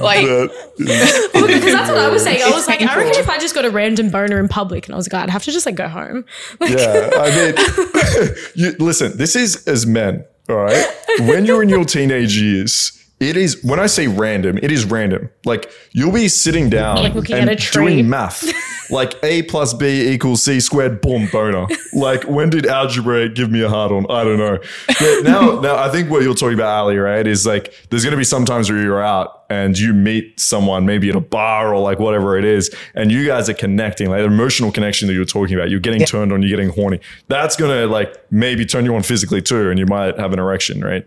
Like, 0.00 0.24
that 0.26 0.50
is 0.78 1.32
Because 1.32 1.72
that's 1.72 1.90
what 1.90 1.98
I 1.98 2.08
was 2.08 2.22
saying. 2.22 2.42
I 2.42 2.46
was 2.50 2.66
It's 2.66 2.68
like, 2.68 2.80
I 2.80 2.96
reckon 2.96 3.20
if 3.20 3.28
I 3.28 3.38
just 3.38 3.54
got 3.54 3.66
a 3.66 3.70
random 3.70 4.08
boner 4.10 4.38
in 4.40 4.48
public, 4.48 4.86
and 4.86 4.94
I 4.94 4.96
was 4.96 5.12
like, 5.12 5.22
I'd 5.22 5.30
have 5.30 5.44
to 5.44 5.52
just 5.52 5.66
like 5.66 5.74
go 5.74 5.88
home. 5.88 6.24
Like, 6.60 6.70
Yeah, 6.70 7.10
I 7.14 7.30
mean, 7.36 8.34
you, 8.54 8.72
listen, 8.78 9.16
this 9.18 9.36
is 9.36 9.66
as 9.68 9.86
men, 9.86 10.24
all 10.48 10.56
right? 10.56 10.86
When 11.20 11.44
you're 11.44 11.62
in 11.62 11.68
your 11.68 11.84
teenage 11.84 12.38
years, 12.38 12.92
it 13.20 13.36
is, 13.36 13.62
when 13.64 13.80
I 13.80 13.86
say 13.86 14.06
random, 14.06 14.58
it 14.62 14.70
is 14.70 14.84
random. 14.84 15.30
Like, 15.44 15.70
you'll 15.92 16.12
be 16.12 16.28
sitting 16.28 16.70
down 16.70 16.96
Like 17.02 17.14
looking 17.14 17.36
and 17.36 17.50
at 17.50 17.56
a 17.58 17.60
tree. 17.60 17.86
doing 17.94 18.08
math. 18.10 18.44
like, 18.90 19.14
A 19.24 19.42
plus 19.42 19.74
B 19.74 20.08
equals 20.12 20.42
C 20.44 20.60
squared, 20.60 21.00
boom, 21.00 21.28
boner. 21.32 21.66
Like, 21.92 22.24
when 22.24 22.48
did 22.50 22.66
algebra 22.66 23.28
give 23.28 23.50
me 23.50 23.62
a 23.62 23.68
hard 23.68 23.90
on? 23.92 24.06
I 24.10 24.22
don't 24.24 24.38
know. 24.38 24.58
But 25.00 25.22
now, 25.22 25.58
now, 25.62 25.76
I 25.76 25.88
think 25.90 26.10
what 26.10 26.22
you're 26.22 26.34
talking 26.34 26.54
about, 26.54 26.68
Ally, 26.78 26.96
right, 26.96 27.26
is 27.26 27.44
like, 27.46 27.74
there's 27.90 28.04
going 28.04 28.12
to 28.12 28.16
be 28.18 28.24
some 28.24 28.44
times 28.44 28.70
where 28.70 28.80
you're 28.80 29.02
out 29.02 29.44
and 29.50 29.78
you 29.78 29.92
meet 29.94 30.38
someone, 30.38 30.84
maybe 30.86 31.08
at 31.10 31.16
a 31.16 31.20
bar 31.20 31.74
or 31.74 31.80
like 31.80 31.98
whatever 31.98 32.36
it 32.38 32.44
is, 32.44 32.70
and 32.94 33.10
you 33.10 33.26
guys 33.26 33.48
are 33.48 33.54
connecting, 33.54 34.10
like 34.10 34.18
the 34.20 34.26
emotional 34.26 34.70
connection 34.70 35.08
that 35.08 35.14
you're 35.14 35.24
talking 35.24 35.54
about. 35.56 35.70
You're 35.70 35.80
getting 35.80 36.04
turned 36.04 36.32
on, 36.34 36.42
you're 36.42 36.50
getting 36.54 36.68
horny. 36.68 37.00
That's 37.28 37.56
gonna 37.56 37.86
like 37.86 38.14
maybe 38.30 38.66
turn 38.66 38.84
you 38.84 38.94
on 38.94 39.02
physically 39.02 39.40
too, 39.40 39.70
and 39.70 39.78
you 39.78 39.86
might 39.86 40.18
have 40.18 40.34
an 40.34 40.38
erection, 40.38 40.82
right? 40.84 41.06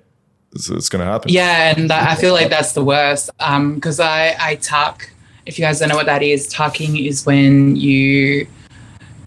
It's, 0.53 0.69
it's 0.69 0.89
gonna 0.89 1.05
happen. 1.05 1.31
yeah, 1.31 1.73
and 1.75 1.89
that, 1.89 2.09
I 2.09 2.15
feel 2.15 2.33
like 2.33 2.49
that's 2.49 2.73
the 2.73 2.83
worst. 2.83 3.29
Um, 3.39 3.75
because 3.75 3.99
I, 3.99 4.35
I 4.39 4.55
tuck, 4.55 5.09
if 5.45 5.57
you 5.57 5.65
guys 5.65 5.79
don't 5.79 5.89
know 5.89 5.95
what 5.95 6.07
that 6.07 6.23
is, 6.23 6.47
tucking 6.47 6.97
is 6.97 7.25
when 7.25 7.75
you 7.75 8.47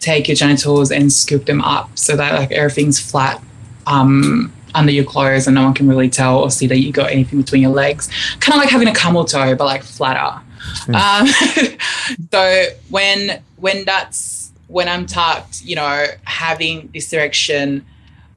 take 0.00 0.28
your 0.28 0.34
genitals 0.34 0.90
and 0.90 1.10
scoop 1.12 1.46
them 1.46 1.62
up 1.62 1.96
so 1.96 2.14
that 2.14 2.38
like 2.38 2.52
everything's 2.52 3.00
flat 3.00 3.42
um, 3.87 4.52
under 4.74 4.92
your 4.92 5.04
clothes 5.04 5.46
and 5.46 5.54
no 5.54 5.64
one 5.64 5.72
can 5.72 5.88
really 5.88 6.10
tell 6.10 6.40
or 6.40 6.50
see 6.50 6.66
that 6.66 6.78
you 6.78 6.92
got 6.92 7.10
anything 7.10 7.40
between 7.40 7.62
your 7.62 7.70
legs. 7.70 8.08
Kind 8.40 8.54
of 8.54 8.60
like 8.60 8.68
having 8.68 8.88
a 8.88 8.94
camel 8.94 9.24
toe, 9.24 9.54
but 9.54 9.64
like 9.64 9.82
flatter. 9.82 10.42
Um, 10.88 11.26
so 12.32 12.66
when 12.90 13.42
when 13.56 13.84
that's 13.84 14.52
when 14.66 14.88
I'm 14.88 15.06
tucked, 15.06 15.62
you 15.62 15.76
know, 15.76 16.06
having 16.24 16.90
this 16.92 17.12
erection 17.12 17.84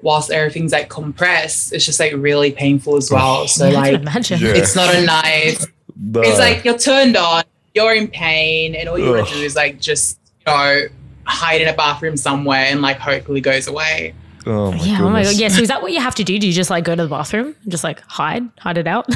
whilst 0.01 0.31
everything's 0.31 0.71
like 0.71 0.89
compressed, 0.89 1.73
it's 1.73 1.85
just 1.85 1.99
like 1.99 2.13
really 2.15 2.51
painful 2.51 2.95
as 2.97 3.09
well. 3.11 3.47
So 3.57 3.67
yeah, 3.67 3.77
I 3.77 3.81
like 3.91 4.01
imagine. 4.01 4.39
Yeah. 4.39 4.49
it's 4.55 4.75
not 4.75 4.93
a 4.95 5.01
nice 5.05 5.65
The- 5.95 6.21
it's 6.21 6.39
like 6.39 6.63
you're 6.65 6.77
turned 6.77 7.17
on, 7.17 7.43
you're 7.73 7.93
in 7.95 8.07
pain, 8.07 8.75
and 8.75 8.87
all 8.89 8.97
you 8.99 9.09
want 9.11 9.27
to 9.27 9.33
do 9.33 9.41
is 9.41 9.55
like 9.55 9.79
just 9.79 10.19
you 10.45 10.53
know 10.53 10.81
hide 11.25 11.61
in 11.61 11.67
a 11.67 11.73
bathroom 11.73 12.15
somewhere 12.17 12.65
and 12.69 12.81
like 12.81 12.97
hopefully 12.99 13.41
goes 13.41 13.67
away. 13.67 14.13
oh 14.45 14.71
my 14.71 14.77
Yeah, 14.77 14.97
oh 15.01 15.09
my 15.09 15.23
god. 15.23 15.29
goodness. 15.29 15.39
Yeah, 15.39 15.47
so 15.49 15.61
is 15.61 15.67
that 15.67 15.81
what 15.81 15.91
you 15.91 15.99
have 15.99 16.15
to 16.15 16.23
do? 16.23 16.39
Do 16.39 16.47
you 16.47 16.53
just 16.53 16.69
like 16.69 16.83
go 16.85 16.95
to 16.95 17.03
the 17.03 17.09
bathroom 17.09 17.55
and 17.63 17.71
just 17.71 17.83
like 17.83 17.99
hide, 18.01 18.43
hide 18.59 18.77
it 18.77 18.87
out? 18.87 19.09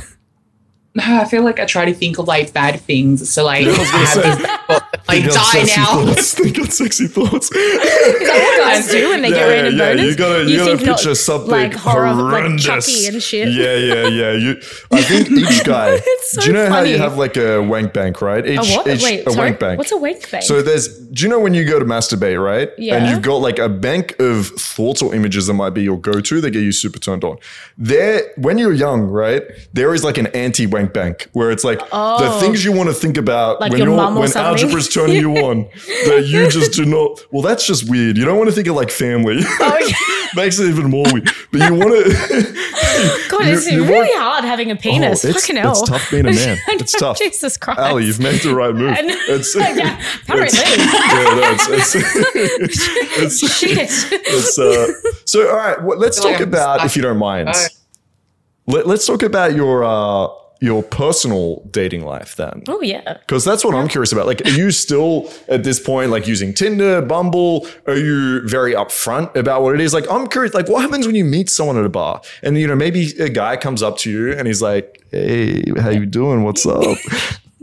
No, 0.94 1.04
I 1.22 1.26
feel 1.26 1.44
like 1.44 1.60
I 1.60 1.66
try 1.66 1.86
to 1.86 1.94
think 1.94 2.18
of 2.20 2.28
like 2.28 2.52
bad 2.54 2.82
things. 2.82 3.30
So 3.32 3.46
like, 3.46 3.66
I 3.70 4.64
was 4.68 4.81
gonna 4.92 5.22
have 5.22 5.46
say, 5.46 5.62
this 5.62 5.76
thought, 5.76 6.06
like 6.06 6.06
die 6.06 6.06
now. 6.06 6.06
Thoughts. 6.06 6.34
Think 6.42 6.60
on 6.60 6.72
sexy 6.72 7.08
thoughts. 7.08 7.52
Is 7.52 8.20
what 8.22 8.58
guys 8.60 8.88
do 8.90 9.10
when 9.10 9.22
they 9.22 9.30
get 9.30 9.38
Yeah, 9.38 9.48
random 9.48 9.78
yeah, 9.78 9.94
boners? 9.94 10.10
You 10.10 10.16
gotta, 10.16 10.50
you, 10.50 10.58
gotta 10.58 10.78
think 10.78 10.88
not, 10.88 10.98
picture 10.98 11.16
something 11.16 11.52
like 11.52 11.74
horror, 11.74 12.14
like 12.14 12.34
horrendous. 12.34 12.66
Chucky 12.66 13.08
and 13.08 13.24
shit. 13.24 13.50
Yeah, 13.50 13.76
yeah, 13.76 14.08
yeah. 14.08 14.32
You, 14.34 14.52
I 14.92 15.02
think 15.02 15.32
each 15.32 15.64
guy. 15.64 16.00
It's 16.12 16.32
so 16.32 16.42
do 16.42 16.48
you 16.48 16.54
know 16.54 16.70
how 16.70 16.82
you 16.82 16.98
have 16.98 17.18
like 17.18 17.38
a 17.38 17.62
wank 17.62 17.94
bank, 17.94 18.22
right? 18.22 18.46
Each, 18.46 18.58
A 18.58 18.76
what? 18.76 18.88
each- 18.88 19.04
Wait, 19.04 19.28
a 19.28 19.32
sorry? 19.32 19.50
wank 19.50 19.60
bank. 19.60 19.78
What's 19.78 19.92
a 19.92 19.98
wank 19.98 20.30
bank? 20.30 20.44
So 20.44 20.62
there's, 20.62 20.88
do 20.88 21.24
you 21.24 21.30
know 21.30 21.40
when 21.40 21.54
you 21.54 21.66
go 21.66 21.80
to 21.80 21.86
masturbate, 21.86 22.44
right? 22.44 22.70
Yeah. 22.78 22.96
And 22.98 23.10
you've 23.10 23.22
got 23.22 23.38
like 23.38 23.60
a 23.60 23.70
bank 23.70 24.20
of 24.20 24.48
thoughts 24.48 25.02
or 25.02 25.14
images 25.14 25.48
that 25.48 25.54
might 25.54 25.72
be 25.72 25.84
your 25.84 25.98
go-to 25.98 26.42
that 26.42 26.52
get 26.52 26.62
you 26.62 26.72
super 26.72 27.00
turned 27.00 27.24
on. 27.24 27.38
There, 27.78 28.32
when 28.38 28.58
you're 28.58 28.74
young, 28.74 29.04
right? 29.04 29.44
There 29.74 29.94
is 29.94 30.04
like 30.04 30.18
an 30.18 30.28
anti-wank 30.28 30.94
bank 30.94 31.30
where 31.34 31.52
it's 31.52 31.64
like 31.64 31.80
the 31.80 31.88
oh. 31.92 32.40
things 32.40 32.66
you 32.66 32.72
want 32.72 32.90
to 32.90 32.96
think 32.96 33.18
about 33.18 33.42
Oh. 33.42 33.58
Like 33.60 33.72
when 33.72 33.80
your 33.80 33.88
you're 33.90 33.98
mum 33.98 34.18
or 34.18 34.22
when 34.22 34.30
something. 34.30 34.52
Algebra's 34.82 34.94
turning 34.94 35.16
you 35.22 35.36
on 35.46 35.64
that 36.06 36.26
you 36.28 36.50
just 36.50 36.74
do 36.74 36.86
not. 36.86 37.20
Well, 37.32 37.42
that's 37.42 37.66
just 37.66 37.90
weird. 37.90 38.18
You 38.18 38.26
don't 38.26 38.38
want 38.38 38.50
to 38.50 38.56
think 38.56 38.68
of 38.68 38.76
like 38.76 38.90
family. 38.92 39.40
Oh, 39.44 39.78
yeah. 39.88 40.42
Makes 40.42 40.60
it 40.60 40.70
even 40.70 40.90
more 40.90 41.06
weird. 41.12 41.30
But 41.52 41.70
you 41.70 41.76
want 41.76 41.92
to. 41.92 43.28
God, 43.30 43.46
you- 43.46 43.54
it's 43.54 43.70
you 43.72 43.82
really 43.84 43.94
want- 44.10 44.18
hard 44.18 44.44
having 44.46 44.72
a 44.72 44.76
penis. 44.76 45.26
Oh, 45.26 45.30
it's- 45.30 45.42
Fucking 45.44 45.58
hell. 45.62 45.72
it's 45.72 45.90
tough 45.90 46.10
being 46.12 46.26
a 46.28 46.32
man. 46.32 46.58
It's 46.70 46.94
tough. 46.94 47.18
Jesus 47.18 47.58
Christ. 47.58 47.80
Ally, 47.80 48.02
you've 48.02 48.20
made 48.20 48.42
the 48.42 48.56
right 48.56 48.74
move. 48.74 48.96
It's, 48.98 49.56
yeah, 49.56 50.02
apparently. 50.24 50.60
yeah, 50.60 51.24
no, 51.36 51.56
it's, 51.70 51.96
it's, 51.96 53.40
it's, 53.42 53.58
Shit. 53.58 53.78
it's, 54.12 54.58
uh, 54.60 54.88
so 55.26 55.50
all 55.50 55.56
right 55.56 55.82
well, 55.84 55.98
let's 55.98 56.20
talk 56.22 56.40
about 56.40 56.86
if 56.86 56.96
you 56.96 57.02
don't 57.02 57.18
mind 57.18 57.50
Oh. 57.54 57.68
Let, 58.68 58.88
let's 58.88 59.06
talk 59.08 59.24
about 59.24 59.54
your 59.56 59.84
uh 59.84 60.28
your 60.62 60.84
personal 60.84 61.68
dating 61.72 62.06
life 62.06 62.36
then? 62.36 62.64
Oh 62.68 62.82
yeah. 62.82 63.18
because 63.26 63.44
that's 63.44 63.66
what 63.66 63.74
i'm 63.76 63.88
curious 63.88 64.12
about. 64.14 64.28
Like 64.28 64.46
are 64.46 64.52
you 64.52 64.72
still 64.72 65.30
at 65.50 65.64
this 65.64 65.80
point 65.80 66.12
like 66.12 66.28
using 66.28 66.54
tinder 66.54 67.02
bumble? 67.02 67.68
Are 67.88 67.98
you 67.98 68.48
very 68.48 68.74
upfront 68.74 69.36
about 69.36 69.64
what 69.64 69.74
it 69.76 69.82
is? 69.82 69.94
Like 69.94 70.10
i'm 70.10 70.28
curious 70.28 70.54
like 70.54 70.70
what 70.70 70.82
happens 70.82 71.06
when 71.08 71.16
you 71.16 71.26
meet 71.26 71.50
someone 71.50 71.78
at 71.78 71.84
a 71.86 71.90
bar 71.90 72.22
and 72.44 72.58
you 72.58 72.68
know 72.68 72.76
maybe 72.76 73.12
a 73.20 73.28
guy 73.30 73.58
comes 73.58 73.82
up 73.84 73.98
to 74.00 74.12
you 74.12 74.34
and 74.34 74.48
he's 74.48 74.62
like 74.62 75.04
hey 75.12 75.64
how 75.80 75.90
you 75.90 76.06
doing? 76.06 76.44
What's 76.44 76.66
up? 76.66 76.98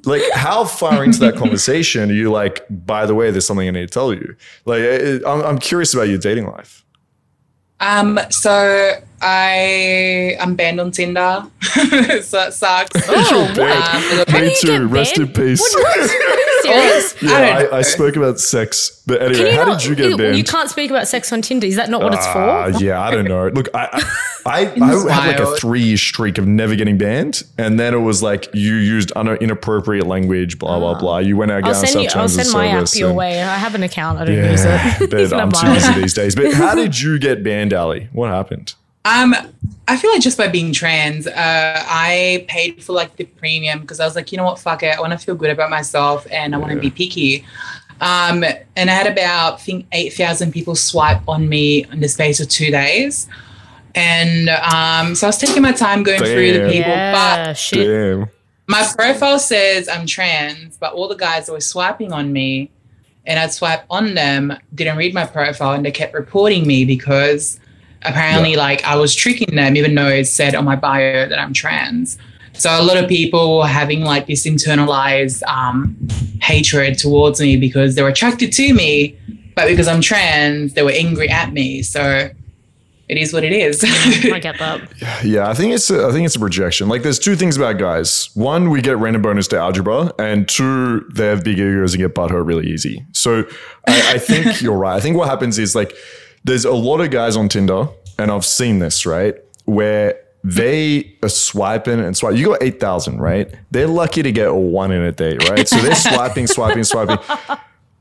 Like 0.05 0.23
how 0.33 0.65
far 0.65 1.05
into 1.05 1.19
that 1.19 1.35
conversation 1.37 2.09
are 2.09 2.15
you 2.15 2.31
like 2.31 2.65
by 2.71 3.05
the 3.05 3.17
way 3.17 3.31
there's 3.33 3.45
something 3.45 3.67
i 3.67 3.71
need 3.73 3.81
to 3.81 3.87
tell 3.89 4.15
you. 4.15 4.37
Like 4.65 4.81
i'm, 5.27 5.43
I'm 5.43 5.59
curious 5.59 5.93
about 5.93 6.09
your 6.09 6.19
dating 6.19 6.47
life 6.47 6.85
Um, 7.81 8.19
so 8.31 8.93
I 9.23 10.37
I'm 10.41 10.55
banned 10.57 10.81
on 10.81 10.91
Tinder, 10.91 11.45
so 11.63 11.81
that 12.37 12.55
sucks. 12.55 13.09
Oh, 13.09 13.45
You're 13.47 13.55
banned. 13.57 14.29
Um, 14.35 14.43
Me 14.43 14.55
too. 14.61 14.67
get 14.67 14.83
Rest 14.83 15.19
in 15.19 15.25
banned? 15.27 15.35
peace. 15.37 15.77
Serious? 16.63 17.15
Yeah, 17.23 17.33
I 17.33 17.65
I. 17.65 17.79
I, 17.79 17.83
spoke 17.83 18.15
about 18.17 18.39
sex, 18.39 19.03
but 19.07 19.21
anyway, 19.21 19.51
how 19.53 19.65
not- 19.65 19.81
did 19.81 19.89
you 19.89 19.95
get 19.97 20.17
banned? 20.17 20.37
You 20.39 20.45
can't 20.45 20.71
speak 20.71 20.91
about 20.91 21.09
sex 21.09 21.33
on 21.33 21.43
Tinder. 21.43 21.67
Is 21.67 21.77
that 21.77 21.91
not 21.91 22.01
what 22.03 22.15
it's 22.15 22.25
Ah, 22.27 22.71
for? 22.73 22.83
yeah, 22.85 23.01
I 23.01 23.11
don't 23.11 23.25
know. 23.25 23.49
Look, 23.55 23.69
I 23.75 23.89
I, 24.47 24.67
I, 24.67 25.07
I 25.07 25.13
had 25.13 25.27
like 25.27 25.41
a 25.41 25.57
three 25.57 25.83
year 25.83 25.97
streak 25.97 26.39
of 26.39 26.47
never 26.47 26.77
getting 26.77 26.97
banned, 26.97 27.43
and 27.59 27.79
then 27.81 27.93
it 27.95 27.99
was 27.99 28.23
like 28.23 28.49
you 28.55 28.75
used 28.75 29.11
un- 29.17 29.29
inappropriate 29.37 30.07
language, 30.07 30.59
blah 30.59 30.79
blah 30.79 30.99
blah. 30.99 31.19
You 31.19 31.37
went 31.37 31.51
out 31.51 31.65
I'll 31.65 31.71
against 31.71 31.93
send 31.93 31.97
our 31.97 32.03
you. 32.03 32.09
I'll 32.23 32.29
send 32.29 32.53
my 32.53 32.69
app 32.69 32.75
service 32.79 32.99
your 32.99 33.09
and- 33.09 33.19
way. 33.19 33.43
I 33.43 33.57
have 33.59 33.75
an 33.75 33.83
account. 33.83 34.19
I 34.21 34.25
don't 34.25 34.37
Yeah, 34.37 34.51
use 34.53 34.65
it. 34.65 35.11
but 35.31 35.33
I'm 35.33 35.51
too 35.51 35.73
busy 35.75 35.93
these 36.01 36.15
days. 36.15 36.35
But 36.37 36.53
how 36.53 36.75
did 36.75 37.01
you 37.01 37.19
get 37.19 37.43
banned, 37.43 37.73
Ally? 37.73 38.07
What 38.13 38.31
happened? 38.31 38.75
Um, 39.05 39.35
I 39.87 39.97
feel 39.97 40.11
like 40.13 40.21
just 40.21 40.37
by 40.37 40.49
being 40.49 40.73
trans, 40.73 41.27
uh, 41.27 41.33
I 41.87 42.45
paid 42.49 42.83
for 42.83 42.93
like 42.93 43.17
the 43.17 43.25
premium 43.25 43.81
because 43.81 44.01
I 44.01 44.05
was 44.05 44.15
like, 44.17 44.31
you 44.33 44.39
know 44.39 44.45
what, 44.45 44.59
fuck 44.59 44.83
it, 44.83 44.97
I 44.97 45.01
want 45.01 45.13
to 45.13 45.19
feel 45.19 45.35
good 45.35 45.51
about 45.51 45.71
myself 45.71 46.27
and 46.31 46.55
I 46.55 46.59
want 46.59 46.71
to 46.73 46.77
Yeah. 46.77 46.83
be 46.83 46.91
picky. 46.91 47.45
Um, 48.01 48.45
and 48.77 48.91
I 48.91 48.93
had 48.93 49.07
about 49.07 49.55
I 49.55 49.57
think 49.57 49.87
eight 49.93 50.13
thousand 50.13 50.53
people 50.53 50.75
swipe 50.77 51.27
on 51.27 51.49
me 51.49 51.85
in 51.91 52.01
the 52.01 52.09
space 52.09 52.39
of 52.39 52.49
two 52.49 52.71
days, 52.71 53.29
and 53.95 54.49
um, 54.51 55.15
so 55.17 55.27
I 55.27 55.29
was 55.31 55.39
taking 55.39 55.63
my 55.63 55.73
time 55.73 56.03
going 56.05 56.19
through 56.21 56.53
the 56.53 56.59
Damn. 56.61 56.71
people, 56.71 56.93
but 56.93 57.55
shit. 57.55 57.87
Damn. 57.87 58.29
my 58.69 58.87
profile 58.97 59.39
says 59.41 59.89
I'm 59.89 60.07
trans, 60.07 60.77
but 60.77 60.93
all 60.93 61.09
the 61.09 61.17
guys 61.17 61.47
that 61.47 61.53
were 61.53 61.61
swiping 61.61 62.13
on 62.13 62.33
me 62.33 62.71
and 63.27 63.39
I'd 63.39 63.53
swipe 63.53 63.85
on 63.91 64.15
them 64.15 64.57
didn't 64.75 64.97
read 64.97 65.13
my 65.13 65.27
profile 65.27 65.73
and 65.73 65.85
they 65.85 65.91
kept 65.91 66.15
reporting 66.15 66.67
me 66.67 66.85
because 66.85 67.59
apparently 68.03 68.57
like 68.57 68.85
I 68.85 68.97
was 68.97 69.15
tricking 69.15 69.57
them 69.57 69.77
even 69.77 69.95
though 69.95 70.09
it 70.09 70.27
said 70.27 70.55
on 70.55 70.65
my 70.65 70.77
bio 70.77 71.29
that 71.29 71.39
I'm 71.39 71.53
trans. 71.53 72.19
So 72.55 72.71
a 72.71 72.83
lot 72.83 72.97
of 72.97 73.09
people 73.09 73.59
were 73.59 73.67
having 73.67 74.03
like 74.03 74.27
this 74.27 74.47
internalized 74.47 75.43
um, 75.45 75.97
hatred 76.41 76.99
towards 76.99 77.41
me 77.41 77.57
because 77.57 77.95
they 77.95 78.03
were 78.03 78.09
attracted 78.09 78.53
to 78.53 78.75
me, 78.75 79.17
but 79.55 79.69
because 79.69 79.87
I'm 79.87 80.01
trans, 80.01 80.75
they 80.75 80.83
were 80.83 80.91
angry 80.91 81.29
at 81.29 81.53
me. 81.53 81.83
So 81.83 82.31
it 83.09 83.17
is 83.17 83.33
what 83.33 83.43
it 83.43 83.53
is. 83.53 83.83
I 83.85 84.39
get 84.43 84.59
that. 84.59 85.25
Yeah, 85.25 85.49
I 85.49 85.55
think 85.55 85.73
it's 85.73 85.91
a, 85.91 86.07
I 86.07 86.13
think 86.13 86.27
it's 86.27 86.37
a 86.37 86.41
projection. 86.41 86.89
Like, 86.89 87.03
there's 87.03 87.19
two 87.19 87.37
things 87.37 87.57
about 87.57 87.79
guys. 87.79 88.29
One, 88.35 88.69
we 88.69 88.83
get 88.83 88.99
random 88.99 89.23
bonus 89.23 89.49
to 89.49 89.59
algebra, 89.59 90.13
and 90.19 90.47
two, 90.47 91.09
they 91.15 91.27
have 91.27 91.43
big 91.43 91.59
egos 91.59 91.95
and 91.95 92.03
get 92.03 92.15
butthurt 92.15 92.47
really 92.47 92.67
easy. 92.67 93.07
So, 93.13 93.45
I, 93.87 94.15
I 94.15 94.19
think 94.19 94.61
you're 94.61 94.77
right. 94.77 94.95
I 94.95 95.01
think 95.01 95.17
what 95.17 95.29
happens 95.29 95.59
is 95.59 95.75
like, 95.75 95.95
there's 96.49 96.65
a 96.65 96.73
lot 96.73 97.01
of 97.01 97.11
guys 97.11 97.37
on 97.37 97.49
Tinder, 97.49 97.89
and 98.19 98.31
I've 98.31 98.45
seen 98.45 98.79
this 98.79 99.05
right 99.05 99.37
where 99.67 100.19
they 100.43 101.17
are 101.23 101.29
swiping 101.29 102.01
and 102.01 102.17
swiping. 102.17 102.39
You 102.39 102.47
got 102.47 102.63
eight 102.63 102.81
thousand, 102.81 103.21
right? 103.21 103.55
They're 103.71 103.87
lucky 103.87 104.23
to 104.23 104.33
get 104.33 104.55
one 104.55 104.91
in 104.91 105.03
a 105.03 105.13
day, 105.13 105.37
right? 105.51 105.69
So 105.69 105.77
they're 105.81 105.95
swiping, 105.95 106.47
swiping, 106.57 106.85
swiping. 106.85 107.19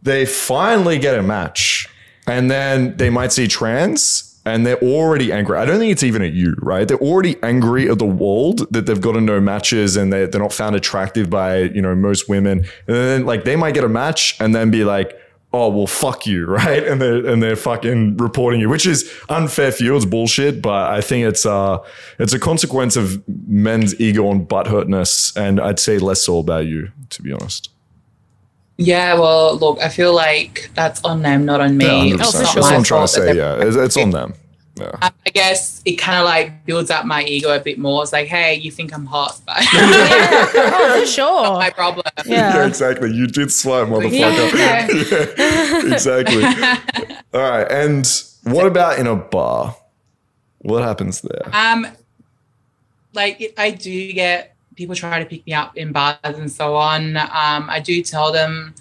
They 0.02 0.26
finally 0.26 0.98
get 0.98 1.20
a 1.20 1.24
match, 1.24 1.90
and 2.26 2.50
then 2.50 2.96
they 2.96 3.10
might 3.10 3.34
see 3.34 3.48
trans 3.48 4.24
and 4.46 4.66
they're 4.66 4.82
already 4.82 5.34
angry. 5.34 5.58
I 5.58 5.66
don't 5.66 5.78
think 5.78 5.92
it's 5.92 6.04
even 6.04 6.22
at 6.22 6.32
you, 6.32 6.56
right? 6.60 6.88
They're 6.88 6.98
already 7.00 7.36
angry 7.44 7.90
at 7.90 8.00
the 8.00 8.06
world 8.06 8.66
that 8.72 8.86
they've 8.86 9.02
gotten 9.02 9.26
no 9.26 9.42
matches 9.42 9.98
and 9.98 10.14
they're, 10.14 10.26
they're 10.26 10.40
not 10.40 10.54
found 10.54 10.74
attractive 10.78 11.30
by, 11.30 11.64
you 11.64 11.82
know, 11.82 11.94
most 11.96 12.30
women. 12.30 12.60
And 12.60 12.96
then 12.96 13.26
like 13.26 13.44
they 13.44 13.58
might 13.58 13.74
get 13.74 13.84
a 13.84 13.90
match 13.90 14.40
and 14.40 14.56
then 14.56 14.72
be 14.72 14.86
like, 14.86 15.20
oh, 15.54 15.70
well, 15.70 15.88
fuck 15.88 16.26
you, 16.26 16.46
right? 16.48 16.84
And 16.84 17.02
they're, 17.02 17.26
and 17.26 17.42
they're 17.42 17.56
fucking 17.56 18.18
reporting 18.18 18.60
you, 18.60 18.70
which 18.70 18.86
is 18.86 19.12
unfair 19.30 19.72
for 19.72 19.84
you. 19.84 19.96
It's 19.96 20.06
bullshit. 20.06 20.62
But 20.62 20.92
I 20.92 21.02
think 21.02 21.26
it's, 21.26 21.46
uh, 21.46 21.80
it's 22.20 22.34
a 22.34 22.40
consequence 22.40 22.96
of 22.96 23.24
men's 23.28 24.00
ego 24.00 24.30
and 24.32 24.48
butthurtness. 24.48 25.36
And 25.36 25.60
I'd 25.60 25.80
say 25.80 26.00
less 26.00 26.22
so 26.22 26.40
about 26.40 26.66
you, 26.66 26.92
to 27.10 27.22
be 27.22 27.32
honest. 27.32 27.70
Yeah, 28.80 29.16
well, 29.16 29.58
look, 29.58 29.80
I 29.82 29.90
feel 29.90 30.14
like 30.14 30.70
that's 30.76 31.04
on 31.04 31.24
them, 31.24 31.46
not 31.46 31.62
on 31.62 31.78
me. 31.78 32.12
Yeah, 32.12 32.18
100%. 32.18 32.20
Oh, 32.22 32.32
for 32.32 32.38
That's 32.38 32.56
what 32.56 32.74
I'm 32.74 32.84
trying 32.84 33.02
to 33.04 33.08
say. 33.08 33.36
Yeah, 33.36 33.56
it's, 33.60 33.76
it's 33.76 33.98
on 33.98 34.12
them. 34.12 34.36
Yeah. 34.80 34.92
I 35.02 35.12
I 35.26 35.30
guess 35.32 35.82
it 35.86 35.96
kind 35.96 36.18
of 36.20 36.26
like 36.26 36.66
builds 36.66 36.90
up 36.90 37.06
my 37.06 37.24
ego 37.24 37.54
a 37.56 37.60
bit 37.60 37.78
more. 37.80 38.04
It's 38.04 38.14
like, 38.14 38.28
hey, 38.28 38.56
you 38.56 38.72
think 38.72 38.94
I'm 38.94 39.06
hot, 39.06 39.40
but 39.46 39.58
Oh, 39.74 40.98
for 41.02 41.06
sure. 41.12 41.54
my 41.58 41.70
problem. 41.70 42.04
Yeah, 42.26 42.56
Yeah. 42.56 42.68
exactly. 42.68 43.12
You 43.12 43.28
did 43.28 43.52
swipe, 43.52 43.88
motherfucker. 43.88 44.54
Yeah. 44.58 44.88
Yeah, 44.88 45.94
exactly. 45.94 46.44
All 47.34 47.42
right. 47.50 47.70
And 47.72 48.08
what 48.44 48.66
about 48.66 49.00
in 49.00 49.08
a 49.08 49.16
bar? 49.16 49.76
What 50.60 50.84
happens 50.84 51.22
there? 51.22 51.50
Um, 51.54 51.88
like 53.14 53.54
I 53.58 53.72
do 53.72 54.14
get 54.14 54.56
people 54.76 54.96
try 54.96 55.20
to 55.20 55.26
pick 55.26 55.46
me 55.48 55.54
up 55.54 55.76
in 55.78 55.92
bars 55.92 56.18
and 56.24 56.52
so 56.52 56.76
on. 56.76 57.18
Um, 57.18 57.70
I 57.70 57.80
do 57.84 58.02
tell 58.04 58.32
them 58.32 58.76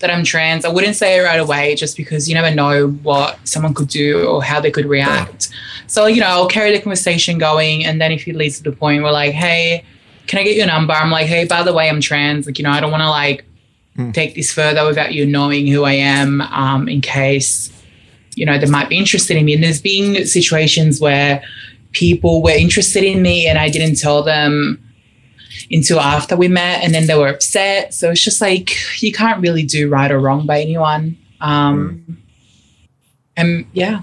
that 0.00 0.10
I'm 0.10 0.24
trans. 0.24 0.64
I 0.64 0.68
wouldn't 0.68 0.96
say 0.96 1.18
it 1.18 1.22
right 1.22 1.40
away 1.40 1.74
just 1.74 1.96
because 1.96 2.28
you 2.28 2.34
never 2.34 2.54
know 2.54 2.88
what 3.02 3.38
someone 3.46 3.74
could 3.74 3.88
do 3.88 4.26
or 4.26 4.42
how 4.42 4.60
they 4.60 4.70
could 4.70 4.86
react. 4.86 5.48
So, 5.88 6.06
you 6.06 6.20
know, 6.20 6.28
I'll 6.28 6.48
carry 6.48 6.70
the 6.70 6.80
conversation 6.80 7.38
going. 7.38 7.84
And 7.84 8.00
then 8.00 8.12
if 8.12 8.28
it 8.28 8.36
leads 8.36 8.58
to 8.58 8.62
the 8.62 8.72
point 8.72 9.02
where, 9.02 9.12
like, 9.12 9.32
hey, 9.32 9.84
can 10.26 10.38
I 10.38 10.44
get 10.44 10.56
your 10.56 10.66
number? 10.66 10.92
I'm 10.92 11.10
like, 11.10 11.26
hey, 11.26 11.46
by 11.46 11.62
the 11.62 11.72
way, 11.72 11.88
I'm 11.88 12.00
trans. 12.00 12.46
Like, 12.46 12.58
you 12.58 12.64
know, 12.64 12.70
I 12.70 12.80
don't 12.80 12.90
want 12.90 13.02
to 13.02 13.10
like 13.10 13.44
take 14.12 14.36
this 14.36 14.52
further 14.52 14.86
without 14.86 15.12
you 15.12 15.26
knowing 15.26 15.66
who 15.66 15.82
I 15.84 15.94
am 15.94 16.40
um, 16.42 16.88
in 16.88 17.00
case, 17.00 17.72
you 18.36 18.46
know, 18.46 18.56
they 18.56 18.66
might 18.66 18.88
be 18.88 18.96
interested 18.96 19.36
in 19.36 19.44
me. 19.44 19.54
And 19.54 19.64
there's 19.64 19.80
been 19.80 20.24
situations 20.26 21.00
where 21.00 21.42
people 21.90 22.42
were 22.42 22.50
interested 22.50 23.02
in 23.02 23.22
me 23.22 23.48
and 23.48 23.58
I 23.58 23.68
didn't 23.68 23.96
tell 23.96 24.22
them 24.22 24.80
until 25.70 26.00
after 26.00 26.36
we 26.36 26.48
met 26.48 26.82
and 26.82 26.94
then 26.94 27.06
they 27.06 27.16
were 27.16 27.28
upset. 27.28 27.94
So 27.94 28.10
it's 28.10 28.22
just 28.22 28.40
like 28.40 28.76
you 29.02 29.12
can't 29.12 29.40
really 29.40 29.64
do 29.64 29.88
right 29.88 30.10
or 30.10 30.18
wrong 30.18 30.46
by 30.46 30.60
anyone. 30.60 31.16
Um, 31.40 32.18
And 33.36 33.66
yeah. 33.72 34.02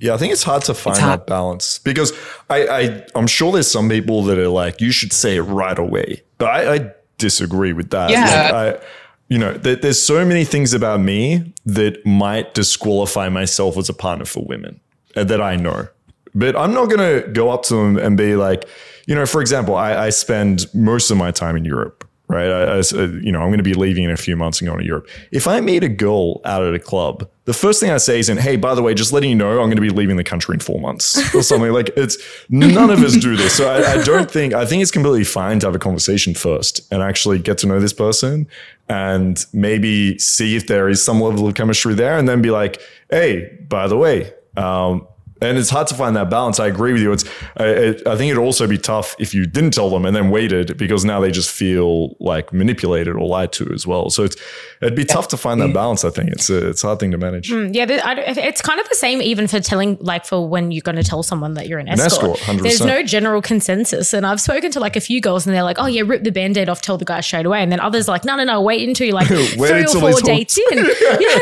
Yeah, 0.00 0.12
I 0.12 0.18
think 0.18 0.32
it's 0.32 0.42
hard 0.42 0.62
to 0.64 0.74
find 0.74 0.98
hard. 0.98 1.20
that 1.20 1.26
balance 1.26 1.78
because 1.78 2.12
I, 2.50 2.66
I 2.66 3.06
I'm 3.14 3.26
sure 3.26 3.52
there's 3.52 3.70
some 3.70 3.88
people 3.88 4.22
that 4.24 4.38
are 4.38 4.48
like 4.48 4.80
you 4.80 4.92
should 4.92 5.14
say 5.14 5.36
it 5.36 5.42
right 5.42 5.78
away, 5.78 6.22
but 6.36 6.48
I, 6.50 6.74
I 6.74 6.90
disagree 7.16 7.72
with 7.72 7.88
that. 7.90 8.10
Yeah. 8.10 8.50
Like, 8.52 8.54
I, 8.54 8.84
you 9.28 9.38
know, 9.38 9.54
there, 9.54 9.76
there's 9.76 10.04
so 10.04 10.22
many 10.26 10.44
things 10.44 10.74
about 10.74 11.00
me 11.00 11.54
that 11.64 12.04
might 12.04 12.52
disqualify 12.52 13.30
myself 13.30 13.78
as 13.78 13.88
a 13.88 13.94
partner 13.94 14.26
for 14.26 14.44
women 14.44 14.78
uh, 15.16 15.24
that 15.24 15.40
I 15.40 15.56
know, 15.56 15.88
but 16.34 16.54
I'm 16.54 16.74
not 16.74 16.90
gonna 16.90 17.22
go 17.28 17.48
up 17.48 17.62
to 17.64 17.74
them 17.74 17.96
and 17.96 18.18
be 18.18 18.36
like, 18.36 18.68
you 19.06 19.14
know, 19.14 19.26
for 19.26 19.40
example, 19.40 19.74
I, 19.74 20.06
I 20.06 20.10
spend 20.10 20.66
most 20.74 21.10
of 21.10 21.16
my 21.16 21.30
time 21.30 21.56
in 21.56 21.64
Europe. 21.64 22.08
Right, 22.26 22.48
I, 22.48 22.62
I- 22.76 22.78
uh, 22.78 23.06
you 23.20 23.30
know, 23.30 23.40
I'm 23.40 23.48
going 23.48 23.58
to 23.58 23.62
be 23.62 23.74
leaving 23.74 24.04
in 24.04 24.10
a 24.10 24.16
few 24.16 24.34
months 24.34 24.58
and 24.58 24.66
going 24.66 24.80
to 24.80 24.86
Europe. 24.86 25.06
If 25.30 25.46
I 25.46 25.60
meet 25.60 25.84
a 25.84 25.90
girl 25.90 26.40
out 26.46 26.62
at 26.64 26.72
a 26.72 26.78
club, 26.78 27.28
the 27.44 27.52
first 27.52 27.80
thing 27.80 27.90
I 27.90 27.98
say 27.98 28.18
isn't, 28.18 28.38
"Hey, 28.38 28.56
by 28.56 28.74
the 28.74 28.80
way, 28.82 28.94
just 28.94 29.12
letting 29.12 29.28
you 29.28 29.36
know, 29.36 29.50
I'm 29.60 29.66
going 29.66 29.76
to 29.76 29.82
be 29.82 29.90
leaving 29.90 30.16
the 30.16 30.24
country 30.24 30.54
in 30.54 30.60
four 30.60 30.80
months 30.80 31.18
or 31.34 31.42
something." 31.50 31.70
like 31.70 31.90
it's 31.98 32.16
none 32.48 32.88
of 32.88 33.00
us 33.00 33.14
do 33.18 33.36
this, 33.36 33.54
so 33.54 33.68
I, 33.68 34.00
I 34.00 34.02
don't 34.04 34.30
think 34.30 34.54
I 34.54 34.64
think 34.64 34.80
it's 34.80 34.90
completely 34.90 35.22
fine 35.24 35.58
to 35.60 35.66
have 35.66 35.74
a 35.74 35.78
conversation 35.78 36.32
first 36.32 36.80
and 36.90 37.02
actually 37.02 37.38
get 37.40 37.58
to 37.58 37.66
know 37.66 37.78
this 37.78 37.92
person 37.92 38.48
and 38.88 39.44
maybe 39.52 40.18
see 40.18 40.56
if 40.56 40.66
there 40.66 40.88
is 40.88 41.02
some 41.04 41.20
level 41.20 41.46
of 41.46 41.54
chemistry 41.54 41.92
there, 41.92 42.16
and 42.16 42.26
then 42.26 42.40
be 42.40 42.50
like, 42.50 42.80
"Hey, 43.10 43.50
by 43.68 43.86
the 43.86 43.98
way." 43.98 44.32
Um, 44.56 45.06
and 45.44 45.58
it's 45.58 45.70
hard 45.70 45.86
to 45.88 45.94
find 45.94 46.16
that 46.16 46.30
balance. 46.30 46.58
I 46.58 46.66
agree 46.66 46.92
with 46.92 47.02
you. 47.02 47.12
It's, 47.12 47.24
I, 47.56 47.64
it, 47.66 48.06
I 48.06 48.16
think 48.16 48.30
it'd 48.30 48.42
also 48.42 48.66
be 48.66 48.78
tough 48.78 49.14
if 49.18 49.34
you 49.34 49.46
didn't 49.46 49.72
tell 49.74 49.90
them 49.90 50.04
and 50.04 50.14
then 50.16 50.30
waited 50.30 50.76
because 50.76 51.04
now 51.04 51.20
they 51.20 51.30
just 51.30 51.50
feel 51.50 52.16
like 52.20 52.52
manipulated 52.52 53.14
or 53.14 53.26
lied 53.26 53.52
to 53.52 53.70
as 53.72 53.86
well. 53.86 54.10
So 54.10 54.24
it's, 54.24 54.36
it'd 54.80 54.94
be 54.96 55.04
tough 55.04 55.28
to 55.28 55.36
find 55.36 55.60
that 55.60 55.72
balance. 55.74 56.04
I 56.04 56.10
think 56.10 56.30
it's 56.30 56.50
a, 56.50 56.70
it's 56.70 56.82
a 56.84 56.88
hard 56.88 57.00
thing 57.00 57.10
to 57.12 57.18
manage. 57.18 57.50
Mm, 57.50 57.74
yeah, 57.74 57.84
there- 57.86 58.04
I 58.04 58.14
it's 58.20 58.60
kind 58.60 58.80
of 58.80 58.88
the 58.88 58.94
same 58.94 59.20
even 59.22 59.46
for 59.46 59.60
telling, 59.60 59.96
like 60.00 60.24
for 60.26 60.46
when 60.48 60.70
you're 60.70 60.82
going 60.82 60.96
to 60.96 61.02
tell 61.02 61.22
someone 61.22 61.54
that 61.54 61.68
you're 61.68 61.78
an 61.78 61.88
escort. 61.88 62.38
escort, 62.38 62.58
100%. 62.58 62.62
There's 62.62 62.80
no 62.84 63.02
general 63.02 63.42
consensus. 63.42 64.12
And 64.12 64.24
I've 64.26 64.40
spoken 64.40 64.70
to 64.72 64.80
like 64.80 64.96
a 64.96 65.00
few 65.00 65.20
girls 65.20 65.46
and 65.46 65.54
they're 65.54 65.62
like, 65.62 65.78
oh, 65.78 65.86
yeah, 65.86 66.02
rip 66.06 66.22
the 66.22 66.30
band 66.30 66.56
aid 66.56 66.68
off, 66.68 66.80
tell 66.80 66.98
the 66.98 67.04
guy 67.04 67.20
straight 67.20 67.46
away. 67.46 67.62
And 67.62 67.72
then 67.72 67.80
others 67.80 68.08
are 68.08 68.12
like, 68.12 68.24
no, 68.24 68.36
no, 68.36 68.44
no, 68.44 68.60
wait 68.60 68.86
until 68.86 69.06
you're 69.06 69.14
like 69.14 69.26
three 69.54 69.84
or 69.84 69.88
four 69.88 70.12
dates 70.20 70.58
in. 70.58 70.78
yeah. 71.20 71.38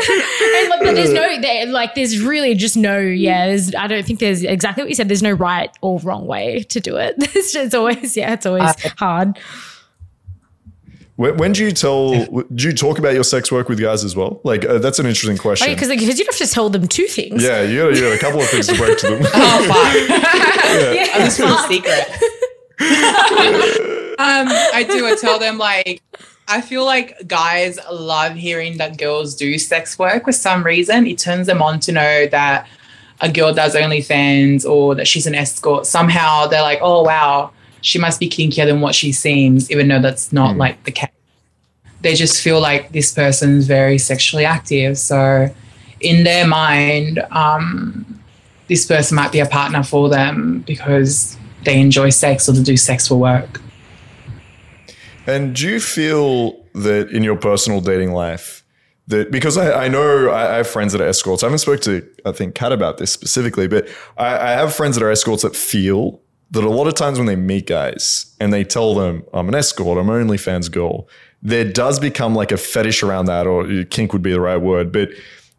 And 0.59 0.69
like, 0.69 0.79
but 0.81 0.93
there's 0.95 1.11
no, 1.13 1.71
like, 1.71 1.95
there's 1.95 2.21
really 2.21 2.55
just 2.55 2.75
no, 2.75 2.97
yeah, 2.97 3.47
there's, 3.47 3.75
I 3.75 3.87
don't 3.87 3.92
think 4.01 4.19
there's 4.19 4.43
exactly 4.43 4.83
what 4.83 4.89
you 4.89 4.95
said. 4.95 5.07
There's 5.09 5.23
no 5.23 5.31
right 5.31 5.69
or 5.81 5.99
wrong 5.99 6.25
way 6.25 6.63
to 6.63 6.79
do 6.79 6.97
it. 6.97 7.15
It's 7.35 7.51
just 7.53 7.75
always, 7.75 8.15
yeah, 8.15 8.33
it's 8.33 8.45
always 8.45 8.73
hard. 8.97 9.37
When, 11.15 11.37
when 11.37 11.51
do 11.51 11.63
you 11.63 11.71
tell, 11.71 12.25
do 12.25 12.67
you 12.67 12.73
talk 12.73 12.97
about 12.97 13.13
your 13.13 13.23
sex 13.23 13.51
work 13.51 13.69
with 13.69 13.79
guys 13.79 14.03
as 14.03 14.15
well? 14.15 14.39
Like, 14.43 14.65
uh, 14.65 14.79
that's 14.79 14.97
an 14.99 15.05
interesting 15.05 15.37
question. 15.37 15.71
Because 15.73 15.89
like, 15.89 15.99
because 15.99 16.17
you'd 16.17 16.27
have 16.27 16.37
to 16.37 16.47
tell 16.47 16.69
them 16.69 16.87
two 16.87 17.05
things. 17.05 17.43
yeah, 17.43 17.61
you 17.61 17.83
got, 17.83 17.95
you 17.95 18.01
got 18.01 18.15
a 18.15 18.19
couple 18.19 18.41
of 18.41 18.47
things 18.49 18.67
to 18.67 18.75
break 18.75 18.97
to 18.99 19.07
them. 19.09 19.21
Oh, 19.33 19.65
fuck. 19.67 20.19
Yeah. 20.73 21.07
I'm 21.13 21.25
just 21.25 21.37
full 21.39 21.55
secret. 21.67 22.09
um, 24.17 24.47
I 24.73 24.83
do. 24.89 25.05
I 25.05 25.15
tell 25.21 25.37
them 25.37 25.59
like 25.59 26.01
I 26.47 26.61
feel 26.61 26.83
like 26.83 27.27
guys 27.27 27.79
love 27.91 28.33
hearing 28.33 28.77
that 28.77 28.97
girls 28.97 29.35
do 29.35 29.57
sex 29.57 29.97
work 29.99 30.25
for 30.25 30.31
some 30.31 30.63
reason. 30.63 31.05
It 31.05 31.19
turns 31.19 31.47
them 31.47 31.61
on 31.61 31.79
to 31.81 31.91
know 31.91 32.27
that 32.27 32.67
a 33.23 33.31
girl 33.31 33.53
does 33.53 33.73
OnlyFans 33.73 34.69
or 34.69 34.95
that 34.95 35.07
she's 35.07 35.25
an 35.25 35.33
escort. 35.33 35.87
Somehow 35.87 36.45
they're 36.45 36.61
like, 36.61 36.79
oh 36.81 37.03
wow, 37.03 37.51
she 37.79 37.97
must 37.97 38.19
be 38.19 38.29
kinkier 38.29 38.65
than 38.65 38.81
what 38.81 38.93
she 38.93 39.13
seems, 39.13 39.71
even 39.71 39.87
though 39.87 40.01
that's 40.01 40.33
not 40.33 40.57
like 40.57 40.83
the 40.83 40.91
case. 40.91 41.09
they 42.01 42.15
just 42.15 42.41
feel 42.41 42.59
like 42.59 42.91
this 42.91 43.13
person's 43.13 43.65
very 43.65 43.97
sexually 43.97 44.43
active. 44.43 44.97
So 44.97 45.49
in 46.01 46.25
their 46.25 46.45
mind, 46.45 47.23
um, 47.31 48.05
this 48.67 48.85
person 48.85 49.15
might 49.15 49.31
be 49.31 49.39
a 49.39 49.45
partner 49.45 49.83
for 49.83 50.09
them 50.09 50.63
because 50.67 51.37
they 51.63 51.79
enjoy 51.79 52.09
sex 52.09 52.49
or 52.49 52.51
they 52.51 52.63
do 52.63 52.75
sex 52.75 53.07
for 53.07 53.15
work. 53.15 53.61
And 55.25 55.55
do 55.55 55.69
you 55.69 55.79
feel 55.79 56.61
that 56.73 57.09
in 57.11 57.23
your 57.23 57.37
personal 57.37 57.79
dating 57.79 58.11
life, 58.11 58.62
that 59.07 59.31
because 59.31 59.57
I, 59.57 59.85
I 59.85 59.87
know 59.87 60.29
I, 60.29 60.53
I 60.53 60.57
have 60.57 60.67
friends 60.67 60.93
that 60.93 61.01
are 61.01 61.07
escorts. 61.07 61.43
I 61.43 61.47
haven't 61.47 61.59
spoke 61.59 61.81
to 61.81 62.07
I 62.25 62.31
think 62.31 62.55
Kat 62.55 62.71
about 62.71 62.97
this 62.97 63.11
specifically, 63.11 63.67
but 63.67 63.87
I, 64.17 64.37
I 64.37 64.51
have 64.51 64.73
friends 64.73 64.95
that 64.95 65.03
are 65.03 65.11
escorts 65.11 65.43
that 65.43 65.55
feel 65.55 66.21
that 66.51 66.63
a 66.63 66.69
lot 66.69 66.87
of 66.87 66.93
times 66.93 67.17
when 67.17 67.25
they 67.25 67.35
meet 67.35 67.67
guys 67.67 68.35
and 68.39 68.53
they 68.53 68.63
tell 68.63 68.93
them 68.93 69.23
I'm 69.33 69.49
an 69.49 69.55
escort, 69.55 69.97
I'm 69.97 70.09
an 70.09 70.27
OnlyFans 70.27 70.71
girl, 70.71 71.07
there 71.41 71.65
does 71.65 71.99
become 71.99 72.35
like 72.35 72.51
a 72.51 72.57
fetish 72.57 73.03
around 73.03 73.25
that, 73.25 73.47
or 73.47 73.65
uh, 73.65 73.83
kink 73.89 74.13
would 74.13 74.21
be 74.21 74.31
the 74.31 74.39
right 74.39 74.57
word, 74.57 74.91
but 74.91 75.09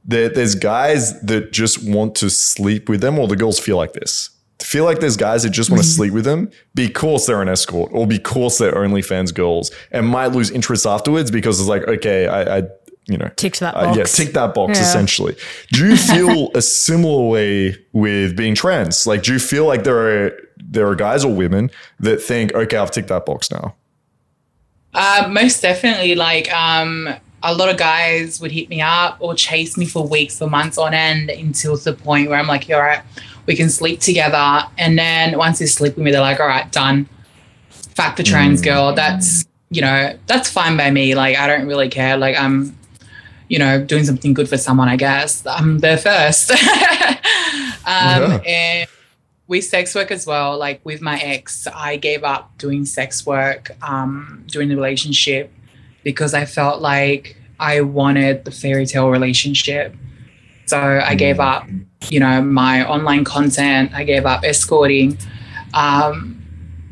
there, 0.05 0.29
there's 0.29 0.55
guys 0.55 1.21
that 1.23 1.53
just 1.53 1.83
want 1.83 2.15
to 2.17 2.31
sleep 2.31 2.89
with 2.89 3.01
them, 3.01 3.19
or 3.19 3.27
the 3.27 3.37
girls 3.37 3.59
feel 3.59 3.77
like 3.77 3.93
this. 3.93 4.31
Feel 4.61 4.85
like 4.85 5.01
there's 5.01 5.17
guys 5.17 5.43
that 5.43 5.51
just 5.51 5.69
want 5.69 5.83
to 5.83 5.89
mm-hmm. 5.89 5.97
sleep 5.97 6.13
with 6.13 6.25
them 6.25 6.51
because 6.75 7.27
they're 7.27 7.43
an 7.43 7.49
escort 7.49 7.91
or 7.93 8.07
because 8.07 8.59
they're 8.59 8.73
OnlyFans 8.73 9.35
girls 9.35 9.71
and 9.91 10.07
might 10.07 10.29
lose 10.29 10.51
interest 10.51 10.87
afterwards 10.87 11.31
because 11.31 11.61
it's 11.61 11.69
like, 11.69 11.83
okay, 11.83 12.29
I, 12.29 12.59
I 12.59 12.63
you 13.07 13.19
know, 13.19 13.29
Ticked 13.37 13.61
that 13.61 13.75
uh, 13.75 13.95
yeah, 13.97 14.05
tick 14.05 14.33
that 14.33 14.55
box 14.55 14.79
Yeah. 14.79 14.85
essentially. 14.85 15.37
Do 15.73 15.87
you 15.89 15.97
feel 15.97 16.51
a 16.55 16.63
similar 16.63 17.29
way 17.29 17.77
with 17.93 18.37
being 18.37 18.55
trans? 18.55 19.07
Like, 19.07 19.23
do 19.23 19.33
you 19.33 19.39
feel 19.39 19.67
like 19.67 19.85
there 19.85 19.99
are 20.27 20.33
there 20.57 20.87
are 20.89 20.95
guys 20.95 21.25
or 21.25 21.33
women 21.35 21.71
that 22.01 22.23
think, 22.23 22.55
okay, 22.55 22.77
I've 22.77 22.91
ticked 22.91 23.09
that 23.09 23.27
box 23.27 23.51
now? 23.51 23.75
Uh, 24.95 25.29
most 25.31 25.61
definitely. 25.61 26.15
Like 26.15 26.53
um, 26.53 27.09
a 27.43 27.55
lot 27.55 27.69
of 27.69 27.77
guys 27.77 28.41
would 28.41 28.53
hit 28.53 28.69
me 28.69 28.81
up 28.81 29.19
or 29.21 29.35
chase 29.35 29.77
me 29.77 29.87
for 29.87 30.07
weeks 30.07 30.41
or 30.41 30.49
months 30.49 30.79
on 30.79 30.95
end 30.95 31.31
until 31.31 31.77
the 31.77 31.93
point 31.93 32.31
where 32.31 32.39
I'm 32.39 32.47
like, 32.47 32.69
"Yeah, 32.69 32.77
all 32.77 32.83
right, 32.83 33.03
we 33.47 33.55
can 33.57 33.69
sleep 33.69 34.01
together. 34.01 34.63
And 34.79 34.99
then 34.99 35.37
once 35.37 35.59
they 35.59 35.67
sleep 35.67 35.97
with 35.97 36.05
me, 36.05 36.11
they're 36.11 36.21
like, 36.21 36.41
all 36.41 36.47
right, 36.47 36.71
done. 36.73 37.09
Fact 37.71 38.17
the 38.17 38.23
trans 38.23 38.61
girl. 38.63 38.95
That's 38.95 39.45
you 39.71 39.81
know 39.81 40.17
that's 40.27 40.49
fine 40.49 40.77
by 40.77 40.91
me. 40.91 41.15
Like 41.15 41.37
I 41.37 41.47
don't 41.47 41.67
really 41.67 41.89
care. 41.89 42.17
Like 42.17 42.37
I'm 42.39 42.77
you 43.49 43.59
know 43.59 43.85
doing 43.85 44.05
something 44.05 44.35
good 44.35 44.49
for 44.49 44.57
someone. 44.57 44.89
I 44.89 44.97
guess 44.97 45.47
I'm 45.47 45.79
there 45.79 45.99
first. 45.99 46.51
um, 47.87 48.41
And 48.47 48.89
with 49.47 49.65
sex 49.65 49.95
work 49.95 50.11
as 50.11 50.27
well, 50.27 50.59
like 50.59 50.81
with 50.85 51.01
my 51.03 51.19
ex, 51.21 51.67
I 51.67 51.97
gave 51.97 52.25
up 52.25 52.57
doing 52.59 52.85
sex 52.85 53.27
work 53.27 53.71
um, 53.83 54.45
during 54.47 54.69
the 54.69 54.77
relationship 54.77 55.53
because 56.03 56.35
I 56.35 56.45
felt 56.45 56.81
like 56.81 57.37
I 57.61 57.83
wanted 57.83 58.45
the 58.45 58.51
fairy 58.51 58.87
tale 58.87 59.11
relationship. 59.11 59.95
So 60.67 60.79
I 60.79 61.15
gave 61.15 61.41
up, 61.41 61.67
you 62.09 62.21
know, 62.21 62.41
my 62.43 62.89
online 62.89 63.25
content. 63.25 63.93
I 63.95 64.05
gave 64.05 64.25
up 64.25 64.45
escorting. 64.45 65.19
Um, 65.75 66.43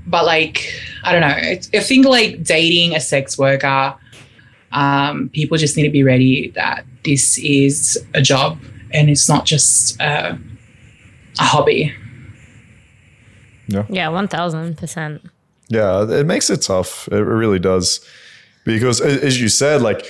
but 0.07 0.27
like, 0.27 0.75
I 1.05 1.13
don't 1.13 1.23
know. 1.23 1.29
I 1.79 1.81
think 1.81 2.05
like 2.07 2.43
dating 2.43 2.95
a 2.95 3.01
sex 3.01 3.39
worker, 3.39 3.95
um, 4.73 5.29
people 5.31 5.57
just 5.57 5.77
need 5.77 5.85
to 5.85 5.91
be 5.91 6.03
ready 6.03 6.51
that 6.51 6.85
this 7.05 7.39
is 7.39 8.03
a 8.15 8.23
job 8.23 8.59
and 8.93 9.11
it's 9.11 9.29
not 9.29 9.45
just 9.45 10.01
uh, 10.01 10.37
a 11.39 11.43
hobby. 11.43 11.93
Yeah, 13.69 13.87
Yeah, 13.89 14.09
one 14.09 14.29
thousand 14.29 14.77
percent. 14.77 15.23
Yeah, 15.69 16.11
it 16.11 16.27
makes 16.27 16.51
it 16.51 16.63
tough. 16.63 17.09
It 17.09 17.23
really 17.23 17.59
does. 17.59 18.07
Because 18.65 19.01
as 19.01 19.41
you 19.41 19.49
said, 19.49 19.83
like 19.83 20.07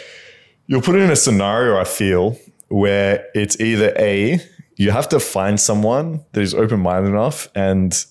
you're 0.67 0.83
put 0.83 0.97
in 0.97 1.11
a 1.11 1.17
scenario, 1.17 1.79
I 1.79 1.85
feel, 1.85 2.39
where 2.69 3.27
it's 3.35 3.59
either 3.61 3.95
A, 3.99 4.41
you 4.77 4.91
have 4.91 5.09
to 5.11 5.21
find 5.21 5.61
someone 5.61 6.25
that 6.33 6.41
is 6.41 6.55
open 6.55 6.81
minded 6.81 7.11
enough 7.11 7.49
and 7.55 8.05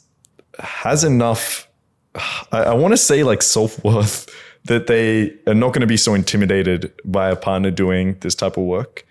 has 0.59 1.03
enough, 1.03 1.67
I, 2.51 2.63
I 2.63 2.73
want 2.73 2.93
to 2.93 2.97
say 2.97 3.23
like 3.23 3.41
self 3.41 3.83
worth 3.83 4.29
that 4.65 4.87
they 4.87 5.33
are 5.47 5.53
not 5.53 5.69
going 5.69 5.81
to 5.81 5.87
be 5.87 5.97
so 5.97 6.13
intimidated 6.13 6.93
by 7.03 7.29
a 7.29 7.35
partner 7.35 7.71
doing 7.71 8.17
this 8.21 8.35
type 8.35 8.57
of 8.57 8.63
work. 8.63 9.05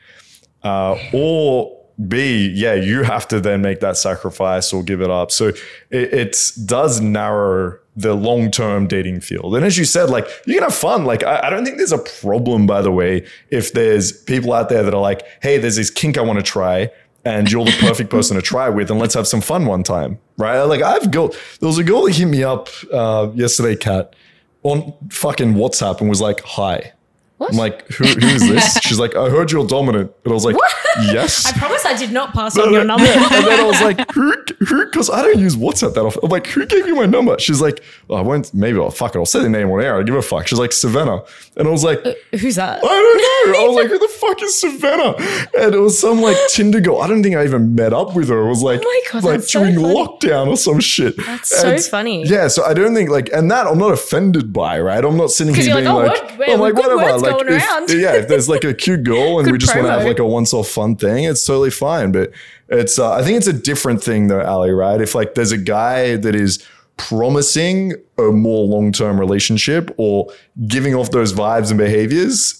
Uh, 0.63 0.97
or 1.13 1.77
B, 2.09 2.53
yeah, 2.55 2.75
you 2.75 3.03
have 3.03 3.29
to 3.29 3.41
then 3.41 3.61
make 3.61 3.81
that 3.81 3.97
sacrifice 3.97 4.73
or 4.73 4.83
give 4.83 5.01
it 5.01 5.11
up. 5.11 5.31
So 5.31 5.49
it, 5.49 6.13
it 6.15 6.37
does 6.65 7.01
narrow 7.01 7.79
the 7.97 8.15
long 8.15 8.51
term 8.51 8.87
dating 8.87 9.21
field. 9.21 9.55
And 9.55 9.65
as 9.65 9.77
you 9.77 9.85
said, 9.85 10.09
like 10.09 10.27
you 10.47 10.55
can 10.55 10.63
have 10.63 10.75
fun. 10.75 11.05
Like 11.05 11.23
I, 11.25 11.41
I 11.45 11.51
don't 11.51 11.65
think 11.65 11.77
there's 11.77 11.93
a 11.93 11.99
problem, 11.99 12.67
by 12.67 12.83
the 12.83 12.93
way, 12.93 13.27
if 13.51 13.73
there's 13.73 14.13
people 14.13 14.53
out 14.53 14.69
there 14.69 14.83
that 14.83 14.95
are 14.95 15.01
like, 15.01 15.27
hey, 15.43 15.59
there's 15.59 15.77
this 15.77 15.91
kink 15.91 16.17
I 16.17 16.23
want 16.23 16.39
to 16.39 16.45
try. 16.45 16.91
And 17.23 17.53
you're 17.53 17.67
the 17.67 17.77
perfect 17.81 18.09
person 18.17 18.37
to 18.37 18.43
try 18.43 18.71
with, 18.71 18.91
and 18.91 18.99
let's 18.99 19.13
have 19.13 19.29
some 19.29 19.43
fun 19.43 19.67
one 19.67 19.83
time, 19.83 20.19
right? 20.39 20.63
Like 20.63 20.81
I've 20.81 21.11
girl, 21.11 21.29
there 21.29 21.67
was 21.67 21.77
a 21.77 21.85
girl 21.85 22.05
that 22.05 22.17
hit 22.17 22.25
me 22.25 22.43
up 22.43 22.71
uh, 22.91 23.31
yesterday, 23.35 23.77
Kat, 23.77 24.17
on 24.63 24.93
fucking 25.11 25.55
WhatsApp, 25.55 26.01
and 26.01 26.09
was 26.09 26.21
like, 26.21 26.41
"Hi." 26.45 26.93
What? 27.41 27.53
I'm 27.53 27.57
like, 27.57 27.89
who, 27.89 28.05
who 28.05 28.27
is 28.27 28.47
this? 28.47 28.79
She's 28.83 28.99
like, 28.99 29.17
I 29.17 29.31
heard 29.31 29.51
you're 29.51 29.67
dominant. 29.67 30.13
And 30.25 30.31
I 30.31 30.35
was 30.35 30.45
like, 30.45 30.57
yes. 31.01 31.47
I 31.47 31.53
promise 31.53 31.87
I 31.87 31.97
did 31.97 32.13
not 32.13 32.35
pass 32.35 32.55
And 32.55 32.67
on 32.67 32.73
your 32.75 32.85
number. 32.85 33.07
and 33.09 33.47
then 33.47 33.61
I 33.61 33.65
was 33.65 33.81
like, 33.81 34.13
who, 34.13 34.31
who, 34.59 34.85
because 34.85 35.09
I 35.09 35.23
don't 35.23 35.39
use 35.39 35.57
WhatsApp 35.57 35.95
that 35.95 36.05
often. 36.05 36.21
I'm 36.23 36.29
like, 36.29 36.47
who 36.49 36.67
gave 36.67 36.87
you 36.87 36.95
my 36.95 37.07
number? 37.07 37.39
She's 37.39 37.63
like, 37.63 37.83
oh, 38.11 38.17
I 38.17 38.21
won't, 38.21 38.53
maybe 38.53 38.79
I'll 38.79 38.91
fuck 38.91 39.15
it. 39.15 39.19
I'll 39.19 39.25
say 39.25 39.41
the 39.41 39.49
name 39.49 39.71
on 39.71 39.81
air. 39.81 39.99
I 39.99 40.03
give 40.03 40.17
a 40.17 40.21
fuck. 40.21 40.49
She's 40.49 40.59
like, 40.59 40.75
Savannah. 40.75 41.23
And 41.57 41.67
I 41.67 41.71
was 41.71 41.83
like, 41.83 42.05
uh, 42.05 42.13
Who's 42.33 42.57
that? 42.57 42.85
I 42.85 42.87
don't 42.87 43.53
know. 43.55 43.59
I 43.59 43.67
was 43.69 43.77
like, 43.77 43.89
who 43.89 43.99
the 43.99 44.09
fuck 44.09 44.43
is 44.43 44.61
Savannah? 44.61 45.15
And 45.59 45.75
it 45.75 45.81
was 45.81 45.99
some 45.99 46.21
like 46.21 46.37
Tinder 46.51 46.83
girl. 46.83 47.01
I 47.01 47.07
don't 47.07 47.23
think 47.23 47.37
I 47.37 47.45
even 47.45 47.75
met 47.75 47.95
up 47.95 48.15
with 48.15 48.29
her. 48.29 48.39
It 48.43 48.49
was 48.51 48.63
like, 48.63 48.83
Oh 48.85 49.03
God, 49.13 49.25
like 49.25 49.41
that's 49.41 49.51
so 49.51 49.61
during 49.61 49.77
lockdown 49.77 50.49
or 50.49 50.59
some 50.59 50.79
shit. 50.79 51.17
That's 51.17 51.59
so 51.59 51.79
funny. 51.79 52.27
Yeah. 52.27 52.49
So 52.49 52.65
I 52.65 52.75
don't 52.75 52.95
think 52.95 53.09
like, 53.09 53.31
and 53.33 53.51
that 53.51 53.67
I'm 53.67 53.79
not 53.79 53.93
offended 53.93 54.53
by, 54.53 54.79
right? 54.79 55.03
I'm 55.03 55.17
not 55.17 55.31
sitting 55.31 55.55
here 55.55 55.75
being 55.75 55.87
oh, 55.87 55.97
like, 55.97 56.39
like, 56.39 56.49
oh, 56.49 56.59
what? 56.59 56.59
Well, 56.59 56.73
good 56.73 57.30
words 57.33 57.43
going 57.45 57.55
if- 57.57 57.69
around. 57.69 57.91
yeah, 57.91 58.13
if 58.15 58.29
there's 58.29 58.49
like 58.49 58.65
a 58.65 58.75
cute 58.75 59.05
girl 59.05 59.39
and 59.39 59.47
Good 59.47 59.53
we 59.53 59.59
just 59.59 59.75
want 59.75 59.87
to 59.87 59.93
have 59.93 60.05
like 60.05 60.19
a 60.19 60.27
once 60.27 60.53
off 60.55 60.69
fun 60.69 60.97
thing, 60.97 61.25
it's 61.25 61.45
totally 61.45 61.71
fine. 61.71 62.13
But 62.13 62.33
it's, 62.69 62.99
uh, 62.99 63.13
I 63.13 63.23
think 63.23 63.37
it's 63.39 63.47
a 63.47 63.53
different 63.53 64.03
thing 64.03 64.29
though, 64.29 64.41
Ally, 64.41 64.71
right? 64.71 65.01
If 65.01 65.15
like 65.15 65.35
there's 65.35 65.53
a 65.53 65.59
guy 65.59 66.17
that 66.17 66.35
is 66.35 66.65
promising 66.97 67.95
a 68.19 68.25
more 68.25 68.67
long 68.67 68.93
term 68.93 69.19
relationship 69.19 69.91
or 69.97 70.33
giving 70.67 70.95
off 70.95 71.11
those 71.11 71.33
vibes 71.33 71.71
and 71.71 71.79
behaviors, 71.79 72.57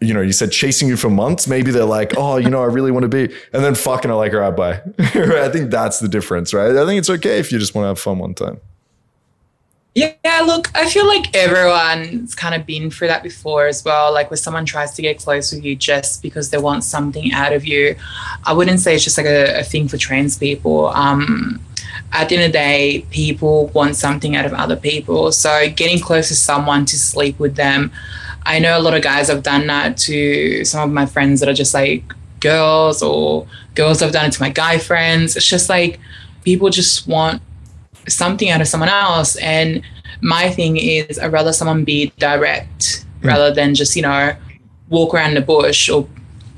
you 0.00 0.12
know, 0.12 0.20
you 0.20 0.32
said 0.32 0.50
chasing 0.52 0.88
you 0.88 0.96
for 0.96 1.08
months. 1.08 1.46
Maybe 1.48 1.70
they're 1.70 1.84
like, 1.84 2.12
oh, 2.16 2.36
you 2.36 2.50
know, 2.50 2.60
I 2.62 2.66
really 2.66 2.90
want 2.90 3.04
to 3.04 3.08
be, 3.08 3.32
and 3.52 3.64
then 3.64 3.74
fucking 3.74 4.10
I 4.10 4.14
like, 4.14 4.34
all 4.34 4.40
right, 4.40 4.54
bye. 4.54 4.82
Right? 5.14 5.16
I 5.38 5.48
think 5.48 5.70
that's 5.70 6.00
the 6.00 6.08
difference, 6.08 6.52
right? 6.52 6.76
I 6.76 6.84
think 6.84 6.98
it's 6.98 7.08
okay 7.08 7.38
if 7.38 7.50
you 7.50 7.58
just 7.58 7.74
want 7.74 7.84
to 7.84 7.88
have 7.88 7.98
fun 7.98 8.18
one 8.18 8.34
time. 8.34 8.60
Yeah, 9.96 10.42
look, 10.44 10.70
I 10.74 10.90
feel 10.90 11.06
like 11.06 11.34
everyone's 11.34 12.34
kind 12.34 12.54
of 12.54 12.66
been 12.66 12.90
through 12.90 13.08
that 13.08 13.22
before 13.22 13.66
as 13.66 13.82
well. 13.82 14.12
Like 14.12 14.28
when 14.28 14.36
someone 14.36 14.66
tries 14.66 14.92
to 14.92 15.00
get 15.00 15.18
close 15.18 15.50
with 15.52 15.64
you 15.64 15.74
just 15.74 16.20
because 16.20 16.50
they 16.50 16.58
want 16.58 16.84
something 16.84 17.32
out 17.32 17.54
of 17.54 17.64
you. 17.64 17.96
I 18.44 18.52
wouldn't 18.52 18.80
say 18.80 18.94
it's 18.94 19.04
just 19.04 19.16
like 19.16 19.26
a, 19.26 19.60
a 19.60 19.62
thing 19.62 19.88
for 19.88 19.96
trans 19.96 20.36
people. 20.36 20.88
Um, 20.88 21.62
at 22.12 22.28
the 22.28 22.34
end 22.34 22.44
of 22.44 22.52
the 22.52 22.58
day, 22.58 23.06
people 23.10 23.68
want 23.68 23.96
something 23.96 24.36
out 24.36 24.44
of 24.44 24.52
other 24.52 24.76
people. 24.76 25.32
So 25.32 25.70
getting 25.70 25.98
close 25.98 26.28
to 26.28 26.34
someone 26.34 26.84
to 26.84 26.98
sleep 26.98 27.38
with 27.38 27.56
them. 27.56 27.90
I 28.42 28.58
know 28.58 28.78
a 28.78 28.82
lot 28.82 28.92
of 28.92 29.02
guys 29.02 29.28
have 29.28 29.42
done 29.42 29.66
that 29.68 29.96
to 29.98 30.62
some 30.66 30.90
of 30.90 30.94
my 30.94 31.06
friends 31.06 31.40
that 31.40 31.48
are 31.48 31.54
just 31.54 31.72
like 31.72 32.04
girls, 32.40 33.02
or 33.02 33.46
girls 33.74 34.00
have 34.00 34.12
done 34.12 34.26
it 34.26 34.32
to 34.32 34.42
my 34.42 34.50
guy 34.50 34.76
friends. 34.76 35.36
It's 35.36 35.48
just 35.48 35.70
like 35.70 35.98
people 36.44 36.68
just 36.68 37.08
want 37.08 37.40
something 38.08 38.50
out 38.50 38.60
of 38.60 38.68
someone 38.68 38.88
else. 38.88 39.36
And 39.36 39.82
my 40.20 40.50
thing 40.50 40.76
is, 40.76 41.18
I'd 41.18 41.32
rather 41.32 41.52
someone 41.52 41.84
be 41.84 42.12
direct 42.18 43.04
rather 43.22 43.52
than 43.52 43.74
just, 43.74 43.96
you 43.96 44.02
know, 44.02 44.34
walk 44.88 45.14
around 45.14 45.34
the 45.34 45.40
bush 45.40 45.88
or 45.88 46.08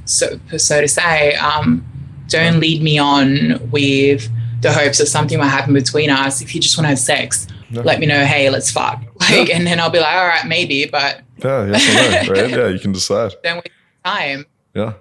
so, 0.04 0.38
so 0.56 0.80
to 0.80 0.88
say. 0.88 1.34
Um, 1.36 1.84
don't 2.28 2.60
lead 2.60 2.82
me 2.82 2.98
on 2.98 3.70
with 3.70 4.28
the 4.60 4.72
hopes 4.72 4.98
that 4.98 5.06
something 5.06 5.38
might 5.38 5.48
happen 5.48 5.72
between 5.72 6.10
us. 6.10 6.42
If 6.42 6.54
you 6.54 6.60
just 6.60 6.76
want 6.76 6.84
to 6.84 6.88
have 6.90 6.98
sex, 6.98 7.46
Yeah. 7.70 7.82
let 7.82 8.00
me 8.00 8.06
know, 8.06 8.24
hey, 8.24 8.50
let's 8.50 8.70
fuck. 8.70 9.02
Like, 9.20 9.50
and 9.50 9.66
then 9.66 9.80
I'll 9.80 9.90
be 9.90 9.98
like, 9.98 10.14
all 10.14 10.26
right, 10.26 10.46
maybe, 10.46 10.86
but 10.86 11.22
Yeah, 11.44 11.66
yes 11.70 12.26
no, 12.28 12.32
right? 12.34 12.50
Yeah, 12.58 12.66
you 12.68 12.78
can 12.78 12.92
decide. 12.92 13.34
don't 13.42 13.56
waste 13.56 13.70
time. 14.04 14.46
Yeah. 14.74 14.92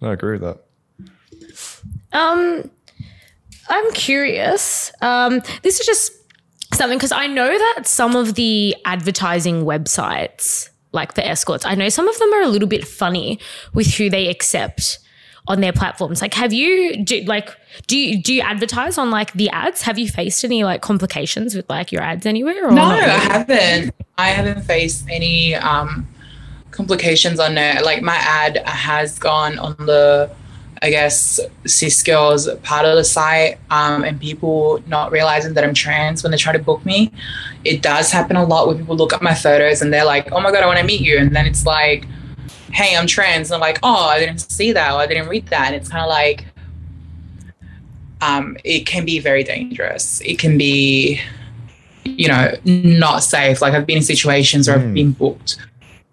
No, 0.00 0.10
I 0.10 0.12
agree 0.14 0.38
with 0.38 0.42
that. 0.42 0.58
Um, 2.12 2.70
I'm 3.70 3.92
curious. 3.92 4.92
Um, 5.00 5.40
this 5.62 5.80
is 5.80 5.86
just 5.86 6.12
something 6.74 6.98
because 6.98 7.12
I 7.12 7.26
know 7.26 7.48
that 7.48 7.86
some 7.86 8.16
of 8.16 8.34
the 8.34 8.76
advertising 8.84 9.64
websites, 9.64 10.68
like 10.92 11.14
the 11.14 11.26
escorts, 11.26 11.64
I 11.64 11.74
know 11.74 11.88
some 11.88 12.08
of 12.08 12.18
them 12.18 12.32
are 12.34 12.42
a 12.42 12.48
little 12.48 12.68
bit 12.68 12.86
funny 12.86 13.38
with 13.72 13.94
who 13.94 14.10
they 14.10 14.28
accept 14.28 14.98
on 15.46 15.60
their 15.60 15.72
platforms. 15.72 16.20
Like, 16.20 16.34
have 16.34 16.52
you 16.52 17.02
do 17.02 17.22
like 17.22 17.56
do 17.86 17.96
you 17.96 18.22
do 18.22 18.34
you 18.34 18.42
advertise 18.42 18.98
on 18.98 19.10
like 19.10 19.32
the 19.32 19.48
ads? 19.50 19.82
Have 19.82 19.98
you 19.98 20.08
faced 20.08 20.44
any 20.44 20.64
like 20.64 20.82
complications 20.82 21.54
with 21.54 21.68
like 21.70 21.92
your 21.92 22.02
ads 22.02 22.26
anywhere? 22.26 22.68
Or 22.68 22.70
No, 22.70 22.82
not 22.82 23.02
I 23.02 23.08
haven't. 23.08 23.94
I 24.18 24.28
haven't 24.28 24.62
faced 24.62 25.06
any 25.08 25.54
um, 25.54 26.06
complications 26.70 27.40
on 27.40 27.56
it. 27.56 27.84
Like 27.84 28.02
my 28.02 28.16
ad 28.16 28.62
has 28.66 29.18
gone 29.18 29.58
on 29.58 29.74
the, 29.78 30.30
I 30.82 30.88
guess, 30.88 31.38
cis 31.66 32.02
girls 32.02 32.48
part 32.62 32.86
of 32.86 32.96
the 32.96 33.04
site, 33.04 33.58
um, 33.70 34.02
and 34.02 34.18
people 34.18 34.82
not 34.86 35.12
realizing 35.12 35.52
that 35.54 35.62
I'm 35.62 35.74
trans 35.74 36.22
when 36.22 36.32
they 36.32 36.38
try 36.38 36.54
to 36.54 36.58
book 36.58 36.84
me. 36.86 37.12
It 37.64 37.82
does 37.82 38.10
happen 38.10 38.36
a 38.36 38.44
lot 38.44 38.66
where 38.66 38.76
people 38.76 38.96
look 38.96 39.12
at 39.12 39.20
my 39.20 39.34
photos 39.34 39.82
and 39.82 39.92
they're 39.92 40.06
like, 40.06 40.32
"Oh 40.32 40.40
my 40.40 40.50
god, 40.50 40.62
I 40.62 40.66
want 40.66 40.78
to 40.78 40.84
meet 40.84 41.02
you," 41.02 41.18
and 41.18 41.36
then 41.36 41.44
it's 41.44 41.66
like, 41.66 42.06
"Hey, 42.72 42.96
I'm 42.96 43.06
trans," 43.06 43.50
and 43.50 43.56
I'm 43.56 43.60
like, 43.60 43.78
"Oh, 43.82 44.06
I 44.06 44.20
didn't 44.20 44.40
see 44.50 44.72
that. 44.72 44.92
Or 44.94 45.00
I 45.00 45.06
didn't 45.06 45.28
read 45.28 45.46
that," 45.48 45.66
and 45.66 45.76
it's 45.76 45.88
kind 45.88 46.02
of 46.02 46.08
like. 46.08 46.46
Um, 48.22 48.56
it 48.64 48.84
can 48.86 49.06
be 49.06 49.18
very 49.18 49.42
dangerous. 49.42 50.20
It 50.20 50.38
can 50.38 50.58
be, 50.58 51.20
you 52.04 52.28
know, 52.28 52.52
not 52.64 53.22
safe. 53.22 53.62
Like 53.62 53.72
I've 53.72 53.86
been 53.86 53.96
in 53.98 54.02
situations 54.02 54.68
where 54.68 54.78
I've 54.78 54.92
been 54.92 55.12
booked 55.12 55.56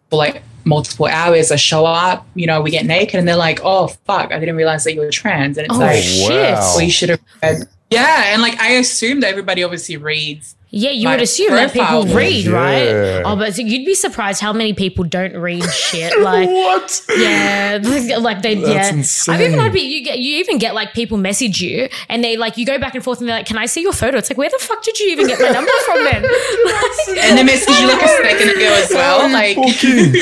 for 0.10 0.16
like 0.16 0.42
multiple 0.68 1.06
hours. 1.08 1.52
I 1.52 1.56
show 1.56 1.86
up, 1.86 2.28
you 2.36 2.46
know, 2.46 2.62
we 2.62 2.70
get 2.72 2.86
naked, 2.86 3.16
and 3.20 3.28
they're 3.28 3.36
like, 3.36 3.60
"Oh 3.64 3.88
fuck, 3.88 4.32
I 4.32 4.40
didn't 4.40 4.56
realize 4.58 4.84
that 4.84 4.94
you 4.94 5.00
were 5.00 5.10
trans," 5.10 5.58
and 5.58 5.66
it's 5.66 5.76
Oh, 5.76 5.80
like, 5.80 6.04
shit. 6.04 6.30
wow. 6.30 6.74
"Well, 6.76 6.82
you 6.82 6.92
should 6.92 7.10
have." 7.10 7.20
Read. 7.42 7.64
Yeah, 7.90 8.34
and 8.34 8.42
like 8.42 8.60
I 8.60 8.72
assume 8.74 9.22
that 9.22 9.30
everybody 9.30 9.64
obviously 9.64 9.96
reads. 9.96 10.56
Yeah, 10.80 10.92
you 10.92 11.06
my 11.06 11.12
would 11.16 11.22
assume 11.24 11.52
that 11.52 11.74
people 11.74 11.86
profile. 12.06 12.16
read, 12.16 12.46
Yeah. 12.46 12.52
right? 12.52 13.22
Oh, 13.26 13.36
but 13.36 13.58
you'd 13.58 13.86
be 13.86 13.96
surprised 13.96 14.42
how 14.42 14.54
many 14.54 14.74
people 14.74 15.04
don't 15.06 15.36
read 15.36 15.64
shit. 15.72 16.20
Like, 16.20 16.48
what? 16.48 17.02
yeah, 17.18 17.80
like 18.20 18.42
they, 18.42 18.56
That's 18.56 19.28
yeah. 19.28 19.34
I've 19.34 19.42
even 19.42 19.60
had 19.60 19.74
people, 19.74 19.88
you 19.90 20.04
get, 20.04 20.20
you 20.20 20.38
even 20.38 20.58
get 20.60 20.76
like 20.76 20.94
people 20.94 21.18
message 21.18 21.62
you 21.62 21.90
and 22.10 22.24
they 22.24 22.38
like, 22.38 22.58
you 22.58 22.66
go 22.66 22.78
back 22.78 22.94
and 22.96 23.04
forth 23.04 23.20
and 23.20 23.28
they're 23.28 23.38
like, 23.38 23.46
can 23.48 23.58
I 23.58 23.66
see 23.66 23.82
your 23.82 23.94
photo? 23.94 24.18
It's 24.18 24.30
like, 24.30 24.38
where 24.38 24.50
the 24.50 24.60
fuck 24.60 24.84
did 24.84 25.00
you 25.00 25.08
even 25.10 25.28
get 25.28 25.40
my 25.40 25.50
number 25.50 25.72
from 25.86 26.04
then? 26.12 26.22
Like, 26.24 27.18
And 27.26 27.38
they 27.38 27.44
message 27.44 27.80
you 27.80 27.88
like 27.88 28.02
a 28.04 28.08
second 28.08 28.50
ago 28.50 28.74
as 28.84 28.90
well. 28.92 29.30
Like, 29.32 29.56
Booking. 29.56 30.14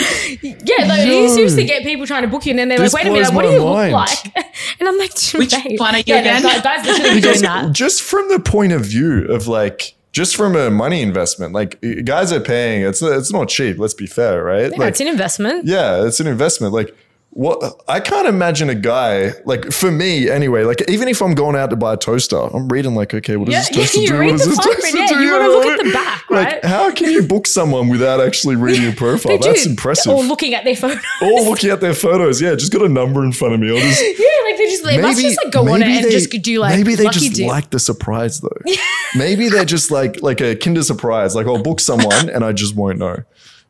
yeah, 0.65 0.85
like, 0.87 1.05
Yo. 1.05 1.21
you 1.21 1.29
seriously 1.29 1.65
get 1.65 1.83
people 1.83 2.05
trying 2.07 2.21
to 2.23 2.27
book 2.27 2.45
you 2.45 2.51
and 2.51 2.59
then 2.59 2.69
they're 2.69 2.77
This 2.79 2.93
like, 2.93 3.03
wait 3.03 3.09
a 3.09 3.13
minute, 3.13 3.33
what 3.33 3.43
do 3.43 3.49
you 3.51 3.63
mind. 3.63 3.91
look 3.91 4.07
like? 4.09 4.35
And 4.79 4.87
I'm 4.89 4.97
like, 4.97 5.11
Which 5.33 5.51
mate. 5.51 5.79
one 5.79 5.95
are 5.95 5.97
you 5.99 6.03
yeah, 6.07 6.19
again? 6.19 6.41
Guys, 6.43 6.61
guys 6.61 6.85
literally 6.85 7.15
be 7.15 7.21
doing 7.21 7.41
that. 7.41 7.71
just 7.73 8.01
from 8.01 8.29
the 8.29 8.39
point 8.39 8.71
of 8.73 8.81
view 8.85 9.25
of 9.25 9.47
like 9.47 9.95
just 10.19 10.35
from 10.39 10.55
a 10.55 10.69
money 10.71 11.01
investment 11.01 11.51
like 11.59 11.71
guys 12.05 12.31
are 12.31 12.39
paying 12.39 12.79
it's 12.89 13.01
it's 13.01 13.31
not 13.37 13.49
cheap 13.49 13.77
let's 13.77 13.93
be 13.93 14.07
fair 14.07 14.35
right 14.43 14.71
Yeah, 14.71 14.77
like 14.79 14.89
it's 14.91 15.01
an 15.01 15.09
investment. 15.15 15.65
yeah 15.65 16.05
it's 16.07 16.19
an 16.23 16.27
investment 16.35 16.71
like 16.73 16.89
what 17.37 17.81
I 17.89 17.99
can't 17.99 18.29
imagine 18.29 18.69
a 18.69 18.75
guy 18.75 19.31
like 19.43 19.69
for 19.73 19.91
me 19.91 20.29
anyway. 20.29 20.63
Like 20.63 20.89
even 20.89 21.09
if 21.09 21.21
I'm 21.21 21.35
going 21.35 21.57
out 21.57 21.69
to 21.71 21.75
buy 21.75 21.93
a 21.93 21.97
toaster, 21.97 22.37
I'm 22.39 22.69
reading 22.69 22.95
like, 22.95 23.13
okay, 23.13 23.35
what 23.35 23.49
does 23.49 23.53
Yeah, 23.53 23.59
this 23.59 23.91
toaster 23.91 23.99
you 23.99 24.07
do? 24.07 24.17
read 24.17 24.31
What 24.31 24.37
does 24.37 24.47
the 24.47 24.55
this 24.55 24.65
toaster 24.65 24.97
yeah, 24.97 25.07
do? 25.09 25.19
you 25.19 25.31
wanna 25.33 25.47
look 25.49 25.65
at 25.65 25.85
the 25.85 25.91
back, 25.91 26.29
Like, 26.31 26.47
right? 26.53 26.63
how 26.65 26.93
can 26.93 27.11
you 27.11 27.23
book 27.23 27.45
someone 27.45 27.89
without 27.89 28.21
actually 28.21 28.55
reading 28.55 28.83
your 28.83 28.95
profile? 29.05 29.37
That's 29.37 29.65
impressive. 29.65 30.13
Or 30.13 30.23
looking 30.23 30.53
at 30.53 30.63
their 30.63 30.77
photos. 30.77 31.03
Or 31.21 31.41
looking 31.41 31.71
at 31.71 31.81
their 31.81 31.93
photos, 31.93 32.41
yeah, 32.41 32.55
just 32.55 32.71
got 32.71 32.83
a 32.83 32.87
number 32.89 33.21
in 33.25 33.33
front 33.33 33.53
of 33.53 33.59
me. 33.59 33.69
I'll 33.69 33.81
just 33.81 34.01
Yeah, 34.19 34.25
like 34.45 34.57
they 34.57 34.65
just 34.67 34.83
they 34.85 35.01
must 35.01 35.21
just 35.21 35.37
like 35.43 35.51
go 35.53 35.67
on 35.73 35.81
it 35.81 35.87
and 35.89 36.05
they- 36.05 36.11
just 36.11 36.29
do 36.29 36.59
like 36.59 36.77
maybe 36.77 36.95
they 36.95 37.09
just 37.09 37.33
dip. 37.35 37.47
like 37.49 37.69
the 37.69 37.79
surprise 37.79 38.39
though. 38.39 38.57
maybe 39.17 39.49
they're 39.49 39.65
just 39.65 39.91
like 39.91 40.21
like 40.21 40.39
a 40.39 40.55
Kinder 40.55 40.83
surprise. 40.83 41.35
Like 41.35 41.47
I'll 41.47 41.61
book 41.61 41.81
someone 41.81 42.29
and 42.29 42.45
I 42.45 42.53
just 42.53 42.75
won't 42.77 42.97
know. 42.97 43.17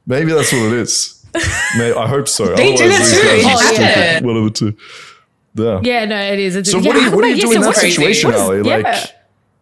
Maybe 0.05 0.32
that's 0.34 0.51
what 0.53 0.61
it 0.68 0.74
is. 0.74 1.24
May, 1.77 1.93
I 1.93 2.07
hope 2.07 2.27
so. 2.27 2.55
They 2.55 2.75
do 2.75 2.83
Otherwise, 2.86 2.89
that 2.89 2.97
these 2.99 3.21
too. 3.21 3.27
guys 3.27 3.43
It 3.43 3.45
are 3.45 3.73
stupid. 3.75 4.25
One 4.25 4.38
of 4.38 4.43
the 4.45 4.49
two. 4.51 4.77
Yeah. 5.55 5.79
Yeah, 5.83 6.05
no, 6.05 6.19
it 6.19 6.39
is. 6.39 6.55
It's, 6.55 6.71
So 6.71 6.79
yeah, 6.79 6.88
what 6.88 6.95
are 6.97 6.99
you 6.99 7.11
what 7.15 7.21
do 7.23 7.27
you 7.29 7.36
yeah, 7.36 7.41
do 7.41 7.47
so 7.47 7.53
in 7.55 7.61
that 7.61 7.67
what- 7.67 7.75
crazy. 7.77 7.95
situation, 7.95 8.31
what 8.31 8.36
is- 8.36 8.41
Ally? 8.41 8.55
yeah. 8.81 8.89
Like, 8.91 9.11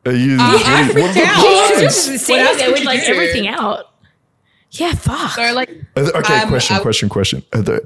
are 0.05 0.11
you? 0.11 0.37
I 0.39 0.53
what, 0.87 0.95
do 0.95 0.99
you- 0.99 1.05
freaked 1.05 1.15
what 1.17 1.27
out. 1.27 1.69
He's 1.69 1.79
just 1.79 2.09
guys? 2.09 2.25
sitting 2.25 2.41
else 2.45 2.57
there 2.57 2.71
with 2.71 2.83
like 2.85 3.05
do? 3.05 3.11
everything 3.13 3.47
out. 3.47 3.85
Yeah, 4.71 4.93
fuck. 4.95 5.31
so 5.31 5.53
like, 5.53 5.69
there- 5.93 6.05
okay, 6.05 6.39
Um, 6.41 6.49
question, 6.49 6.75
I- 6.77 6.79
question, 6.79 7.09
question. 7.09 7.43
Are 7.53 7.61
there, 7.61 7.81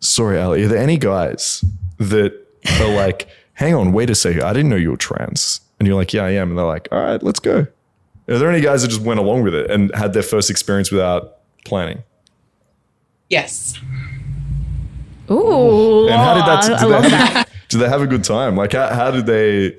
sorry, 0.00 0.38
Ally. 0.38 0.62
Are 0.62 0.68
there 0.68 0.78
any 0.78 0.96
guys 0.96 1.64
that 1.98 2.32
are 2.80 2.88
like, 2.94 3.28
hang 3.54 3.74
on, 3.74 3.92
wait 3.92 4.10
a 4.10 4.14
second, 4.14 4.42
I 4.42 4.52
didn't 4.52 4.70
know 4.70 4.76
you 4.76 4.90
were 4.90 4.96
trans, 4.96 5.60
and 5.78 5.86
you're 5.86 5.96
like, 5.96 6.12
yeah, 6.12 6.24
I 6.24 6.30
am, 6.30 6.48
and 6.50 6.58
they're 6.58 6.64
like, 6.66 6.88
all 6.92 6.98
right, 7.00 7.22
let's 7.22 7.40
go. 7.40 7.66
Are 8.28 8.38
there 8.38 8.50
any 8.50 8.60
guys 8.60 8.82
that 8.82 8.88
just 8.88 9.02
went 9.02 9.20
along 9.20 9.42
with 9.44 9.54
it 9.54 9.70
and 9.70 9.94
had 9.94 10.12
their 10.12 10.22
first 10.22 10.50
experience 10.50 10.90
without 10.90 11.36
planning? 11.64 12.02
Yes. 13.28 13.78
Ooh, 15.30 16.06
And 16.08 16.14
how 16.16 16.34
did 16.34 16.44
that? 16.46 16.64
I, 16.70 16.74
I 16.76 16.78
Did 16.80 16.88
love 16.88 17.02
they, 17.02 17.08
that. 17.10 17.32
have, 17.32 17.48
did 17.68 17.78
they 17.78 17.88
have 17.88 18.02
a 18.02 18.06
good 18.06 18.22
time? 18.24 18.56
Like, 18.56 18.72
how, 18.72 18.88
how 18.94 19.10
did 19.10 19.26
they? 19.26 19.76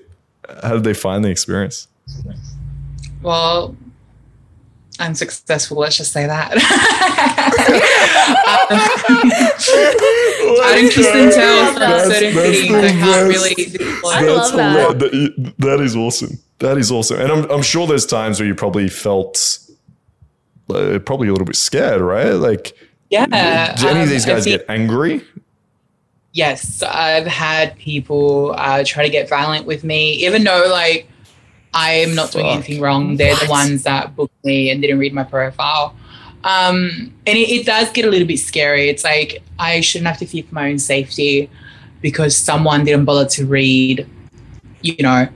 How 0.63 0.73
did 0.73 0.83
they 0.83 0.93
find 0.93 1.23
the 1.23 1.29
experience? 1.29 1.87
Well, 3.21 3.75
I'm 4.99 5.13
successful. 5.15 5.77
Let's 5.77 5.97
just 5.97 6.11
say 6.11 6.25
that. 6.25 6.53
I 10.59 10.73
didn't 10.75 10.91
kiss 10.91 11.07
and 11.07 11.31
tell 11.31 11.71
from 11.71 11.79
That's- 11.79 12.07
certain 12.07 12.35
that's 12.35 12.49
things. 12.59 12.71
the 12.71 12.77
I 12.79 12.91
can't 12.91 13.27
really 13.29 13.53
disclose. 13.55 14.03
I 14.13 14.21
love 14.21 14.53
that. 14.53 14.99
that- 14.99 15.53
That 15.59 15.79
is 15.81 15.95
awesome. 15.95 16.39
That 16.59 16.77
is 16.77 16.91
awesome. 16.91 17.19
And 17.21 17.31
I'm, 17.31 17.51
I'm 17.51 17.61
sure 17.61 17.85
there's 17.87 18.05
times 18.05 18.39
where 18.39 18.47
you 18.47 18.55
probably 18.55 18.89
felt 18.89 19.59
uh, 20.69 20.99
probably 20.99 21.27
a 21.27 21.31
little 21.31 21.45
bit 21.45 21.55
scared, 21.55 22.01
right? 22.01 22.31
Like, 22.31 22.73
Yeah. 23.09 23.75
do 23.75 23.87
any 23.87 23.99
um, 23.99 24.03
of 24.03 24.09
these 24.09 24.25
guys 24.25 24.45
get 24.45 24.65
angry? 24.69 25.21
Yes, 26.33 26.83
I've 26.83 27.25
had 27.25 27.75
people 27.77 28.53
uh, 28.57 28.83
try 28.85 29.03
to 29.03 29.09
get 29.09 29.29
violent 29.29 29.65
with 29.65 29.83
me, 29.83 30.13
even 30.25 30.43
though 30.43 30.67
like 30.69 31.09
I'm 31.73 32.15
not 32.15 32.31
doing 32.31 32.45
anything 32.47 32.81
wrong. 32.81 33.17
They're 33.17 33.35
the 33.35 33.47
ones 33.49 33.83
that 33.83 34.15
booked 34.15 34.45
me 34.45 34.69
and 34.69 34.81
didn't 34.81 34.99
read 34.99 35.13
my 35.13 35.23
profile. 35.23 35.95
Um, 36.43 37.13
and 37.25 37.37
it, 37.37 37.49
it 37.49 37.65
does 37.65 37.91
get 37.91 38.05
a 38.05 38.09
little 38.09 38.27
bit 38.27 38.39
scary. 38.39 38.89
It's 38.89 39.03
like 39.03 39.43
I 39.59 39.81
shouldn't 39.81 40.07
have 40.07 40.17
to 40.19 40.25
fear 40.25 40.43
for 40.43 40.55
my 40.55 40.69
own 40.69 40.79
safety 40.79 41.49
because 42.01 42.37
someone 42.37 42.83
didn't 42.85 43.05
bother 43.05 43.27
to 43.29 43.45
read, 43.45 44.07
you 44.81 44.95
know, 44.99 45.27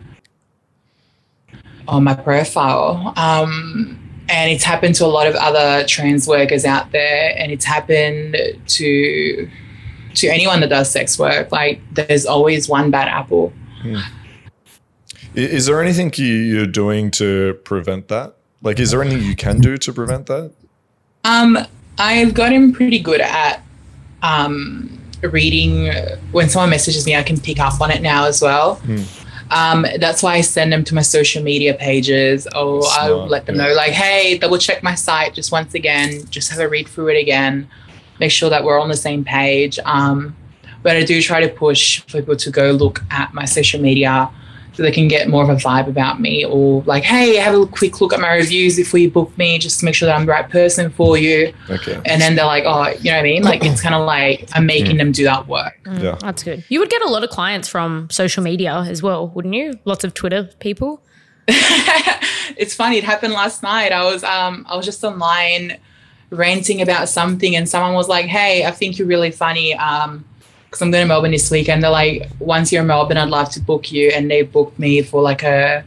on 1.88 2.03
my 2.03 2.13
profile. 2.13 3.13
Um, 3.17 3.97
and 4.30 4.51
it's 4.51 4.63
happened 4.63 4.95
to 4.95 5.05
a 5.05 5.07
lot 5.07 5.28
of 5.28 5.36
other 5.36 5.86
trans 5.88 6.28
workers 6.28 6.65
out 6.65 6.91
there, 6.91 7.34
and 7.38 7.51
it's 7.51 7.65
happened 7.65 8.36
to 8.67 9.49
to 10.15 10.28
anyone 10.28 10.59
that 10.59 10.69
does 10.69 10.91
sex 10.91 11.17
work. 11.17 11.51
Like, 11.53 11.80
there's 11.93 12.26
always 12.26 12.67
one 12.67 12.91
bad 12.91 13.07
apple. 13.07 13.53
I- 13.86 14.03
Is 15.34 15.65
there 15.67 15.82
anything 15.82 16.11
you- 16.15 16.26
you're 16.26 16.65
doing 16.67 17.09
to 17.11 17.53
prevent 17.63 18.09
that? 18.09 18.34
Like, 18.61 18.78
is 18.80 18.91
there 18.91 19.01
anything 19.01 19.24
you 19.24 19.36
can 19.36 19.59
do 19.59 19.78
to 19.78 19.93
prevent 19.93 20.26
that? 20.28 20.51
Um, 21.24 21.57
I've 21.97 22.34
gotten 22.34 22.74
pretty 22.74 22.99
good 22.99 23.22
at 23.22 23.63
um, 24.22 24.99
reading. 25.22 25.89
When 26.32 26.49
someone 26.49 26.69
messages 26.69 27.05
me, 27.05 27.15
I 27.15 27.24
can 27.24 27.39
pick 27.39 27.59
up 27.59 27.80
on 27.82 27.89
it 27.89 28.01
now 28.01 28.26
as 28.26 28.41
well. 28.41 28.82
Um, 29.52 29.86
that's 29.99 30.24
why 30.24 30.36
I 30.36 30.41
send 30.41 30.72
them 30.72 30.84
to 30.86 30.95
my 30.95 31.02
social 31.02 31.43
media 31.43 31.74
pages, 31.74 32.47
or 32.56 32.82
I'll 32.91 33.28
let 33.28 33.45
them 33.45 33.56
yeah. 33.56 33.68
know, 33.68 33.74
like, 33.74 33.91
hey, 33.91 34.38
double 34.38 34.58
check 34.58 34.82
my 34.82 34.95
site 34.95 35.34
just 35.34 35.52
once 35.52 35.74
again, 35.74 36.24
just 36.30 36.49
have 36.52 36.60
a 36.60 36.70
read 36.70 36.88
through 36.88 37.10
it 37.10 37.20
again, 37.20 37.68
make 38.20 38.32
sure 38.32 38.49
that 38.49 38.64
we're 38.64 38.80
on 38.80 38.88
the 38.88 38.95
same 38.95 39.26
page. 39.26 39.78
Um, 39.84 40.36
but 40.84 40.95
I 40.95 41.04
do 41.04 41.22
try 41.22 41.41
to 41.41 41.49
push 41.49 42.02
for 42.02 42.20
people 42.20 42.36
to 42.38 42.49
go 42.49 42.72
look 42.72 43.04
at 43.12 43.34
my 43.34 43.45
social 43.45 43.82
media 43.82 44.32
so 44.74 44.84
they 44.84 44.91
can 44.91 45.07
get 45.07 45.28
more 45.28 45.43
of 45.43 45.49
a 45.49 45.55
vibe 45.55 45.88
about 45.88 46.22
me 46.22 46.45
or 46.45 46.82
like 46.84 47.03
hey 47.03 47.36
have 47.36 47.53
a 47.53 47.65
quick 47.67 47.99
look 47.99 48.13
at 48.13 48.19
my 48.19 48.34
reviews 48.34 48.80
if 48.80 48.93
you 48.93 49.09
book 49.11 49.38
me 49.38 49.57
just 49.59 49.80
to 49.80 49.86
make 49.86 49.93
sure 49.95 50.05
that 50.05 50.15
i'm 50.15 50.26
the 50.26 50.32
right 50.32 50.49
person 50.49 50.89
for 50.89 51.17
you 51.17 51.53
Okay. 51.69 51.99
and 52.05 52.22
then 52.22 52.36
they're 52.36 52.45
like 52.45 52.63
oh 52.65 52.88
you 53.01 53.11
know 53.11 53.17
what 53.17 53.19
i 53.19 53.24
mean 53.24 53.43
like 53.43 53.63
it's 53.65 53.82
kind 53.82 53.93
of 53.95 54.05
like 54.05 54.49
i'm 54.53 54.65
making 54.65 54.97
them 54.97 55.11
do 55.11 55.24
that 55.26 55.47
work 55.47 55.78
Yeah. 55.99 56.17
That's 56.22 56.43
good. 56.43 56.63
You 56.69 56.80
would 56.80 56.89
get 56.89 57.01
a 57.01 57.09
lot 57.09 57.24
of 57.24 57.30
clients 57.30 57.67
from 57.67 58.09
social 58.09 58.41
media 58.43 58.74
as 58.88 59.03
well, 59.03 59.28
wouldn't 59.30 59.53
you? 59.53 59.74
Lots 59.86 60.03
of 60.05 60.13
Twitter 60.13 60.49
people. 60.59 61.03
it's 62.57 62.74
funny 62.76 62.97
it 62.97 63.03
happened 63.03 63.34
last 63.34 63.63
night 63.63 63.91
i 63.91 64.03
was 64.03 64.24
um 64.24 64.65
i 64.69 64.76
was 64.76 64.86
just 64.86 65.03
online 65.03 65.78
ranting 66.30 66.82
about 66.82 67.09
something 67.09 67.55
and 67.55 67.67
someone 67.67 67.93
was 67.93 68.07
like 68.07 68.26
hey 68.26 68.63
i 68.65 68.72
think 68.72 68.97
you're 68.97 69.07
really 69.07 69.32
funny 69.32 69.74
um 69.76 70.24
because 70.72 70.82
i'm 70.82 70.89
going 70.89 71.03
to 71.03 71.07
melbourne 71.07 71.32
this 71.32 71.51
weekend 71.51 71.84
they're 71.84 71.91
like 71.91 72.28
once 72.39 72.72
you're 72.72 72.82
in 72.82 72.88
melbourne 72.88 73.17
i'd 73.17 73.30
love 73.30 73.49
to 73.49 73.59
book 73.59 73.91
you 73.91 74.09
and 74.09 74.32
they 74.32 74.41
booked 74.41 74.80
me 74.80 75.01
for 75.03 75.22
like 75.22 75.43
a 75.43 75.84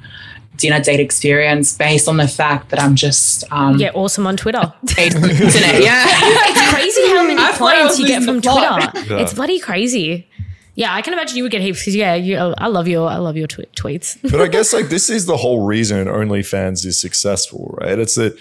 dinner 0.58 0.78
date 0.80 1.00
experience 1.00 1.76
based 1.76 2.06
on 2.06 2.16
the 2.18 2.28
fact 2.28 2.68
that 2.70 2.80
i'm 2.80 2.94
just 2.94 3.42
um 3.50 3.76
Yeah, 3.78 3.90
awesome 3.94 4.26
on 4.26 4.36
Twitter. 4.36 4.72
based 4.96 5.16
on 5.16 5.22
the 5.22 5.30
internet 5.30 5.82
yeah 5.82 6.04
it's 6.06 6.70
crazy 6.72 7.08
how 7.08 7.22
many 7.26 7.40
I 7.42 7.48
thought 7.48 7.56
clients 7.58 7.98
you 7.98 8.06
get 8.06 8.22
from. 8.22 8.40
Twitter. 8.40 8.60
Yeah. 8.60 9.20
It's 9.22 9.34
bloody 9.34 9.58
crazy. 9.58 10.28
Yeah, 10.76 10.92
I 10.92 11.02
can 11.02 11.12
imagine 11.12 11.36
you 11.36 11.44
would 11.44 11.52
get 11.52 11.60
heaps 11.62 11.80
because 11.80 11.94
yeah, 11.94 12.14
you, 12.16 12.36
I 12.36 12.66
love 12.66 12.88
your 12.88 13.08
I 13.08 13.16
love 13.18 13.36
your 13.36 13.46
tw- 13.46 13.70
tweets. 13.76 14.18
but 14.22 14.40
I 14.40 14.48
guess 14.48 14.72
like 14.78 14.88
this 14.88 15.08
is 15.08 15.26
the 15.26 15.36
whole 15.36 15.64
reason 15.64 16.06
OnlyFans 16.08 16.84
is 16.84 16.98
successful, 17.00 17.76
right? 17.80 17.96
It's 17.98 18.16
that 18.16 18.36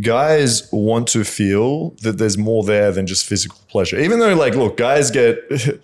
guys 0.00 0.68
want 0.72 1.08
to 1.08 1.24
feel 1.24 1.90
that 2.02 2.18
there's 2.18 2.38
more 2.38 2.64
there 2.64 2.92
than 2.92 3.06
just 3.06 3.26
physical 3.26 3.58
pleasure. 3.68 3.98
Even 3.98 4.18
though, 4.18 4.34
like, 4.34 4.54
look, 4.54 4.76
guys 4.76 5.10
get 5.10 5.38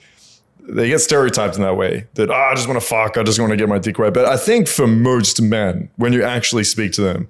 they 0.69 0.89
get 0.89 1.01
stereotyped 1.01 1.57
in 1.57 1.63
that 1.63 1.77
way 1.77 2.07
that 2.15 2.31
oh, 2.31 2.35
I 2.35 2.55
just 2.55 2.69
want 2.69 2.81
to 2.81 2.87
fuck, 2.87 3.17
I 3.17 3.23
just 3.23 3.41
want 3.41 3.51
to 3.51 3.57
get 3.57 3.69
my 3.69 3.79
dick 3.79 3.99
wet. 3.99 4.15
But 4.15 4.27
I 4.27 4.37
think 4.37 4.69
for 4.69 4.87
most 4.87 5.41
men, 5.43 5.91
when 5.97 6.13
you 6.13 6.23
actually 6.23 6.65
speak 6.65 6.93
to 6.93 7.03
them, 7.03 7.29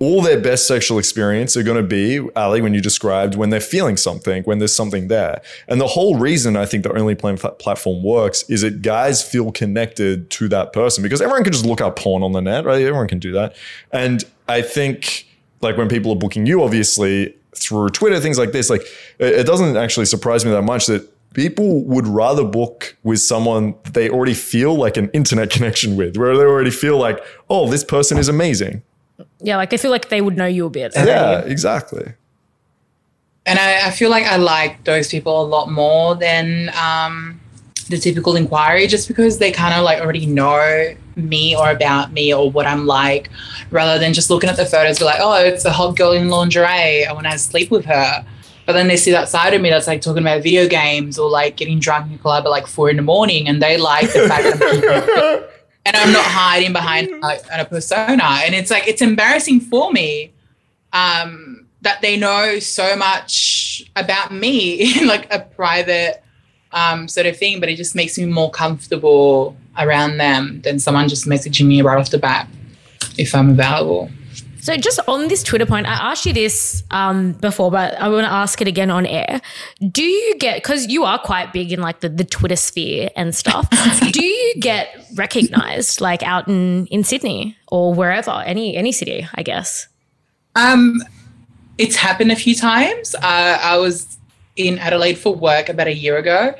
all 0.00 0.22
their 0.22 0.40
best 0.40 0.66
sexual 0.66 0.98
experience 0.98 1.56
are 1.56 1.62
going 1.62 1.76
to 1.76 1.86
be, 1.86 2.26
Ally, 2.34 2.60
when 2.60 2.74
you 2.74 2.80
described 2.80 3.34
when 3.34 3.50
they're 3.50 3.60
feeling 3.60 3.96
something, 3.96 4.42
when 4.44 4.58
there's 4.58 4.74
something 4.74 5.08
there. 5.08 5.42
And 5.68 5.80
the 5.80 5.86
whole 5.86 6.16
reason 6.16 6.56
I 6.56 6.64
think 6.64 6.82
the 6.82 6.92
only 6.98 7.14
platform 7.14 8.02
works 8.02 8.42
is 8.48 8.62
that 8.62 8.82
guys 8.82 9.22
feel 9.22 9.52
connected 9.52 10.30
to 10.30 10.48
that 10.48 10.72
person 10.72 11.02
because 11.02 11.20
everyone 11.20 11.44
can 11.44 11.52
just 11.52 11.66
look 11.66 11.80
up 11.80 11.96
porn 11.96 12.22
on 12.22 12.32
the 12.32 12.40
net, 12.40 12.64
right? 12.64 12.80
Everyone 12.82 13.08
can 13.08 13.18
do 13.18 13.32
that. 13.32 13.54
And 13.92 14.24
I 14.48 14.62
think 14.62 15.26
like 15.60 15.76
when 15.76 15.88
people 15.88 16.12
are 16.12 16.16
booking 16.16 16.46
you, 16.46 16.62
obviously 16.62 17.34
through 17.54 17.88
Twitter, 17.90 18.20
things 18.20 18.38
like 18.38 18.52
this, 18.52 18.70
like 18.70 18.82
it 19.18 19.46
doesn't 19.46 19.76
actually 19.76 20.06
surprise 20.06 20.44
me 20.44 20.50
that 20.50 20.62
much 20.62 20.86
that 20.86 21.08
people 21.34 21.84
would 21.84 22.06
rather 22.06 22.44
book 22.44 22.96
with 23.02 23.20
someone 23.20 23.74
they 23.92 24.08
already 24.08 24.34
feel 24.34 24.74
like 24.74 24.96
an 24.96 25.10
internet 25.10 25.50
connection 25.56 25.96
with, 25.96 26.16
where 26.16 26.36
they 26.36 26.44
already 26.44 26.70
feel 26.70 26.98
like, 26.98 27.22
oh, 27.48 27.68
this 27.68 27.84
person 27.84 28.18
is 28.18 28.28
amazing. 28.28 28.82
Yeah, 29.40 29.56
like 29.56 29.70
they 29.70 29.76
feel 29.76 29.90
like 29.90 30.08
they 30.08 30.20
would 30.20 30.36
know 30.36 30.46
you 30.46 30.66
a 30.66 30.70
bit. 30.70 30.92
Yeah, 30.94 31.40
exactly. 31.40 32.14
And 33.46 33.58
I, 33.58 33.88
I, 33.88 33.90
feel 33.90 34.10
like 34.10 34.24
I 34.26 34.36
like 34.36 34.84
those 34.84 35.08
people 35.08 35.40
a 35.40 35.46
lot 35.46 35.70
more 35.70 36.14
than 36.14 36.70
um, 36.70 37.39
the 37.90 37.98
typical 37.98 38.36
inquiry, 38.36 38.86
just 38.86 39.08
because 39.08 39.38
they 39.38 39.50
kind 39.50 39.74
of 39.74 39.84
like 39.84 40.00
already 40.00 40.24
know 40.24 40.94
me 41.16 41.56
or 41.56 41.70
about 41.70 42.12
me 42.12 42.32
or 42.32 42.50
what 42.50 42.66
I'm 42.66 42.86
like, 42.86 43.28
rather 43.70 43.98
than 43.98 44.14
just 44.14 44.30
looking 44.30 44.48
at 44.48 44.56
the 44.56 44.64
photos, 44.64 45.00
be 45.00 45.04
like, 45.04 45.20
oh, 45.20 45.34
it's 45.44 45.64
a 45.64 45.72
hot 45.72 45.96
girl 45.96 46.12
in 46.12 46.28
lingerie. 46.28 47.04
I 47.04 47.12
want 47.12 47.26
to 47.26 47.36
sleep 47.36 47.70
with 47.70 47.84
her. 47.86 48.24
But 48.64 48.74
then 48.74 48.86
they 48.86 48.96
see 48.96 49.10
that 49.10 49.28
side 49.28 49.52
of 49.54 49.60
me 49.60 49.70
that's 49.70 49.88
like 49.88 50.00
talking 50.00 50.22
about 50.22 50.44
video 50.44 50.68
games 50.68 51.18
or 51.18 51.28
like 51.28 51.56
getting 51.56 51.80
drunk 51.80 52.06
in 52.06 52.14
a 52.14 52.18
club 52.18 52.44
at 52.44 52.50
like 52.50 52.68
four 52.68 52.88
in 52.88 52.96
the 52.96 53.02
morning, 53.02 53.48
and 53.48 53.60
they 53.60 53.76
like 53.76 54.12
the 54.12 54.28
fact 54.28 54.44
that 54.44 54.62
I'm 54.62 55.50
and 55.86 55.96
I'm 55.96 56.12
not 56.12 56.24
hiding 56.24 56.72
behind 56.72 57.08
a, 57.24 57.62
a 57.62 57.64
persona. 57.64 58.22
And 58.22 58.54
it's 58.54 58.70
like 58.70 58.86
it's 58.86 59.02
embarrassing 59.02 59.60
for 59.60 59.92
me 59.92 60.32
um, 60.92 61.66
that 61.82 62.00
they 62.02 62.16
know 62.16 62.60
so 62.60 62.94
much 62.94 63.82
about 63.96 64.32
me 64.32 65.00
in 65.00 65.08
like 65.08 65.32
a 65.34 65.40
private 65.40 66.22
um, 66.72 67.08
sort 67.08 67.26
of 67.26 67.36
thing, 67.36 67.60
but 67.60 67.68
it 67.68 67.76
just 67.76 67.94
makes 67.94 68.18
me 68.18 68.26
more 68.26 68.50
comfortable 68.50 69.56
around 69.78 70.18
them 70.18 70.60
than 70.62 70.78
someone 70.78 71.08
just 71.08 71.26
messaging 71.26 71.66
me 71.66 71.82
right 71.82 71.98
off 71.98 72.10
the 72.10 72.18
bat 72.18 72.48
if 73.18 73.34
I'm 73.34 73.50
available. 73.50 74.10
So, 74.60 74.76
just 74.76 75.00
on 75.08 75.28
this 75.28 75.42
Twitter 75.42 75.64
point, 75.64 75.86
I 75.86 76.10
asked 76.10 76.26
you 76.26 76.34
this 76.34 76.82
um, 76.90 77.32
before, 77.32 77.70
but 77.70 77.94
I 77.94 78.10
want 78.10 78.26
to 78.26 78.32
ask 78.32 78.60
it 78.60 78.68
again 78.68 78.90
on 78.90 79.06
air. 79.06 79.40
Do 79.90 80.02
you 80.02 80.36
get, 80.36 80.56
because 80.62 80.86
you 80.88 81.04
are 81.04 81.18
quite 81.18 81.52
big 81.54 81.72
in 81.72 81.80
like 81.80 82.00
the, 82.00 82.10
the 82.10 82.24
Twitter 82.24 82.56
sphere 82.56 83.08
and 83.16 83.34
stuff, 83.34 83.70
do 84.12 84.22
you 84.22 84.54
get 84.60 85.06
recognized 85.14 86.02
like 86.02 86.22
out 86.22 86.46
in, 86.46 86.86
in 86.88 87.04
Sydney 87.04 87.56
or 87.68 87.94
wherever, 87.94 88.42
any 88.44 88.76
any 88.76 88.92
city, 88.92 89.26
I 89.34 89.42
guess? 89.42 89.88
Um, 90.54 91.02
It's 91.78 91.96
happened 91.96 92.30
a 92.30 92.36
few 92.36 92.54
times. 92.54 93.14
Uh, 93.14 93.58
I 93.62 93.78
was 93.78 94.18
in 94.56 94.78
Adelaide 94.78 95.18
for 95.18 95.34
work 95.34 95.68
about 95.68 95.86
a 95.86 95.94
year 95.94 96.18
ago. 96.18 96.54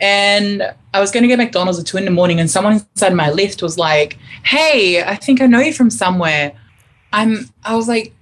And 0.00 0.74
I 0.92 1.00
was 1.00 1.10
going 1.10 1.22
to 1.22 1.28
get 1.28 1.38
McDonald's 1.38 1.78
at 1.78 1.86
two 1.86 1.96
in 1.96 2.04
the 2.04 2.10
morning, 2.10 2.40
and 2.40 2.50
someone 2.50 2.74
inside 2.74 3.14
my 3.14 3.30
lift 3.30 3.62
was 3.62 3.78
like, 3.78 4.18
Hey, 4.44 5.02
I 5.02 5.14
think 5.14 5.40
I 5.40 5.46
know 5.46 5.60
you 5.60 5.72
from 5.72 5.90
somewhere. 5.90 6.52
I'm, 7.12 7.48
I 7.64 7.76
was 7.76 7.88
like, 7.88 8.12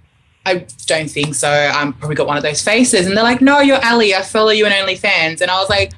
I 0.47 0.67
don't 0.87 1.11
think 1.11 1.35
so. 1.35 1.51
I'm 1.51 1.93
probably 1.93 2.17
got 2.17 2.27
one 2.27 2.37
of 2.37 2.43
those 2.43 2.63
faces. 2.63 3.07
And 3.07 3.17
they're 3.17 3.25
like, 3.25 3.41
no, 3.41 3.61
you're 3.61 3.83
Ally. 3.83 4.13
I 4.17 4.23
follow 4.23 4.51
you 4.51 4.67
on 4.67 4.73
OnlyFans. 4.73 5.41
And 5.41 5.51
I 5.51 5.61
was 5.61 5.69
like, 5.69 5.93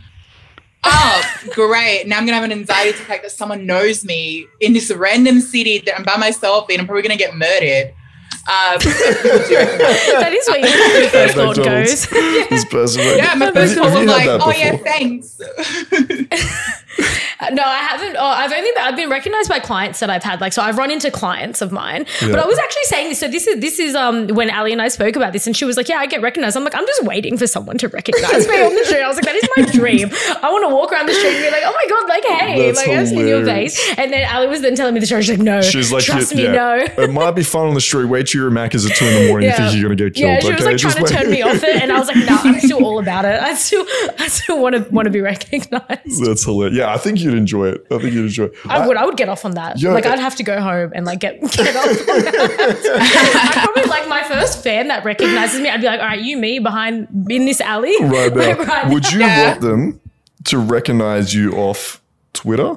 oh, 0.85 1.23
great. 1.53 2.05
Now 2.07 2.19
I'm 2.19 2.27
going 2.27 2.35
to 2.37 2.41
have 2.41 2.45
an 2.45 2.53
anxiety 2.53 2.91
attack 2.91 3.23
that 3.23 3.31
someone 3.31 3.67
knows 3.67 4.05
me 4.05 4.47
in 4.61 4.73
this 4.73 4.91
random 4.91 5.41
city 5.41 5.79
that 5.87 5.97
I'm 5.97 6.05
by 6.05 6.17
myself 6.17 6.69
in. 6.71 6.81
I'm 6.81 6.87
probably 6.87 7.03
going 7.03 7.17
to 7.17 7.25
get 7.25 7.37
murdered. 7.37 7.95
Um, 8.43 8.79
that 8.83 10.33
is 10.33 10.49
what 10.49 10.61
your 10.61 11.09
first 11.11 11.35
thought 11.35 11.57
goes. 11.57 12.09
this 12.51 12.65
person, 12.65 13.01
yeah, 13.17 13.35
my 13.37 13.53
first 13.53 13.77
thought 13.77 13.95
was 13.95 14.05
like, 14.05 14.27
"Oh 14.29 14.51
yeah, 14.51 14.77
thanks." 14.79 15.39
no, 17.53 17.63
I 17.63 17.79
haven't. 17.79 18.17
Oh, 18.17 18.27
I've 18.27 18.53
only 18.53 18.71
I've 18.79 18.97
been 18.97 19.11
recognized 19.11 19.49
by 19.49 19.61
clients 19.61 20.01
that 20.01 20.11
I've 20.11 20.25
had. 20.25 20.41
Like, 20.41 20.53
so 20.53 20.61
I've 20.61 20.77
run 20.77 20.91
into 20.91 21.09
clients 21.11 21.63
of 21.63 21.71
mine. 21.73 22.05
Yeah. 22.21 22.31
But 22.31 22.41
I 22.41 22.47
was 22.47 22.59
actually 22.59 22.85
saying 22.85 23.09
this. 23.11 23.21
So 23.21 23.29
this 23.29 23.47
is 23.47 23.61
this 23.61 23.79
is 23.79 23.95
um 23.95 24.27
when 24.29 24.51
Ally 24.51 24.71
and 24.71 24.83
I 24.83 24.89
spoke 24.89 25.15
about 25.15 25.33
this, 25.33 25.47
and 25.47 25.57
she 25.57 25.65
was 25.65 25.77
like, 25.77 25.89
"Yeah, 25.89 25.99
I 25.99 26.07
get 26.07 26.21
recognized." 26.21 26.57
I'm 26.57 26.65
like, 26.65 26.75
I'm 26.75 26.87
just 26.87 27.05
waiting 27.05 27.37
for 27.37 27.47
someone 27.47 27.79
to 27.79 27.89
recognize 27.89 28.49
me 28.49 28.61
on 28.61 28.75
the 28.75 28.85
street. 28.87 29.03
I 29.03 29.09
was 29.09 29.17
like, 29.17 29.27
that 29.27 29.37
is 29.37 29.49
my 29.57 29.65
dream. 29.73 30.11
I 30.43 30.51
want 30.51 30.69
to 30.69 30.75
walk 30.75 30.91
around 30.93 31.07
the 31.07 31.15
street 31.15 31.35
and 31.35 31.45
be 31.45 31.51
like, 31.51 31.63
"Oh 31.65 31.73
my 31.73 31.87
god, 31.89 32.09
like 32.09 32.25
hey, 32.25 32.67
That's 32.67 32.79
like 32.79 32.89
I've 32.89 33.09
seen 33.09 33.27
your 33.27 33.45
face." 33.45 33.79
And 33.97 34.13
then 34.13 34.23
Ally 34.23 34.47
was 34.47 34.63
then 34.63 34.75
telling 34.75 34.95
me 34.95 35.01
the 35.01 35.07
story. 35.07 35.23
She's 35.23 35.39
like, 35.39 35.45
"No, 35.45 35.63
she's 35.63 35.93
like, 35.93 36.05
trust 36.05 36.35
me, 36.35 36.45
yeah. 36.45 36.53
no." 36.53 36.87
it 36.99 37.11
might 37.11 37.33
be 37.33 37.45
fun 37.45 37.69
on 37.69 37.75
the 37.75 37.81
street. 37.81 38.07
Wait 38.07 38.32
till 38.33 38.41
you're 38.41 38.59
at 38.59 38.73
Macca's 38.73 38.87
at 38.87 38.97
two 38.97 39.05
in 39.05 39.23
the 39.23 39.29
morning. 39.29 39.49
Yeah. 39.49 39.57
You 39.57 39.71
think 39.71 39.81
you're 39.81 39.89
gonna 39.89 40.11
get 40.11 40.15
killed? 40.15 40.33
Yeah, 40.33 40.41
she 40.41 40.47
okay? 40.47 40.55
was 40.57 40.65
like 40.65 40.77
trying 40.79 41.05
to 41.05 41.13
turn 41.13 41.31
me 41.31 41.43
off 41.43 41.63
it, 41.63 41.83
and 41.83 41.93
I 41.93 41.99
was 41.99 42.09
like, 42.09 42.17
"No, 42.17 42.39
I'm 42.43 42.61
still 42.61 42.85
all 42.85 42.99
about 42.99 43.25
it. 43.25 43.41
I 43.43 43.55
still, 43.55 43.85
I 44.19 44.29
still 44.29 44.61
want 44.61 44.75
to 44.75 44.83
want 44.91 45.07
to 45.07 45.11
be 45.11 45.21
recognized." 45.21 46.25
That's 46.25 46.45
hilarious. 46.45 46.79
Yeah, 46.79 46.93
I 46.93 46.99
think 46.99 47.21
you'd 47.21 47.35
enjoy 47.35 47.69
it. 47.69 47.87
I 47.91 47.99
think 47.99 48.15
you'd 48.15 48.27
enjoy. 48.27 48.45
It. 48.45 48.55
I, 48.67 48.87
would. 48.87 48.97
I 48.97 49.05
would 49.05 49.17
get 49.17 49.29
off 49.29 49.45
on 49.45 49.53
that. 49.53 49.81
Yeah, 49.81 49.93
like 49.93 50.07
I'd 50.07 50.19
have 50.19 50.37
to 50.37 50.43
go 50.43 50.61
home 50.61 50.93
and 50.95 51.05
like 51.05 51.21
get 51.21 51.41
get 51.53 51.77
off. 51.77 51.85
That. 51.85 53.53
I 53.55 53.65
probably 53.65 53.91
like 53.91 54.09
my 54.09 54.23
first 54.25 54.63
fan 54.63 54.89
that 54.89 55.05
recognizes 55.05 55.61
me. 55.61 55.69
I'd 55.69 55.81
be 55.81 55.87
like, 55.87 56.01
all 56.01 56.07
right, 56.07 56.21
you, 56.21 56.37
me, 56.37 56.59
behind 56.59 57.09
in 57.31 57.45
this 57.45 57.61
alley. 57.61 57.95
Right 58.01 58.35
now. 58.35 58.41
Like, 58.41 58.67
right 58.67 58.89
would 58.89 59.11
you 59.13 59.21
yeah. 59.21 59.51
want 59.51 59.61
them 59.61 60.01
to 60.45 60.59
recognize 60.59 61.35
you 61.35 61.53
off 61.53 62.01
Twitter 62.33 62.77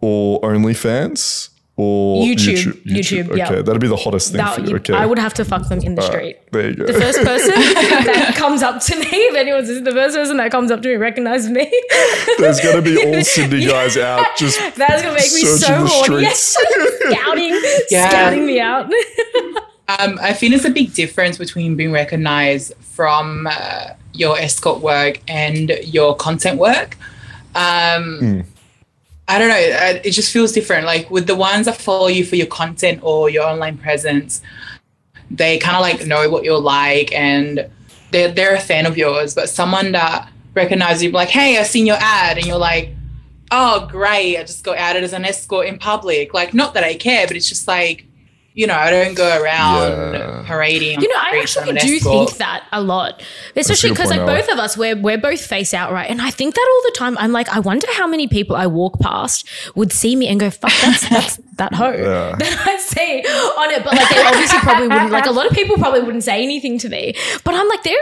or 0.00 0.40
OnlyFans? 0.40 1.50
Or 1.76 2.24
YouTube. 2.24 2.72
YouTube. 2.84 2.84
YouTube, 2.84 3.28
okay, 3.30 3.36
yep. 3.36 3.64
that'd 3.66 3.80
be 3.80 3.86
the 3.86 3.96
hottest 3.96 4.32
thing 4.32 4.38
that, 4.38 4.54
for 4.54 4.62
you. 4.62 4.76
Okay, 4.76 4.94
I 4.94 5.04
would 5.04 5.18
have 5.18 5.34
to 5.34 5.44
fuck 5.44 5.68
them 5.68 5.80
in 5.80 5.94
the 5.94 6.02
street. 6.02 6.38
there 6.50 6.70
you 6.70 6.74
go. 6.74 6.86
The 6.86 6.94
first 6.94 7.18
person 7.18 7.50
that 7.54 8.34
comes 8.34 8.62
up 8.62 8.80
to 8.82 8.96
me, 8.98 9.06
if 9.06 9.36
anyone's 9.36 9.68
the 9.68 9.92
first 9.92 10.16
person 10.16 10.38
that 10.38 10.50
comes 10.50 10.70
up 10.70 10.80
to 10.82 10.88
me 10.88 10.94
recognizes 10.94 11.50
me. 11.50 11.70
There's 12.38 12.60
gonna 12.60 12.80
be 12.80 12.96
all 13.04 13.22
Sydney 13.24 13.66
guys 13.66 13.98
out 13.98 14.26
just. 14.38 14.58
That's 14.76 15.02
gonna 15.02 15.14
make 15.14 15.32
me 15.32 15.44
so 15.44 15.86
horny. 15.86 16.22
Yes, 16.22 16.40
scouting, 17.10 17.60
yeah. 17.90 18.08
scouting 18.08 18.46
me 18.46 18.58
out. 18.58 18.86
um, 19.88 20.18
I 20.22 20.32
think 20.32 20.52
there's 20.52 20.64
a 20.64 20.70
big 20.70 20.94
difference 20.94 21.36
between 21.36 21.76
being 21.76 21.92
recognized 21.92 22.72
from 22.80 23.46
uh, 23.50 23.90
your 24.14 24.38
escort 24.38 24.80
work 24.80 25.20
and 25.28 25.68
your 25.82 26.16
content 26.16 26.58
work. 26.58 26.96
Um, 27.54 28.18
mm 28.20 28.46
I 29.28 29.38
don't 29.38 29.48
know. 29.48 30.00
It 30.04 30.12
just 30.12 30.32
feels 30.32 30.52
different. 30.52 30.86
Like 30.86 31.10
with 31.10 31.26
the 31.26 31.34
ones 31.34 31.66
that 31.66 31.76
follow 31.76 32.06
you 32.06 32.24
for 32.24 32.36
your 32.36 32.46
content 32.46 33.00
or 33.02 33.28
your 33.28 33.44
online 33.44 33.76
presence, 33.76 34.40
they 35.30 35.58
kind 35.58 35.74
of 35.74 35.82
like 35.82 36.06
know 36.06 36.30
what 36.30 36.44
you're 36.44 36.60
like 36.60 37.12
and 37.12 37.68
they're, 38.12 38.30
they're 38.30 38.54
a 38.54 38.60
fan 38.60 38.86
of 38.86 38.96
yours. 38.96 39.34
But 39.34 39.48
someone 39.48 39.92
that 39.92 40.30
recognizes 40.54 41.02
you, 41.02 41.10
like, 41.10 41.28
hey, 41.28 41.58
I've 41.58 41.66
seen 41.66 41.86
your 41.86 41.98
ad, 41.98 42.38
and 42.38 42.46
you're 42.46 42.56
like, 42.56 42.90
oh, 43.50 43.86
great. 43.90 44.38
I 44.38 44.42
just 44.42 44.64
got 44.64 44.78
added 44.78 45.04
as 45.04 45.12
an 45.12 45.24
escort 45.24 45.66
in 45.66 45.78
public. 45.78 46.32
Like, 46.32 46.54
not 46.54 46.74
that 46.74 46.84
I 46.84 46.94
care, 46.94 47.26
but 47.26 47.36
it's 47.36 47.48
just 47.48 47.68
like, 47.68 48.06
you 48.56 48.66
know, 48.66 48.74
I 48.74 48.90
don't 48.90 49.14
go 49.14 49.42
around 49.42 50.14
yeah. 50.14 50.42
parading. 50.46 51.02
You 51.02 51.08
know, 51.08 51.20
I 51.20 51.38
actually 51.42 51.74
do 51.74 51.96
escort. 51.96 52.30
think 52.30 52.38
that 52.38 52.66
a 52.72 52.80
lot, 52.80 53.22
especially 53.54 53.90
because 53.90 54.08
like 54.08 54.20
out. 54.20 54.26
both 54.26 54.48
of 54.50 54.58
us, 54.58 54.78
we're 54.78 54.96
we're 54.96 55.18
both 55.18 55.42
face 55.42 55.74
out, 55.74 55.92
right? 55.92 56.08
And 56.08 56.22
I 56.22 56.30
think 56.30 56.54
that 56.54 56.66
all 56.66 56.90
the 56.90 56.96
time. 56.96 57.18
I'm 57.18 57.32
like, 57.32 57.50
I 57.50 57.60
wonder 57.60 57.86
how 57.92 58.06
many 58.06 58.26
people 58.26 58.56
I 58.56 58.66
walk 58.66 58.98
past 58.98 59.46
would 59.74 59.92
see 59.92 60.16
me 60.16 60.26
and 60.28 60.40
go, 60.40 60.48
"Fuck, 60.48 60.72
that's 60.80 61.06
that's 61.10 61.36
that 61.56 61.74
hoe 61.74 61.90
yeah. 61.90 62.34
that 62.34 62.64
I 62.66 62.78
see 62.78 63.20
on 63.20 63.70
it." 63.72 63.84
But 63.84 63.92
like, 63.92 64.08
they 64.08 64.24
obviously 64.24 64.58
probably 64.60 64.88
wouldn't. 64.88 65.10
Like, 65.10 65.26
a 65.26 65.32
lot 65.32 65.46
of 65.46 65.52
people 65.52 65.76
probably 65.76 66.00
wouldn't 66.00 66.24
say 66.24 66.42
anything 66.42 66.78
to 66.78 66.88
me. 66.88 67.14
But 67.44 67.54
I'm 67.54 67.68
like, 67.68 67.82
there 67.82 67.98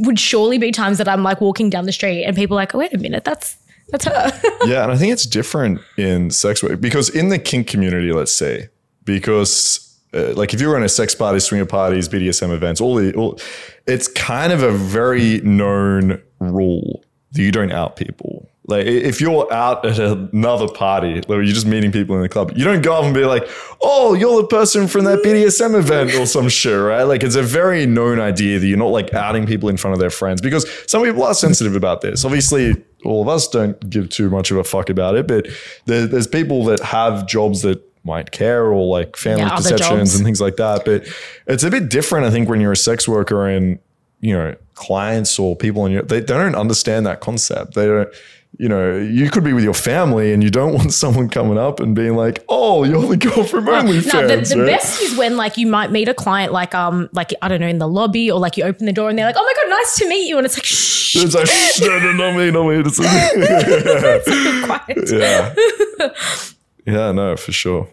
would 0.00 0.18
surely 0.18 0.56
be 0.56 0.72
times 0.72 0.96
that 0.96 1.08
I'm 1.08 1.22
like 1.22 1.42
walking 1.42 1.68
down 1.68 1.84
the 1.84 1.92
street 1.92 2.24
and 2.24 2.34
people 2.34 2.56
are 2.56 2.62
like, 2.62 2.74
oh, 2.74 2.78
"Wait 2.78 2.94
a 2.94 2.98
minute, 2.98 3.24
that's." 3.24 3.56
That's 3.90 4.04
her. 4.04 4.40
yeah, 4.66 4.82
and 4.82 4.92
I 4.92 4.98
think 4.98 5.14
it's 5.14 5.24
different 5.24 5.80
in 5.96 6.30
sex 6.30 6.62
work 6.62 6.78
because 6.78 7.08
in 7.08 7.30
the 7.30 7.38
kink 7.38 7.68
community, 7.68 8.12
let's 8.12 8.34
say, 8.34 8.68
because 9.06 9.87
uh, 10.14 10.32
like 10.34 10.54
if 10.54 10.60
you're 10.60 10.76
in 10.76 10.82
a 10.82 10.88
sex 10.88 11.14
party, 11.14 11.40
swinger 11.40 11.66
parties, 11.66 12.08
BDSM 12.08 12.52
events, 12.52 12.80
all 12.80 12.94
the, 12.94 13.14
all, 13.14 13.38
it's 13.86 14.08
kind 14.08 14.52
of 14.52 14.62
a 14.62 14.72
very 14.72 15.40
known 15.40 16.22
rule 16.40 17.04
that 17.32 17.42
you 17.42 17.52
don't 17.52 17.72
out 17.72 17.96
people. 17.96 18.48
Like 18.68 18.86
if 18.86 19.18
you're 19.18 19.50
out 19.50 19.86
at 19.86 19.98
another 19.98 20.68
party, 20.68 21.14
like 21.14 21.28
you're 21.28 21.44
just 21.44 21.66
meeting 21.66 21.90
people 21.90 22.16
in 22.16 22.22
the 22.22 22.28
club, 22.28 22.52
you 22.54 22.64
don't 22.64 22.82
go 22.82 22.98
up 22.98 23.04
and 23.04 23.14
be 23.14 23.24
like, 23.24 23.48
"Oh, 23.80 24.12
you're 24.12 24.42
the 24.42 24.46
person 24.46 24.88
from 24.88 25.04
that 25.04 25.20
BDSM 25.20 25.74
event" 25.74 26.14
or 26.14 26.26
some 26.26 26.50
shit, 26.50 26.78
right? 26.78 27.04
Like 27.04 27.22
it's 27.22 27.34
a 27.34 27.42
very 27.42 27.86
known 27.86 28.20
idea 28.20 28.58
that 28.58 28.66
you're 28.66 28.76
not 28.76 28.90
like 28.90 29.14
outing 29.14 29.46
people 29.46 29.70
in 29.70 29.78
front 29.78 29.94
of 29.94 30.00
their 30.00 30.10
friends 30.10 30.42
because 30.42 30.66
some 30.86 31.02
people 31.02 31.22
are 31.24 31.32
sensitive 31.32 31.76
about 31.76 32.02
this. 32.02 32.26
Obviously, 32.26 32.76
all 33.06 33.22
of 33.22 33.28
us 33.28 33.48
don't 33.48 33.88
give 33.88 34.10
too 34.10 34.28
much 34.28 34.50
of 34.50 34.58
a 34.58 34.64
fuck 34.64 34.90
about 34.90 35.16
it, 35.16 35.26
but 35.26 35.46
there, 35.86 36.06
there's 36.06 36.26
people 36.26 36.64
that 36.66 36.80
have 36.80 37.26
jobs 37.26 37.62
that 37.62 37.82
might 38.04 38.30
care 38.30 38.66
or 38.66 38.86
like 38.86 39.16
family 39.16 39.42
yeah, 39.42 39.56
perceptions 39.56 40.14
and 40.14 40.24
things 40.24 40.40
like 40.40 40.56
that. 40.56 40.84
But 40.84 41.06
it's 41.46 41.64
a 41.64 41.70
bit 41.70 41.88
different, 41.88 42.26
I 42.26 42.30
think, 42.30 42.48
when 42.48 42.60
you're 42.60 42.72
a 42.72 42.76
sex 42.76 43.06
worker 43.06 43.46
and 43.46 43.78
you 44.20 44.34
know 44.34 44.54
clients 44.74 45.38
or 45.38 45.54
people 45.54 45.86
in 45.86 45.92
your 45.92 46.02
they, 46.02 46.20
they 46.20 46.34
don't 46.34 46.56
understand 46.56 47.06
that 47.06 47.20
concept. 47.20 47.74
They 47.74 47.86
don't 47.86 48.08
you 48.56 48.68
know, 48.68 48.96
you 48.96 49.30
could 49.30 49.44
be 49.44 49.52
with 49.52 49.62
your 49.62 49.74
family 49.74 50.32
and 50.32 50.42
you 50.42 50.50
don't 50.50 50.72
want 50.78 50.92
someone 50.92 51.28
coming 51.28 51.58
up 51.58 51.80
and 51.80 51.94
being 51.94 52.16
like, 52.16 52.44
"Oh, 52.48 52.84
you're 52.84 53.06
the 53.06 53.16
girl 53.16 53.44
from 53.44 53.66
OnlyFans." 53.66 54.12
No, 54.12 54.26
the, 54.26 54.36
the 54.36 54.60
right? 54.60 54.66
best 54.66 55.02
is 55.02 55.16
when 55.16 55.36
like 55.36 55.56
you 55.56 55.66
might 55.66 55.90
meet 55.90 56.08
a 56.08 56.14
client 56.14 56.52
like 56.52 56.74
um 56.74 57.08
like 57.12 57.32
I 57.42 57.48
don't 57.48 57.60
know 57.60 57.68
in 57.68 57.78
the 57.78 57.88
lobby 57.88 58.30
or 58.30 58.40
like 58.40 58.56
you 58.56 58.64
open 58.64 58.86
the 58.86 58.92
door 58.92 59.10
and 59.10 59.18
they're 59.18 59.26
like, 59.26 59.36
"Oh 59.38 59.44
my 59.44 59.52
god, 59.54 59.70
nice 59.70 59.98
to 59.98 60.08
meet 60.08 60.28
you," 60.28 60.38
and 60.38 60.46
it's 60.46 60.56
like, 60.56 60.64
"Shh, 60.64 61.16
It's 61.16 61.34
like, 61.34 61.46
"Shh, 61.46 61.80
no, 61.82 61.98
no, 61.98 62.12
not 62.12 62.36
me, 62.36 62.50
not 62.50 62.66
me. 62.66 62.76
It's 62.86 64.28
be 64.28 64.62
quiet." 64.64 64.98
yeah, 65.12 66.54
yeah, 66.88 67.12
no, 67.12 67.36
for 67.36 67.52
sure, 67.52 67.88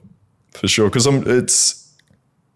for 0.53 0.67
sure. 0.67 0.89
Because 0.89 1.05
I'm, 1.05 1.23
it's 1.27 1.93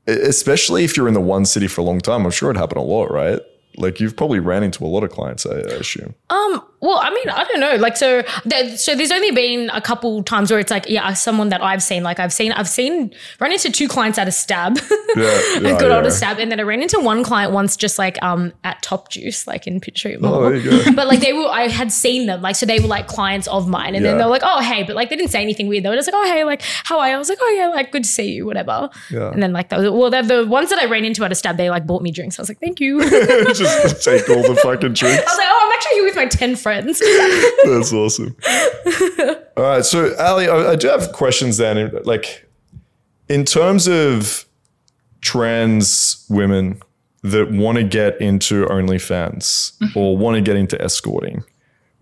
especially 0.07 0.83
if 0.83 0.97
you're 0.97 1.07
in 1.07 1.13
the 1.13 1.21
one 1.21 1.45
city 1.45 1.67
for 1.67 1.81
a 1.81 1.83
long 1.83 1.99
time. 1.99 2.25
I'm 2.25 2.31
sure 2.31 2.49
it 2.49 2.57
happened 2.57 2.79
a 2.79 2.83
lot, 2.83 3.11
right? 3.11 3.39
Like 3.77 3.99
you've 3.99 4.15
probably 4.15 4.39
ran 4.39 4.63
into 4.63 4.83
a 4.83 4.87
lot 4.87 5.03
of 5.03 5.11
clients, 5.11 5.45
I, 5.45 5.55
I 5.55 5.79
assume. 5.79 6.15
Um, 6.29 6.63
well, 6.81 6.99
I 7.01 7.09
mean, 7.09 7.29
I 7.29 7.43
don't 7.43 7.59
know. 7.59 7.75
Like, 7.75 7.97
so, 7.97 8.23
there, 8.45 8.77
so 8.77 8.95
there's 8.95 9.11
only 9.11 9.31
been 9.31 9.69
a 9.71 9.81
couple 9.81 10.23
times 10.23 10.49
where 10.49 10.59
it's 10.59 10.71
like, 10.71 10.87
yeah, 10.87 11.11
someone 11.13 11.49
that 11.49 11.61
I've 11.61 11.83
seen, 11.83 12.03
like, 12.03 12.19
I've 12.19 12.31
seen, 12.31 12.53
I've 12.53 12.69
seen, 12.69 13.13
run 13.39 13.51
into 13.51 13.69
two 13.69 13.87
clients 13.87 14.17
at 14.17 14.27
a 14.27 14.31
stab, 14.31 14.77
Yeah, 15.15 15.23
a 15.23 15.61
yeah, 15.61 15.79
good 15.79 15.91
old 15.91 16.05
yeah. 16.05 16.09
stab, 16.09 16.39
and 16.39 16.51
then 16.51 16.59
I 16.59 16.63
ran 16.63 16.81
into 16.81 16.99
one 16.99 17.23
client 17.23 17.51
once, 17.51 17.75
just 17.75 17.99
like, 17.99 18.21
um, 18.23 18.53
at 18.63 18.81
Top 18.81 19.09
Juice, 19.09 19.45
like 19.45 19.67
in 19.67 19.81
Mall. 20.19 20.35
Oh, 20.35 20.49
there 20.49 20.55
you 20.55 20.83
go. 20.83 20.91
But 20.95 21.07
like, 21.07 21.19
they 21.19 21.33
were, 21.33 21.47
I 21.47 21.67
had 21.67 21.91
seen 21.91 22.27
them, 22.27 22.41
like, 22.41 22.55
so 22.55 22.65
they 22.65 22.79
were 22.79 22.87
like 22.87 23.07
clients 23.07 23.47
of 23.47 23.67
mine, 23.67 23.95
and 23.95 24.05
then 24.05 24.17
they 24.17 24.23
were 24.23 24.29
like, 24.29 24.43
oh, 24.45 24.61
hey, 24.61 24.83
but 24.83 24.95
like, 24.95 25.09
they 25.09 25.15
didn't 25.15 25.31
say 25.31 25.41
anything 25.41 25.67
weird. 25.67 25.83
They 25.83 25.89
were 25.89 25.95
just 25.95 26.11
like, 26.11 26.15
oh, 26.15 26.31
hey, 26.31 26.43
like, 26.43 26.61
how 26.61 26.99
are 26.99 27.09
you? 27.09 27.15
I 27.15 27.17
was 27.17 27.29
like, 27.29 27.39
oh 27.41 27.55
yeah, 27.57 27.67
like, 27.67 27.91
good 27.91 28.03
to 28.03 28.09
see 28.09 28.31
you, 28.31 28.45
whatever. 28.45 28.89
Yeah. 29.09 29.31
And 29.31 29.43
then 29.43 29.51
like, 29.51 29.69
those, 29.69 29.89
well, 29.91 30.09
the, 30.09 30.21
the 30.21 30.45
ones 30.47 30.69
that 30.69 30.79
I 30.79 30.85
ran 30.85 31.03
into 31.03 31.25
at 31.25 31.31
a 31.31 31.35
stab, 31.35 31.57
they 31.57 31.69
like 31.69 31.85
bought 31.85 32.01
me 32.01 32.11
drinks. 32.11 32.39
I 32.39 32.41
was 32.41 32.49
like, 32.49 32.59
thank 32.59 32.79
you. 32.79 33.01
Just 33.53 34.03
take 34.03 34.29
all 34.29 34.43
the 34.43 34.57
fucking 34.63 34.93
drinks. 34.93 35.19
I 35.19 35.31
was 35.31 35.37
like, 35.37 35.47
oh, 35.49 35.61
I'm 35.65 35.71
actually 35.75 35.93
here 35.95 36.05
with 36.05 36.15
my 36.15 36.25
ten 36.25 36.55
friends. 36.55 36.68
That's 37.65 37.93
awesome. 37.93 38.35
All 39.57 39.63
right, 39.63 39.85
so 39.85 40.15
Ally, 40.17 40.45
I, 40.45 40.71
I 40.71 40.75
do 40.75 40.87
have 40.87 41.11
questions 41.11 41.57
then. 41.57 41.91
Like, 42.03 42.47
in 43.27 43.45
terms 43.45 43.87
of 43.87 44.45
trans 45.21 46.25
women 46.29 46.81
that 47.23 47.51
want 47.51 47.77
to 47.77 47.83
get 47.83 48.19
into 48.21 48.65
OnlyFans 48.65 49.77
mm-hmm. 49.77 49.99
or 49.99 50.17
want 50.17 50.35
to 50.35 50.41
get 50.41 50.55
into 50.55 50.81
escorting, 50.81 51.43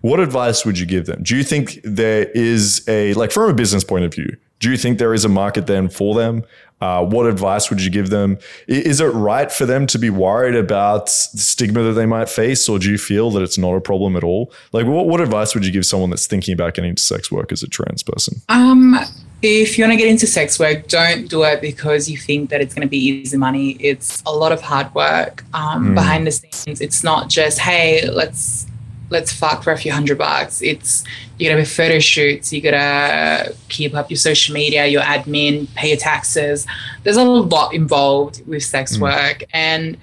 what 0.02 0.20
advice 0.20 0.66
would 0.66 0.78
you 0.78 0.86
give 0.86 1.06
them? 1.06 1.24
Do 1.24 1.36
you 1.36 1.44
think 1.44 1.80
there 1.84 2.26
is 2.36 2.88
a 2.88 3.14
like 3.16 3.32
from 3.32 3.50
a 3.50 3.54
business 3.54 3.84
point 3.84 4.06
of 4.06 4.14
view? 4.14 4.38
Do 4.60 4.72
you 4.72 4.78
think 4.78 4.98
there 4.98 5.14
is 5.14 5.26
a 5.26 5.30
market 5.30 5.68
then 5.68 5.90
for 5.90 6.16
them? 6.16 6.44
Uh, 6.80 7.04
what 7.04 7.26
advice 7.26 7.70
would 7.70 7.82
you 7.82 7.90
give 7.90 8.12
them? 8.12 8.38
Is 8.68 9.02
it 9.02 9.06
right 9.06 9.52
for 9.52 9.66
them 9.66 9.88
to 9.88 9.98
be 9.98 10.12
worried 10.12 10.56
about 10.56 11.08
the 11.08 11.40
stigma 11.40 11.82
that 11.84 11.94
they 11.94 12.06
might 12.06 12.30
face, 12.30 12.70
or 12.70 12.78
do 12.78 12.92
you 12.92 13.00
feel 13.00 13.32
that 13.32 13.42
it's 13.42 13.58
not 13.58 13.74
a 13.74 13.82
problem 13.82 14.16
at 14.16 14.24
all? 14.24 14.52
Like, 14.74 14.86
what, 14.86 15.08
what 15.08 15.20
advice 15.20 15.56
would 15.56 15.66
you 15.66 15.72
give 15.72 15.88
someone 15.88 16.12
that's 16.12 16.28
thinking 16.28 16.54
about 16.54 16.76
getting 16.76 16.92
into 16.92 17.02
sex 17.02 17.32
work 17.32 17.52
as 17.52 17.64
a 17.64 17.68
trans 17.68 18.04
person? 18.04 18.42
Um, 18.50 18.96
if 19.42 19.78
you 19.78 19.84
want 19.84 19.94
to 19.94 19.98
get 19.98 20.08
into 20.08 20.28
sex 20.28 20.60
work, 20.60 20.88
don't 20.88 21.28
do 21.28 21.44
it 21.44 21.62
because 21.62 22.10
you 22.10 22.18
think 22.18 22.52
that 22.52 22.62
it's 22.62 22.76
going 22.76 22.86
to 22.86 22.90
be 22.90 22.98
easy 22.98 23.38
money. 23.38 23.72
It's 23.80 24.22
a 24.28 24.32
lot 24.32 24.52
of 24.52 24.62
hard 24.62 24.94
work 24.94 25.44
um, 25.56 25.96
behind 25.96 26.28
the 26.28 26.32
scenes. 26.32 26.80
It's 26.80 27.04
not 27.04 27.30
just 27.30 27.58
hey, 27.60 28.08
let's 28.10 28.68
let's 29.10 29.32
fuck 29.32 29.64
for 29.64 29.72
a 29.72 29.78
few 29.78 29.92
hundred 29.92 30.18
bucks. 30.18 30.62
It's 30.62 31.04
you 31.38 31.50
gotta 31.50 31.62
have 31.62 31.70
photo 31.70 32.00
shoots. 32.00 32.52
You 32.52 32.62
gotta 32.62 33.56
keep 33.70 33.94
up 33.96 34.10
your 34.10 34.18
social 34.18 34.54
media, 34.54 34.86
your 34.88 35.02
admin, 35.02 35.74
pay 35.76 35.90
your 35.90 35.98
taxes. 35.98 36.66
There's 37.04 37.18
a 37.18 37.24
lot 37.24 37.74
involved 37.74 38.46
with 38.48 38.64
sex 38.64 38.98
work, 39.00 39.44
and 39.54 39.98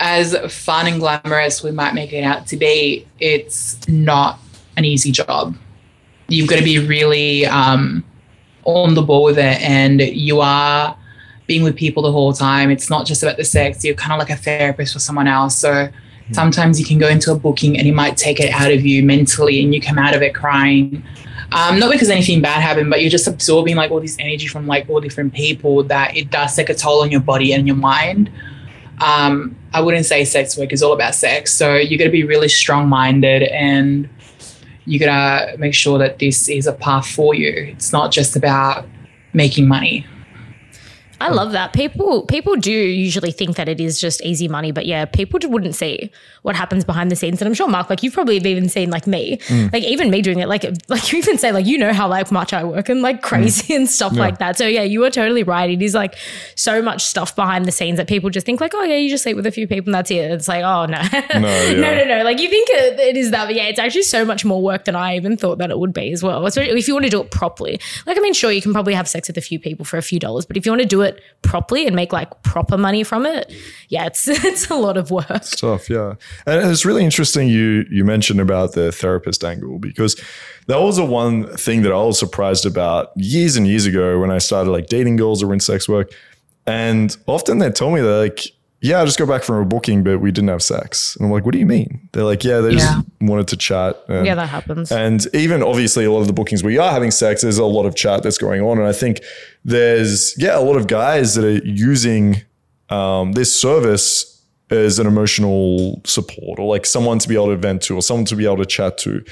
as 0.00 0.34
fun 0.52 0.86
and 0.86 0.98
glamorous 0.98 1.62
we 1.62 1.70
might 1.70 1.94
make 1.94 2.12
it 2.12 2.24
out 2.24 2.46
to 2.46 2.56
be, 2.56 3.06
it's 3.20 3.86
not 3.86 4.38
an 4.76 4.84
easy 4.84 5.12
job. 5.12 5.54
You've 6.28 6.48
got 6.48 6.56
to 6.56 6.64
be 6.64 6.78
really 6.78 7.44
um, 7.44 8.04
on 8.64 8.94
the 8.94 9.02
ball 9.02 9.24
with 9.24 9.38
it, 9.38 9.60
and 9.60 10.00
you 10.00 10.40
are 10.40 10.96
being 11.46 11.64
with 11.64 11.76
people 11.76 12.04
the 12.04 12.12
whole 12.12 12.32
time. 12.32 12.70
It's 12.70 12.88
not 12.88 13.04
just 13.04 13.22
about 13.22 13.36
the 13.36 13.44
sex. 13.44 13.84
You're 13.84 13.96
kind 13.96 14.12
of 14.12 14.20
like 14.20 14.30
a 14.30 14.40
therapist 14.40 14.92
for 14.92 15.00
someone 15.00 15.26
else. 15.26 15.58
So 15.58 15.88
sometimes 16.32 16.78
you 16.78 16.86
can 16.86 16.98
go 16.98 17.08
into 17.08 17.32
a 17.32 17.36
booking 17.36 17.78
and 17.78 17.86
it 17.86 17.94
might 17.94 18.16
take 18.16 18.40
it 18.40 18.50
out 18.50 18.72
of 18.72 18.84
you 18.84 19.02
mentally, 19.02 19.62
and 19.62 19.74
you 19.74 19.80
come 19.80 19.98
out 19.98 20.14
of 20.14 20.22
it 20.22 20.34
crying. 20.34 21.04
Um, 21.52 21.80
not 21.80 21.90
because 21.90 22.10
anything 22.10 22.40
bad 22.40 22.60
happened, 22.60 22.90
but 22.90 23.00
you're 23.00 23.10
just 23.10 23.26
absorbing 23.26 23.74
like 23.74 23.90
all 23.90 24.00
this 24.00 24.16
energy 24.20 24.46
from 24.46 24.66
like 24.66 24.88
all 24.88 25.00
different 25.00 25.34
people 25.34 25.82
that 25.84 26.16
it 26.16 26.30
does 26.30 26.54
take 26.54 26.68
a 26.68 26.74
toll 26.74 27.02
on 27.02 27.10
your 27.10 27.20
body 27.20 27.52
and 27.52 27.66
your 27.66 27.76
mind. 27.76 28.30
Um, 29.00 29.56
I 29.72 29.80
wouldn't 29.80 30.06
say 30.06 30.24
sex 30.24 30.56
work 30.56 30.72
is 30.72 30.82
all 30.82 30.92
about 30.92 31.14
sex. 31.14 31.52
So 31.52 31.74
you 31.74 31.98
got 31.98 32.04
to 32.04 32.10
be 32.10 32.24
really 32.24 32.48
strong 32.48 32.88
minded 32.88 33.42
and 33.44 34.08
you 34.84 34.98
got 34.98 35.50
to 35.52 35.58
make 35.58 35.74
sure 35.74 35.98
that 35.98 36.18
this 36.18 36.48
is 36.48 36.66
a 36.66 36.72
path 36.72 37.06
for 37.06 37.34
you. 37.34 37.52
It's 37.72 37.92
not 37.92 38.12
just 38.12 38.36
about 38.36 38.86
making 39.32 39.66
money. 39.66 40.06
I 41.20 41.28
oh. 41.28 41.34
love 41.34 41.52
that. 41.52 41.74
People 41.74 42.24
people 42.26 42.56
do 42.56 42.72
usually 42.72 43.30
think 43.30 43.56
that 43.56 43.68
it 43.68 43.78
is 43.78 44.00
just 44.00 44.22
easy 44.22 44.48
money, 44.48 44.72
but 44.72 44.86
yeah, 44.86 45.04
people 45.04 45.38
just 45.38 45.52
wouldn't 45.52 45.74
see 45.74 46.10
what 46.42 46.56
happens 46.56 46.84
behind 46.84 47.10
the 47.10 47.16
scenes. 47.16 47.40
And 47.42 47.46
I'm 47.48 47.54
sure 47.54 47.68
Mark, 47.68 47.90
like 47.90 48.02
you've 48.02 48.14
probably 48.14 48.38
even 48.38 48.68
seen 48.70 48.90
like 48.90 49.06
me, 49.06 49.36
mm. 49.36 49.70
like 49.72 49.84
even 49.84 50.10
me 50.10 50.22
doing 50.22 50.38
it, 50.38 50.48
like 50.48 50.64
like 50.88 51.12
you 51.12 51.18
even 51.18 51.36
say 51.36 51.52
like 51.52 51.66
you 51.66 51.76
know 51.76 51.92
how 51.92 52.08
like 52.08 52.32
much 52.32 52.54
I 52.54 52.64
work 52.64 52.88
and 52.88 53.02
like 53.02 53.18
mm. 53.18 53.22
crazy 53.22 53.74
and 53.74 53.88
stuff 53.88 54.14
like 54.14 54.38
that. 54.38 54.56
So 54.56 54.66
yeah, 54.66 54.82
you 54.82 55.04
are 55.04 55.10
totally 55.10 55.42
right. 55.42 55.68
It 55.68 55.82
is 55.82 55.94
like 55.94 56.16
so 56.54 56.80
much 56.80 57.04
stuff 57.04 57.36
behind 57.36 57.66
the 57.66 57.72
scenes 57.72 57.98
that 57.98 58.08
people 58.08 58.30
just 58.30 58.46
think 58.46 58.60
like, 58.60 58.72
oh 58.74 58.82
yeah, 58.82 58.96
you 58.96 59.10
just 59.10 59.22
sleep 59.22 59.36
with 59.36 59.46
a 59.46 59.52
few 59.52 59.66
people 59.66 59.88
and 59.88 59.94
that's 59.94 60.10
it. 60.10 60.30
It's 60.30 60.48
like, 60.48 60.64
oh 60.64 60.86
no, 60.86 60.98
yeah. 61.12 61.72
no, 61.74 61.94
no, 61.94 62.04
no. 62.04 62.24
Like 62.24 62.40
you 62.40 62.48
think 62.48 62.68
it, 62.70 62.98
it 62.98 63.16
is 63.18 63.30
that, 63.32 63.44
but 63.44 63.54
yeah, 63.54 63.64
it's 63.64 63.78
actually 63.78 64.02
so 64.02 64.24
much 64.24 64.44
more 64.44 64.62
work 64.62 64.86
than 64.86 64.96
I 64.96 65.16
even 65.16 65.36
thought 65.36 65.58
that 65.58 65.70
it 65.70 65.78
would 65.78 65.92
be 65.92 66.12
as 66.12 66.22
well. 66.22 66.46
Especially 66.46 66.78
if 66.78 66.88
you 66.88 66.94
want 66.94 67.04
to 67.04 67.10
do 67.10 67.20
it 67.20 67.30
properly. 67.30 67.78
Like 68.06 68.16
I 68.16 68.20
mean, 68.20 68.32
sure, 68.32 68.50
you 68.50 68.62
can 68.62 68.72
probably 68.72 68.94
have 68.94 69.06
sex 69.06 69.28
with 69.28 69.36
a 69.36 69.42
few 69.42 69.58
people 69.58 69.84
for 69.84 69.98
a 69.98 70.02
few 70.02 70.18
dollars, 70.18 70.46
but 70.46 70.56
if 70.56 70.64
you 70.64 70.72
want 70.72 70.82
to 70.82 70.88
do 70.88 71.02
it 71.02 71.09
properly 71.42 71.86
and 71.86 71.96
make 71.96 72.12
like 72.12 72.42
proper 72.42 72.76
money 72.76 73.02
from 73.02 73.26
it, 73.26 73.52
yeah, 73.88 74.06
it's 74.06 74.28
it's 74.28 74.68
a 74.70 74.74
lot 74.74 74.96
of 74.96 75.10
work. 75.10 75.44
Tough, 75.56 75.88
yeah. 75.88 76.14
And 76.46 76.70
it's 76.70 76.84
really 76.84 77.04
interesting 77.04 77.48
you 77.48 77.84
you 77.90 78.04
mentioned 78.04 78.40
about 78.40 78.72
the 78.72 78.92
therapist 78.92 79.44
angle 79.44 79.78
because 79.78 80.20
that 80.66 80.80
was 80.80 80.96
the 80.96 81.04
one 81.04 81.46
thing 81.56 81.82
that 81.82 81.92
I 81.92 82.02
was 82.02 82.18
surprised 82.18 82.66
about 82.66 83.12
years 83.16 83.56
and 83.56 83.66
years 83.66 83.86
ago 83.86 84.20
when 84.20 84.30
I 84.30 84.38
started 84.38 84.70
like 84.70 84.86
dating 84.86 85.16
girls 85.16 85.40
that 85.40 85.46
were 85.46 85.54
in 85.54 85.60
sex 85.60 85.88
work. 85.88 86.12
And 86.66 87.16
often 87.26 87.58
they 87.58 87.70
told 87.70 87.94
me 87.94 88.00
they're 88.00 88.20
like, 88.20 88.46
yeah, 88.82 89.00
I 89.02 89.04
just 89.04 89.18
go 89.18 89.26
back 89.26 89.42
from 89.42 89.56
a 89.56 89.64
booking, 89.64 90.02
but 90.02 90.20
we 90.20 90.30
didn't 90.32 90.48
have 90.48 90.62
sex. 90.62 91.16
And 91.16 91.26
I'm 91.26 91.32
like, 91.32 91.44
what 91.44 91.52
do 91.52 91.58
you 91.58 91.66
mean? 91.66 92.08
They're 92.12 92.24
like, 92.24 92.44
yeah, 92.44 92.60
they 92.60 92.70
Yeah. 92.70 92.76
just 92.78 93.06
wanted 93.20 93.48
to 93.48 93.56
chat. 93.56 93.96
And, 94.08 94.24
Yeah, 94.26 94.34
that 94.36 94.48
happens. 94.48 94.90
and 94.90 95.26
even 95.34 95.62
obviously, 95.62 96.04
a 96.06 96.10
lot 96.12 96.20
of 96.20 96.26
the 96.26 96.32
bookings 96.32 96.62
we 96.64 96.78
are 96.78 96.90
having 96.90 97.10
sex, 97.10 97.42
there's 97.42 97.58
a 97.58 97.64
lot 97.64 97.84
of 97.86 97.94
chat 97.94 98.22
that's 98.22 98.38
going 98.38 98.62
on. 98.62 98.78
And 98.78 98.86
I 98.86 98.92
think 98.92 99.20
there's, 99.64 100.34
yeah, 100.38 100.58
a 100.58 100.62
lot 100.62 100.76
of 100.76 100.86
guys 100.86 101.34
that 101.34 101.44
are 101.44 101.64
using 101.64 102.42
um, 102.88 103.32
this 103.32 103.54
service 103.58 104.42
as 104.70 104.98
an 104.98 105.06
emotional 105.06 106.00
support 106.04 106.58
or 106.58 106.66
like 106.72 106.86
someone 106.86 107.18
to 107.18 107.28
be 107.28 107.34
able 107.34 107.48
to 107.48 107.56
vent 107.56 107.82
to 107.82 107.96
or 107.96 108.02
someone 108.02 108.24
to 108.24 108.36
be 108.36 108.44
able 108.46 108.56
to 108.58 108.66
chat 108.66 108.96
to. 108.98 109.22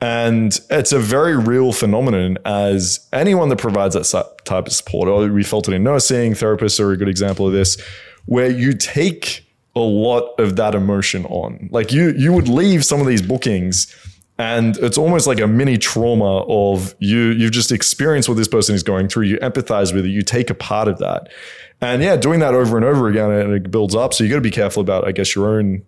And 0.00 0.58
it's 0.68 0.92
a 0.92 0.98
very 0.98 1.36
real 1.36 1.72
phenomenon 1.72 2.36
as 2.44 3.06
anyone 3.12 3.48
that 3.50 3.58
provides 3.58 3.94
that 3.94 4.34
type 4.44 4.66
of 4.66 4.72
support. 4.72 5.08
Or 5.08 5.28
we 5.28 5.44
felt 5.44 5.68
it 5.68 5.74
in 5.74 5.84
nursing, 5.84 6.32
therapists 6.34 6.80
are 6.80 6.90
a 6.90 6.96
good 6.96 7.08
example 7.08 7.46
of 7.46 7.52
this, 7.52 7.80
where 8.26 8.50
you 8.50 8.72
take 8.72 9.46
a 9.74 9.80
lot 9.80 10.38
of 10.38 10.56
that 10.56 10.74
emotion 10.74 11.24
on. 11.26 11.68
Like 11.72 11.92
you, 11.92 12.12
you 12.12 12.32
would 12.32 12.48
leave 12.48 12.84
some 12.84 13.00
of 13.00 13.06
these 13.06 13.22
bookings 13.22 13.94
and 14.38 14.76
it's 14.78 14.98
almost 14.98 15.26
like 15.26 15.40
a 15.40 15.46
mini 15.46 15.78
trauma 15.78 16.40
of 16.48 16.94
you 16.98 17.30
you've 17.30 17.52
just 17.52 17.70
experienced 17.70 18.28
what 18.28 18.36
this 18.36 18.48
person 18.48 18.74
is 18.74 18.82
going 18.82 19.08
through 19.08 19.24
you 19.24 19.36
empathize 19.38 19.94
with 19.94 20.06
it 20.06 20.08
you 20.08 20.22
take 20.22 20.48
a 20.50 20.54
part 20.54 20.88
of 20.88 20.98
that 20.98 21.28
and 21.80 22.02
yeah 22.02 22.16
doing 22.16 22.40
that 22.40 22.54
over 22.54 22.76
and 22.76 22.84
over 22.84 23.08
again 23.08 23.30
and 23.30 23.52
it 23.52 23.70
builds 23.70 23.94
up 23.94 24.14
so 24.14 24.24
you 24.24 24.30
got 24.30 24.36
to 24.36 24.40
be 24.40 24.50
careful 24.50 24.80
about 24.80 25.06
i 25.06 25.12
guess 25.12 25.34
your 25.36 25.48
own 25.48 25.82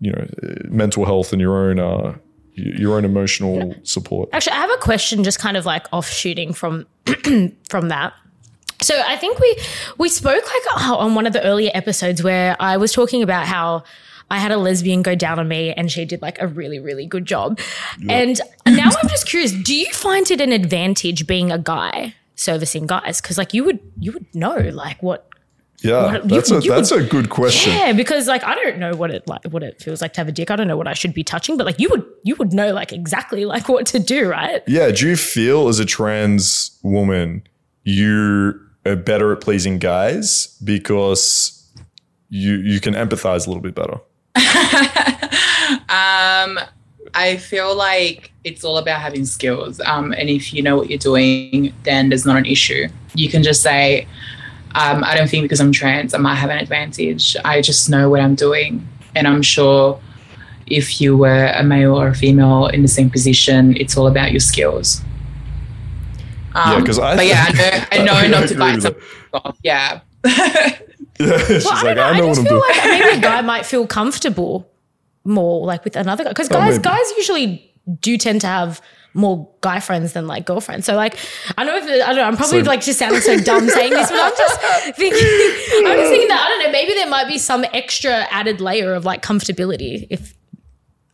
you 0.00 0.12
know 0.12 0.26
mental 0.68 1.04
health 1.04 1.32
and 1.32 1.40
your 1.40 1.56
own 1.56 1.80
uh 1.80 2.14
your 2.56 2.96
own 2.96 3.04
emotional 3.04 3.74
support 3.82 4.28
Actually, 4.32 4.54
I 4.54 4.60
have 4.60 4.70
a 4.70 4.78
question 4.78 5.22
just 5.22 5.38
kind 5.38 5.56
of 5.58 5.66
like 5.66 5.86
offshooting 5.92 6.54
from 6.54 6.86
from 7.68 7.88
that. 7.88 8.14
So 8.86 8.94
I 9.06 9.16
think 9.16 9.38
we 9.40 9.50
we 9.98 10.08
spoke 10.08 10.44
like 10.44 10.62
oh, 10.76 10.96
on 11.00 11.14
one 11.16 11.26
of 11.26 11.32
the 11.32 11.42
earlier 11.42 11.70
episodes 11.74 12.22
where 12.22 12.56
I 12.60 12.76
was 12.76 12.92
talking 12.92 13.20
about 13.22 13.46
how 13.46 13.82
I 14.30 14.38
had 14.38 14.52
a 14.52 14.56
lesbian 14.56 15.02
go 15.02 15.14
down 15.16 15.38
on 15.40 15.48
me 15.48 15.72
and 15.72 15.90
she 15.90 16.04
did 16.04 16.22
like 16.22 16.40
a 16.40 16.46
really 16.46 16.78
really 16.78 17.04
good 17.06 17.26
job. 17.26 17.58
And 18.08 18.40
now 18.64 18.90
I'm 19.02 19.08
just 19.08 19.26
curious, 19.28 19.50
do 19.52 19.74
you 19.74 19.92
find 19.92 20.30
it 20.30 20.40
an 20.40 20.52
advantage 20.52 21.26
being 21.26 21.50
a 21.50 21.58
guy 21.58 22.14
servicing 22.36 22.86
guys 22.86 23.20
cuz 23.20 23.36
like 23.38 23.52
you 23.54 23.64
would 23.64 23.80
you 23.98 24.12
would 24.12 24.26
know 24.34 24.56
like 24.84 25.02
what 25.02 25.26
yeah 25.80 26.04
What- 26.12 26.22
you- 26.24 26.28
that's 26.36 26.50
a 26.52 26.60
you 26.60 26.70
that's 26.70 26.90
would- 26.92 27.06
a 27.06 27.08
good 27.08 27.28
question 27.30 27.72
yeah, 27.72 27.92
because 27.92 28.28
like 28.28 28.44
I 28.44 28.54
don't 28.54 28.78
know 28.78 28.92
what 28.94 29.10
it 29.10 29.26
like 29.26 29.44
what 29.54 29.62
it 29.64 29.82
feels 29.82 30.00
like 30.00 30.12
to 30.14 30.20
have 30.20 30.28
a 30.28 30.32
dick. 30.32 30.50
I 30.52 30.56
don't 30.56 30.68
know 30.68 30.76
what 30.76 30.86
I 30.86 30.92
should 30.94 31.14
be 31.14 31.24
touching, 31.24 31.56
but 31.56 31.66
like 31.66 31.80
you 31.80 31.88
would 31.90 32.04
you 32.22 32.36
would 32.36 32.52
know 32.52 32.72
like 32.72 32.92
exactly 32.92 33.46
like 33.46 33.68
what 33.68 33.84
to 33.86 33.98
do, 33.98 34.28
right? 34.28 34.62
yeah 34.68 34.90
do 34.92 35.08
you 35.08 35.16
feel 35.16 35.66
as 35.66 35.80
a 35.80 35.84
trans 35.96 36.70
woman 36.84 37.42
you 37.84 38.60
are 38.86 38.96
better 38.96 39.32
at 39.32 39.40
pleasing 39.40 39.78
guys 39.78 40.56
because 40.62 41.52
you 42.28 42.54
you 42.56 42.80
can 42.80 42.94
empathize 42.94 43.46
a 43.46 43.50
little 43.50 43.62
bit 43.62 43.74
better 43.74 44.00
Um, 45.88 46.58
I 47.14 47.36
feel 47.36 47.74
like 47.74 48.32
it's 48.44 48.64
all 48.64 48.78
about 48.78 49.00
having 49.00 49.24
skills. 49.24 49.80
Um, 49.80 50.12
and 50.12 50.28
if 50.28 50.52
you 50.52 50.62
know 50.62 50.76
what 50.76 50.90
you're 50.90 50.98
doing, 50.98 51.72
then 51.84 52.08
there's 52.08 52.26
not 52.26 52.36
an 52.36 52.46
issue. 52.46 52.88
You 53.14 53.28
can 53.28 53.42
just 53.42 53.62
say, 53.62 54.06
um, 54.74 55.04
I 55.04 55.16
don't 55.16 55.28
think 55.28 55.44
because 55.44 55.60
I'm 55.60 55.72
trans, 55.72 56.12
I 56.12 56.18
might 56.18 56.34
have 56.34 56.50
an 56.50 56.58
advantage. 56.58 57.36
I 57.44 57.62
just 57.62 57.88
know 57.88 58.10
what 58.10 58.20
I'm 58.20 58.34
doing. 58.34 58.86
And 59.14 59.26
I'm 59.26 59.42
sure 59.42 60.00
if 60.66 61.00
you 61.00 61.16
were 61.16 61.46
a 61.46 61.62
male 61.62 61.98
or 61.98 62.08
a 62.08 62.14
female 62.14 62.66
in 62.66 62.82
the 62.82 62.88
same 62.88 63.10
position, 63.10 63.76
it's 63.76 63.96
all 63.96 64.08
about 64.08 64.32
your 64.32 64.40
skills. 64.40 65.00
Um, 66.56 66.72
Yeah, 66.78 66.84
'cause 66.86 66.98
I- 66.98 67.16
But 67.16 67.26
yeah, 67.26 67.44
I 67.92 67.98
know, 67.98 68.12
I 68.12 68.16
I 68.24 68.26
know 68.28 68.38
not 68.40 68.48
to 68.48 68.54
agree 68.54 68.56
bite 68.56 68.74
with 68.76 68.82
someone 68.84 69.02
off. 69.34 69.56
Yeah. 69.62 70.00
Yeah, 71.18 71.38
she's 71.46 71.64
Well, 71.64 71.74
like, 71.74 71.84
don't 71.84 71.96
know. 71.96 72.02
I 72.02 72.08
I, 72.10 72.18
know 72.18 72.26
what 72.26 72.34
just 72.34 72.40
I'm 72.40 72.46
feel 72.46 72.60
doing. 72.60 72.76
like 72.76 72.84
maybe 72.84 73.18
a 73.18 73.20
guy 73.20 73.40
might 73.52 73.64
feel 73.64 73.86
comfortable 73.86 74.70
more 75.24 75.64
like 75.66 75.82
with 75.84 75.96
another 75.96 76.24
guy 76.24 76.30
because 76.30 76.48
Oh, 76.50 76.54
guys 76.54 76.72
maybe. 76.72 76.82
guys 76.82 77.10
usually 77.16 77.72
do 78.00 78.18
tend 78.18 78.42
to 78.42 78.46
have 78.46 78.82
more 79.14 79.48
guy 79.62 79.80
friends 79.80 80.12
than 80.12 80.26
like 80.26 80.44
girlfriends. 80.44 80.84
So 80.84 80.94
like 80.94 81.16
I 81.56 81.64
know 81.64 81.74
if 81.74 81.84
I 81.84 82.06
don't 82.08 82.16
know, 82.16 82.22
I'm 82.24 82.36
probably 82.36 82.62
So- 82.62 82.68
like 82.68 82.82
just 82.82 82.98
sounding 82.98 83.22
so 83.22 83.38
dumb 83.40 83.66
saying 83.66 83.92
this, 83.94 84.10
but 84.10 84.20
I'm 84.20 84.32
just 84.36 84.60
thinking 84.96 85.86
I'm 85.86 85.96
just 85.96 86.10
thinking 86.10 86.28
that 86.28 86.44
I 86.44 86.48
don't 86.50 86.64
know, 86.64 86.72
maybe 86.72 86.92
there 86.92 87.08
might 87.08 87.28
be 87.28 87.38
some 87.38 87.64
extra 87.72 88.26
added 88.30 88.60
layer 88.60 88.92
of 88.92 89.06
like 89.06 89.22
comfortability 89.22 90.06
if 90.10 90.34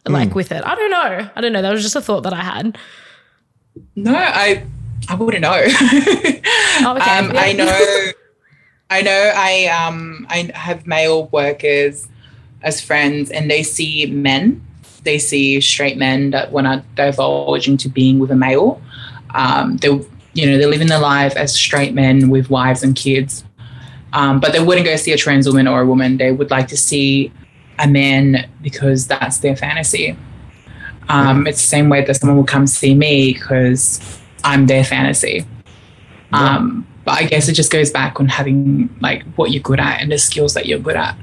like 0.09 0.31
Hmm. 0.31 0.35
with 0.35 0.51
it. 0.51 0.65
I 0.67 0.75
don't 0.75 0.91
know. 0.91 1.31
I 1.37 1.41
don't 1.41 1.53
know. 1.53 1.63
That 1.63 1.71
was 1.73 1.83
just 1.83 1.95
a 1.95 2.01
thought 2.01 2.23
that 2.25 2.33
I 2.33 2.41
had. 2.43 2.77
No, 3.95 4.17
I 4.17 4.65
I 5.09 5.15
wouldn't 5.15 5.43
know. 5.43 5.67
Oh, 6.85 6.97
okay. 6.97 7.19
um, 7.19 7.31
Yeah. 7.33 7.41
I 7.41 7.53
know, 7.53 8.13
I 8.91 9.03
know. 9.03 9.33
I 9.37 9.67
um 9.67 10.27
I 10.31 10.51
have 10.55 10.87
male 10.87 11.27
workers 11.29 12.09
as 12.63 12.81
friends, 12.81 13.31
and 13.31 13.51
they 13.51 13.63
see 13.63 14.07
men. 14.07 14.67
They 15.05 15.19
see 15.19 15.61
straight 15.61 15.97
men 15.97 16.31
that 16.31 16.51
want 16.51 16.67
to 16.67 16.83
divulge 16.97 17.69
into 17.69 17.89
being 17.89 18.19
with 18.19 18.31
a 18.31 18.37
male. 18.37 18.81
Um, 19.35 19.77
they 19.77 19.89
you 19.89 20.47
know 20.47 20.59
they're 20.59 20.69
living 20.69 20.89
their 20.89 20.99
life 20.99 21.37
as 21.37 21.55
straight 21.55 21.95
men 21.95 22.31
with 22.31 22.51
wives 22.51 22.83
and 22.83 22.97
kids, 22.97 23.45
um, 24.13 24.41
but 24.41 24.53
they 24.53 24.65
wouldn't 24.65 24.87
go 24.87 24.97
see 24.97 25.13
a 25.13 25.17
trans 25.17 25.47
woman 25.47 25.69
or 25.69 25.83
a 25.83 25.87
woman. 25.87 26.17
They 26.17 26.33
would 26.33 26.51
like 26.51 26.69
to 26.69 26.77
see 26.77 27.33
a 27.79 27.87
man 27.87 28.49
because 28.63 29.07
that's 29.07 29.39
their 29.39 29.57
fantasy. 29.57 30.17
Um, 31.09 31.47
it's 31.47 31.61
the 31.61 31.69
same 31.69 31.89
way 31.89 32.05
that 32.05 32.15
someone 32.15 32.37
will 32.39 32.45
come 32.45 32.67
see 32.67 32.95
me 32.95 33.35
because 33.35 34.01
I'm 34.45 34.67
their 34.67 34.85
fantasy. 34.85 35.47
Um, 36.33 36.87
but 37.05 37.13
I 37.13 37.25
guess 37.25 37.49
it 37.49 37.53
just 37.53 37.71
goes 37.71 37.91
back 37.91 38.21
on 38.21 38.29
having 38.29 38.95
like 39.01 39.25
what 39.35 39.51
you're 39.51 39.63
good 39.63 39.81
at 39.81 40.01
and 40.01 40.11
the 40.11 40.19
skills 40.19 40.55
that 40.55 40.67
you're 40.67 40.79
good 40.79 40.97
at. 40.97 41.17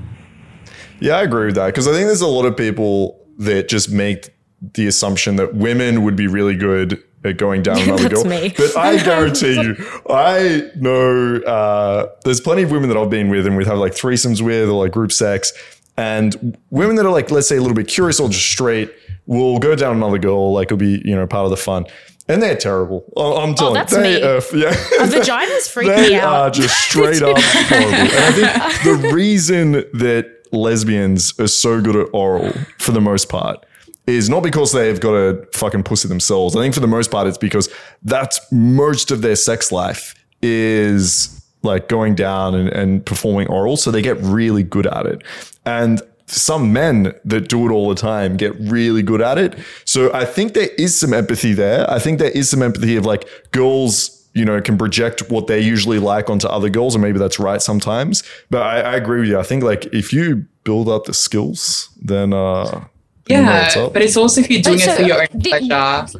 Yeah, 0.99 1.17
I 1.17 1.23
agree 1.23 1.47
with 1.47 1.55
that 1.55 1.67
because 1.67 1.87
I 1.87 1.91
think 1.91 2.07
there's 2.07 2.21
a 2.21 2.27
lot 2.27 2.45
of 2.45 2.57
people 2.57 3.19
that 3.37 3.69
just 3.69 3.89
make 3.91 4.29
the 4.73 4.87
assumption 4.87 5.37
that 5.37 5.55
women 5.55 6.03
would 6.03 6.15
be 6.15 6.27
really 6.27 6.55
good 6.55 7.01
at 7.23 7.37
going 7.37 7.63
down 7.63 7.79
another 7.81 8.09
That's 8.09 8.23
girl. 8.23 8.29
me. 8.29 8.53
But 8.55 8.75
I 8.77 8.97
guarantee 9.03 9.61
you, 9.61 10.01
I 10.09 10.69
know 10.75 11.37
uh, 11.37 12.07
there's 12.25 12.41
plenty 12.41 12.63
of 12.63 12.71
women 12.71 12.89
that 12.89 12.97
I've 12.97 13.09
been 13.09 13.29
with 13.29 13.47
and 13.47 13.55
we've 13.55 13.67
had 13.67 13.77
like 13.77 13.93
threesomes 13.93 14.41
with 14.41 14.69
or 14.69 14.83
like 14.83 14.91
group 14.91 15.11
sex. 15.11 15.53
And 15.97 16.57
women 16.69 16.95
that 16.95 17.05
are 17.05 17.11
like, 17.11 17.29
let's 17.29 17.47
say 17.49 17.57
a 17.57 17.61
little 17.61 17.75
bit 17.75 17.87
curious 17.87 18.19
or 18.19 18.29
just 18.29 18.49
straight 18.49 18.93
will 19.25 19.59
go 19.59 19.75
down 19.75 19.97
another 19.97 20.17
girl, 20.17 20.53
like 20.53 20.67
it'll 20.67 20.77
be, 20.77 21.01
you 21.03 21.15
know, 21.15 21.27
part 21.27 21.43
of 21.45 21.51
the 21.51 21.57
fun. 21.57 21.85
And 22.29 22.41
they're 22.41 22.55
terrible. 22.55 23.03
I'm 23.17 23.55
telling 23.55 23.71
Oh, 23.71 23.73
that's 23.73 23.91
you. 23.93 24.01
They, 24.01 24.21
me. 24.21 24.23
uh, 24.23 24.41
yeah. 24.53 25.03
A 25.03 25.07
vagina's 25.19 25.67
freak 25.67 25.87
they 25.87 26.09
me 26.09 26.15
out. 26.15 26.21
They 26.21 26.25
are 26.37 26.49
just 26.51 26.77
straight 26.79 27.21
up 27.21 27.37
horrible. 27.41 27.93
And 27.95 28.11
I 28.11 28.69
think 28.71 29.01
the 29.01 29.09
reason 29.13 29.71
that 29.71 30.27
lesbians 30.51 31.37
are 31.39 31.47
so 31.47 31.81
good 31.81 31.95
at 31.95 32.07
oral 32.13 32.53
for 32.77 32.91
the 32.91 33.01
most 33.01 33.29
part 33.29 33.65
is 34.07 34.29
not 34.29 34.41
because 34.43 34.71
they've 34.71 34.99
got 34.99 35.13
a 35.13 35.45
fucking 35.53 35.83
pussy 35.83 36.07
themselves. 36.07 36.55
I 36.55 36.61
think 36.61 36.73
for 36.75 36.79
the 36.79 36.87
most 36.87 37.11
part, 37.11 37.27
it's 37.27 37.37
because 37.37 37.67
that's 38.03 38.39
most 38.51 39.11
of 39.11 39.21
their 39.21 39.35
sex 39.35 39.71
life 39.71 40.15
is 40.41 41.35
like 41.63 41.89
going 41.89 42.15
down 42.15 42.55
and, 42.55 42.69
and 42.69 43.05
performing 43.05 43.47
oral. 43.47 43.75
So 43.75 43.91
they 43.91 44.01
get 44.01 44.17
really 44.21 44.63
good 44.63 44.87
at 44.87 45.05
it. 45.05 45.23
And 45.65 46.01
some 46.31 46.71
men 46.73 47.13
that 47.25 47.49
do 47.49 47.67
it 47.67 47.71
all 47.71 47.89
the 47.89 47.95
time 47.95 48.37
get 48.37 48.53
really 48.59 49.01
good 49.01 49.21
at 49.21 49.37
it. 49.37 49.57
So 49.85 50.13
I 50.13 50.25
think 50.25 50.53
there 50.53 50.69
is 50.77 50.97
some 50.99 51.13
empathy 51.13 51.53
there. 51.53 51.89
I 51.89 51.99
think 51.99 52.19
there 52.19 52.31
is 52.31 52.49
some 52.49 52.61
empathy 52.61 52.95
of 52.95 53.05
like 53.05 53.27
girls 53.51 54.15
you 54.35 54.45
know, 54.45 54.61
can 54.61 54.77
project 54.77 55.29
what 55.31 55.47
they 55.47 55.59
usually 55.59 55.97
like 55.97 56.29
onto 56.29 56.47
other 56.47 56.69
girls, 56.69 56.93
and 56.93 57.01
maybe 57.01 57.17
that's 57.17 57.39
right 57.39 57.61
sometimes. 57.63 58.23
But 58.51 58.61
I, 58.61 58.79
I 58.81 58.95
agree 58.95 59.21
with 59.21 59.29
you. 59.29 59.39
I 59.39 59.43
think 59.43 59.63
like 59.63 59.85
if 59.87 60.13
you 60.13 60.45
build 60.63 60.87
up 60.87 61.05
the 61.05 61.15
skills, 61.15 61.89
then 61.99 62.31
uh, 62.31 62.85
then 63.25 63.39
you 63.39 63.45
know 63.45 63.51
what's 63.59 63.75
Yeah, 63.75 63.81
up. 63.85 63.93
but 63.93 64.03
it's 64.03 64.15
also 64.15 64.41
if 64.41 64.49
you're 64.51 64.61
doing 64.61 64.77
so 64.77 64.91
it 64.93 64.97
for 64.97 65.01
your 65.03 65.21
own 65.21 65.27
the- 65.33 65.49
pleasure, 65.49 66.19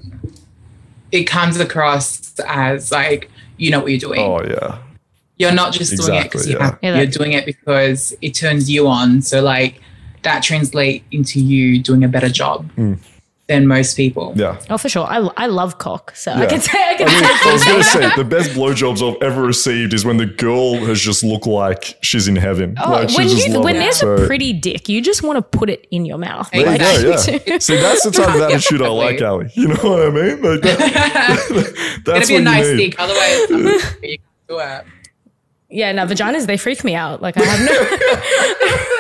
it 1.12 1.26
comes 1.26 1.60
across 1.60 2.38
as 2.48 2.92
like 2.92 3.30
you 3.58 3.70
know 3.70 3.80
what 3.82 3.92
you're 3.92 4.00
doing. 4.00 4.20
oh 4.22 4.42
yeah, 4.44 4.80
You're 5.38 5.54
not 5.54 5.72
just 5.72 5.96
doing 5.96 6.20
it 6.20 6.24
because 6.24 6.48
you 6.48 6.58
yeah. 6.58 6.64
have. 6.66 6.80
You're 6.82 7.06
that- 7.06 7.14
doing 7.14 7.34
it 7.34 7.46
because 7.46 8.14
it 8.22 8.32
turns 8.34 8.70
you 8.72 8.88
on. 8.88 9.22
So 9.22 9.42
like 9.42 9.82
that 10.24 10.44
translate 10.44 11.04
into 11.12 11.40
you 11.40 11.82
doing 11.82 12.04
a 12.04 12.08
better 12.08 12.30
job 12.30 12.70
mm. 12.76 12.98
than 13.48 13.66
most 13.68 13.96
people. 13.98 14.34
Yeah. 14.36 14.60
Oh, 14.70 14.78
for 14.78 14.90
sure. 14.90 15.06
I, 15.06 15.18
I 15.38 15.48
love 15.48 15.78
cock, 15.80 16.16
so 16.16 16.32
I 16.32 16.42
Yeah. 16.44 16.50
can 16.50 16.62
say 16.62 16.72
I 16.78 16.94
can 16.96 17.08
I 17.08 17.12
mean, 17.14 17.24
I 17.24 17.54
was 17.54 17.64
gonna 17.66 17.84
say 17.84 18.16
the 18.16 18.24
best 18.24 18.52
blowjobs 18.52 19.02
I've 19.02 19.22
ever 19.24 19.42
received 19.42 19.94
is 19.94 20.06
when 20.06 20.18
the 20.18 20.26
girl 20.28 20.76
has 20.86 21.00
just 21.02 21.24
looked 21.24 21.48
like 21.48 21.98
she's 22.02 22.28
in 22.28 22.36
heaven. 22.36 22.76
Oh, 22.84 22.92
like, 22.92 23.10
she 23.10 23.18
when 23.18 23.28
you 23.30 23.62
when 23.62 23.76
there's 23.78 23.98
So- 23.98 24.14
a 24.16 24.28
pretty 24.28 24.54
dick, 24.54 24.88
you 24.90 25.02
just 25.02 25.24
want 25.24 25.38
to 25.38 25.58
put 25.58 25.70
it 25.70 25.88
in 25.90 26.06
your 26.06 26.18
mouth. 26.18 26.50
There 26.52 26.62
you 26.72 26.78
go, 26.78 27.02
yeah. 27.48 27.58
See, 27.60 27.76
that's 27.78 28.04
the 28.04 28.12
type 28.12 28.36
of 28.36 28.42
attitude 28.52 28.82
I 28.82 28.88
like, 28.90 29.22
Ally. 29.22 29.50
You 29.54 29.70
know 29.70 29.76
what 29.76 30.08
I 30.08 30.10
mean? 30.12 30.42
Like 30.42 30.62
that, 30.62 32.00
Gotta 32.04 32.20
that's 32.20 32.28
be 32.30 32.36
a 32.36 32.42
nice 32.42 32.68
you 32.68 32.76
need. 32.76 32.90
dick, 32.92 33.00
otherwise 33.00 33.50
you 33.50 33.80
can't 33.80 34.22
do 34.48 34.60
it. 34.60 34.86
yeah, 35.70 35.92
no, 35.92 36.06
vaginas 36.06 36.46
they 36.46 36.58
freak 36.58 36.84
me 36.84 36.94
out. 36.96 37.22
Like 37.22 37.36
I 37.38 37.44
have 37.46 37.60
no. 37.66 38.96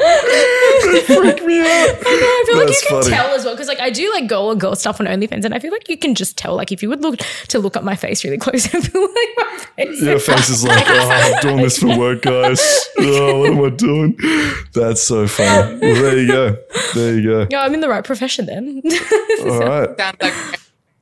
Freak 0.00 1.44
me 1.44 1.60
out. 1.60 1.96
I 2.06 2.44
feel 2.46 2.56
like 2.58 2.68
you 2.68 2.74
can 2.88 3.02
funny. 3.02 3.14
tell 3.14 3.34
as 3.34 3.44
well 3.44 3.54
because 3.54 3.68
like 3.68 3.80
I 3.80 3.90
do 3.90 4.10
like 4.12 4.28
girl 4.28 4.48
on 4.48 4.58
girl 4.58 4.74
stuff 4.74 5.00
on 5.00 5.06
OnlyFans, 5.06 5.44
and 5.44 5.54
I 5.54 5.58
feel 5.58 5.70
like 5.72 5.88
you 5.88 5.96
can 5.98 6.14
just 6.14 6.36
tell. 6.38 6.56
Like 6.56 6.72
if 6.72 6.82
you 6.82 6.88
would 6.88 7.02
look 7.02 7.18
to 7.48 7.58
look 7.58 7.76
at 7.76 7.84
my 7.84 7.96
face 7.96 8.24
really 8.24 8.38
close, 8.38 8.66
I 8.74 8.80
feel 8.80 9.02
like 9.02 9.28
my 9.36 9.64
face. 9.76 10.02
Your 10.02 10.18
face 10.18 10.48
is 10.48 10.64
like, 10.64 10.84
oh, 10.86 11.10
I'm 11.10 11.40
doing 11.42 11.56
this 11.58 11.78
for 11.78 11.96
work, 11.98 12.22
guys. 12.22 12.60
Oh, 13.02 13.40
what 13.40 13.50
am 13.50 13.64
I 13.64 13.70
doing? 13.70 14.18
That's 14.74 15.02
so 15.02 15.26
funny. 15.26 15.78
Well, 15.80 16.02
there 16.02 16.18
you 16.18 16.26
go. 16.26 16.56
There 16.94 17.14
you 17.18 17.22
go. 17.28 17.46
Yeah, 17.50 17.62
I'm 17.62 17.72
in 17.72 17.80
the 17.80 17.88
right 17.88 18.04
profession 18.04 18.44
then. 18.46 18.82
All 19.44 19.58
right. 19.60 19.88
Sounds 19.98 20.16
like 20.20 20.34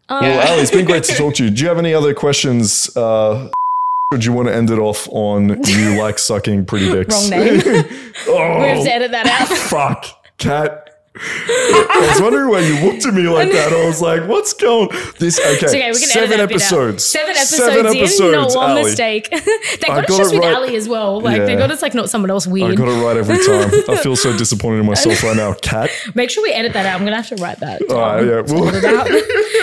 Well, 0.08 0.22
Ally, 0.40 0.62
it's 0.62 0.70
been 0.70 0.84
great 0.86 1.02
to 1.04 1.14
talk 1.14 1.34
to 1.34 1.44
you. 1.44 1.50
Do 1.50 1.62
you 1.62 1.68
have 1.68 1.78
any 1.78 1.92
other 1.92 2.14
questions? 2.14 2.96
Uh, 2.96 3.48
or 4.10 4.16
do 4.16 4.24
you 4.24 4.32
want 4.32 4.48
to 4.48 4.54
end 4.54 4.70
it 4.70 4.78
off 4.78 5.06
on 5.10 5.62
you 5.64 6.00
like 6.00 6.18
sucking 6.18 6.64
pretty 6.64 6.90
dicks? 6.90 7.14
Wrong 7.30 7.40
name. 7.40 7.56
we 7.66 7.68
have 7.68 8.78
oh, 8.78 8.84
to 8.84 8.92
edit 8.92 9.10
that 9.10 9.26
out. 9.26 9.48
fuck. 9.48 10.06
Kat. 10.38 10.87
I 11.20 12.08
was 12.12 12.20
wondering 12.22 12.48
why 12.50 12.60
you 12.60 12.84
looked 12.90 13.04
at 13.06 13.14
me 13.14 13.28
like 13.28 13.50
that. 13.52 13.72
I 13.72 13.86
was 13.86 14.00
like, 14.00 14.26
what's 14.28 14.52
going 14.52 14.88
this? 15.18 15.38
Okay, 15.40 15.66
okay, 15.90 15.92
seven 15.94 16.30
bit 16.30 16.40
out. 16.40 16.50
episodes. 16.50 17.04
Seven 17.04 17.30
episodes 17.30 17.58
Seven 17.74 17.86
episodes, 17.86 18.32
not 18.32 18.54
one 18.54 18.70
Ally. 18.70 18.82
mistake. 18.84 19.28
they 19.30 19.36
I 19.36 20.00
it's 20.00 20.08
got 20.08 20.08
just 20.08 20.32
it 20.34 20.40
with. 20.40 20.44
Ally 20.48 20.74
as 20.74 20.88
well. 20.88 21.20
Like 21.20 21.38
Yeah. 21.38 21.54
God 21.56 21.70
it's 21.70 21.82
like 21.82 21.94
not 21.94 22.08
someone 22.10 22.30
else 22.30 22.46
weird. 22.46 22.72
I 22.72 22.74
got 22.74 22.88
it 22.88 23.04
right 23.04 23.16
every 23.16 23.36
time. 23.44 23.70
I 23.88 24.00
feel 24.00 24.16
so 24.16 24.36
disappointed 24.38 24.80
in 24.80 24.86
myself 24.86 25.22
right 25.22 25.36
now. 25.36 25.54
Kat. 25.54 25.90
Make 26.14 26.30
sure 26.30 26.42
we 26.42 26.52
edit 26.52 26.72
that 26.74 26.86
out. 26.86 26.98
I'm 27.00 27.04
gonna 27.06 27.16
have 27.16 27.28
to 27.28 27.36
write 27.36 27.60
that. 27.60 27.82
All 27.90 27.96
right, 27.98 28.24
yeah. 28.24 28.40
Well, 28.42 28.64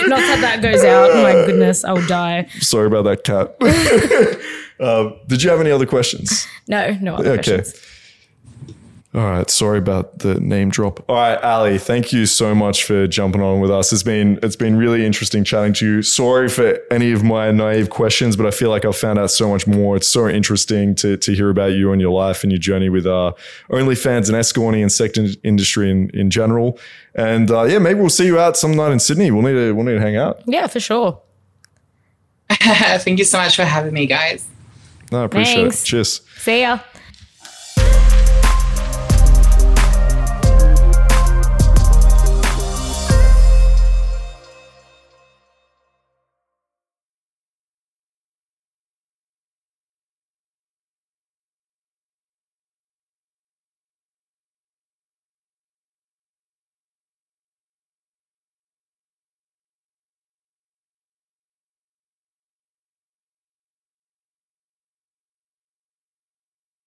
not 0.08 0.18
that 0.20 0.38
that 0.42 0.60
goes 0.62 0.84
out. 0.84 1.10
Oh 1.10 1.22
my 1.22 1.32
goodness, 1.32 1.84
I'll 1.84 2.06
die. 2.06 2.48
sorry 2.60 2.86
about 2.86 3.02
that, 3.04 3.24
Kat. 3.24 3.56
uh, 4.80 5.10
did 5.26 5.42
you 5.42 5.50
have 5.50 5.60
any 5.60 5.70
other 5.70 5.86
questions? 5.86 6.46
No, 6.68 6.96
no 7.00 7.14
other 7.16 7.32
Okay. 7.32 7.56
questions. 7.58 7.82
All 9.16 9.24
right. 9.24 9.48
Sorry 9.48 9.78
about 9.78 10.18
the 10.18 10.38
name 10.40 10.68
drop. 10.68 11.02
All 11.08 11.16
right, 11.16 11.42
Ally, 11.42 11.78
thank 11.78 12.12
you 12.12 12.26
so 12.26 12.54
much 12.54 12.84
for 12.84 13.06
jumping 13.06 13.40
on 13.40 13.60
with 13.60 13.70
us. 13.70 13.90
It's 13.90 14.02
been 14.02 14.38
it's 14.42 14.56
been 14.56 14.76
really 14.76 15.06
interesting 15.06 15.42
chatting 15.42 15.72
to 15.74 15.86
you. 15.86 16.02
Sorry 16.02 16.50
for 16.50 16.78
any 16.90 17.12
of 17.12 17.24
my 17.24 17.50
naive 17.50 17.88
questions, 17.88 18.36
but 18.36 18.44
I 18.44 18.50
feel 18.50 18.68
like 18.68 18.84
I've 18.84 18.94
found 18.94 19.18
out 19.18 19.30
so 19.30 19.48
much 19.48 19.66
more. 19.66 19.96
It's 19.96 20.06
so 20.06 20.28
interesting 20.28 20.94
to 20.96 21.16
to 21.16 21.32
hear 21.34 21.48
about 21.48 21.72
you 21.72 21.92
and 21.92 22.00
your 22.00 22.12
life 22.12 22.42
and 22.42 22.52
your 22.52 22.58
journey 22.58 22.90
with 22.90 23.06
uh, 23.06 23.32
OnlyFans 23.70 24.28
and 24.28 24.36
escorting 24.36 24.82
and 24.82 24.92
sex 24.92 25.16
in- 25.16 25.34
industry 25.42 25.90
in, 25.90 26.10
in 26.10 26.28
general. 26.28 26.78
And 27.14 27.50
uh, 27.50 27.62
yeah, 27.62 27.78
maybe 27.78 28.00
we'll 28.00 28.10
see 28.10 28.26
you 28.26 28.38
out 28.38 28.58
some 28.58 28.72
night 28.72 28.92
in 28.92 28.98
Sydney. 28.98 29.30
We'll 29.30 29.40
need 29.42 29.54
to 29.54 29.72
we'll 29.72 29.86
need 29.86 29.94
to 29.94 30.00
hang 30.00 30.16
out. 30.16 30.42
Yeah, 30.44 30.66
for 30.66 30.78
sure. 30.78 31.22
Thank 32.50 33.18
you 33.18 33.24
so 33.24 33.38
much 33.38 33.56
for 33.56 33.64
having 33.64 33.94
me, 33.94 34.04
guys. 34.04 34.46
No, 35.10 35.22
I 35.22 35.24
appreciate 35.24 35.62
Thanks. 35.62 35.84
it. 35.84 35.86
Cheers. 35.86 36.20
See 36.36 36.60
ya. 36.60 36.80